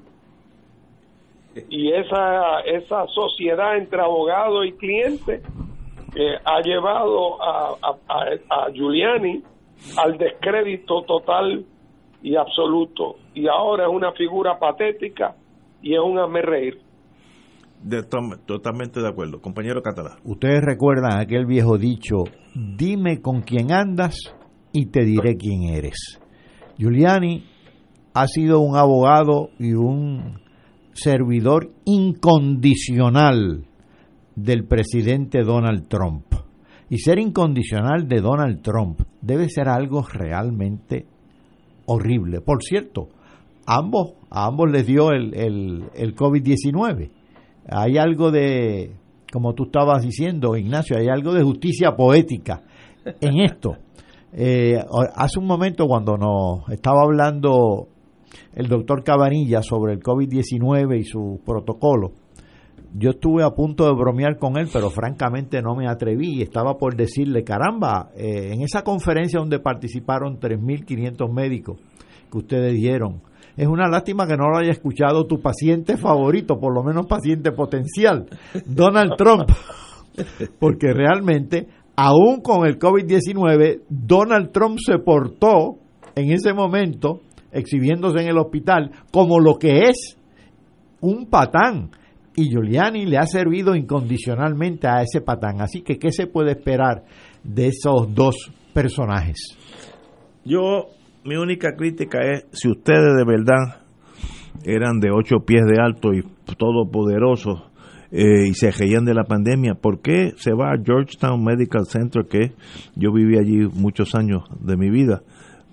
Y 1.69 1.93
esa 1.93 2.61
esa 2.61 3.07
sociedad 3.09 3.77
entre 3.77 4.01
abogado 4.01 4.65
y 4.65 4.73
cliente 4.73 5.43
eh, 6.15 6.39
ha 6.45 6.61
llevado 6.61 7.43
a, 7.43 7.77
a, 8.09 8.71
Giuliani 8.73 9.43
al 9.97 10.17
descrédito 10.17 11.03
total 11.03 11.65
y 12.23 12.37
absoluto. 12.37 13.17
Y 13.35 13.49
ahora 13.49 13.85
es 13.85 13.91
una 13.91 14.13
figura 14.13 14.59
patética 14.59 15.35
y 15.83 15.95
es 15.95 16.01
un 16.01 16.19
totalmente 18.47 19.01
de 19.01 19.09
acuerdo. 19.09 19.41
Compañero 19.41 19.83
Catalá. 19.83 20.17
Ustedes 20.25 20.63
recuerdan 20.63 21.19
aquel 21.19 21.47
viejo 21.47 21.79
dicho, 21.79 22.25
dime 22.55 23.21
con 23.21 23.43
quién 23.43 23.73
andas 23.73 24.17
y 24.73 24.87
te 24.87 25.05
diré 25.05 25.37
quién 25.37 25.65
eres. 25.65 26.19
Giuliani 26.79 27.45
ha 28.15 28.27
sido 28.27 28.61
un 28.61 28.77
abogado 28.77 29.51
y 29.59 29.73
un 29.75 30.41
servidor 30.93 31.71
incondicional 31.85 33.67
del 34.35 34.67
presidente 34.67 35.43
Donald 35.43 35.89
Trump. 35.89 36.27
Y 36.89 36.99
ser 36.99 37.19
incondicional 37.19 38.07
de 38.07 38.21
Donald 38.21 38.61
Trump 38.61 39.01
debe 39.23 39.49
ser 39.49 39.69
algo 39.69 40.03
realmente 40.03 41.07
horrible. 41.87 42.43
Por 42.43 42.63
cierto, 42.63 43.09
ambos, 43.67 44.15
a 44.31 44.47
ambos 44.47 44.71
les 44.71 44.87
dio 44.87 45.11
el, 45.11 45.35
el, 45.35 45.85
el 45.95 46.15
COVID-19 46.15 47.22
hay 47.69 47.99
algo 47.99 48.31
de, 48.31 48.93
como 49.33 49.55
tú 49.55 49.65
estabas 49.65 50.03
diciendo, 50.03 50.57
Ignacio, 50.57 50.97
hay 50.97 51.09
algo 51.09 51.33
de 51.33 51.43
justicia 51.43 51.97
poética 51.97 52.63
en 53.21 53.41
esto. 53.41 53.77
Eh, 54.33 54.83
hace 55.15 55.39
un 55.39 55.47
momento 55.47 55.87
cuando 55.87 56.17
nos 56.17 56.69
estaba 56.71 57.03
hablando 57.03 57.89
el 58.55 58.69
doctor 58.69 59.05
Cabanilla 59.05 59.63
sobre 59.63 59.95
el 59.95 60.01
COVID-19 60.01 60.99
y 60.99 61.05
su 61.05 61.41
protocolo, 61.45 62.13
yo 62.95 63.11
estuve 63.11 63.43
a 63.43 63.51
punto 63.51 63.87
de 63.87 63.95
bromear 63.95 64.39
con 64.39 64.59
él, 64.59 64.69
pero 64.71 64.91
francamente 64.91 65.63
no 65.63 65.75
me 65.75 65.89
atreví 65.89 66.39
y 66.39 66.43
estaba 66.43 66.77
por 66.77 66.95
decirle, 66.95 67.43
caramba, 67.43 68.11
eh, 68.17 68.53
en 68.53 68.63
esa 68.63 68.83
conferencia 68.83 69.39
donde 69.39 69.61
participaron 69.61 70.39
3.500 70.39 71.33
médicos 71.33 71.79
que 72.31 72.39
ustedes 72.39 72.75
dieron, 72.75 73.23
es 73.57 73.67
una 73.67 73.89
lástima 73.89 74.27
que 74.27 74.37
no 74.37 74.49
lo 74.49 74.59
haya 74.59 74.71
escuchado 74.71 75.27
tu 75.27 75.41
paciente 75.41 75.97
favorito, 75.97 76.59
por 76.59 76.75
lo 76.75 76.83
menos 76.83 77.07
paciente 77.07 77.53
potencial, 77.53 78.27
Donald 78.67 79.17
Trump. 79.17 79.51
Porque 80.59 80.93
realmente, 80.93 81.69
aún 81.97 82.41
con 82.43 82.67
el 82.67 82.79
COVID-19, 82.79 83.83
Donald 83.89 84.53
Trump 84.53 84.79
se 84.85 84.99
portó 84.99 85.79
en 86.15 86.33
ese 86.33 86.53
momento, 86.53 87.21
exhibiéndose 87.51 88.21
en 88.23 88.29
el 88.29 88.39
hospital, 88.39 88.91
como 89.11 89.41
lo 89.41 89.57
que 89.57 89.81
es 89.89 90.17
un 91.01 91.27
patán. 91.27 91.91
y 92.35 92.49
Giuliani 92.49 93.05
le 93.05 93.19
ha 93.19 93.27
servido 93.27 93.75
incondicionalmente 93.75 94.89
a 94.89 95.03
ese 95.03 95.21
patán. 95.21 95.61
Así 95.61 95.83
que, 95.83 95.99
¿qué 95.99 96.11
se 96.11 96.27
puede 96.27 96.53
esperar 96.53 97.05
de 97.45 97.69
esos 97.69 98.15
dos 98.15 98.51
personajes? 98.73 99.59
Yo, 100.45 100.87
mi 101.25 101.37
única 101.37 101.75
crítica 101.77 102.19
es, 102.23 102.47
si 102.53 102.69
ustedes 102.69 103.17
de 103.17 103.25
verdad 103.25 103.83
eran 104.65 105.01
de 105.01 105.11
ocho 105.11 105.41
pies 105.47 105.63
de 105.67 105.81
alto 105.81 106.13
y 106.13 106.23
todopoderosos 106.57 107.63
eh, 108.11 108.49
y 108.49 108.55
se 108.55 108.71
reían 108.71 109.05
de 109.05 109.15
la 109.15 109.25
pandemia, 109.25 109.75
¿por 109.75 110.01
qué 110.01 110.33
se 110.37 110.53
va 110.53 110.73
a 110.73 110.83
Georgetown 110.83 111.43
Medical 111.43 111.87
Center, 111.87 112.27
que 112.29 112.53
yo 112.95 113.13
viví 113.13 113.39
allí 113.39 113.67
muchos 113.75 114.15
años 114.15 114.43
de 114.61 114.77
mi 114.77 114.91
vida? 114.91 115.23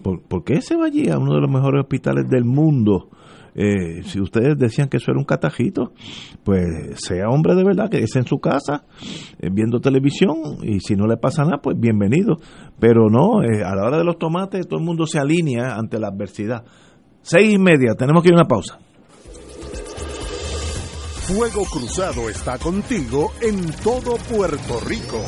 ¿Por, 0.02 0.22
¿por 0.22 0.44
qué 0.44 0.62
se 0.62 0.78
va 0.78 0.86
allí 0.86 1.10
a 1.10 1.18
uno 1.18 1.36
de 1.36 1.42
los 1.42 1.52
mejores 1.52 1.82
hospitales 1.82 2.30
del 2.30 2.46
mundo? 2.46 3.10
Eh, 3.56 4.04
si 4.04 4.20
ustedes 4.20 4.58
decían 4.58 4.90
que 4.90 4.98
eso 4.98 5.12
era 5.12 5.20
un 5.20 5.26
catajito, 5.26 5.94
pues 6.44 6.66
sea 6.96 7.30
hombre 7.30 7.56
de 7.56 7.64
verdad, 7.64 7.90
que 7.90 8.00
es 8.00 8.16
en 8.16 8.26
su 8.26 8.40
casa, 8.40 8.86
eh, 9.40 9.50
viendo 9.52 9.80
televisión, 9.80 10.36
y 10.64 10.80
si 10.80 10.96
no 10.96 11.08
le 11.08 11.18
pasa 11.18 11.44
nada, 11.44 11.58
pues 11.62 11.80
bienvenido. 11.80 12.38
Pero 12.80 13.10
no, 13.10 13.44
eh, 13.44 13.64
a 13.64 13.76
la 13.76 13.84
hora 13.86 13.98
de 13.98 14.04
los 14.04 14.18
tomates, 14.18 14.68
todo 14.68 14.80
el 14.80 14.86
mundo 14.86 15.06
se 15.06 15.20
alinea 15.20 15.76
ante 15.76 16.00
la 16.00 16.08
adversidad. 16.08 16.64
Seis 17.22 17.54
y 17.54 17.58
media, 17.58 17.96
tenemos 17.98 18.24
que 18.24 18.30
ir 18.30 18.36
a 18.36 18.38
una 18.38 18.48
pausa. 18.48 18.80
Fuego 21.30 21.64
Cruzado 21.66 22.28
está 22.28 22.58
contigo 22.58 23.32
en 23.42 23.72
todo 23.84 24.16
Puerto 24.32 24.80
Rico. 24.88 25.22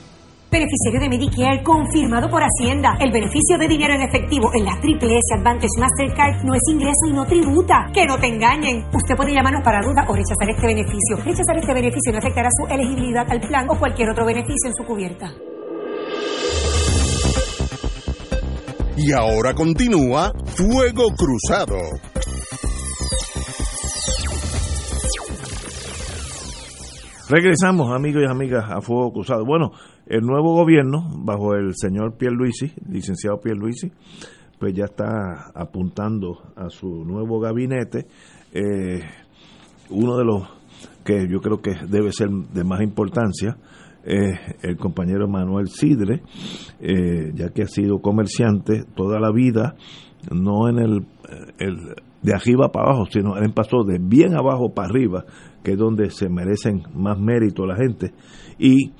Beneficiario 0.51 0.99
de 0.99 1.07
Medicare 1.07 1.63
confirmado 1.63 2.29
por 2.29 2.43
Hacienda. 2.43 2.97
El 2.99 3.09
beneficio 3.09 3.57
de 3.57 3.69
dinero 3.69 3.93
en 3.93 4.01
efectivo 4.01 4.51
en 4.53 4.65
la 4.65 4.77
Triple 4.81 5.17
S 5.17 5.39
Advantage 5.39 5.79
Mastercard 5.79 6.43
no 6.43 6.53
es 6.53 6.61
ingreso 6.69 7.07
y 7.07 7.13
no 7.13 7.25
tributa. 7.25 7.89
Que 7.93 8.05
no 8.05 8.19
te 8.19 8.27
engañen. 8.27 8.83
Usted 8.93 9.15
puede 9.15 9.33
llamarnos 9.33 9.63
para 9.63 9.79
duda 9.79 10.03
o 10.09 10.13
rechazar 10.13 10.49
este 10.49 10.67
beneficio. 10.67 11.15
Rechazar 11.23 11.57
este 11.57 11.73
beneficio 11.73 12.11
no 12.11 12.17
afectará 12.17 12.49
su 12.51 12.67
elegibilidad 12.67 13.25
al 13.31 13.39
plan 13.39 13.65
o 13.69 13.79
cualquier 13.79 14.09
otro 14.09 14.25
beneficio 14.25 14.67
en 14.67 14.73
su 14.73 14.83
cubierta. 14.83 15.31
Y 18.97 19.13
ahora 19.13 19.53
continúa 19.53 20.33
Fuego 20.47 21.15
Cruzado. 21.15 22.10
Regresamos, 27.31 27.93
amigos 27.95 28.23
y 28.27 28.29
amigas, 28.29 28.65
a 28.69 28.81
Fuego 28.81 29.13
Cruzado. 29.13 29.45
Bueno, 29.45 29.71
el 30.05 30.19
nuevo 30.19 30.53
gobierno, 30.53 31.07
bajo 31.23 31.55
el 31.55 31.75
señor 31.75 32.17
Pierluisi, 32.17 32.73
licenciado 32.89 33.39
Pierluisi, 33.39 33.89
pues 34.59 34.73
ya 34.73 34.83
está 34.83 35.49
apuntando 35.55 36.51
a 36.57 36.69
su 36.69 36.89
nuevo 37.05 37.39
gabinete. 37.39 38.05
Eh, 38.51 38.99
uno 39.91 40.17
de 40.17 40.25
los 40.25 40.43
que 41.05 41.25
yo 41.29 41.39
creo 41.39 41.61
que 41.61 41.71
debe 41.87 42.11
ser 42.11 42.27
de 42.27 42.65
más 42.65 42.81
importancia 42.81 43.55
es 44.03 44.37
el 44.61 44.75
compañero 44.75 45.29
Manuel 45.29 45.69
Sidre, 45.69 46.23
eh, 46.81 47.31
ya 47.33 47.47
que 47.53 47.61
ha 47.61 47.67
sido 47.67 47.99
comerciante 47.99 48.83
toda 48.93 49.21
la 49.21 49.31
vida, 49.31 49.75
no 50.33 50.67
en 50.67 50.79
el 50.79 51.05
de 52.21 52.33
arriba 52.33 52.71
para 52.71 52.91
abajo, 52.91 53.05
sino 53.11 53.37
él 53.37 53.51
pasó 53.53 53.83
de 53.83 53.97
bien 53.99 54.35
abajo 54.35 54.73
para 54.73 54.89
arriba, 54.89 55.25
que 55.63 55.71
es 55.71 55.77
donde 55.77 56.09
se 56.11 56.29
merecen 56.29 56.83
más 56.93 57.19
mérito 57.19 57.65
la 57.65 57.75
gente. 57.75 58.13
Y 58.59 58.91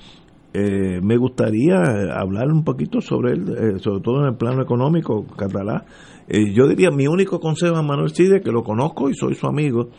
eh, 0.53 0.99
me 1.01 1.17
gustaría 1.17 1.77
hablar 2.13 2.47
un 2.51 2.63
poquito 2.63 2.99
sobre 2.99 3.33
él, 3.33 3.45
eh, 3.49 3.79
sobre 3.79 4.01
todo 4.01 4.21
en 4.21 4.33
el 4.33 4.37
plano 4.37 4.61
económico 4.61 5.25
catalán. 5.37 5.83
Eh, 6.27 6.53
yo 6.53 6.67
diría, 6.67 6.89
mi 6.91 7.07
único 7.07 7.39
consejo 7.39 7.75
a 7.75 7.83
Manuel 7.83 8.09
Cide, 8.09 8.41
que 8.41 8.51
lo 8.51 8.63
conozco 8.63 9.09
y 9.09 9.13
soy 9.13 9.35
su 9.35 9.47
amigo, 9.47 9.89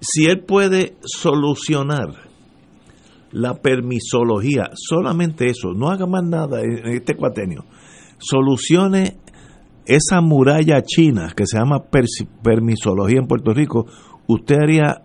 si 0.00 0.26
él 0.26 0.40
puede 0.40 0.96
solucionar 1.02 2.08
la 3.32 3.54
permisología, 3.54 4.70
solamente 4.74 5.46
eso, 5.46 5.72
no 5.72 5.88
haga 5.88 6.06
más 6.06 6.24
nada 6.24 6.62
en 6.62 6.88
este 6.88 7.14
cuatenio, 7.14 7.64
solucione 8.18 9.18
esa 9.90 10.20
muralla 10.20 10.82
china 10.82 11.32
que 11.34 11.46
se 11.46 11.58
llama 11.58 11.82
permisología 12.42 13.18
en 13.18 13.26
Puerto 13.26 13.52
Rico, 13.52 13.86
usted 14.28 14.56
haría 14.62 15.02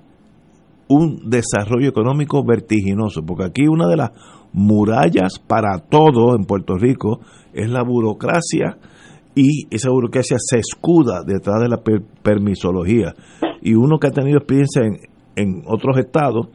un 0.88 1.28
desarrollo 1.28 1.90
económico 1.90 2.44
vertiginoso, 2.46 3.26
porque 3.26 3.46
aquí 3.46 3.68
una 3.68 3.88
de 3.88 3.98
las 3.98 4.12
murallas 4.54 5.40
para 5.40 5.80
todo 5.80 6.36
en 6.36 6.46
Puerto 6.46 6.78
Rico 6.78 7.20
es 7.52 7.68
la 7.68 7.82
burocracia 7.82 8.78
y 9.34 9.66
esa 9.72 9.90
burocracia 9.90 10.38
se 10.40 10.60
escuda 10.60 11.24
detrás 11.26 11.62
de 11.62 11.68
la 11.68 11.82
permisología. 12.22 13.16
Y 13.64 13.74
uno 13.74 13.98
que 13.98 14.08
ha 14.08 14.12
tenido 14.12 14.38
experiencia 14.38 14.84
en, 15.36 15.64
otros 15.66 15.98
estados, 15.98 16.50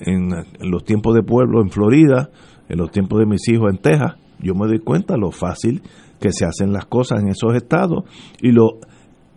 en, 0.00 0.32
en, 0.32 0.70
los 0.70 0.84
tiempos 0.84 1.14
de 1.14 1.22
pueblo 1.22 1.60
en 1.60 1.68
Florida, 1.68 2.30
en 2.70 2.78
los 2.78 2.90
tiempos 2.90 3.18
de 3.18 3.26
mis 3.26 3.46
hijos 3.48 3.70
en 3.70 3.76
Texas, 3.76 4.14
yo 4.40 4.54
me 4.54 4.66
doy 4.66 4.78
cuenta 4.78 5.18
lo 5.18 5.30
fácil 5.30 5.82
que 6.22 6.32
se 6.32 6.46
hacen 6.46 6.72
las 6.72 6.86
cosas 6.86 7.20
en 7.20 7.28
esos 7.28 7.54
estados 7.54 8.04
y 8.40 8.52
lo 8.52 8.78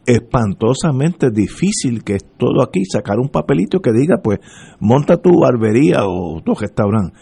espantosamente 0.05 1.31
difícil 1.31 2.03
que 2.03 2.13
es 2.13 2.25
todo 2.37 2.63
aquí, 2.63 2.85
sacar 2.85 3.17
un 3.19 3.29
papelito 3.29 3.79
que 3.79 3.91
diga, 3.91 4.17
pues, 4.23 4.39
monta 4.79 5.17
tu 5.17 5.39
barbería 5.41 6.05
o 6.05 6.41
tu 6.41 6.53
restaurante. 6.53 7.17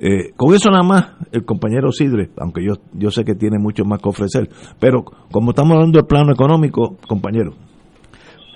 Eh, 0.00 0.30
con 0.36 0.54
eso 0.54 0.70
nada 0.70 0.84
más, 0.84 1.06
el 1.32 1.44
compañero 1.44 1.90
Sidre, 1.90 2.30
aunque 2.38 2.64
yo, 2.64 2.74
yo 2.92 3.10
sé 3.10 3.24
que 3.24 3.34
tiene 3.34 3.58
mucho 3.58 3.84
más 3.84 4.00
que 4.00 4.08
ofrecer, 4.08 4.48
pero 4.78 5.04
como 5.32 5.50
estamos 5.50 5.72
hablando 5.74 5.98
del 5.98 6.06
plano 6.06 6.32
económico, 6.32 6.96
compañero. 7.08 7.54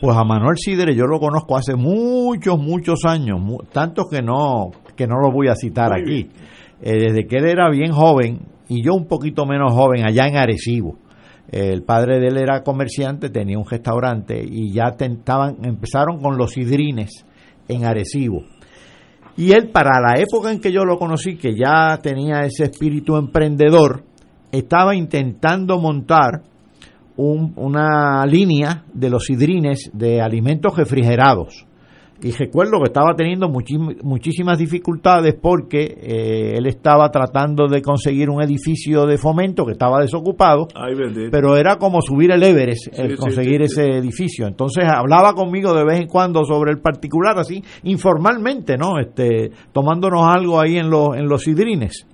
Pues 0.01 0.17
a 0.17 0.23
Manuel 0.23 0.57
Sidre 0.57 0.95
yo 0.95 1.07
lo 1.07 1.19
conozco 1.19 1.57
hace 1.57 1.75
muchos, 1.75 2.59
muchos 2.59 3.05
años, 3.05 3.41
tanto 3.73 4.05
que 4.09 4.23
no, 4.23 4.71
que 4.97 5.09
no 5.09 5.17
lo 5.21 5.33
voy 5.33 5.49
a 5.49 5.57
citar 5.57 5.93
aquí. 5.93 6.31
Eh, 6.81 6.99
desde 6.99 7.27
que 7.27 7.37
él 7.39 7.47
era 7.47 7.71
bien 7.71 7.93
joven 7.93 8.52
y 8.73 8.83
yo 8.83 8.95
un 8.95 9.07
poquito 9.07 9.45
menos 9.45 9.75
joven 9.75 10.05
allá 10.05 10.27
en 10.27 10.37
Arecibo. 10.37 10.97
El 11.51 11.83
padre 11.83 12.19
de 12.19 12.29
él 12.29 12.39
era 12.39 12.63
comerciante, 12.63 13.29
tenía 13.29 13.59
un 13.59 13.69
restaurante 13.69 14.43
y 14.43 14.73
ya 14.73 14.93
tentaban, 14.93 15.59
empezaron 15.65 16.21
con 16.21 16.39
los 16.39 16.57
hidrines 16.57 17.27
en 17.69 17.85
Arecibo. 17.85 18.45
Y 19.37 19.53
él, 19.53 19.71
para 19.71 20.01
la 20.01 20.19
época 20.19 20.51
en 20.51 20.61
que 20.61 20.73
yo 20.73 20.85
lo 20.85 20.99
conocí, 20.99 21.37
que 21.37 21.55
ya 21.55 21.99
tenía 22.03 22.41
ese 22.41 22.65
espíritu 22.65 23.17
emprendedor, 23.17 24.05
estaba 24.51 24.95
intentando 24.95 25.79
montar 25.79 26.43
una 27.17 28.25
línea 28.27 28.85
de 28.95 29.11
los 29.11 29.29
hidrines 29.29 29.91
de 29.93 30.23
alimentos 30.23 30.77
refrigerados. 30.77 31.67
Y 32.23 32.31
recuerdo 32.31 32.79
que 32.79 32.85
estaba 32.85 33.15
teniendo 33.17 33.49
muchísimas 33.49 34.57
dificultades 34.57 35.35
porque 35.35 35.83
eh, 35.83 36.53
él 36.57 36.67
estaba 36.67 37.11
tratando 37.11 37.67
de 37.67 37.83
conseguir 37.83 38.31
un 38.31 38.41
edificio 38.41 39.07
de 39.07 39.19
fomento 39.19 39.67
que 39.67 39.73
estaba 39.73 40.01
desocupado, 40.01 40.69
pero 41.33 41.57
era 41.57 41.77
como 41.79 42.01
subir 42.01 42.31
el 42.31 42.43
Everest, 42.45 42.97
el 42.97 43.17
conseguir 43.17 43.63
ese 43.63 43.99
edificio. 43.99 44.47
Entonces 44.47 44.85
hablaba 44.89 45.35
conmigo 45.35 45.75
de 45.75 45.85
vez 45.85 46.01
en 46.01 46.07
cuando 46.07 46.45
sobre 46.45 46.71
el 46.71 46.79
particular, 46.79 47.37
así 47.39 47.63
informalmente, 47.83 48.77
¿no? 48.77 49.01
Este, 49.01 49.51
tomándonos 49.73 50.23
algo 50.25 50.61
ahí 50.61 50.79
en 50.79 50.91
los, 50.91 51.17
en 51.17 51.27
los 51.27 51.47
hidrines. 51.49 52.07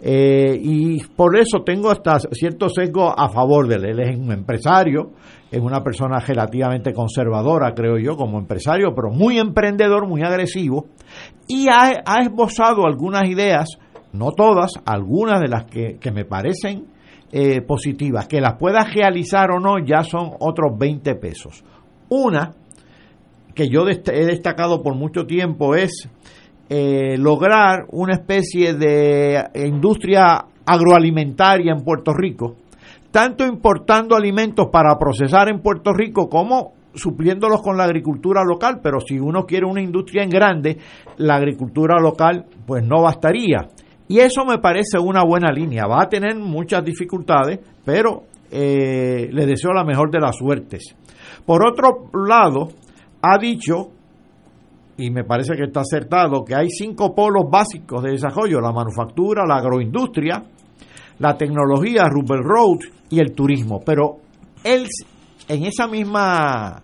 Eh, 0.00 0.56
y 0.62 1.02
por 1.04 1.36
eso 1.36 1.62
tengo 1.64 1.90
hasta 1.90 2.20
cierto 2.30 2.68
sesgo 2.68 3.18
a 3.18 3.28
favor 3.28 3.66
de 3.66 3.76
él. 3.76 3.84
Él 3.86 4.00
es 4.00 4.16
un 4.16 4.30
empresario, 4.32 5.10
es 5.50 5.60
una 5.60 5.82
persona 5.82 6.20
relativamente 6.20 6.92
conservadora, 6.92 7.74
creo 7.74 7.98
yo, 7.98 8.16
como 8.16 8.38
empresario, 8.38 8.94
pero 8.94 9.10
muy 9.10 9.38
emprendedor, 9.38 10.06
muy 10.06 10.22
agresivo, 10.22 10.86
y 11.46 11.68
ha, 11.68 12.02
esbozado 12.20 12.84
algunas 12.86 13.28
ideas, 13.28 13.68
no 14.12 14.32
todas, 14.32 14.72
algunas 14.84 15.40
de 15.40 15.48
las 15.48 15.64
que, 15.64 15.98
me 16.12 16.24
parecen 16.24 16.86
eh, 17.32 17.62
positivas, 17.62 18.26
que 18.26 18.40
las 18.40 18.58
pueda 18.58 18.84
realizar 18.84 19.50
o 19.50 19.58
no 19.58 19.78
ya 19.78 20.02
son 20.02 20.32
otros 20.40 20.78
20 20.78 21.14
pesos. 21.14 21.64
Una 22.10 22.52
que 23.54 23.68
yo 23.68 23.86
he 23.88 24.26
destacado 24.26 24.82
por 24.82 24.94
mucho 24.94 25.26
tiempo 25.26 25.74
es 25.74 26.08
eh, 26.68 27.16
lograr 27.18 27.86
una 27.90 28.12
especie 28.14 28.74
de 28.74 29.42
industria 29.54 30.44
agroalimentaria 30.64 31.72
en 31.72 31.82
Puerto 31.82 32.12
Rico, 32.12 32.56
tanto 33.18 33.44
importando 33.44 34.14
alimentos 34.14 34.68
para 34.70 34.96
procesar 34.96 35.48
en 35.48 35.60
Puerto 35.60 35.92
Rico 35.92 36.28
como 36.28 36.74
supliéndolos 36.94 37.60
con 37.62 37.76
la 37.76 37.82
agricultura 37.82 38.44
local, 38.44 38.78
pero 38.80 39.00
si 39.00 39.18
uno 39.18 39.44
quiere 39.44 39.66
una 39.66 39.82
industria 39.82 40.22
en 40.22 40.30
grande, 40.30 40.78
la 41.16 41.34
agricultura 41.34 42.00
local 42.00 42.46
pues 42.64 42.84
no 42.86 43.02
bastaría. 43.02 43.70
Y 44.06 44.20
eso 44.20 44.44
me 44.44 44.58
parece 44.58 45.00
una 45.00 45.24
buena 45.24 45.50
línea. 45.50 45.88
Va 45.88 46.04
a 46.04 46.08
tener 46.08 46.36
muchas 46.36 46.84
dificultades, 46.84 47.58
pero 47.84 48.22
eh, 48.52 49.28
le 49.32 49.46
deseo 49.46 49.72
la 49.72 49.82
mejor 49.82 50.12
de 50.12 50.20
las 50.20 50.36
suertes. 50.36 50.94
Por 51.44 51.66
otro 51.66 52.10
lado, 52.24 52.68
ha 53.20 53.36
dicho 53.36 53.88
y 54.96 55.10
me 55.10 55.24
parece 55.24 55.56
que 55.56 55.64
está 55.64 55.80
acertado, 55.80 56.44
que 56.44 56.54
hay 56.54 56.68
cinco 56.70 57.16
polos 57.16 57.46
básicos 57.50 58.00
de 58.00 58.12
desarrollo, 58.12 58.60
la 58.60 58.70
manufactura, 58.70 59.42
la 59.44 59.56
agroindustria, 59.56 60.40
la 61.18 61.36
tecnología, 61.36 62.04
Rubel 62.08 62.42
Road 62.42 62.78
y 63.10 63.20
el 63.20 63.32
turismo. 63.32 63.80
Pero 63.84 64.18
él, 64.64 64.86
en 65.48 65.64
esa 65.64 65.86
misma, 65.86 66.82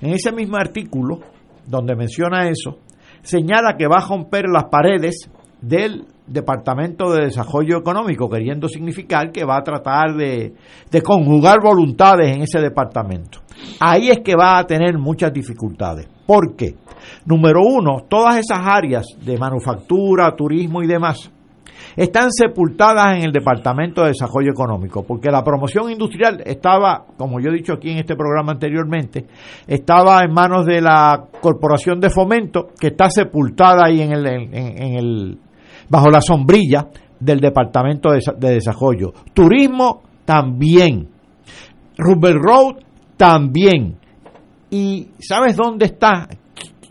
en 0.00 0.10
ese 0.12 0.32
mismo 0.32 0.56
artículo, 0.56 1.20
donde 1.66 1.96
menciona 1.96 2.48
eso, 2.48 2.78
señala 3.22 3.76
que 3.76 3.86
va 3.86 3.96
a 3.98 4.08
romper 4.08 4.44
las 4.48 4.64
paredes 4.64 5.30
del 5.60 6.04
Departamento 6.26 7.12
de 7.12 7.26
Desarrollo 7.26 7.78
Económico, 7.78 8.28
queriendo 8.28 8.68
significar 8.68 9.30
que 9.30 9.44
va 9.44 9.58
a 9.58 9.62
tratar 9.62 10.14
de, 10.16 10.54
de 10.90 11.02
conjugar 11.02 11.60
voluntades 11.62 12.34
en 12.34 12.42
ese 12.42 12.60
departamento. 12.60 13.40
Ahí 13.80 14.10
es 14.10 14.18
que 14.24 14.34
va 14.34 14.58
a 14.58 14.66
tener 14.66 14.98
muchas 14.98 15.32
dificultades. 15.32 16.08
¿Por 16.26 16.56
qué? 16.56 16.74
Número 17.24 17.60
uno, 17.62 18.04
todas 18.08 18.38
esas 18.38 18.58
áreas 18.60 19.06
de 19.24 19.38
manufactura, 19.38 20.34
turismo 20.36 20.82
y 20.82 20.86
demás 20.86 21.30
están 21.96 22.30
sepultadas 22.30 23.16
en 23.16 23.24
el 23.24 23.32
Departamento 23.32 24.02
de 24.02 24.08
Desarrollo 24.08 24.50
Económico, 24.50 25.04
porque 25.04 25.30
la 25.30 25.42
promoción 25.42 25.90
industrial 25.90 26.42
estaba, 26.44 27.06
como 27.16 27.40
yo 27.40 27.50
he 27.50 27.54
dicho 27.54 27.74
aquí 27.74 27.90
en 27.90 27.98
este 27.98 28.16
programa 28.16 28.52
anteriormente, 28.52 29.26
estaba 29.66 30.22
en 30.22 30.32
manos 30.32 30.66
de 30.66 30.80
la 30.80 31.24
Corporación 31.40 32.00
de 32.00 32.10
Fomento, 32.10 32.68
que 32.78 32.88
está 32.88 33.10
sepultada 33.10 33.86
ahí 33.86 34.02
en 34.02 34.12
el, 34.12 35.38
bajo 35.88 36.08
la 36.08 36.20
sombrilla 36.20 36.88
del 37.18 37.40
Departamento 37.40 38.10
de, 38.10 38.20
de 38.38 38.54
Desarrollo. 38.54 39.12
Turismo 39.32 40.02
también. 40.24 41.08
Rubber 41.96 42.34
Road 42.34 42.76
también. 43.16 43.96
¿Y 44.70 45.08
sabes 45.18 45.56
dónde 45.56 45.86
está? 45.86 46.28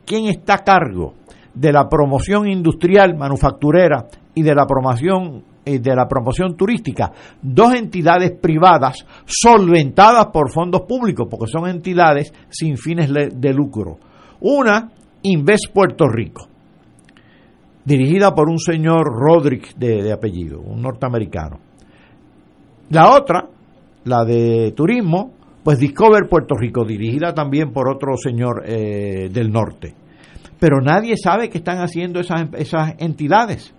¿Quién 0.05 0.25
está 0.27 0.55
a 0.55 0.63
cargo 0.63 1.13
de 1.53 1.71
la 1.71 1.87
promoción 1.87 2.47
industrial 2.47 3.15
manufacturera 3.15 4.07
y 4.35 4.43
de 4.43 4.53
la 4.53 4.67
promoción 4.67 5.43
eh, 5.65 5.79
de 5.79 5.95
la 5.95 6.07
promoción 6.07 6.55
turística? 6.55 7.11
Dos 7.41 7.73
entidades 7.73 8.31
privadas 8.39 9.05
solventadas 9.25 10.27
por 10.27 10.51
fondos 10.51 10.81
públicos, 10.81 11.27
porque 11.29 11.47
son 11.51 11.67
entidades 11.67 12.31
sin 12.49 12.77
fines 12.77 13.09
de 13.11 13.53
lucro. 13.53 13.97
Una, 14.41 14.91
Invest 15.23 15.73
Puerto 15.73 16.07
Rico, 16.07 16.47
dirigida 17.83 18.33
por 18.35 18.49
un 18.49 18.59
señor 18.59 19.05
Rodríguez 19.05 19.75
de, 19.77 20.11
apellido, 20.11 20.59
un 20.59 20.81
norteamericano. 20.81 21.59
La 22.89 23.11
otra, 23.15 23.47
la 24.03 24.23
de 24.23 24.73
turismo, 24.75 25.33
pues 25.63 25.79
Discover 25.79 26.27
Puerto 26.29 26.55
Rico, 26.55 26.85
dirigida 26.85 27.33
también 27.33 27.71
por 27.71 27.89
otro 27.89 28.17
señor 28.17 28.63
eh, 28.67 29.29
del 29.31 29.51
norte. 29.51 29.95
Pero 30.59 30.79
nadie 30.79 31.15
sabe 31.17 31.49
qué 31.49 31.57
están 31.57 31.79
haciendo 31.79 32.19
esas, 32.19 32.43
esas 32.53 32.93
entidades. 32.99 33.73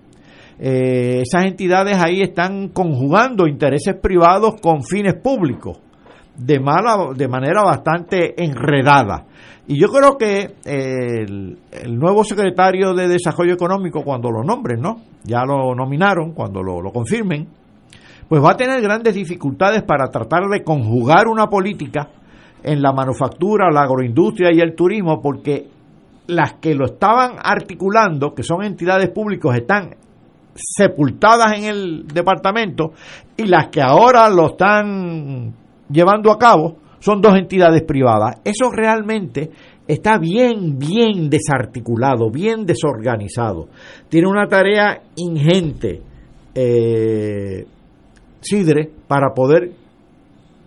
Eh, 0.58 1.22
esas 1.22 1.44
entidades 1.44 1.96
ahí 1.98 2.22
están 2.22 2.68
conjugando 2.68 3.46
intereses 3.46 3.94
privados 4.00 4.54
con 4.60 4.82
fines 4.82 5.14
públicos 5.14 5.78
de, 6.36 6.60
mala, 6.60 7.12
de 7.14 7.28
manera 7.28 7.62
bastante 7.62 8.42
enredada. 8.42 9.26
Y 9.68 9.80
yo 9.80 9.88
creo 9.88 10.16
que 10.16 10.54
el, 10.64 11.58
nuevo 11.98 12.22
secretario 12.24 12.94
de 12.94 13.08
Desarrollo 13.08 13.54
Económico, 13.54 14.02
cuando 14.02 14.30
lo 14.30 14.44
nombren, 14.44 14.80
¿no? 14.80 15.02
Ya 15.24 15.44
lo 15.44 15.74
nominaron, 15.74 16.32
cuando 16.32 16.62
lo, 16.62 16.80
lo 16.80 16.92
confirmen, 16.92 17.48
pues 18.28 18.42
va 18.42 18.52
a 18.52 18.56
tener 18.56 18.80
grandes 18.80 19.14
dificultades 19.14 19.82
para 19.82 20.08
tratar 20.08 20.44
de 20.44 20.62
conjugar 20.62 21.26
una 21.26 21.48
política 21.48 22.08
en 22.62 22.80
la 22.80 22.92
manufactura, 22.92 23.70
la 23.70 23.82
agroindustria 23.82 24.50
y 24.52 24.60
el 24.60 24.74
turismo, 24.74 25.20
porque 25.20 25.68
las 26.28 26.54
que 26.54 26.74
lo 26.74 26.86
estaban 26.86 27.32
articulando, 27.42 28.34
que 28.34 28.42
son 28.42 28.64
entidades 28.64 29.10
públicas, 29.10 29.56
están 29.56 29.96
sepultadas 30.56 31.58
en 31.58 31.64
el 31.64 32.06
departamento 32.06 32.92
y 33.36 33.46
las 33.46 33.68
que 33.68 33.80
ahora 33.80 34.28
lo 34.28 34.50
están 34.50 35.54
llevando 35.88 36.32
a 36.32 36.38
cabo 36.38 36.76
son 36.98 37.20
dos 37.20 37.36
entidades 37.36 37.82
privadas. 37.82 38.40
Eso 38.44 38.70
realmente 38.70 39.50
está 39.86 40.18
bien, 40.18 40.78
bien 40.78 41.30
desarticulado, 41.30 42.30
bien 42.30 42.64
desorganizado. 42.66 43.68
Tiene 44.08 44.28
una 44.28 44.48
tarea 44.48 45.02
ingente. 45.16 46.02
Eh, 46.54 47.66
SIDRE 48.40 48.90
para 49.06 49.34
poder 49.34 49.72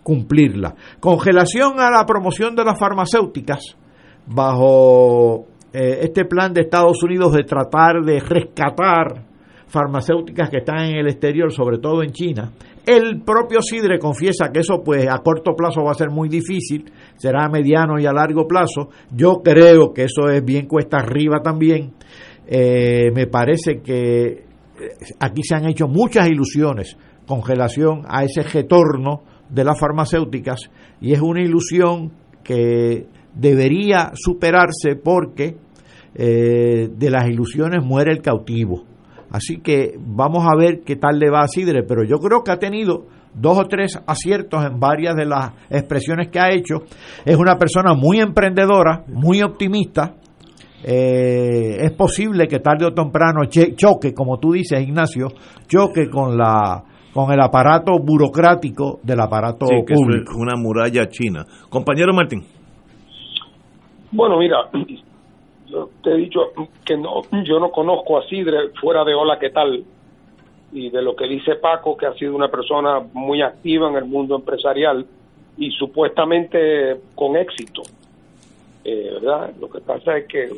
cumplirla. 0.03 0.75
Congelación 0.99 1.79
a 1.79 1.89
la 1.89 2.05
promoción 2.05 2.55
de 2.55 2.65
las 2.65 2.77
farmacéuticas 2.77 3.75
bajo 4.25 5.45
eh, 5.73 5.99
este 6.01 6.25
plan 6.25 6.53
de 6.53 6.61
Estados 6.61 7.01
Unidos 7.03 7.33
de 7.33 7.43
tratar 7.43 8.03
de 8.03 8.19
rescatar 8.19 9.23
farmacéuticas 9.69 10.49
que 10.49 10.57
están 10.57 10.85
en 10.85 10.97
el 10.97 11.07
exterior, 11.07 11.51
sobre 11.51 11.77
todo 11.77 12.03
en 12.03 12.11
China. 12.11 12.51
El 12.85 13.21
propio 13.21 13.61
Sidre 13.61 13.99
confiesa 13.99 14.49
que 14.51 14.59
eso 14.59 14.81
pues 14.83 15.07
a 15.07 15.19
corto 15.19 15.53
plazo 15.55 15.83
va 15.83 15.91
a 15.91 15.95
ser 15.95 16.09
muy 16.09 16.27
difícil, 16.27 16.91
será 17.15 17.45
a 17.45 17.49
mediano 17.49 17.99
y 17.99 18.05
a 18.05 18.11
largo 18.11 18.47
plazo. 18.47 18.89
Yo 19.11 19.41
creo 19.43 19.93
que 19.93 20.03
eso 20.03 20.29
es 20.29 20.43
bien 20.43 20.65
cuesta 20.65 20.97
arriba 20.97 21.41
también. 21.41 21.93
Eh, 22.47 23.11
me 23.13 23.27
parece 23.27 23.81
que 23.81 24.25
eh, 24.25 24.43
aquí 25.19 25.43
se 25.43 25.55
han 25.55 25.69
hecho 25.69 25.87
muchas 25.87 26.27
ilusiones 26.29 26.97
congelación 27.29 28.01
a 28.07 28.23
ese 28.23 28.41
retorno 28.41 29.21
de 29.49 29.63
las 29.63 29.79
farmacéuticas 29.79 30.71
y 30.99 31.13
es 31.13 31.21
una 31.21 31.43
ilusión 31.43 32.11
que 32.43 33.05
debería 33.35 34.11
superarse 34.15 34.95
porque 34.95 35.55
eh, 36.15 36.89
de 36.91 37.09
las 37.11 37.29
ilusiones 37.29 37.85
muere 37.85 38.11
el 38.11 38.23
cautivo. 38.23 38.88
Así 39.31 39.57
que 39.61 39.93
vamos 39.99 40.45
a 40.45 40.55
ver 40.57 40.81
qué 40.85 40.95
tal 40.95 41.19
le 41.19 41.29
va 41.29 41.41
a 41.41 41.47
Sidre, 41.47 41.83
pero 41.83 42.03
yo 42.03 42.17
creo 42.17 42.43
que 42.43 42.51
ha 42.51 42.57
tenido 42.57 43.05
dos 43.33 43.59
o 43.59 43.65
tres 43.65 43.99
aciertos 44.07 44.65
en 44.65 44.79
varias 44.79 45.15
de 45.15 45.25
las 45.25 45.51
expresiones 45.69 46.29
que 46.29 46.39
ha 46.39 46.49
hecho. 46.51 46.83
Es 47.25 47.37
una 47.37 47.57
persona 47.57 47.93
muy 47.93 48.19
emprendedora, 48.19 49.03
muy 49.07 49.41
optimista. 49.43 50.15
Eh, 50.83 51.77
es 51.81 51.91
posible 51.91 52.47
que 52.47 52.59
tarde 52.59 52.85
o 52.85 52.93
temprano 52.93 53.41
choque, 53.45 54.13
como 54.13 54.39
tú 54.39 54.53
dices, 54.53 54.81
Ignacio, 54.81 55.27
choque 55.67 56.09
con 56.09 56.37
la 56.37 56.83
con 57.13 57.31
el 57.31 57.41
aparato 57.41 57.97
burocrático 57.99 58.99
del 59.03 59.19
aparato 59.19 59.65
Sí, 59.65 59.75
que 59.85 59.93
público. 59.95 60.31
es 60.31 60.37
una 60.37 60.55
muralla 60.55 61.07
china. 61.09 61.43
Compañero 61.69 62.13
Martín. 62.13 62.43
Bueno, 64.11 64.37
mira, 64.39 64.57
te 66.03 66.11
he 66.11 66.15
dicho 66.15 66.51
que 66.85 66.97
no, 66.97 67.21
yo 67.43 67.59
no 67.59 67.71
conozco 67.71 68.17
a 68.17 68.27
Sidre 68.27 68.69
fuera 68.79 69.03
de 69.03 69.13
Hola, 69.13 69.37
¿qué 69.39 69.49
tal? 69.49 69.83
Y 70.71 70.89
de 70.89 71.01
lo 71.01 71.15
que 71.15 71.27
dice 71.27 71.55
Paco, 71.55 71.97
que 71.97 72.05
ha 72.05 72.13
sido 72.13 72.35
una 72.35 72.49
persona 72.49 72.99
muy 73.13 73.41
activa 73.41 73.89
en 73.89 73.95
el 73.95 74.05
mundo 74.05 74.35
empresarial 74.35 75.05
y 75.57 75.71
supuestamente 75.71 76.99
con 77.15 77.35
éxito. 77.35 77.81
Eh, 78.83 79.09
¿Verdad? 79.13 79.51
Lo 79.59 79.69
que 79.69 79.81
pasa 79.81 80.17
es 80.17 80.27
que 80.27 80.49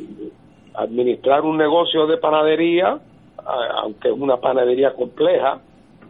administrar 0.74 1.42
un 1.42 1.56
negocio 1.56 2.06
de 2.06 2.18
panadería, 2.18 2.98
aunque 3.82 4.08
es 4.08 4.14
una 4.14 4.36
panadería 4.36 4.92
compleja, 4.94 5.60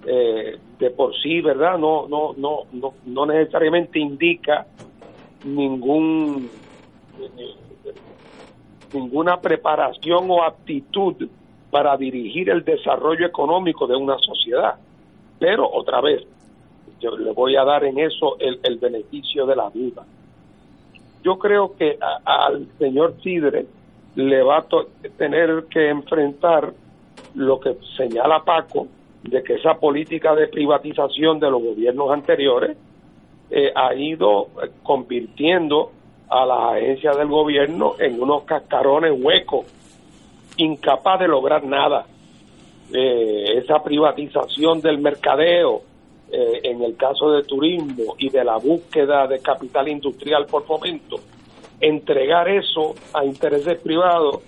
eh, 0.07 0.59
de 0.79 0.91
por 0.91 1.15
sí, 1.21 1.41
¿verdad? 1.41 1.79
No, 1.79 2.07
no, 2.09 2.35
no, 2.37 2.65
no, 2.73 2.95
no 3.07 3.27
necesariamente 3.27 3.99
indica 3.99 4.67
ningún 5.45 6.51
ninguna 8.93 9.41
preparación 9.41 10.31
o 10.31 10.43
aptitud 10.43 11.29
para 11.71 11.97
dirigir 11.97 12.51
el 12.51 12.65
desarrollo 12.65 13.27
económico 13.27 13.87
de 13.87 13.97
una 13.97 14.19
sociedad. 14.19 14.75
Pero 15.39 15.69
otra 15.71 16.01
vez, 16.01 16.23
yo 17.01 17.17
le 17.17 17.33
voy 17.33 17.57
a 17.57 17.65
dar 17.65 17.85
en 17.85 17.99
eso 17.99 18.37
el, 18.39 18.61
el 18.63 18.79
beneficio 18.79 19.47
de 19.47 19.57
la 19.57 19.71
duda. 19.71 20.05
Yo 21.25 21.39
creo 21.39 21.75
que 21.77 21.99
a- 22.01 22.47
al 22.47 22.67
señor 22.79 23.15
Sidre 23.23 23.67
le 24.17 24.43
va 24.43 24.59
a 24.59 24.67
tener 25.17 25.65
que 25.71 25.89
enfrentar 25.89 26.73
lo 27.35 27.59
que 27.59 27.77
señala 27.97 28.43
Paco, 28.45 28.87
de 29.23 29.43
que 29.43 29.55
esa 29.55 29.75
política 29.75 30.35
de 30.35 30.49
privatización 30.49 31.39
de 31.41 31.51
los 31.51 31.63
gobiernos 31.63 32.11
anteriores 32.11 32.77
eh, 33.51 33.73
ha 33.75 33.95
ido 33.95 34.49
eh, 34.63 34.71
convirtiendo 34.83 35.93
a 36.33 36.47
las 36.47 36.73
agencias 36.77 37.17
del 37.19 37.29
gobierno 37.29 37.95
en 37.99 38.21
unos 38.21 38.45
cascarones 38.45 39.13
huecos, 39.15 39.67
incapaz 40.57 41.21
de 41.21 41.29
lograr 41.29 41.63
nada. 41.65 42.07
Eh, 42.93 43.59
esa 43.59 43.83
privatización 43.83 44.81
del 44.81 44.99
mercadeo, 44.99 45.83
eh, 46.31 46.61
en 46.63 46.83
el 46.83 46.97
caso 46.97 47.31
de 47.33 47.43
turismo 47.43 48.15
y 48.19 48.31
de 48.31 48.45
la 48.45 48.57
búsqueda 48.57 49.27
de 49.27 49.41
capital 49.41 49.89
industrial 49.89 50.47
por 50.47 50.65
fomento, 50.65 51.17
entregar 51.81 52.49
eso 52.49 52.95
a 53.13 53.25
intereses 53.25 53.79
privados, 53.81 54.41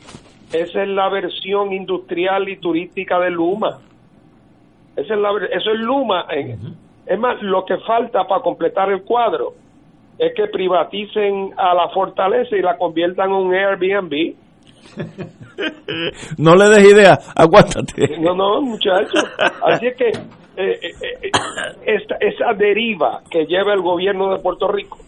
esa 0.53 0.83
es 0.83 0.89
la 0.89 1.09
versión 1.11 1.73
industrial 1.73 2.49
y 2.49 2.57
turística 2.57 3.19
de 3.19 3.31
Luma. 3.31 3.79
Esa 4.97 5.15
es 5.15 5.21
la, 5.21 5.31
eso 5.53 5.71
es 5.71 5.81
Luma. 5.81 6.27
eh. 6.31 6.57
Es 7.07 7.19
más, 7.19 7.43
lo 7.43 7.67
que 7.67 7.77
falta 7.79 8.27
para 8.27 8.41
completar 8.41 8.91
el 8.91 9.03
cuadro 9.03 9.53
es 10.19 10.33
que 10.35 10.47
privaticen 10.49 11.53
a 11.57 11.75
la 11.75 11.89
fortaleza 11.91 12.57
y 12.57 12.63
la 12.63 12.77
conviertan 12.77 13.31
en 13.31 13.37
un 13.37 13.55
Airbnb. 13.55 14.35
No 16.39 16.57
le 16.57 16.65
des 16.69 16.93
idea, 16.93 17.19
aguántate. 17.37 18.19
No, 18.19 18.35
no, 18.35 18.61
muchachos. 18.61 19.25
Así 19.63 19.87
es 19.87 19.97
que 19.97 20.09
eh, 20.09 20.13
eh, 20.57 20.79
eh, 21.23 21.31
esta, 21.87 22.17
esa 22.21 22.53
deriva 22.55 23.23
que 23.31 23.47
lleva 23.47 23.73
el 23.73 23.81
gobierno 23.81 24.31
de 24.35 24.41
Puerto 24.43 24.69
Rico, 24.69 24.99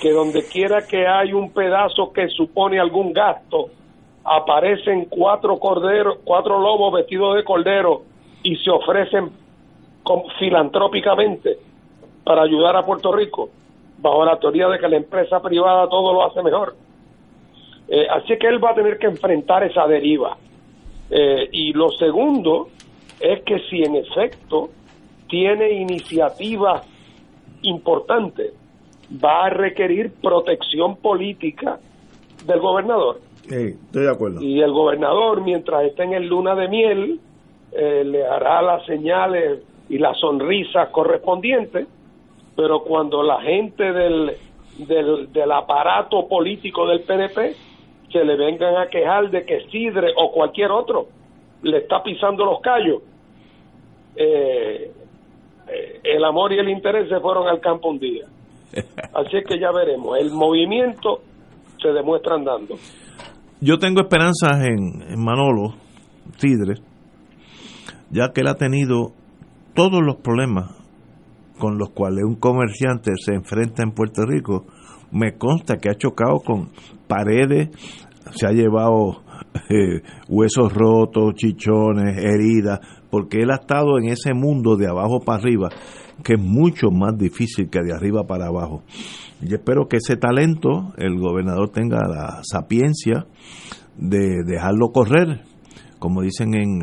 que 0.00 0.12
donde 0.12 0.44
quiera 0.48 0.86
que 0.86 1.06
hay 1.06 1.32
un 1.32 1.52
pedazo 1.52 2.12
que 2.12 2.28
supone 2.28 2.78
algún 2.78 3.12
gasto, 3.12 3.66
aparecen 4.24 5.06
cuatro 5.06 5.58
corderos, 5.58 6.18
cuatro 6.24 6.60
lobos 6.60 6.92
vestidos 6.94 7.34
de 7.36 7.44
cordero 7.44 8.02
y 8.42 8.56
se 8.56 8.70
ofrecen 8.70 9.30
con- 10.02 10.22
filantrópicamente 10.38 11.58
para 12.24 12.42
ayudar 12.42 12.76
a 12.76 12.82
Puerto 12.84 13.12
Rico, 13.12 13.48
bajo 14.00 14.24
la 14.24 14.38
teoría 14.38 14.68
de 14.68 14.78
que 14.78 14.88
la 14.88 14.96
empresa 14.96 15.40
privada 15.40 15.88
todo 15.88 16.12
lo 16.12 16.24
hace 16.24 16.42
mejor. 16.42 16.74
Eh, 17.88 18.06
así 18.08 18.36
que 18.38 18.46
él 18.46 18.62
va 18.62 18.70
a 18.70 18.74
tener 18.74 18.98
que 18.98 19.06
enfrentar 19.06 19.64
esa 19.64 19.86
deriva. 19.86 20.36
Eh, 21.10 21.48
y 21.52 21.72
lo 21.72 21.90
segundo 21.90 22.68
es 23.18 23.42
que 23.42 23.58
si 23.68 23.82
en 23.82 23.96
efecto 23.96 24.70
tiene 25.28 25.70
iniciativas 25.72 26.86
importantes, 27.62 28.52
va 29.22 29.46
a 29.46 29.50
requerir 29.50 30.12
protección 30.22 30.96
política 30.96 31.78
del 32.46 32.60
gobernador. 32.60 33.20
Sí, 33.48 33.76
estoy 33.86 34.02
de 34.04 34.10
acuerdo. 34.10 34.40
Y 34.40 34.60
el 34.60 34.72
gobernador, 34.72 35.42
mientras 35.42 35.84
esté 35.84 36.04
en 36.04 36.14
el 36.14 36.26
luna 36.26 36.54
de 36.54 36.68
miel, 36.68 37.20
eh, 37.72 38.04
le 38.04 38.24
hará 38.24 38.62
las 38.62 38.86
señales 38.86 39.62
y 39.88 39.98
las 39.98 40.18
sonrisas 40.18 40.88
correspondientes, 40.90 41.86
pero 42.60 42.80
cuando 42.82 43.22
la 43.22 43.40
gente 43.40 43.82
del, 43.90 44.32
del, 44.86 45.32
del 45.32 45.50
aparato 45.50 46.28
político 46.28 46.86
del 46.86 47.00
PNP 47.00 47.54
se 48.12 48.22
le 48.22 48.36
vengan 48.36 48.76
a 48.76 48.88
quejar 48.88 49.30
de 49.30 49.46
que 49.46 49.62
Sidre 49.70 50.12
o 50.14 50.30
cualquier 50.30 50.70
otro 50.70 51.06
le 51.62 51.78
está 51.78 52.02
pisando 52.02 52.44
los 52.44 52.60
callos, 52.60 53.02
eh, 54.14 54.92
eh, 55.68 56.00
el 56.04 56.22
amor 56.22 56.52
y 56.52 56.58
el 56.58 56.68
interés 56.68 57.08
se 57.08 57.18
fueron 57.18 57.48
al 57.48 57.60
campo 57.60 57.88
un 57.88 57.98
día. 57.98 58.26
Así 59.14 59.38
es 59.38 59.46
que 59.46 59.58
ya 59.58 59.72
veremos. 59.72 60.18
El 60.18 60.30
movimiento 60.30 61.22
se 61.80 61.88
demuestra 61.88 62.34
andando. 62.34 62.74
Yo 63.62 63.78
tengo 63.78 64.02
esperanzas 64.02 64.66
en, 64.66 65.00
en 65.10 65.24
Manolo 65.24 65.76
Sidre, 66.36 66.74
ya 68.10 68.32
que 68.34 68.42
él 68.42 68.48
ha 68.48 68.56
tenido 68.56 69.12
todos 69.74 70.02
los 70.02 70.16
problemas 70.16 70.79
con 71.60 71.78
los 71.78 71.90
cuales 71.90 72.24
un 72.24 72.34
comerciante 72.34 73.12
se 73.24 73.34
enfrenta 73.34 73.84
en 73.84 73.92
Puerto 73.92 74.26
Rico. 74.26 74.66
Me 75.12 75.36
consta 75.36 75.76
que 75.76 75.90
ha 75.90 75.94
chocado 75.94 76.40
con 76.40 76.70
paredes, 77.06 77.68
se 78.32 78.46
ha 78.46 78.50
llevado 78.50 79.22
eh, 79.68 80.02
huesos 80.28 80.72
rotos, 80.72 81.34
chichones, 81.34 82.16
heridas, 82.18 82.80
porque 83.10 83.42
él 83.42 83.50
ha 83.50 83.60
estado 83.60 83.98
en 83.98 84.08
ese 84.08 84.34
mundo 84.34 84.76
de 84.76 84.88
abajo 84.88 85.20
para 85.20 85.38
arriba, 85.38 85.68
que 86.24 86.34
es 86.34 86.40
mucho 86.40 86.90
más 86.90 87.16
difícil 87.16 87.68
que 87.70 87.80
de 87.82 87.92
arriba 87.92 88.24
para 88.26 88.46
abajo. 88.46 88.82
Y 89.42 89.54
espero 89.54 89.86
que 89.88 89.98
ese 89.98 90.16
talento 90.16 90.92
el 90.96 91.18
gobernador 91.18 91.70
tenga 91.70 92.06
la 92.08 92.40
sapiencia 92.42 93.26
de 93.96 94.42
dejarlo 94.44 94.92
correr. 94.92 95.49
Como 96.00 96.22
dicen 96.22 96.54
en, 96.54 96.80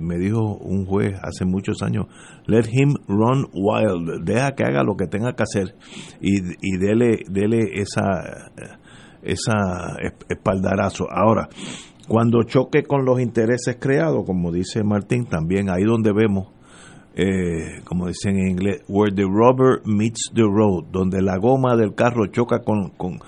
me, 0.00 0.18
dijo 0.18 0.56
un 0.56 0.86
juez 0.86 1.14
hace 1.22 1.44
muchos 1.44 1.82
años, 1.82 2.06
let 2.46 2.64
him 2.72 2.94
run 3.06 3.46
wild, 3.52 4.24
deja 4.24 4.56
que 4.56 4.64
haga 4.64 4.82
lo 4.82 4.96
que 4.96 5.06
tenga 5.06 5.34
que 5.34 5.44
hacer 5.44 5.76
y, 6.20 6.38
y 6.60 6.76
dele, 6.78 7.18
dele 7.30 7.58
esa, 7.74 8.50
esa 9.22 9.96
es- 10.02 10.14
espaldarazo. 10.28 11.06
Ahora, 11.10 11.48
cuando 12.08 12.42
choque 12.42 12.82
con 12.82 13.04
los 13.04 13.20
intereses 13.20 13.76
creados, 13.78 14.24
como 14.26 14.50
dice 14.50 14.82
Martín, 14.82 15.26
también 15.26 15.70
ahí 15.70 15.84
donde 15.84 16.12
vemos 16.12 16.48
eh, 17.16 17.80
como 17.84 18.08
dicen 18.08 18.36
en 18.38 18.48
inglés, 18.48 18.82
where 18.88 19.14
the 19.14 19.22
rubber 19.22 19.80
meets 19.84 20.32
the 20.34 20.42
road, 20.42 20.86
donde 20.90 21.22
la 21.22 21.36
goma 21.38 21.76
del 21.76 21.94
carro 21.94 22.26
choca 22.26 22.62
con, 22.64 22.88
con, 22.96 23.20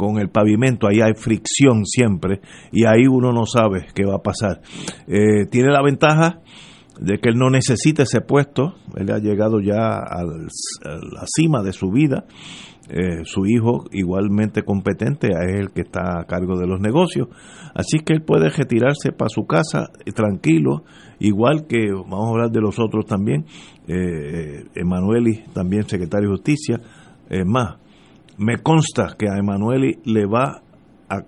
con 0.00 0.18
el 0.18 0.30
pavimento, 0.30 0.86
ahí 0.88 1.02
hay 1.02 1.12
fricción 1.12 1.84
siempre 1.84 2.40
y 2.72 2.86
ahí 2.86 3.06
uno 3.06 3.32
no 3.32 3.44
sabe 3.44 3.88
qué 3.94 4.06
va 4.06 4.14
a 4.14 4.22
pasar. 4.22 4.62
Eh, 5.06 5.44
tiene 5.50 5.68
la 5.68 5.82
ventaja 5.82 6.40
de 6.98 7.18
que 7.18 7.28
él 7.28 7.36
no 7.36 7.50
necesita 7.50 8.04
ese 8.04 8.22
puesto, 8.22 8.76
él 8.96 9.10
ha 9.12 9.18
llegado 9.18 9.60
ya 9.60 9.98
al- 9.98 10.48
a 10.86 10.88
la 10.88 11.24
cima 11.26 11.62
de 11.62 11.74
su 11.74 11.90
vida, 11.90 12.24
eh, 12.88 13.24
su 13.24 13.44
hijo 13.44 13.84
igualmente 13.92 14.62
competente 14.62 15.28
es 15.28 15.60
el 15.60 15.70
que 15.70 15.82
está 15.82 16.18
a 16.20 16.24
cargo 16.24 16.58
de 16.58 16.66
los 16.66 16.80
negocios, 16.80 17.28
así 17.74 17.98
que 17.98 18.14
él 18.14 18.22
puede 18.22 18.48
retirarse 18.48 19.12
para 19.12 19.28
su 19.28 19.44
casa 19.46 19.90
eh, 20.06 20.12
tranquilo, 20.12 20.84
igual 21.18 21.66
que 21.66 21.92
vamos 21.92 22.26
a 22.26 22.30
hablar 22.30 22.50
de 22.50 22.60
los 22.62 22.78
otros 22.78 23.04
también, 23.04 23.44
eh, 23.86 24.64
Emanueli 24.74 25.42
también 25.52 25.86
secretario 25.86 26.30
de 26.30 26.36
Justicia, 26.36 26.80
es 27.28 27.44
más, 27.46 27.76
me 28.40 28.56
consta 28.56 29.16
que 29.18 29.28
a 29.28 29.36
Emanueli 29.36 30.00
le 30.04 30.26
va 30.26 30.62
a 31.08 31.18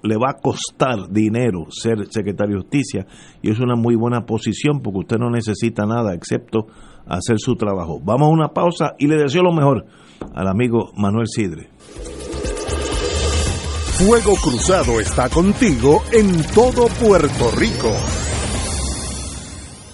le 0.00 0.16
va 0.16 0.30
a 0.30 0.40
costar 0.40 1.10
dinero 1.10 1.66
ser 1.70 2.06
secretario 2.10 2.56
de 2.56 2.62
justicia 2.62 3.06
y 3.42 3.50
es 3.50 3.58
una 3.58 3.74
muy 3.74 3.96
buena 3.96 4.26
posición 4.26 4.80
porque 4.80 5.00
usted 5.00 5.18
no 5.18 5.28
necesita 5.28 5.86
nada 5.86 6.14
excepto 6.14 6.66
hacer 7.06 7.38
su 7.38 7.56
trabajo. 7.56 8.00
Vamos 8.02 8.28
a 8.28 8.32
una 8.32 8.48
pausa 8.48 8.94
y 8.98 9.08
le 9.08 9.16
deseo 9.16 9.42
lo 9.42 9.52
mejor 9.52 9.86
al 10.34 10.46
amigo 10.46 10.92
Manuel 10.96 11.26
Sidre. 11.26 11.70
Fuego 13.98 14.34
Cruzado 14.36 15.00
está 15.00 15.28
contigo 15.28 16.02
en 16.12 16.44
todo 16.54 16.86
Puerto 17.00 17.50
Rico. 17.58 17.90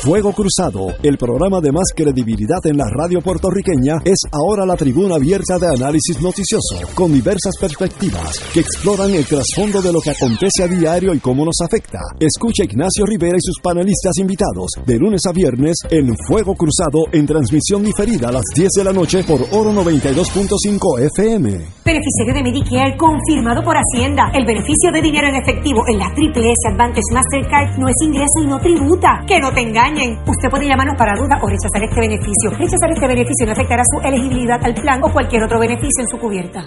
Fuego 0.03 0.33
Cruzado, 0.33 0.95
el 1.03 1.19
programa 1.19 1.61
de 1.61 1.73
más 1.73 1.93
credibilidad 1.95 2.65
en 2.65 2.79
la 2.79 2.87
radio 2.89 3.21
puertorriqueña, 3.21 4.01
es 4.03 4.21
ahora 4.33 4.65
la 4.65 4.75
tribuna 4.75 5.17
abierta 5.17 5.59
de 5.59 5.67
análisis 5.67 6.23
noticioso, 6.23 6.81
con 6.95 7.13
diversas 7.13 7.59
perspectivas 7.61 8.41
que 8.55 8.61
exploran 8.61 9.13
el 9.13 9.27
trasfondo 9.27 9.83
de 9.83 9.93
lo 9.93 10.01
que 10.01 10.09
acontece 10.09 10.63
a 10.63 10.69
diario 10.69 11.13
y 11.13 11.21
cómo 11.21 11.45
nos 11.45 11.61
afecta. 11.61 11.99
Escucha 12.19 12.65
Ignacio 12.65 13.05
Rivera 13.05 13.37
y 13.37 13.43
sus 13.43 13.61
panelistas 13.61 14.17
invitados 14.17 14.71
de 14.87 14.97
lunes 14.97 15.21
a 15.29 15.33
viernes 15.33 15.77
en 15.91 16.17
Fuego 16.27 16.55
Cruzado 16.55 17.05
en 17.13 17.27
transmisión 17.27 17.85
diferida 17.85 18.31
a 18.31 18.33
las 18.33 18.45
10 18.55 18.71
de 18.79 18.85
la 18.85 18.95
noche 18.95 19.23
por 19.25 19.43
Oro 19.53 19.71
92.5 19.71 20.99
FM. 21.13 21.51
Beneficiario 21.85 22.35
de 22.35 22.43
Medicare 22.43 22.97
confirmado 22.97 23.63
por 23.63 23.77
Hacienda. 23.77 24.33
El 24.33 24.47
beneficio 24.47 24.91
de 24.95 25.03
dinero 25.03 25.29
en 25.29 25.37
efectivo 25.37 25.83
en 25.93 25.99
la 25.99 26.11
Triple 26.15 26.51
S 26.51 26.73
Advantage 26.73 27.13
Mastercard 27.13 27.79
no 27.79 27.87
es 27.87 27.97
ingreso 28.03 28.41
y 28.43 28.47
no 28.47 28.59
tributa. 28.59 29.25
Que 29.27 29.39
no 29.39 29.53
te 29.53 29.61
engañen. 29.91 30.19
Usted 30.27 30.49
puede 30.51 30.67
llamarnos 30.67 30.97
para 30.97 31.15
duda 31.15 31.39
o 31.43 31.49
rechazar 31.49 31.83
este 31.83 32.01
beneficio. 32.01 32.51
Rechazar 32.51 32.91
este 32.91 33.07
beneficio 33.07 33.47
no 33.47 33.53
afectará 33.53 33.83
su 33.85 34.01
elegibilidad 34.07 34.61
al 34.63 34.75
plan 34.75 35.01
o 35.03 35.13
cualquier 35.13 35.43
otro 35.45 35.59
beneficio 35.59 36.03
en 36.03 36.09
su 36.09 36.19
cubierta. 36.19 36.67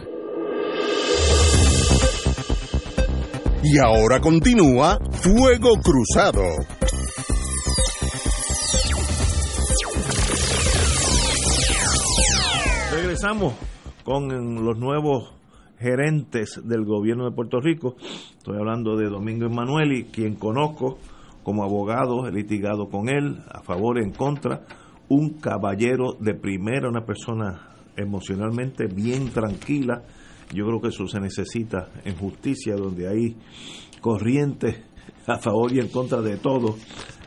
Y 3.63 3.77
ahora 3.79 4.19
continúa 4.19 4.99
Fuego 5.11 5.75
Cruzado. 5.81 6.43
Regresamos 12.91 13.53
con 14.03 14.65
los 14.65 14.77
nuevos 14.77 15.33
gerentes 15.79 16.61
del 16.63 16.85
gobierno 16.85 17.25
de 17.25 17.31
Puerto 17.31 17.59
Rico. 17.61 17.95
Estoy 18.37 18.57
hablando 18.57 18.97
de 18.97 19.09
Domingo 19.09 19.45
Emanueli, 19.45 20.05
quien 20.05 20.35
conozco 20.35 20.97
como 21.43 21.63
abogado, 21.63 22.27
he 22.27 22.31
litigado 22.31 22.87
con 22.87 23.09
él, 23.09 23.39
a 23.51 23.61
favor 23.61 23.97
y 23.99 24.03
en 24.03 24.11
contra, 24.11 24.61
un 25.09 25.39
caballero 25.39 26.13
de 26.19 26.33
primera, 26.33 26.89
una 26.89 27.05
persona 27.05 27.69
emocionalmente 27.95 28.87
bien 28.87 29.29
tranquila. 29.29 30.03
Yo 30.53 30.65
creo 30.65 30.81
que 30.81 30.87
eso 30.89 31.07
se 31.07 31.19
necesita 31.19 31.89
en 32.05 32.15
justicia, 32.15 32.75
donde 32.75 33.07
hay 33.07 33.35
corrientes 34.01 34.83
a 35.27 35.37
favor 35.37 35.71
y 35.73 35.79
en 35.79 35.89
contra 35.89 36.21
de 36.21 36.37
todo. 36.37 36.75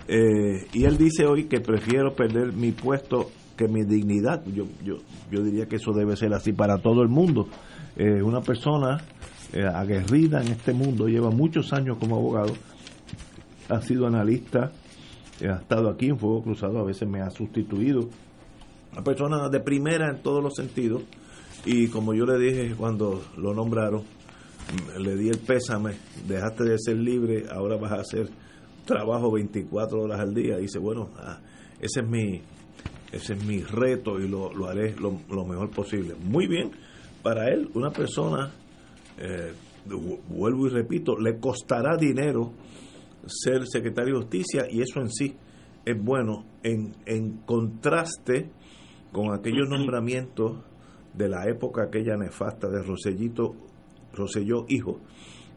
Eh, 0.09 0.67
y 0.73 0.85
él 0.85 0.97
dice 0.97 1.27
hoy 1.27 1.45
que 1.45 1.61
prefiero 1.61 2.15
perder 2.15 2.53
mi 2.53 2.73
puesto 2.73 3.31
que 3.57 3.69
mi 3.69 3.85
dignidad. 3.85 4.45
Yo, 4.47 4.65
yo, 4.85 4.97
yo 5.31 5.43
diría 5.43 5.67
que 5.67 5.77
eso 5.77 5.93
debe 5.93 6.17
ser 6.17 6.33
así 6.35 6.53
para 6.53 6.79
todo 6.79 7.03
el 7.03 7.09
mundo. 7.09 7.49
Eh, 7.97 8.23
una 8.23 8.41
persona 8.41 8.99
eh, 9.53 9.65
aguerrida 9.65 10.43
en 10.43 10.49
este 10.49 10.73
mundo, 10.73 11.07
lleva 11.07 11.31
muchos 11.31 11.73
años 11.73 11.97
como 11.99 12.17
abogado, 12.17 12.53
ha 13.69 13.81
sido 13.81 14.07
analista, 14.07 14.73
ha 15.43 15.57
estado 15.61 15.91
aquí 15.91 16.07
en 16.07 16.19
Fuego 16.19 16.43
Cruzado, 16.43 16.79
a 16.79 16.85
veces 16.85 17.09
me 17.09 17.21
ha 17.21 17.31
sustituido. 17.31 18.09
Una 18.93 19.03
persona 19.03 19.49
de 19.49 19.61
primera 19.61 20.09
en 20.11 20.23
todos 20.23 20.43
los 20.43 20.55
sentidos. 20.55 21.03
Y 21.65 21.89
como 21.89 22.15
yo 22.15 22.25
le 22.25 22.39
dije 22.39 22.75
cuando 22.77 23.23
lo 23.37 23.53
nombraron, 23.53 24.03
le 24.99 25.17
di 25.17 25.29
el 25.29 25.39
pésame, 25.39 25.97
dejaste 26.27 26.65
de 26.65 26.79
ser 26.79 26.97
libre, 26.97 27.45
ahora 27.51 27.77
vas 27.77 27.93
a 27.93 28.01
hacer 28.01 28.29
trabajo 28.85 29.33
24 29.33 30.01
horas 30.01 30.21
al 30.21 30.33
día. 30.33 30.57
Dice, 30.57 30.79
bueno, 30.79 31.11
ah, 31.19 31.41
ese 31.81 32.01
es 32.01 32.09
mi 32.09 32.41
ese 33.13 33.35
es 33.35 33.45
mi 33.45 33.63
reto 33.63 34.19
y 34.19 34.29
lo, 34.29 34.53
lo 34.53 34.67
haré 34.67 34.95
lo, 34.97 35.21
lo, 35.31 35.45
mejor 35.45 35.71
posible. 35.71 36.15
Muy 36.15 36.47
bien, 36.47 36.73
para 37.23 37.49
él, 37.49 37.71
una 37.75 37.91
persona, 37.91 38.51
eh, 39.19 39.53
vuelvo 40.29 40.67
y 40.67 40.71
repito, 40.71 41.19
le 41.19 41.39
costará 41.39 41.97
dinero 41.97 42.53
ser 43.27 43.67
secretario 43.67 44.15
de 44.15 44.21
justicia 44.21 44.67
y 44.71 44.81
eso 44.81 45.01
en 45.01 45.11
sí 45.11 45.37
es 45.85 46.03
bueno 46.03 46.45
en, 46.63 46.95
en 47.07 47.39
contraste 47.47 48.51
con 49.13 49.33
aquellos 49.33 49.69
nombramientos 49.69 50.59
de 51.15 51.29
la 51.29 51.49
época 51.49 51.85
aquella 51.85 52.17
nefasta 52.17 52.69
de 52.69 52.83
Rosellito, 52.83 53.55
Roselló 54.13 54.67
hijo, 54.69 55.01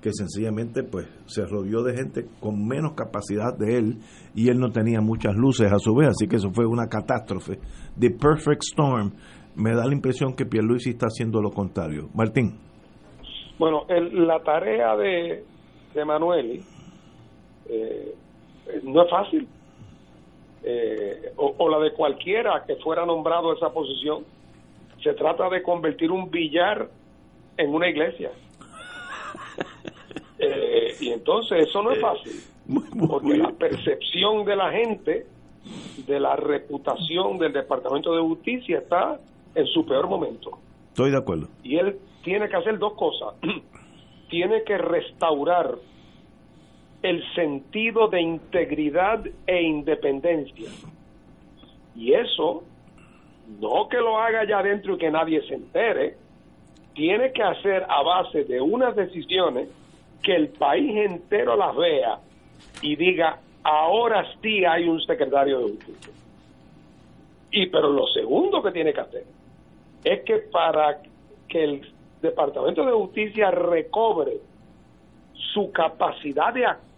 que 0.02 0.12
sencillamente 0.14 0.84
pues 0.84 1.08
se 1.26 1.46
rodeó 1.46 1.84
de 1.84 1.96
gente 1.96 2.26
con 2.40 2.66
menos 2.66 2.94
capacidad 2.94 3.58
de 3.58 3.78
él 3.78 3.98
y 4.34 4.50
él 4.50 4.60
no 4.60 4.72
tenía 4.72 5.02
muchas 5.02 5.36
luces 5.36 5.72
a 5.72 5.80
su 5.80 5.94
vez, 5.94 6.10
así 6.10 6.28
que 6.28 6.38
eso 6.38 6.52
fue 6.52 6.66
una 6.66 6.88
catástrofe. 6.88 7.60
The 8.00 8.12
Perfect 8.12 8.64
Storm, 8.72 9.12
me 9.56 9.76
da 9.76 9.86
la 9.86 9.94
impresión 9.94 10.36
que 10.36 10.46
Pierluisi 10.46 10.92
está 10.92 11.08
haciendo 11.08 11.42
lo 11.42 11.50
contrario. 11.52 12.10
Martín. 12.14 12.58
Bueno, 13.58 13.82
el, 13.90 14.26
la 14.26 14.42
tarea 14.42 14.96
de, 14.96 15.44
de 15.94 16.06
Manuel 16.06 16.64
eh, 17.70 18.16
no 18.84 19.04
es 19.04 19.10
fácil. 19.10 19.48
Eh, 20.64 21.32
o, 21.38 21.56
o, 21.58 21.70
la 21.70 21.80
de 21.80 21.94
cualquiera 21.94 22.64
que 22.68 22.76
fuera 22.78 23.06
nombrado 23.06 23.52
a 23.52 23.56
esa 23.56 23.72
posición. 23.72 24.26
Se 25.02 25.14
trata 25.14 25.50
de 25.50 25.64
convertir 25.64 26.12
un 26.12 26.30
billar 26.30 26.90
en 27.58 27.74
una 27.74 27.88
iglesia. 27.88 28.32
Eh, 30.42 30.96
y 31.02 31.10
entonces 31.10 31.68
eso 31.68 31.84
no 31.84 31.92
es 31.92 32.00
fácil. 32.00 32.32
Porque 33.10 33.36
la 33.36 33.52
percepción 33.52 34.46
de 34.46 34.56
la 34.56 34.72
gente, 34.72 35.26
de 36.08 36.18
la 36.18 36.38
reputación 36.38 37.38
del 37.38 37.52
Departamento 37.52 38.16
de 38.16 38.22
Justicia 38.22 38.78
está 38.78 39.20
en 39.54 39.68
su 39.68 39.86
peor 39.86 40.08
momento. 40.08 40.58
Estoy 40.88 41.12
de 41.12 41.18
acuerdo. 41.18 41.50
Y 41.62 41.76
él 41.76 42.00
tiene 42.24 42.48
que 42.48 42.56
hacer 42.56 42.80
dos 42.80 42.94
cosas. 42.94 43.36
tiene 44.30 44.64
que 44.64 44.78
restaurar 44.78 45.76
el 47.02 47.24
sentido 47.34 48.08
de 48.08 48.22
integridad 48.22 49.24
e 49.48 49.62
independencia. 49.62 50.70
Y 51.96 52.14
eso, 52.14 52.64
no 53.60 53.88
que 53.88 53.98
lo 53.98 54.18
haga 54.18 54.42
allá 54.42 54.60
adentro 54.60 54.96
y 54.96 54.98
que 54.98 55.12
nadie 55.12 55.42
se 55.48 55.56
entere, 55.56 56.18
tiene 56.94 57.32
que 57.32 57.44
hacer 57.44 57.86
a 57.88 58.02
base 58.04 58.44
de 58.44 58.60
unas 58.60 58.96
decisiones 58.96 59.70
que 60.22 60.36
el 60.36 60.50
país 60.50 60.96
entero 60.98 61.56
las 61.56 61.76
vea 61.76 62.20
y 62.82 62.96
diga, 62.96 63.40
ahora 63.64 64.26
sí 64.42 64.66
hay 64.66 64.88
un 64.88 65.00
secretario 65.02 65.60
de 65.60 65.72
justicia. 65.72 66.14
Y 67.52 67.68
pero 67.68 67.90
lo 67.90 68.06
segundo 68.08 68.62
que 68.62 68.72
tiene 68.72 68.94
que 68.94 69.00
hacer 69.00 69.24
es 70.04 70.22
que 70.24 70.38
para 70.52 71.02
que 71.48 71.64
el 71.64 71.94
Departamento 72.22 72.86
de 72.86 72.92
Justicia 72.92 73.50
recobre 73.50 74.34
su 75.54 75.72
capacidad 75.72 76.54
de 76.54 76.66
actuar 76.66 76.89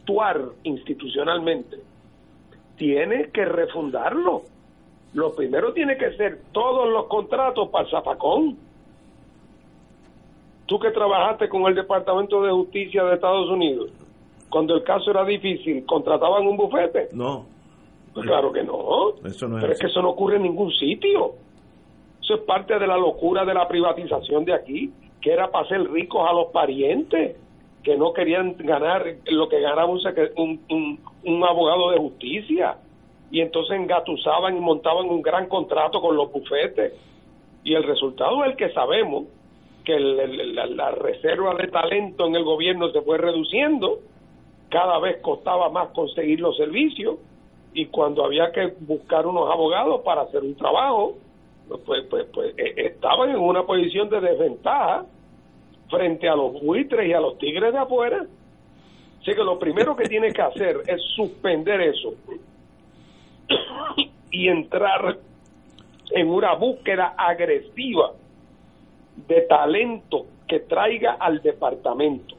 institucionalmente, 0.64 1.78
tiene 2.78 3.30
que 3.32 3.46
refundarlo. 3.46 4.44
Lo 5.14 5.36
primero 5.36 5.74
tiene 5.74 5.98
que 5.98 6.12
ser 6.18 6.40
todos 6.52 6.90
los 6.90 7.06
contratos 7.08 7.70
para 7.70 7.86
el 7.86 7.92
zafacón. 7.92 8.58
Tú 10.66 10.80
que 10.80 10.92
trabajaste 10.92 11.50
con 11.50 11.64
el 11.64 11.76
Departamento 11.76 12.42
de 12.42 12.52
Justicia 12.52 13.04
de 13.04 13.16
Estados 13.16 13.50
Unidos, 13.50 13.92
cuando 14.50 14.76
el 14.76 14.84
caso 14.84 15.12
era 15.12 15.26
difícil, 15.26 15.86
¿contrataban 15.86 16.48
un 16.48 16.58
bufete? 16.58 17.10
No. 17.14 17.46
Pues 18.14 18.26
claro 18.26 18.52
que 18.52 18.64
no. 18.64 19.16
Eso 19.26 19.48
no 19.48 19.58
es 19.58 19.62
Pero 19.62 19.74
es 19.74 19.80
así. 19.80 19.82
que 19.82 19.88
eso 19.88 20.02
no 20.02 20.10
ocurre 20.10 20.38
en 20.38 20.44
ningún 20.44 20.72
sitio. 20.72 21.34
Eso 22.22 22.36
es 22.36 22.42
parte 22.42 22.78
de 22.78 22.88
la 22.88 22.98
locura 22.98 23.46
de 23.46 23.54
la 23.54 23.68
privatización 23.68 24.46
de 24.46 24.54
aquí, 24.54 24.92
que 25.22 25.32
era 25.32 25.50
para 25.50 25.66
hacer 25.66 25.90
ricos 25.90 26.26
a 26.30 26.34
los 26.34 26.48
parientes. 26.52 27.38
Que 27.84 27.98
no 27.98 28.14
querían 28.14 28.56
ganar 28.58 29.06
lo 29.26 29.50
que 29.50 29.60
ganaba 29.60 29.86
un, 29.86 30.00
un, 30.70 31.00
un, 31.24 31.44
abogado 31.44 31.92
de 31.92 31.98
justicia. 31.98 32.78
Y 33.32 33.42
entonces 33.42 33.78
engatusaban 33.78 34.58
y 34.58 34.60
montaban 34.60 35.08
un 35.08 35.22
gran 35.22 35.48
contrato 35.48 36.02
con 36.02 36.16
los 36.16 36.32
bufetes. 36.32 36.94
Y 37.64 37.74
el 37.74 37.84
resultado 37.84 38.44
es 38.44 38.52
el 38.52 38.58
que 38.58 38.70
sabemos 38.74 39.26
que 39.86 40.00
la, 40.00 40.92
reserva 40.92 41.56
de 41.56 41.68
talento 41.68 42.28
en 42.28 42.36
el 42.36 42.44
gobierno 42.44 42.92
se 42.92 43.02
fue 43.02 43.18
reduciendo. 43.18 44.00
Cada 44.70 45.00
vez 45.00 45.22
costaba 45.22 45.70
más 45.70 45.90
conseguir 45.90 46.40
los 46.40 46.58
servicios. 46.58 47.18
Y 47.74 47.86
cuando 47.86 48.26
había 48.26 48.52
que 48.52 48.74
buscar 48.82 49.26
unos 49.26 49.50
abogados 49.50 50.02
para 50.02 50.22
hacer 50.22 50.44
un 50.44 50.56
trabajo 50.56 51.16
pues, 51.86 52.04
pues, 52.10 52.26
pues 52.34 52.54
eh, 52.58 52.74
estaban 52.76 53.30
en 53.30 53.38
una 53.38 53.64
posición 53.64 54.10
de 54.10 54.20
desventaja 54.20 55.06
frente 55.92 56.28
a 56.28 56.36
los 56.36 56.54
buitres 56.64 57.08
y 57.08 57.14
a 57.14 57.20
los 57.20 57.38
tigres 57.38 57.72
de 57.72 57.78
afuera. 57.78 58.26
Así 59.22 59.36
que 59.36 59.44
lo 59.44 59.60
primero 59.60 59.96
que 59.96 60.06
tiene 60.06 60.32
que 60.32 60.42
hacer 60.42 60.78
es 60.88 61.00
suspender 61.16 61.82
eso 61.82 62.16
y 64.32 64.48
entrar 64.48 65.18
en 66.10 66.30
una 66.30 66.56
búsqueda 66.56 67.14
agresiva 67.18 68.14
de 69.28 69.42
talento 69.42 70.26
que 70.48 70.62
traiga 70.62 71.14
al 71.20 71.42
departamento. 71.42 72.36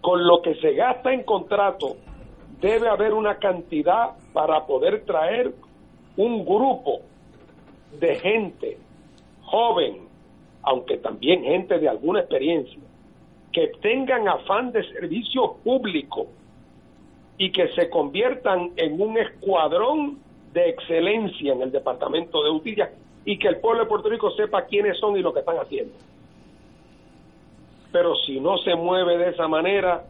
Con 0.00 0.26
lo 0.26 0.42
que 0.42 0.54
se 0.56 0.72
gasta 0.72 1.12
en 1.12 1.22
contrato, 1.22 1.96
debe 2.60 2.88
haber 2.88 3.12
una 3.12 3.36
cantidad 3.36 4.10
para 4.32 4.66
poder 4.66 5.04
traer 5.04 5.52
un 6.16 6.44
grupo 6.44 7.00
de 8.00 8.16
gente 8.16 8.78
joven, 9.42 10.07
aunque 10.62 10.98
también 10.98 11.42
gente 11.44 11.78
de 11.78 11.88
alguna 11.88 12.20
experiencia, 12.20 12.80
que 13.52 13.68
tengan 13.80 14.28
afán 14.28 14.72
de 14.72 14.82
servicio 14.92 15.56
público 15.64 16.26
y 17.38 17.50
que 17.50 17.68
se 17.74 17.88
conviertan 17.88 18.72
en 18.76 19.00
un 19.00 19.16
escuadrón 19.16 20.18
de 20.52 20.68
excelencia 20.70 21.52
en 21.52 21.62
el 21.62 21.70
departamento 21.70 22.42
de 22.42 22.50
Utilla 22.50 22.90
y 23.24 23.38
que 23.38 23.48
el 23.48 23.58
pueblo 23.58 23.82
de 23.82 23.88
Puerto 23.88 24.08
Rico 24.08 24.30
sepa 24.32 24.64
quiénes 24.66 24.98
son 24.98 25.16
y 25.16 25.22
lo 25.22 25.32
que 25.32 25.40
están 25.40 25.56
haciendo. 25.56 25.94
Pero 27.92 28.14
si 28.26 28.40
no 28.40 28.58
se 28.58 28.74
mueve 28.74 29.18
de 29.18 29.30
esa 29.30 29.48
manera, 29.48 30.04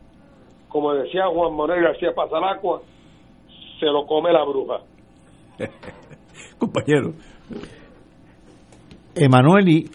como 0.69 0.95
decía 0.95 1.27
Juan 1.27 1.55
Manuel 1.55 1.83
García 1.83 2.15
Pasalacua, 2.15 2.83
se 3.79 3.87
lo 3.87 4.07
come 4.07 4.33
la 4.33 4.45
bruja. 4.45 4.81
Compañero. 6.59 7.13
Emanueli 9.15 9.91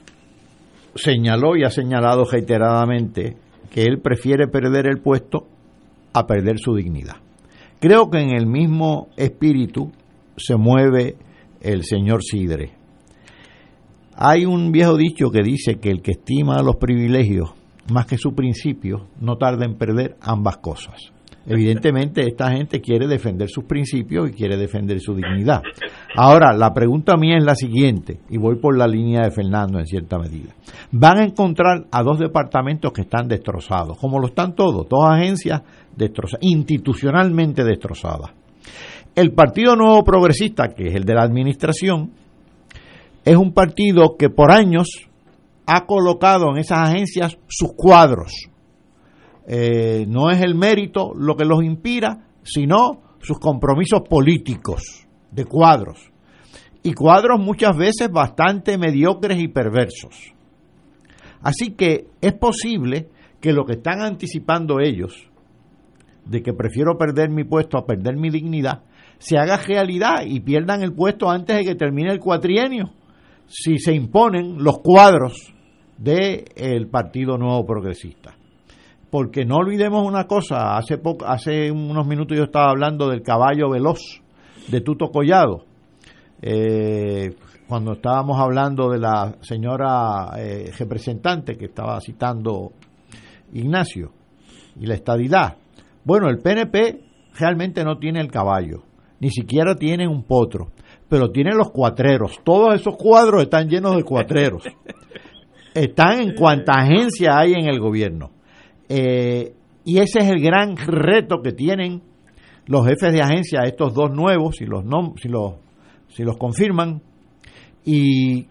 señaló 0.96 1.56
y 1.56 1.64
ha 1.64 1.70
señalado 1.70 2.26
reiteradamente 2.26 3.38
que 3.72 3.84
él 3.84 4.00
prefiere 4.00 4.48
perder 4.48 4.88
el 4.88 5.00
puesto 5.00 5.48
a 6.14 6.28
perder 6.28 6.60
su 6.60 6.76
dignidad. 6.76 7.16
Creo 7.80 8.10
que 8.10 8.20
en 8.20 8.36
el 8.36 8.46
mismo 8.46 9.10
espíritu 9.18 9.92
se 10.38 10.56
mueve 10.56 11.16
el 11.62 11.84
señor 11.84 12.22
Sidre. 12.24 12.72
Hay 14.16 14.46
un 14.46 14.72
viejo 14.72 14.96
dicho 14.96 15.32
que 15.32 15.42
dice 15.42 15.80
que 15.80 15.90
el 15.90 16.02
que 16.02 16.12
estima 16.12 16.62
los 16.62 16.76
privilegios 16.76 17.54
más 17.92 18.06
que 18.06 18.18
su 18.18 18.34
principio 18.34 19.08
no 19.20 19.38
tarda 19.38 19.66
en 19.66 19.76
perder 19.76 20.16
ambas 20.22 20.58
cosas. 20.58 21.13
Evidentemente 21.46 22.26
esta 22.26 22.52
gente 22.52 22.80
quiere 22.80 23.06
defender 23.06 23.50
sus 23.50 23.66
principios 23.66 24.30
y 24.30 24.34
quiere 24.34 24.56
defender 24.56 25.00
su 25.02 25.14
dignidad. 25.14 25.62
Ahora, 26.16 26.54
la 26.54 26.74
pregunta 26.74 27.18
mía 27.18 27.38
es 27.38 27.44
la 27.44 27.56
siguiente, 27.56 28.20
y 28.30 28.38
voy 28.38 28.56
por 28.56 28.78
la 28.78 28.88
línea 28.88 29.24
de 29.24 29.32
Fernando 29.32 29.80
en 29.80 29.86
cierta 29.86 30.18
medida. 30.18 30.54
Van 30.92 31.18
a 31.18 31.26
encontrar 31.26 31.86
a 31.92 32.02
dos 32.02 32.20
departamentos 32.20 32.94
que 32.94 33.02
están 33.02 33.28
destrozados, 33.28 33.98
como 33.98 34.20
lo 34.20 34.28
están 34.28 34.56
todos, 34.56 34.88
dos 34.88 35.06
agencias 35.06 35.62
destrozadas, 35.96 36.44
institucionalmente 36.44 37.64
destrozadas. 37.64 38.32
El 39.16 39.32
Partido 39.34 39.76
Nuevo 39.76 40.04
Progresista, 40.04 40.70
que 40.70 40.88
es 40.88 40.96
el 40.96 41.04
de 41.04 41.14
la 41.14 41.24
administración, 41.24 42.12
es 43.26 43.36
un 43.36 43.54
partido 43.54 44.16
que 44.18 44.30
por 44.30 44.52
años 44.52 44.88
ha 45.66 45.86
colocado 45.86 46.50
en 46.52 46.58
esas 46.58 46.90
agencias 46.90 47.38
sus 47.48 47.74
cuadros, 47.74 48.32
eh, 49.46 50.06
no 50.08 50.30
es 50.32 50.42
el 50.42 50.56
mérito 50.56 51.14
lo 51.16 51.36
que 51.36 51.46
los 51.46 51.64
inspira, 51.64 52.28
sino 52.44 53.02
sus 53.22 53.40
compromisos 53.40 54.02
políticos 54.10 55.08
de 55.32 55.46
cuadros. 55.46 56.12
Y 56.82 56.94
cuadros 56.94 57.40
muchas 57.40 57.76
veces 57.78 58.10
bastante 58.12 58.78
mediocres 58.78 59.42
y 59.42 59.48
perversos. 59.48 60.34
Así 61.42 61.72
que 61.72 62.08
es 62.22 62.34
posible 62.34 63.10
que 63.42 63.54
lo 63.54 63.66
que 63.66 63.74
están 63.74 64.02
anticipando 64.02 64.80
ellos, 64.80 65.30
de 66.26 66.42
que 66.42 66.54
prefiero 66.54 66.98
perder 66.98 67.30
mi 67.30 67.44
puesto 67.44 67.78
a 67.78 67.86
perder 67.86 68.16
mi 68.16 68.30
dignidad, 68.30 68.84
se 69.18 69.38
haga 69.38 69.58
realidad 69.58 70.26
y 70.26 70.40
pierdan 70.40 70.84
el 70.84 70.94
puesto 70.94 71.30
antes 71.30 71.58
de 71.58 71.64
que 71.64 71.76
termine 71.76 72.12
el 72.12 72.20
cuatrienio, 72.20 72.94
si 73.48 73.78
se 73.78 73.94
imponen 73.94 74.64
los 74.64 74.80
cuadros 74.80 75.54
del 75.98 76.88
Partido 76.90 77.38
Nuevo 77.38 77.66
Progresista 77.66 78.36
porque 79.14 79.46
no 79.46 79.58
olvidemos 79.58 80.04
una 80.08 80.26
cosa, 80.26 80.76
hace 80.76 80.98
poco, 80.98 81.28
hace 81.28 81.70
unos 81.70 82.08
minutos 82.08 82.36
yo 82.36 82.46
estaba 82.46 82.72
hablando 82.72 83.10
del 83.10 83.22
caballo 83.22 83.70
veloz 83.70 84.24
de 84.70 84.82
Tuto 84.82 85.12
Collado, 85.12 85.66
eh, 86.42 87.36
cuando 87.68 87.94
estábamos 87.94 88.40
hablando 88.40 88.90
de 88.90 88.98
la 88.98 89.36
señora 89.42 90.32
eh, 90.40 90.72
representante 90.80 91.58
que 91.58 91.66
estaba 91.66 92.02
citando 92.02 92.72
Ignacio 93.54 94.14
y 94.80 94.88
la 94.88 94.96
estadidad. 94.96 95.58
Bueno, 96.04 96.28
el 96.28 96.40
PNP 96.40 97.00
realmente 97.38 97.84
no 97.84 98.00
tiene 98.00 98.20
el 98.20 98.32
caballo, 98.32 98.82
ni 99.20 99.30
siquiera 99.30 99.76
tiene 99.76 100.08
un 100.08 100.24
potro, 100.24 100.72
pero 101.08 101.30
tiene 101.30 101.52
los 101.54 101.70
cuatreros. 101.70 102.40
Todos 102.44 102.74
esos 102.74 102.96
cuadros 102.98 103.44
están 103.44 103.70
llenos 103.70 103.96
de 103.96 104.04
cuatreros. 104.04 104.64
Están 105.76 106.20
en 106.20 106.36
cuanta 106.36 106.74
agencia 106.74 107.38
hay 107.38 107.54
en 107.54 107.68
el 107.68 107.80
gobierno. 107.80 108.32
Eh, 108.90 109.54
y 109.86 109.98
ese 109.98 110.20
es 110.20 110.30
el 110.30 110.42
gran 110.42 110.76
reto 110.78 111.42
que 111.44 111.52
tienen 111.52 112.02
los 112.66 112.86
jefes 112.86 113.12
de 113.12 113.22
agencia, 113.22 113.62
estos 113.66 113.94
dos 113.94 114.12
nuevos, 114.12 114.56
si 114.58 114.66
los, 114.66 114.84
si 115.22 115.28
los, 115.28 115.56
si 116.08 116.24
los 116.24 116.38
confirman. 116.38 117.02
Y 117.86 118.48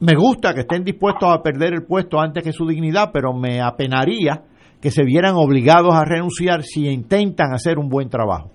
me 0.00 0.14
gusta 0.16 0.52
que 0.52 0.60
estén 0.60 0.84
dispuestos 0.84 1.28
a 1.30 1.42
perder 1.42 1.74
el 1.74 1.84
puesto 1.84 2.20
antes 2.20 2.44
que 2.44 2.52
su 2.52 2.66
dignidad, 2.66 3.10
pero 3.12 3.32
me 3.32 3.60
apenaría 3.60 4.44
que 4.80 4.90
se 4.90 5.02
vieran 5.02 5.34
obligados 5.36 5.94
a 5.94 6.04
renunciar 6.04 6.62
si 6.62 6.86
intentan 6.88 7.54
hacer 7.54 7.78
un 7.78 7.88
buen 7.88 8.10
trabajo. 8.10 8.50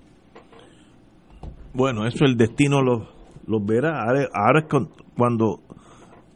Bueno, 1.73 2.05
eso 2.05 2.25
el 2.25 2.37
destino 2.37 2.81
los, 2.83 3.07
verá. 3.65 4.03
Ahora, 4.03 4.27
ahora 4.33 4.59
es 4.59 4.65
cuando 5.15 5.61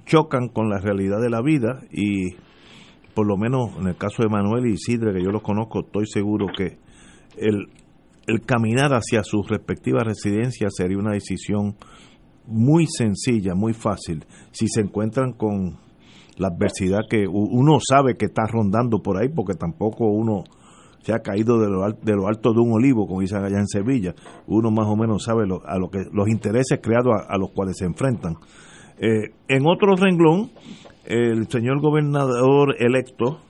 chocan 0.06 0.50
con 0.50 0.70
la 0.70 0.80
realidad 0.80 1.22
de 1.22 1.30
la 1.30 1.42
vida 1.42 1.82
y 1.92 2.32
por 3.14 3.28
lo 3.28 3.38
menos 3.38 3.72
en 3.80 3.88
el 3.88 3.96
caso 3.96 4.24
de 4.24 4.30
Manuel 4.30 4.68
y 4.68 4.74
Isidre, 4.74 5.14
que 5.14 5.24
yo 5.24 5.32
los 5.32 5.44
conozco, 5.44 5.82
estoy 5.82 6.06
seguro 6.08 6.48
que 6.56 6.78
el, 7.38 7.68
el 8.28 8.42
caminar 8.42 8.92
hacia 8.94 9.24
sus 9.24 9.48
respectivas 9.50 10.04
residencias 10.04 10.74
sería 10.76 10.98
una 10.98 11.14
decisión 11.14 11.76
muy 12.46 12.86
sencilla, 12.88 13.56
muy 13.56 13.74
fácil, 13.74 14.26
si 14.52 14.68
se 14.68 14.82
encuentran 14.82 15.34
con 15.34 15.78
la 16.38 16.48
adversidad 16.48 17.02
que 17.10 17.26
uno 17.28 17.78
sabe 17.80 18.16
que 18.16 18.26
está 18.26 18.44
rondando 18.48 19.02
por 19.02 19.18
ahí, 19.18 19.30
porque 19.30 19.54
tampoco 19.54 20.08
uno 20.08 20.44
se 21.04 21.14
ha 21.14 21.20
caído 21.20 21.60
de 21.60 21.70
lo, 21.70 21.82
de 21.92 22.16
lo 22.16 22.28
alto 22.28 22.54
de 22.54 22.62
un 22.62 22.74
olivo, 22.74 23.08
como 23.08 23.22
dicen 23.22 23.44
allá 23.44 23.60
en 23.60 23.68
Sevilla, 23.68 24.16
uno 24.48 24.72
más 24.72 24.88
o 24.88 24.96
menos 24.96 25.24
sabe 25.24 25.44
a 25.44 25.78
lo 25.78 25.90
que 25.90 26.06
los 26.12 26.30
intereses 26.30 26.80
creados 26.82 27.14
a, 27.28 27.38
los 27.38 27.52
cuales 27.52 27.78
se 27.78 27.86
enfrentan. 27.86 28.38
Eh, 28.98 29.34
en 29.50 29.66
otro 29.66 29.96
renglón, 29.96 30.52
el 31.06 31.48
señor 31.50 31.82
gobernador 31.82 32.76
electo 32.80 33.42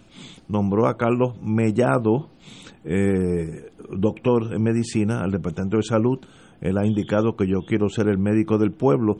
nombró 0.48 0.88
a 0.88 0.98
Carlos 0.98 1.36
Mellado, 1.42 2.30
eh, 2.84 3.72
doctor 3.90 4.54
en 4.54 4.64
medicina, 4.64 5.22
al 5.22 5.32
Departamento 5.32 5.78
de 5.78 5.84
Salud. 5.84 6.20
Él 6.62 6.78
ha 6.78 6.86
indicado 6.86 7.36
que 7.36 7.48
yo 7.48 7.60
quiero 7.68 7.90
ser 7.90 8.08
el 8.08 8.18
médico 8.18 8.58
del 8.58 8.72
pueblo. 8.72 9.18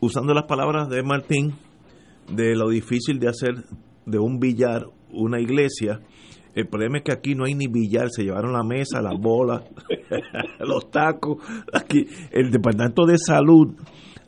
Usando 0.00 0.34
las 0.34 0.44
palabras 0.44 0.88
de 0.88 1.02
Martín, 1.02 1.54
de 2.32 2.56
lo 2.56 2.68
difícil 2.68 3.18
de 3.18 3.28
hacer 3.28 3.64
de 4.06 4.18
un 4.18 4.38
billar 4.38 4.86
una 5.10 5.40
iglesia, 5.40 6.00
el 6.54 6.68
problema 6.68 6.98
es 6.98 7.04
que 7.04 7.12
aquí 7.12 7.34
no 7.34 7.44
hay 7.44 7.54
ni 7.54 7.66
billar, 7.66 8.08
se 8.10 8.24
llevaron 8.24 8.54
la 8.54 8.62
mesa, 8.62 9.02
las 9.02 9.20
bolas, 9.20 9.62
los 10.60 10.90
tacos. 10.90 11.38
Aquí, 11.72 12.06
el 12.30 12.50
Departamento 12.50 13.04
de 13.04 13.18
Salud 13.18 13.74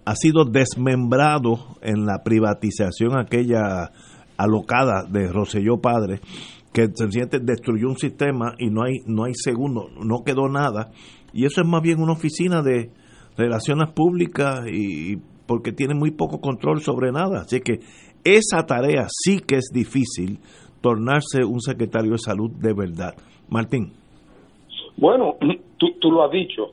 ha 0.08 0.14
sido 0.16 0.46
desmembrado 0.46 1.76
en 1.82 2.06
la 2.06 2.22
privatización 2.24 3.18
aquella 3.18 3.90
alocada 4.38 5.04
de 5.06 5.30
Roselló 5.30 5.82
Padre, 5.82 6.20
que 6.72 6.86
sencillamente 6.94 7.40
destruyó 7.40 7.88
un 7.88 7.98
sistema 7.98 8.54
y 8.58 8.70
no 8.70 8.84
hay, 8.84 9.00
no 9.04 9.24
hay 9.24 9.34
segundo, 9.34 9.90
no 10.02 10.24
quedó 10.24 10.48
nada. 10.48 10.92
Y 11.34 11.44
eso 11.44 11.60
es 11.60 11.68
más 11.68 11.82
bien 11.82 12.00
una 12.00 12.14
oficina 12.14 12.62
de 12.62 12.90
relaciones 13.36 13.90
públicas 13.90 14.60
y 14.72 15.18
porque 15.46 15.72
tiene 15.72 15.94
muy 15.94 16.10
poco 16.12 16.40
control 16.40 16.80
sobre 16.80 17.12
nada. 17.12 17.42
Así 17.42 17.60
que 17.60 17.80
esa 18.24 18.64
tarea 18.64 19.08
sí 19.10 19.40
que 19.40 19.56
es 19.56 19.68
difícil 19.74 20.38
tornarse 20.80 21.44
un 21.44 21.60
secretario 21.60 22.12
de 22.12 22.18
salud 22.18 22.50
de 22.52 22.72
verdad. 22.72 23.12
Martín. 23.50 23.92
Bueno, 24.96 25.34
tú, 25.76 25.88
tú 26.00 26.10
lo 26.10 26.24
has 26.24 26.32
dicho. 26.32 26.72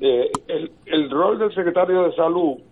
Eh, 0.00 0.30
el, 0.46 0.70
el 0.86 1.10
rol 1.10 1.40
del 1.40 1.52
secretario 1.52 2.04
de 2.04 2.14
salud 2.14 2.67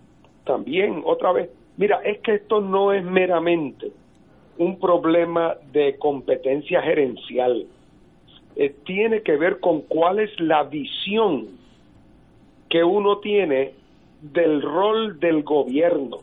también, 0.47 1.03
otra 1.05 1.31
vez, 1.31 1.49
mira, 1.77 2.01
es 2.03 2.19
que 2.19 2.35
esto 2.35 2.61
no 2.61 2.91
es 2.91 3.03
meramente 3.03 3.91
un 4.57 4.79
problema 4.79 5.55
de 5.71 5.97
competencia 5.97 6.81
gerencial. 6.81 7.67
Eh, 8.55 8.75
tiene 8.85 9.21
que 9.21 9.37
ver 9.37 9.59
con 9.59 9.81
cuál 9.81 10.19
es 10.19 10.39
la 10.39 10.63
visión 10.63 11.47
que 12.69 12.83
uno 12.83 13.19
tiene 13.19 13.73
del 14.21 14.61
rol 14.63 15.19
del 15.19 15.43
gobierno. 15.43 16.17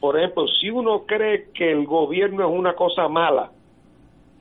Por 0.00 0.18
ejemplo, 0.18 0.48
si 0.48 0.70
uno 0.70 1.04
cree 1.04 1.50
que 1.52 1.70
el 1.70 1.84
gobierno 1.84 2.48
es 2.48 2.58
una 2.58 2.74
cosa 2.74 3.08
mala, 3.08 3.50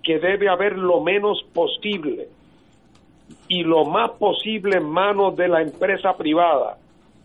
que 0.01 0.18
debe 0.18 0.47
haber 0.47 0.77
lo 0.77 1.01
menos 1.01 1.43
posible 1.53 2.30
y 3.49 3.64
lo 3.64 3.84
más 3.84 4.11
posible 4.11 4.77
en 4.77 4.89
manos 4.89 5.35
de 5.35 5.49
la 5.49 5.61
empresa 5.61 6.15
privada, 6.15 6.77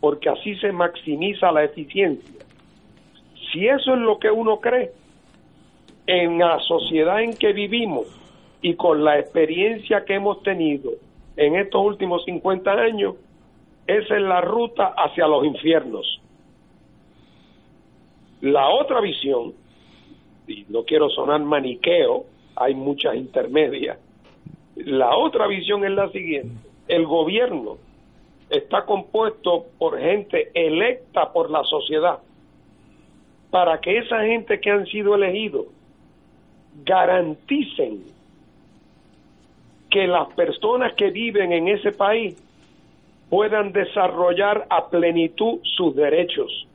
porque 0.05 0.29
así 0.29 0.55
se 0.57 0.71
maximiza 0.71 1.51
la 1.51 1.65
eficiencia. 1.65 2.45
Si 3.51 3.67
eso 3.67 3.95
es 3.95 4.01
lo 4.01 4.19
que 4.19 4.31
uno 4.31 4.61
cree, 4.61 4.93
en 6.07 6.39
la 6.39 6.61
sociedad 6.61 7.23
en 7.23 7.35
que 7.35 7.55
vivimos 7.55 8.05
y 8.61 8.75
con 8.75 9.03
la 9.03 9.19
experiencia 9.19 10.05
que 10.05 10.17
hemos 10.17 10.43
tenido 10.43 10.91
en 11.39 11.57
estos 11.57 11.81
últimos 11.81 12.23
50 12.27 12.71
años, 12.71 13.15
esa 13.87 14.17
es 14.17 14.21
la 14.21 14.43
ruta 14.43 14.93
hacia 14.95 15.27
los 15.27 15.43
infiernos. 15.47 16.21
La 18.43 18.69
otra 18.69 19.01
visión, 19.01 19.55
y 20.47 20.67
no 20.69 20.85
quiero 20.85 21.09
sonar 21.09 21.41
maniqueo, 21.41 22.27
hay 22.57 22.75
muchas 22.75 23.15
intermedias, 23.15 23.99
la 24.77 25.17
otra 25.17 25.47
visión 25.47 25.83
es 25.83 25.93
la 25.93 26.11
siguiente, 26.11 26.69
el 26.89 27.07
gobierno 27.07 27.79
está 28.51 28.85
compuesto 28.85 29.67
por 29.79 29.99
gente 29.99 30.51
electa 30.55 31.33
por 31.33 31.51
la 31.51 31.65
sociedad, 31.65 32.19
para 33.51 33.81
que 33.81 33.99
esa 33.99 34.21
gente 34.25 34.61
que 34.61 34.71
han 34.71 34.87
sido 34.87 35.15
elegidos 35.15 35.67
garanticen 36.85 38.03
que 39.91 40.07
las 40.07 40.29
personas 40.35 40.95
que 40.95 41.11
viven 41.11 41.53
en 41.53 41.69
ese 41.69 41.93
país 41.93 42.37
puedan 43.31 43.73
desarrollar 43.73 44.67
a 44.69 44.89
plenitud 44.89 45.61
sus 45.63 45.95
derechos, 45.95 46.67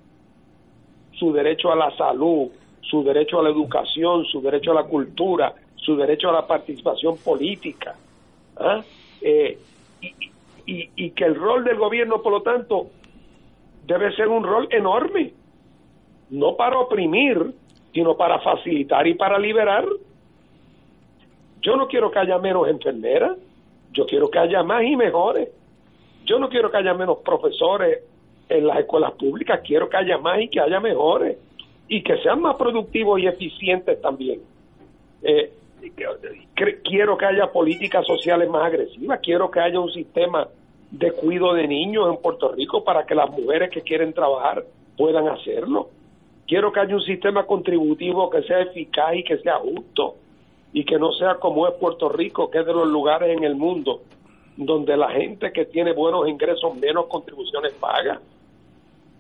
su 1.13 1.33
derecho 1.33 1.71
a 1.71 1.75
la 1.75 1.95
salud, 1.97 2.49
su 2.81 3.03
derecho 3.03 3.39
a 3.39 3.43
la 3.43 3.49
educación, 3.49 4.25
su 4.25 4.41
derecho 4.41 4.71
a 4.71 4.75
la 4.75 4.83
cultura, 4.83 5.53
su 5.75 5.95
derecho 5.95 6.29
a 6.29 6.33
la 6.33 6.47
participación 6.47 7.17
política. 7.17 7.95
¿ah? 8.57 8.81
Eh, 9.21 9.57
y 10.95 11.11
que 11.11 11.25
el 11.25 11.35
rol 11.35 11.63
del 11.63 11.77
gobierno, 11.77 12.21
por 12.21 12.31
lo 12.33 12.41
tanto, 12.41 12.87
debe 13.85 14.15
ser 14.15 14.27
un 14.27 14.43
rol 14.43 14.67
enorme, 14.71 15.33
no 16.29 16.55
para 16.55 16.77
oprimir, 16.79 17.53
sino 17.93 18.15
para 18.15 18.39
facilitar 18.39 19.07
y 19.07 19.15
para 19.15 19.39
liberar. 19.39 19.85
Yo 21.61 21.75
no 21.75 21.87
quiero 21.87 22.11
que 22.11 22.19
haya 22.19 22.37
menos 22.37 22.67
enfermeras, 22.67 23.37
yo 23.91 24.05
quiero 24.05 24.29
que 24.29 24.39
haya 24.39 24.63
más 24.63 24.83
y 24.83 24.95
mejores. 24.95 25.49
Yo 26.25 26.37
no 26.37 26.49
quiero 26.49 26.69
que 26.69 26.77
haya 26.77 26.93
menos 26.93 27.17
profesores 27.19 28.03
en 28.47 28.67
las 28.67 28.79
escuelas 28.79 29.13
públicas, 29.13 29.61
quiero 29.65 29.89
que 29.89 29.97
haya 29.97 30.17
más 30.17 30.39
y 30.41 30.47
que 30.49 30.59
haya 30.59 30.79
mejores 30.79 31.37
y 31.87 32.03
que 32.03 32.17
sean 32.17 32.41
más 32.41 32.55
productivos 32.55 33.19
y 33.19 33.27
eficientes 33.27 33.99
también. 34.01 34.41
Eh, 35.23 35.51
quiero 36.83 37.17
que 37.17 37.25
haya 37.25 37.51
políticas 37.51 38.05
sociales 38.05 38.49
más 38.49 38.65
agresivas, 38.65 39.19
quiero 39.21 39.49
que 39.49 39.59
haya 39.59 39.79
un 39.79 39.91
sistema 39.91 40.47
de 40.91 41.11
cuidado 41.11 41.53
de 41.53 41.67
niños 41.67 42.09
en 42.09 42.21
Puerto 42.21 42.51
Rico 42.51 42.83
para 42.83 43.05
que 43.05 43.15
las 43.15 43.29
mujeres 43.29 43.69
que 43.69 43.81
quieren 43.81 44.13
trabajar 44.13 44.63
puedan 44.97 45.27
hacerlo. 45.27 45.89
Quiero 46.47 46.71
que 46.71 46.79
haya 46.79 46.95
un 46.95 47.03
sistema 47.03 47.45
contributivo 47.45 48.29
que 48.29 48.41
sea 48.43 48.61
eficaz 48.61 49.15
y 49.15 49.23
que 49.23 49.37
sea 49.37 49.59
justo 49.59 50.15
y 50.73 50.83
que 50.83 50.97
no 50.97 51.11
sea 51.13 51.35
como 51.35 51.67
es 51.67 51.73
Puerto 51.75 52.09
Rico, 52.09 52.49
que 52.49 52.59
es 52.59 52.65
de 52.65 52.73
los 52.73 52.87
lugares 52.87 53.35
en 53.37 53.43
el 53.43 53.55
mundo 53.55 54.01
donde 54.57 54.97
la 54.97 55.09
gente 55.11 55.53
que 55.53 55.65
tiene 55.65 55.93
buenos 55.93 56.27
ingresos 56.27 56.75
menos 56.75 57.05
contribuciones 57.05 57.73
paga. 57.73 58.19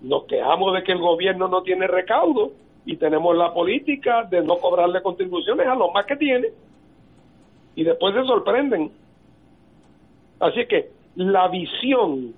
Nos 0.01 0.25
quejamos 0.25 0.73
de 0.73 0.83
que 0.83 0.91
el 0.91 0.99
gobierno 0.99 1.47
no 1.47 1.61
tiene 1.61 1.87
recaudo 1.87 2.51
y 2.89 2.97
tenemos 2.97 3.37
la 3.37 3.53
política 3.53 4.23
de 4.23 4.41
no 4.41 4.57
cobrarle 4.57 5.03
contribuciones 5.03 5.67
a 5.67 5.75
los 5.75 5.93
más 5.93 6.07
que 6.07 6.15
tiene 6.15 6.47
y 7.75 7.83
después 7.83 8.15
se 8.15 8.23
sorprenden. 8.23 8.91
Así 10.39 10.65
que 10.65 10.89
la 11.15 11.47
visión 11.49 12.33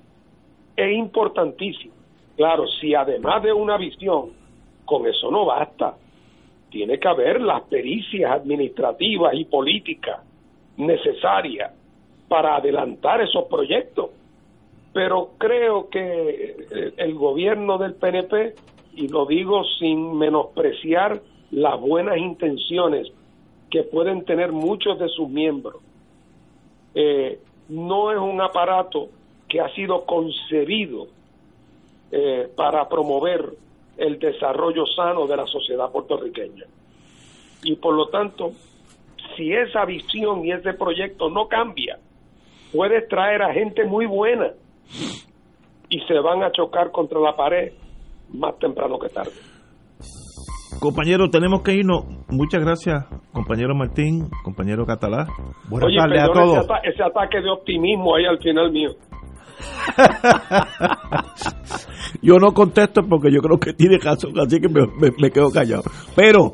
es 0.76 0.92
importantísima. 0.92 1.94
Claro, 2.36 2.68
si 2.68 2.94
además 2.94 3.42
de 3.44 3.54
una 3.54 3.78
visión, 3.78 4.32
con 4.84 5.08
eso 5.08 5.32
no 5.32 5.46
basta. 5.46 5.96
Tiene 6.70 7.00
que 7.00 7.08
haber 7.08 7.40
las 7.40 7.62
pericias 7.62 8.30
administrativas 8.30 9.34
y 9.36 9.46
políticas 9.46 10.20
necesarias 10.76 11.72
para 12.28 12.58
adelantar 12.58 13.22
esos 13.22 13.46
proyectos. 13.46 14.10
Pero 14.92 15.30
creo 15.38 15.90
que 15.90 16.94
el 16.98 17.14
gobierno 17.16 17.78
del 17.78 17.94
PNP, 17.94 18.54
y 18.96 19.08
lo 19.08 19.26
digo 19.26 19.64
sin 19.80 20.18
menospreciar 20.18 21.22
las 21.52 21.80
buenas 21.80 22.18
intenciones 22.18 23.12
que 23.70 23.84
pueden 23.84 24.26
tener 24.26 24.52
muchos 24.52 25.00
de 25.00 25.08
sus 25.10 25.30
miembros, 25.30 25.78
eh, 26.94 27.40
no 27.70 28.12
es 28.12 28.18
un 28.18 28.42
aparato 28.42 29.10
que 29.48 29.62
ha 29.62 29.74
sido 29.74 30.06
concebido 30.06 31.08
eh, 32.12 32.50
para 32.56 32.88
promover 32.90 33.54
el 33.98 34.20
desarrollo 34.20 34.86
sano 34.86 35.28
de 35.28 35.38
la 35.38 35.46
sociedad 35.48 35.92
puertorriqueña. 35.92 36.66
Y 37.64 37.76
por 37.76 37.94
lo 37.94 38.08
tanto, 38.08 38.52
si 39.36 39.54
esa 39.54 39.86
visión 39.86 40.46
y 40.46 40.52
ese 40.52 40.74
proyecto 40.74 41.30
no 41.30 41.48
cambia, 41.48 42.00
puedes 42.74 43.08
traer 43.08 43.42
a 43.42 43.54
gente 43.54 43.86
muy 43.86 44.06
buena 44.06 44.52
y 45.90 46.00
se 46.02 46.20
van 46.20 46.44
a 46.44 46.52
chocar 46.52 46.92
contra 46.92 47.20
la 47.20 47.36
pared 47.36 47.74
más 48.34 48.58
temprano 48.60 48.98
que 49.00 49.10
tarde. 49.10 49.32
Compañero, 50.80 51.30
tenemos 51.30 51.62
que 51.62 51.76
irnos. 51.76 52.06
Muchas 52.30 52.62
gracias, 52.62 53.06
compañero 53.32 53.76
Martín, 53.76 54.30
compañero 54.44 54.86
Catalá. 54.86 55.28
Buenas 55.70 55.88
Oye, 55.88 55.98
tardes 55.98 56.24
a 56.24 56.28
todos. 56.28 56.58
Ese, 56.58 56.74
ata 56.74 56.78
ese 56.84 57.04
ataque 57.04 57.42
de 57.42 57.52
optimismo 57.52 58.16
ahí 58.16 58.26
al 58.26 58.40
final 58.40 58.72
mío. 58.72 58.90
yo 62.22 62.38
no 62.40 62.54
contesto 62.54 63.02
porque 63.08 63.32
yo 63.32 63.42
creo 63.42 63.60
que 63.60 63.74
tiene 63.74 63.98
razón, 63.98 64.32
así 64.40 64.60
que 64.60 64.70
me, 64.70 64.88
me, 65.00 65.12
me 65.20 65.30
quedo 65.30 65.52
callado. 65.52 65.84
Pero 66.16 66.54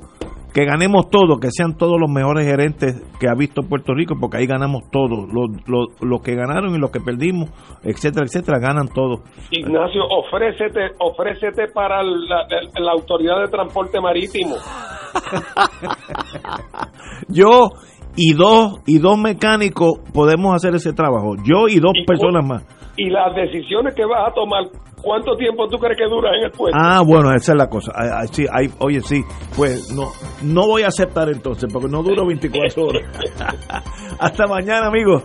que 0.53 0.65
ganemos 0.65 1.10
todos, 1.10 1.40
que 1.40 1.49
sean 1.52 1.78
todos 1.78 1.99
los 1.99 2.10
mejores 2.10 2.45
gerentes 2.45 3.02
que 3.19 3.28
ha 3.28 3.36
visto 3.36 3.64
Puerto 3.64 3.94
Rico, 3.94 4.15
porque 4.19 4.38
ahí 4.38 4.48
ganamos 4.48 4.90
todos, 4.91 5.28
los, 5.32 5.49
los, 5.68 6.02
los 6.02 6.22
que 6.22 6.36
ganaron 6.36 6.76
y 6.76 6.80
los 6.80 6.91
que 6.91 6.99
perdimos, 6.99 7.49
etcétera, 7.84 8.26
etcétera, 8.26 8.60
ganan 8.60 8.88
todos. 8.88 9.22
Ignacio, 9.52 10.02
ofrécete, 10.10 10.91
ofrécete 10.99 11.68
para 11.74 12.03
la, 12.03 12.48
la 12.80 12.91
Autoridad 12.91 13.41
de 13.41 13.48
Transporte 13.48 13.99
Marítimo. 14.02 14.56
Yo 17.28 17.69
y 18.18 18.34
dos 18.34 18.81
y 18.85 18.98
dos 18.99 19.18
mecánicos 19.18 19.99
podemos 20.14 20.53
hacer 20.53 20.76
ese 20.76 20.91
trabajo, 20.91 21.35
yo 21.44 21.69
y 21.69 21.80
dos 21.80 21.94
¿Y 21.95 22.06
personas 22.06 22.45
más. 22.45 22.64
Y 22.98 23.10
las 23.10 23.34
decisiones 23.35 23.94
que 23.95 24.03
vas 24.06 24.30
a 24.30 24.34
tomar 24.34 24.64
¿Cuánto 25.02 25.35
tiempo 25.35 25.68
tú 25.68 25.77
crees 25.77 25.98
que 25.98 26.06
dura 26.06 26.35
en 26.35 26.45
el 26.45 26.52
puesto? 26.52 26.77
Ah, 26.77 27.02
bueno, 27.06 27.31
esa 27.34 27.52
es 27.53 27.57
la 27.57 27.68
cosa. 27.68 27.91
Ah, 27.95 28.26
sí, 28.30 28.45
hay, 28.52 28.68
oye, 28.80 28.99
sí, 29.02 29.22
pues 29.56 29.94
no, 29.95 30.07
no 30.41 30.68
voy 30.68 30.81
a 30.81 30.88
aceptar 30.88 31.30
entonces, 31.30 31.72
porque 31.72 31.88
no 31.88 32.02
duro 32.02 32.26
24 32.26 32.84
horas. 32.84 33.03
Hasta 34.19 34.48
mañana, 34.48 34.88
amigos. 34.88 35.23